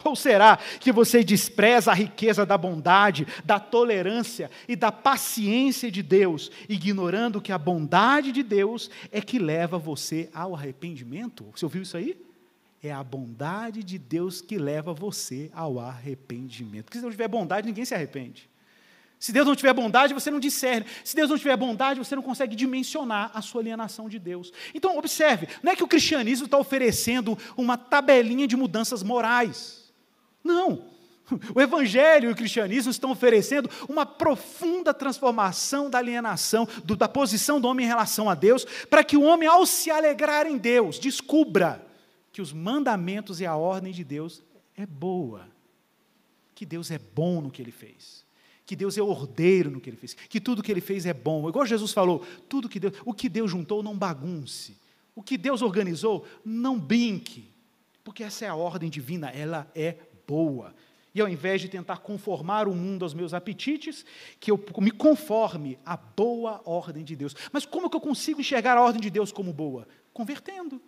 Ou 0.04 0.16
será 0.16 0.58
que 0.80 0.92
você 0.92 1.24
despreza 1.24 1.92
a 1.92 1.94
riqueza 1.94 2.46
da 2.46 2.58
bondade, 2.58 3.28
da 3.44 3.60
tolerância 3.60 4.50
e 4.68 4.76
da 4.76 4.92
paciência 4.92 5.92
de 5.92 6.02
Deus, 6.02 6.50
ignorando 6.70 7.42
que 7.42 7.52
a 7.52 7.58
bondade 7.58 8.32
de 8.32 8.42
Deus 8.42 8.90
é 9.12 9.20
que 9.20 9.38
leva 9.38 9.78
você 9.78 10.30
ao 10.34 10.56
arrependimento? 10.56 11.46
Você 11.54 11.66
ouviu 11.66 11.82
isso 11.82 11.98
aí? 11.98 12.18
É 12.82 12.94
a 12.94 13.04
bondade 13.04 13.84
de 13.84 13.98
Deus 13.98 14.40
que 14.40 14.58
leva 14.58 14.94
você 14.94 15.52
ao 15.54 15.80
arrependimento. 15.80 16.86
Porque 16.86 16.98
se 16.98 17.04
não 17.04 17.12
tiver 17.12 17.28
bondade, 17.28 17.68
ninguém 17.68 17.84
se 17.84 17.94
arrepende. 17.94 18.50
Se 19.20 19.34
Deus 19.34 19.46
não 19.46 19.56
tiver 19.56 19.74
bondade, 19.74 20.14
você 20.14 20.32
não 20.32 20.40
discerne. 20.40 20.86
Se 21.04 21.14
Deus 21.14 21.30
não 21.30 21.38
tiver 21.38 21.58
bondade, 21.58 22.00
você 22.00 22.16
não 22.16 22.24
consegue 22.24 22.56
dimensionar 22.56 23.32
a 23.34 23.42
sua 23.42 23.60
alienação 23.60 24.08
de 24.08 24.18
Deus. 24.18 24.54
Então, 24.74 24.98
observe: 24.98 25.50
não 25.62 25.74
é 25.74 25.76
que 25.76 25.84
o 25.84 25.88
cristianismo 25.90 26.46
está 26.46 26.58
oferecendo 26.58 27.38
uma 27.58 27.78
tabelinha 27.78 28.48
de 28.48 28.56
mudanças 28.56 29.04
morais. 29.04 29.79
Não. 30.44 30.90
O 31.53 31.61
Evangelho 31.61 32.30
e 32.30 32.34
o 32.34 32.36
cristianismo 32.36 32.91
estão 32.91 33.11
oferecendo 33.11 33.70
uma 33.88 34.06
profunda 34.06 34.94
transformação 34.94 35.90
da 35.90 35.99
alienação, 35.99 36.68
do, 36.84 36.95
da 36.95 37.07
posição 37.07 37.61
do 37.61 37.68
homem 37.68 37.86
em 37.86 37.90
relação 37.90 38.30
a 38.30 38.36
Deus, 38.36 38.66
para 38.90 39.03
que 39.03 39.16
o 39.16 39.24
homem, 39.24 39.48
ao 39.48 39.66
se 39.66 39.91
alegrar 39.91 40.48
em 40.48 40.57
Deus, 40.57 40.98
descubra 40.98 41.86
que 42.32 42.41
os 42.41 42.52
mandamentos 42.52 43.40
e 43.40 43.45
a 43.45 43.56
ordem 43.56 43.94
de 43.94 44.03
Deus 44.03 44.41
é 44.76 44.86
boa, 44.86 45.48
que 46.56 46.66
Deus 46.66 46.90
é 46.90 46.98
bom 46.98 47.41
no 47.41 47.52
que 47.52 47.61
ele 47.61 47.72
fez, 47.72 48.26
que 48.66 48.76
Deus 48.76 48.98
é 48.98 49.02
ordeiro 49.02 49.70
no 49.70 49.80
que 49.80 49.90
ele 49.90 49.98
fez, 49.98 50.14
que 50.14 50.40
tudo 50.40 50.64
que 50.64 50.72
ele 50.72 50.82
fez 50.82 51.06
é 51.06 51.14
bom. 51.14 51.48
Igual 51.48 51.66
Jesus 51.66 51.91
falou, 51.91 52.26
tudo 52.48 52.70
que 52.70 52.80
Deus, 52.80 52.94
o 53.06 53.14
que 53.14 53.30
Deus 53.30 53.52
juntou 53.52 53.84
não 53.84 53.98
bagunce. 53.98 54.78
O 55.16 55.22
que 55.22 55.38
Deus 55.38 55.61
organizou, 55.61 56.26
não 56.45 56.80
brinque. 56.80 57.49
Porque 58.06 58.24
essa 58.24 58.45
é 58.45 58.48
a 58.48 58.56
ordem 58.56 58.90
divina, 58.90 59.30
ela 59.30 59.70
é 59.76 59.95
boa. 60.30 60.76
E 61.14 61.20
ao 61.20 61.28
invés 61.28 61.60
de 61.60 61.68
tentar 61.68 61.98
conformar 61.98 62.68
o 62.68 62.76
mundo 62.76 63.04
aos 63.04 63.16
meus 63.16 63.34
apetites, 63.34 64.06
que 64.40 64.52
eu 64.52 64.64
me 64.78 64.92
conforme 64.92 65.80
à 65.84 65.98
boa 65.98 66.62
ordem 66.66 67.04
de 67.04 67.16
Deus. 67.16 67.36
Mas 67.52 67.66
como 67.66 67.90
que 67.90 67.98
eu 67.98 68.02
consigo 68.02 68.40
enxergar 68.40 68.78
a 68.78 68.82
ordem 68.84 69.02
de 69.02 69.10
Deus 69.10 69.32
como 69.32 69.52
boa? 69.52 69.88
Convertendo. 70.14 70.80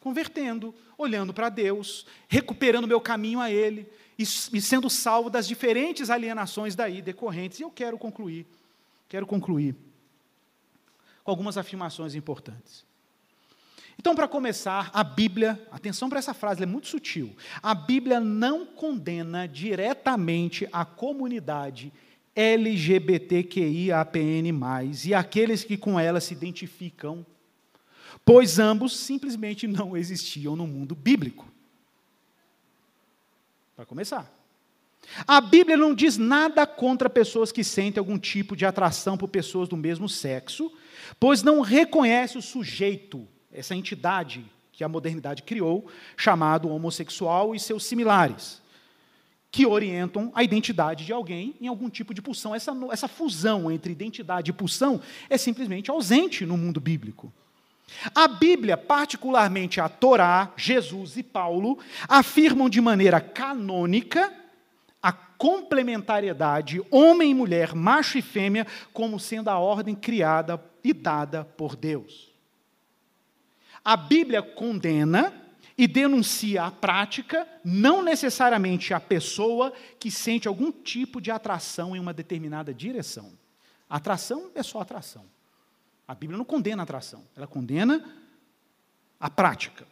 Convertendo, 0.00 0.74
olhando 0.98 1.32
para 1.32 1.48
Deus, 1.48 2.04
recuperando 2.28 2.88
meu 2.88 3.00
caminho 3.00 3.38
a 3.38 3.48
Ele 3.48 3.88
e, 4.18 4.24
e 4.24 4.60
sendo 4.60 4.90
salvo 4.90 5.30
das 5.30 5.46
diferentes 5.46 6.10
alienações 6.10 6.74
daí 6.74 7.00
decorrentes. 7.00 7.60
E 7.60 7.62
eu 7.62 7.70
quero 7.70 7.96
concluir, 7.96 8.44
quero 9.08 9.24
concluir 9.24 9.76
com 11.22 11.30
algumas 11.30 11.56
afirmações 11.56 12.16
importantes. 12.16 12.84
Então, 13.98 14.14
para 14.14 14.26
começar, 14.26 14.90
a 14.92 15.04
Bíblia, 15.04 15.60
atenção 15.70 16.08
para 16.08 16.18
essa 16.18 16.34
frase, 16.34 16.62
ela 16.62 16.70
é 16.70 16.72
muito 16.72 16.88
sutil. 16.88 17.34
A 17.62 17.74
Bíblia 17.74 18.18
não 18.20 18.64
condena 18.66 19.46
diretamente 19.46 20.68
a 20.72 20.84
comunidade 20.84 21.92
LGBTQIAPN+, 22.34 23.48
e 25.04 25.14
aqueles 25.14 25.62
que 25.64 25.76
com 25.76 26.00
ela 26.00 26.20
se 26.20 26.32
identificam, 26.32 27.26
pois 28.24 28.58
ambos 28.58 28.96
simplesmente 28.96 29.68
não 29.68 29.94
existiam 29.96 30.56
no 30.56 30.66
mundo 30.66 30.94
bíblico. 30.94 31.46
Para 33.76 33.84
começar. 33.84 34.32
A 35.26 35.40
Bíblia 35.40 35.76
não 35.76 35.94
diz 35.94 36.16
nada 36.16 36.66
contra 36.66 37.10
pessoas 37.10 37.50
que 37.52 37.64
sentem 37.64 37.98
algum 37.98 38.18
tipo 38.18 38.56
de 38.56 38.64
atração 38.64 39.18
por 39.18 39.28
pessoas 39.28 39.68
do 39.68 39.76
mesmo 39.76 40.08
sexo, 40.08 40.72
pois 41.18 41.42
não 41.42 41.60
reconhece 41.60 42.38
o 42.38 42.42
sujeito 42.42 43.28
essa 43.52 43.74
entidade 43.74 44.44
que 44.72 44.82
a 44.82 44.88
modernidade 44.88 45.42
criou, 45.42 45.86
chamado 46.16 46.68
homossexual 46.68 47.54
e 47.54 47.60
seus 47.60 47.84
similares, 47.84 48.60
que 49.50 49.66
orientam 49.66 50.32
a 50.34 50.42
identidade 50.42 51.04
de 51.04 51.12
alguém 51.12 51.54
em 51.60 51.68
algum 51.68 51.90
tipo 51.90 52.14
de 52.14 52.22
pulsão. 52.22 52.54
Essa, 52.54 52.72
essa 52.90 53.06
fusão 53.06 53.70
entre 53.70 53.92
identidade 53.92 54.50
e 54.50 54.54
pulsão 54.54 55.00
é 55.28 55.36
simplesmente 55.36 55.90
ausente 55.90 56.46
no 56.46 56.56
mundo 56.56 56.80
bíblico. 56.80 57.30
A 58.14 58.26
Bíblia, 58.26 58.78
particularmente 58.78 59.78
a 59.78 59.88
Torá, 59.90 60.50
Jesus 60.56 61.18
e 61.18 61.22
Paulo, 61.22 61.78
afirmam 62.08 62.70
de 62.70 62.80
maneira 62.80 63.20
canônica 63.20 64.32
a 65.02 65.12
complementariedade 65.12 66.80
homem 66.90 67.32
e 67.32 67.34
mulher, 67.34 67.74
macho 67.74 68.16
e 68.16 68.22
fêmea, 68.22 68.66
como 68.92 69.20
sendo 69.20 69.48
a 69.48 69.58
ordem 69.58 69.94
criada 69.94 70.62
e 70.82 70.94
dada 70.94 71.44
por 71.44 71.76
Deus. 71.76 72.31
A 73.84 73.96
Bíblia 73.96 74.42
condena 74.42 75.32
e 75.76 75.86
denuncia 75.86 76.64
a 76.64 76.70
prática, 76.70 77.48
não 77.64 78.02
necessariamente 78.02 78.94
a 78.94 79.00
pessoa 79.00 79.72
que 79.98 80.10
sente 80.10 80.46
algum 80.46 80.70
tipo 80.70 81.20
de 81.20 81.30
atração 81.30 81.96
em 81.96 81.98
uma 81.98 82.12
determinada 82.12 82.72
direção. 82.72 83.32
Atração 83.88 84.50
é 84.54 84.62
só 84.62 84.80
atração. 84.80 85.24
A 86.06 86.14
Bíblia 86.14 86.36
não 86.36 86.44
condena 86.44 86.82
a 86.82 86.84
atração, 86.84 87.24
ela 87.36 87.46
condena 87.46 88.04
a 89.18 89.30
prática. 89.30 89.86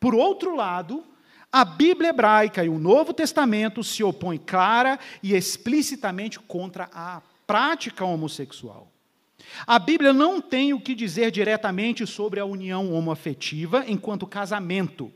Por 0.00 0.14
outro 0.14 0.54
lado, 0.54 1.04
a 1.50 1.64
Bíblia 1.64 2.10
hebraica 2.10 2.64
e 2.64 2.68
o 2.68 2.78
Novo 2.78 3.14
Testamento 3.14 3.84
se 3.84 4.02
opõem 4.02 4.38
clara 4.38 4.98
e 5.22 5.34
explicitamente 5.34 6.40
contra 6.40 6.90
a 6.92 7.22
prática 7.46 8.04
homossexual. 8.04 8.90
A 9.66 9.78
Bíblia 9.78 10.12
não 10.12 10.40
tem 10.40 10.72
o 10.72 10.80
que 10.80 10.94
dizer 10.94 11.30
diretamente 11.30 12.06
sobre 12.06 12.40
a 12.40 12.44
união 12.44 12.92
homoafetiva 12.92 13.84
enquanto 13.86 14.26
casamento, 14.26 15.12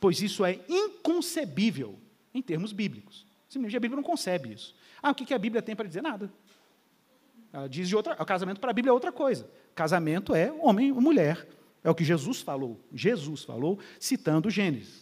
pois 0.00 0.20
isso 0.20 0.44
é 0.44 0.58
inconcebível 0.68 1.98
em 2.34 2.42
termos 2.42 2.72
bíblicos. 2.72 3.26
Simplesmente 3.48 3.76
a 3.76 3.80
Bíblia 3.80 3.96
não 3.96 4.02
concebe 4.02 4.52
isso. 4.52 4.74
Ah, 5.02 5.10
o 5.10 5.14
que 5.14 5.34
a 5.34 5.38
Bíblia 5.38 5.60
tem 5.60 5.76
para 5.76 5.86
dizer? 5.86 6.02
Nada. 6.02 6.32
Ela 7.52 7.68
diz 7.68 7.88
de 7.88 7.94
outra. 7.94 8.14
O 8.14 8.24
casamento 8.24 8.60
para 8.60 8.70
a 8.70 8.72
Bíblia 8.72 8.90
é 8.90 8.94
outra 8.94 9.12
coisa. 9.12 9.50
Casamento 9.74 10.34
é 10.34 10.50
homem 10.52 10.88
e 10.88 10.92
mulher. 10.92 11.46
É 11.84 11.90
o 11.90 11.94
que 11.94 12.04
Jesus 12.04 12.40
falou. 12.40 12.80
Jesus 12.94 13.44
falou, 13.44 13.78
citando 13.98 14.48
Gênesis. 14.48 15.01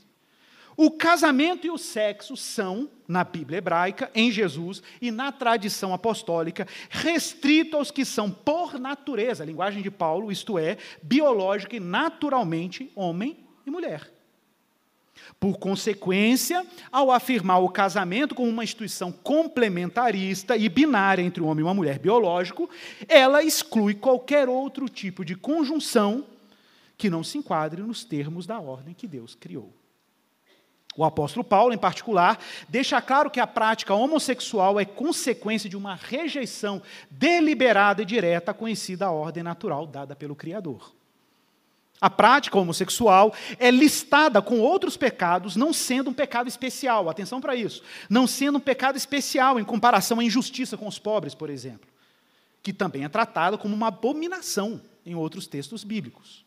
O 0.76 0.90
casamento 0.90 1.66
e 1.66 1.70
o 1.70 1.76
sexo 1.76 2.36
são, 2.36 2.88
na 3.06 3.24
Bíblia 3.24 3.58
hebraica, 3.58 4.10
em 4.14 4.30
Jesus 4.30 4.82
e 5.00 5.10
na 5.10 5.32
tradição 5.32 5.92
apostólica, 5.92 6.66
restrito 6.88 7.76
aos 7.76 7.90
que 7.90 8.04
são 8.04 8.30
por 8.30 8.78
natureza, 8.78 9.42
a 9.42 9.46
linguagem 9.46 9.82
de 9.82 9.90
Paulo, 9.90 10.32
isto 10.32 10.58
é, 10.58 10.78
biológica 11.02 11.76
e 11.76 11.80
naturalmente 11.80 12.90
homem 12.94 13.36
e 13.66 13.70
mulher. 13.70 14.10
Por 15.38 15.58
consequência, 15.58 16.66
ao 16.90 17.10
afirmar 17.10 17.62
o 17.62 17.68
casamento 17.68 18.34
como 18.34 18.48
uma 18.48 18.64
instituição 18.64 19.12
complementarista 19.12 20.56
e 20.56 20.68
binária 20.68 21.22
entre 21.22 21.42
um 21.42 21.46
homem 21.46 21.60
e 21.60 21.66
uma 21.66 21.74
mulher 21.74 21.98
biológico, 21.98 22.68
ela 23.08 23.42
exclui 23.42 23.94
qualquer 23.94 24.48
outro 24.48 24.88
tipo 24.88 25.24
de 25.24 25.34
conjunção 25.34 26.26
que 26.96 27.10
não 27.10 27.24
se 27.24 27.38
enquadre 27.38 27.82
nos 27.82 28.04
termos 28.04 28.46
da 28.46 28.58
ordem 28.60 28.94
que 28.94 29.06
Deus 29.06 29.34
criou. 29.34 29.79
O 31.00 31.04
apóstolo 31.06 31.42
Paulo, 31.42 31.72
em 31.72 31.78
particular, 31.78 32.38
deixa 32.68 33.00
claro 33.00 33.30
que 33.30 33.40
a 33.40 33.46
prática 33.46 33.94
homossexual 33.94 34.78
é 34.78 34.84
consequência 34.84 35.66
de 35.66 35.74
uma 35.74 35.94
rejeição 35.94 36.82
deliberada 37.10 38.02
e 38.02 38.04
direta 38.04 38.52
conhecida 38.52 39.10
ordem 39.10 39.42
natural 39.42 39.86
dada 39.86 40.14
pelo 40.14 40.36
Criador. 40.36 40.92
A 41.98 42.10
prática 42.10 42.58
homossexual 42.58 43.32
é 43.58 43.70
listada 43.70 44.42
com 44.42 44.60
outros 44.60 44.94
pecados, 44.94 45.56
não 45.56 45.72
sendo 45.72 46.10
um 46.10 46.12
pecado 46.12 46.48
especial, 46.48 47.08
atenção 47.08 47.40
para 47.40 47.56
isso, 47.56 47.82
não 48.10 48.26
sendo 48.26 48.58
um 48.58 48.60
pecado 48.60 48.98
especial 48.98 49.58
em 49.58 49.64
comparação 49.64 50.20
à 50.20 50.24
injustiça 50.24 50.76
com 50.76 50.86
os 50.86 50.98
pobres, 50.98 51.34
por 51.34 51.48
exemplo, 51.48 51.88
que 52.62 52.74
também 52.74 53.04
é 53.04 53.08
tratada 53.08 53.56
como 53.56 53.74
uma 53.74 53.88
abominação 53.88 54.78
em 55.06 55.14
outros 55.14 55.46
textos 55.46 55.82
bíblicos. 55.82 56.44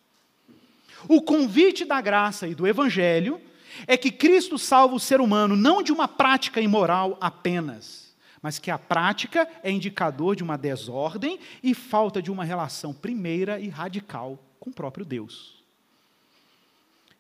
O 1.07 1.23
convite 1.23 1.85
da 1.85 1.99
graça 1.99 2.47
e 2.47 2.53
do 2.53 2.67
evangelho 2.67 3.41
é 3.88 3.98
que 3.98 4.12
Cristo 4.12 4.58
salva 4.58 4.95
o 4.95 5.00
ser 5.00 5.22
humano 5.22 5.56
não 5.56 5.82
de 5.82 5.91
uma 5.91 6.08
prática 6.08 6.62
imoral 6.62 7.18
apenas, 7.20 8.14
mas 8.41 8.60
que 8.60 8.70
a 8.70 8.78
prática 8.78 9.48
é 9.64 9.72
indicador 9.72 10.36
de 10.36 10.44
uma 10.44 10.58
desordem 10.58 11.40
e 11.62 11.74
falta 11.74 12.22
de 12.22 12.32
uma 12.32 12.44
relação 12.44 12.94
primeira 12.94 13.60
e 13.60 13.70
radical 13.70 14.38
com 14.60 14.70
o 14.70 14.74
próprio 14.74 15.06
Deus. 15.06 15.64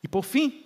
E 0.03 0.07
por 0.07 0.23
fim, 0.23 0.65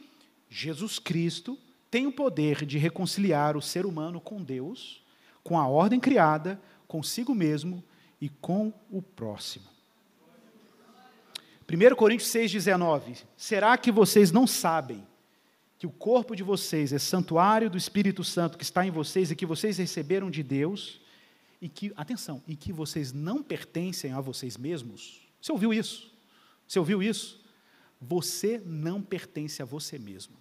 Jesus 0.50 0.98
Cristo 0.98 1.58
tem 1.92 2.08
o 2.08 2.12
poder 2.12 2.66
de 2.66 2.78
reconciliar 2.78 3.56
o 3.56 3.62
ser 3.62 3.86
humano 3.86 4.20
com 4.20 4.42
Deus, 4.42 5.02
com 5.44 5.60
a 5.60 5.68
ordem 5.68 6.00
criada, 6.00 6.60
consigo 6.88 7.34
mesmo 7.34 7.84
e 8.20 8.30
com 8.30 8.74
o 8.90 9.02
próximo. 9.02 9.66
1 11.70 11.96
Coríntios 11.96 12.30
6,19: 12.32 13.24
Será 13.36 13.78
que 13.78 13.92
vocês 13.92 14.32
não 14.32 14.48
sabem 14.48 15.06
que 15.78 15.86
o 15.86 15.92
corpo 15.92 16.36
de 16.36 16.44
vocês 16.44 16.92
é 16.92 16.98
santuário 16.98 17.70
do 17.70 17.78
Espírito 17.78 18.24
Santo 18.24 18.58
que 18.58 18.64
está 18.64 18.86
em 18.86 18.92
vocês 18.92 19.30
e 19.30 19.36
que 19.36 19.46
vocês 19.46 19.78
receberam 19.78 20.30
de 20.32 20.42
Deus, 20.42 21.00
e 21.62 21.70
que, 21.70 21.92
atenção, 21.96 22.42
e 22.48 22.56
que 22.56 22.72
vocês 22.72 23.12
não 23.12 23.44
pertencem 23.44 24.12
a 24.12 24.22
vocês 24.22 24.58
mesmos. 24.58 25.22
Você 25.42 25.52
ouviu 25.52 25.74
isso? 25.74 26.12
Você 26.68 26.80
ouviu 26.80 27.02
isso? 27.02 27.44
Você 28.02 28.62
não 28.66 29.02
pertence 29.02 29.62
a 29.62 29.66
você 29.66 29.98
mesmo. 29.98 30.36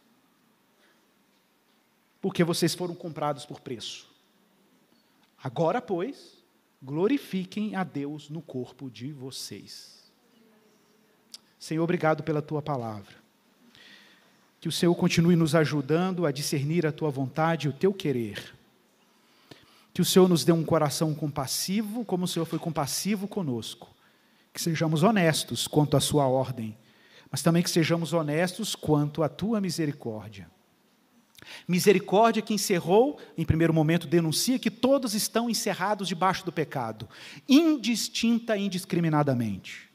Porque 2.21 2.43
vocês 2.43 2.75
foram 2.75 2.95
comprados 2.95 3.47
por 3.47 3.61
preço. 3.61 4.09
Agora, 5.43 5.81
pois, 5.81 6.43
glorifiquem 6.83 7.77
a 7.77 7.85
Deus 7.85 8.29
no 8.29 8.43
corpo 8.43 8.91
de 8.91 9.13
vocês. 9.13 10.11
Senhor, 11.59 11.85
obrigado 11.85 12.23
pela 12.23 12.43
tua 12.43 12.61
palavra. 12.61 13.26
Que 14.67 14.69
o 14.69 14.73
Senhor 14.73 14.97
continue 14.97 15.37
nos 15.37 15.55
ajudando 15.55 16.27
a 16.27 16.33
discernir 16.33 16.85
a 16.85 16.91
tua 16.91 17.09
vontade 17.09 17.69
e 17.69 17.71
o 17.71 17.73
teu 17.73 17.95
querer. 17.95 18.53
Que 19.95 20.03
o 20.03 20.05
Senhor 20.05 20.29
nos 20.29 20.45
dê 20.45 20.51
um 20.51 20.65
coração 20.65 21.15
compassivo, 21.15 22.05
como 22.05 22.25
o 22.25 22.27
Senhor 22.27 22.47
foi 22.47 22.59
compassivo 22.59 23.29
conosco. 23.29 23.89
Que 24.53 24.61
sejamos 24.61 25.05
honestos 25.05 25.69
quanto 25.69 25.97
à 25.97 26.01
sua 26.01 26.27
ordem, 26.27 26.77
mas 27.31 27.43
também 27.43 27.63
que 27.63 27.71
sejamos 27.71 28.13
honestos 28.13 28.75
quanto 28.75 29.23
à 29.23 29.29
tua 29.29 29.61
misericórdia. 29.61 30.51
Misericórdia 31.69 32.43
que 32.43 32.53
encerrou, 32.53 33.21
em 33.39 33.45
primeiro 33.45 33.73
momento, 33.73 34.09
denuncia 34.09 34.59
que 34.59 34.69
todos 34.69 35.15
estão 35.15 35.49
encerrados 35.49 36.09
debaixo 36.09 36.45
do 36.45 36.51
pecado, 36.51 37.09
indistinta 37.49 38.57
e 38.57 38.67
indiscriminadamente. 38.67 39.89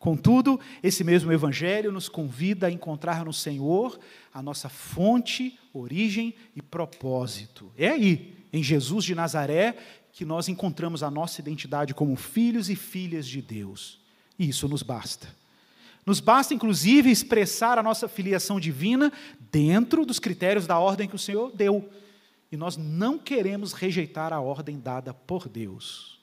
Contudo, 0.00 0.58
esse 0.82 1.04
mesmo 1.04 1.30
Evangelho 1.30 1.92
nos 1.92 2.08
convida 2.08 2.66
a 2.66 2.70
encontrar 2.70 3.22
no 3.22 3.34
Senhor 3.34 4.00
a 4.32 4.40
nossa 4.40 4.70
fonte, 4.70 5.58
origem 5.74 6.34
e 6.56 6.62
propósito. 6.62 7.70
É 7.76 7.90
aí, 7.90 8.34
em 8.50 8.62
Jesus 8.62 9.04
de 9.04 9.14
Nazaré, 9.14 9.76
que 10.10 10.24
nós 10.24 10.48
encontramos 10.48 11.02
a 11.02 11.10
nossa 11.10 11.42
identidade 11.42 11.92
como 11.92 12.16
filhos 12.16 12.70
e 12.70 12.76
filhas 12.76 13.28
de 13.28 13.42
Deus. 13.42 14.00
E 14.38 14.48
isso 14.48 14.66
nos 14.66 14.82
basta. 14.82 15.28
Nos 16.06 16.18
basta, 16.18 16.54
inclusive, 16.54 17.10
expressar 17.10 17.78
a 17.78 17.82
nossa 17.82 18.08
filiação 18.08 18.58
divina 18.58 19.12
dentro 19.52 20.06
dos 20.06 20.18
critérios 20.18 20.66
da 20.66 20.78
ordem 20.78 21.06
que 21.06 21.14
o 21.14 21.18
Senhor 21.18 21.52
deu. 21.54 21.86
E 22.50 22.56
nós 22.56 22.78
não 22.78 23.18
queremos 23.18 23.74
rejeitar 23.74 24.32
a 24.32 24.40
ordem 24.40 24.80
dada 24.80 25.12
por 25.12 25.46
Deus. 25.46 26.19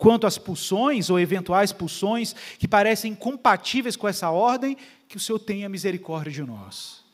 Quanto 0.00 0.26
às 0.26 0.38
pulsões 0.38 1.10
ou 1.10 1.20
eventuais 1.20 1.72
pulsões 1.72 2.34
que 2.58 2.66
parecem 2.66 3.12
incompatíveis 3.12 3.96
com 3.96 4.08
essa 4.08 4.30
ordem, 4.30 4.74
que 5.06 5.18
o 5.18 5.20
Senhor 5.20 5.38
tenha 5.38 5.68
misericórdia 5.68 6.32
de 6.32 6.42
nós. 6.42 7.04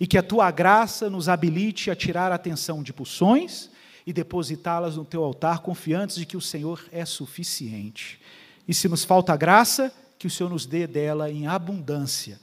E 0.00 0.04
que 0.04 0.18
a 0.18 0.22
tua 0.22 0.50
graça 0.50 1.08
nos 1.08 1.28
habilite 1.28 1.92
a 1.92 1.94
tirar 1.94 2.32
a 2.32 2.34
atenção 2.34 2.82
de 2.82 2.92
pulsões 2.92 3.70
e 4.04 4.12
depositá-las 4.12 4.96
no 4.96 5.04
teu 5.04 5.22
altar, 5.22 5.60
confiantes 5.60 6.16
de 6.16 6.26
que 6.26 6.36
o 6.36 6.40
Senhor 6.40 6.84
é 6.90 7.04
suficiente. 7.04 8.20
E 8.66 8.74
se 8.74 8.88
nos 8.88 9.04
falta 9.04 9.36
graça, 9.36 9.94
que 10.18 10.26
o 10.26 10.30
Senhor 10.30 10.50
nos 10.50 10.66
dê 10.66 10.88
dela 10.88 11.30
em 11.30 11.46
abundância, 11.46 12.40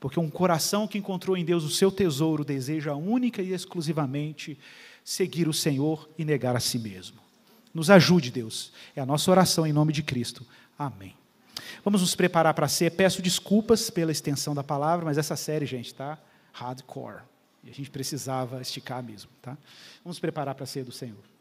porque 0.00 0.18
um 0.18 0.30
coração 0.30 0.88
que 0.88 0.96
encontrou 0.96 1.36
em 1.36 1.44
Deus 1.44 1.64
o 1.64 1.70
seu 1.70 1.92
tesouro 1.92 2.46
deseja 2.46 2.94
única 2.94 3.42
e 3.42 3.52
exclusivamente 3.52 4.58
seguir 5.04 5.48
o 5.48 5.52
Senhor 5.52 6.08
e 6.16 6.24
negar 6.24 6.56
a 6.56 6.60
si 6.60 6.78
mesmo. 6.78 7.23
Nos 7.74 7.90
ajude, 7.90 8.30
Deus. 8.30 8.72
É 8.94 9.00
a 9.00 9.06
nossa 9.06 9.30
oração 9.30 9.66
em 9.66 9.72
nome 9.72 9.92
de 9.92 10.02
Cristo. 10.02 10.46
Amém. 10.78 11.16
Vamos 11.84 12.00
nos 12.00 12.14
preparar 12.14 12.54
para 12.54 12.68
ser. 12.68 12.92
Peço 12.92 13.20
desculpas 13.20 13.90
pela 13.90 14.12
extensão 14.12 14.54
da 14.54 14.62
palavra, 14.62 15.04
mas 15.04 15.18
essa 15.18 15.34
série, 15.34 15.66
gente, 15.66 15.86
está 15.86 16.18
hardcore. 16.52 17.22
E 17.64 17.70
a 17.70 17.74
gente 17.74 17.90
precisava 17.90 18.60
esticar 18.60 19.02
mesmo, 19.02 19.30
tá? 19.42 19.52
Vamos 20.02 20.16
nos 20.16 20.20
preparar 20.20 20.54
para 20.54 20.66
ser 20.66 20.84
do 20.84 20.92
Senhor. 20.92 21.33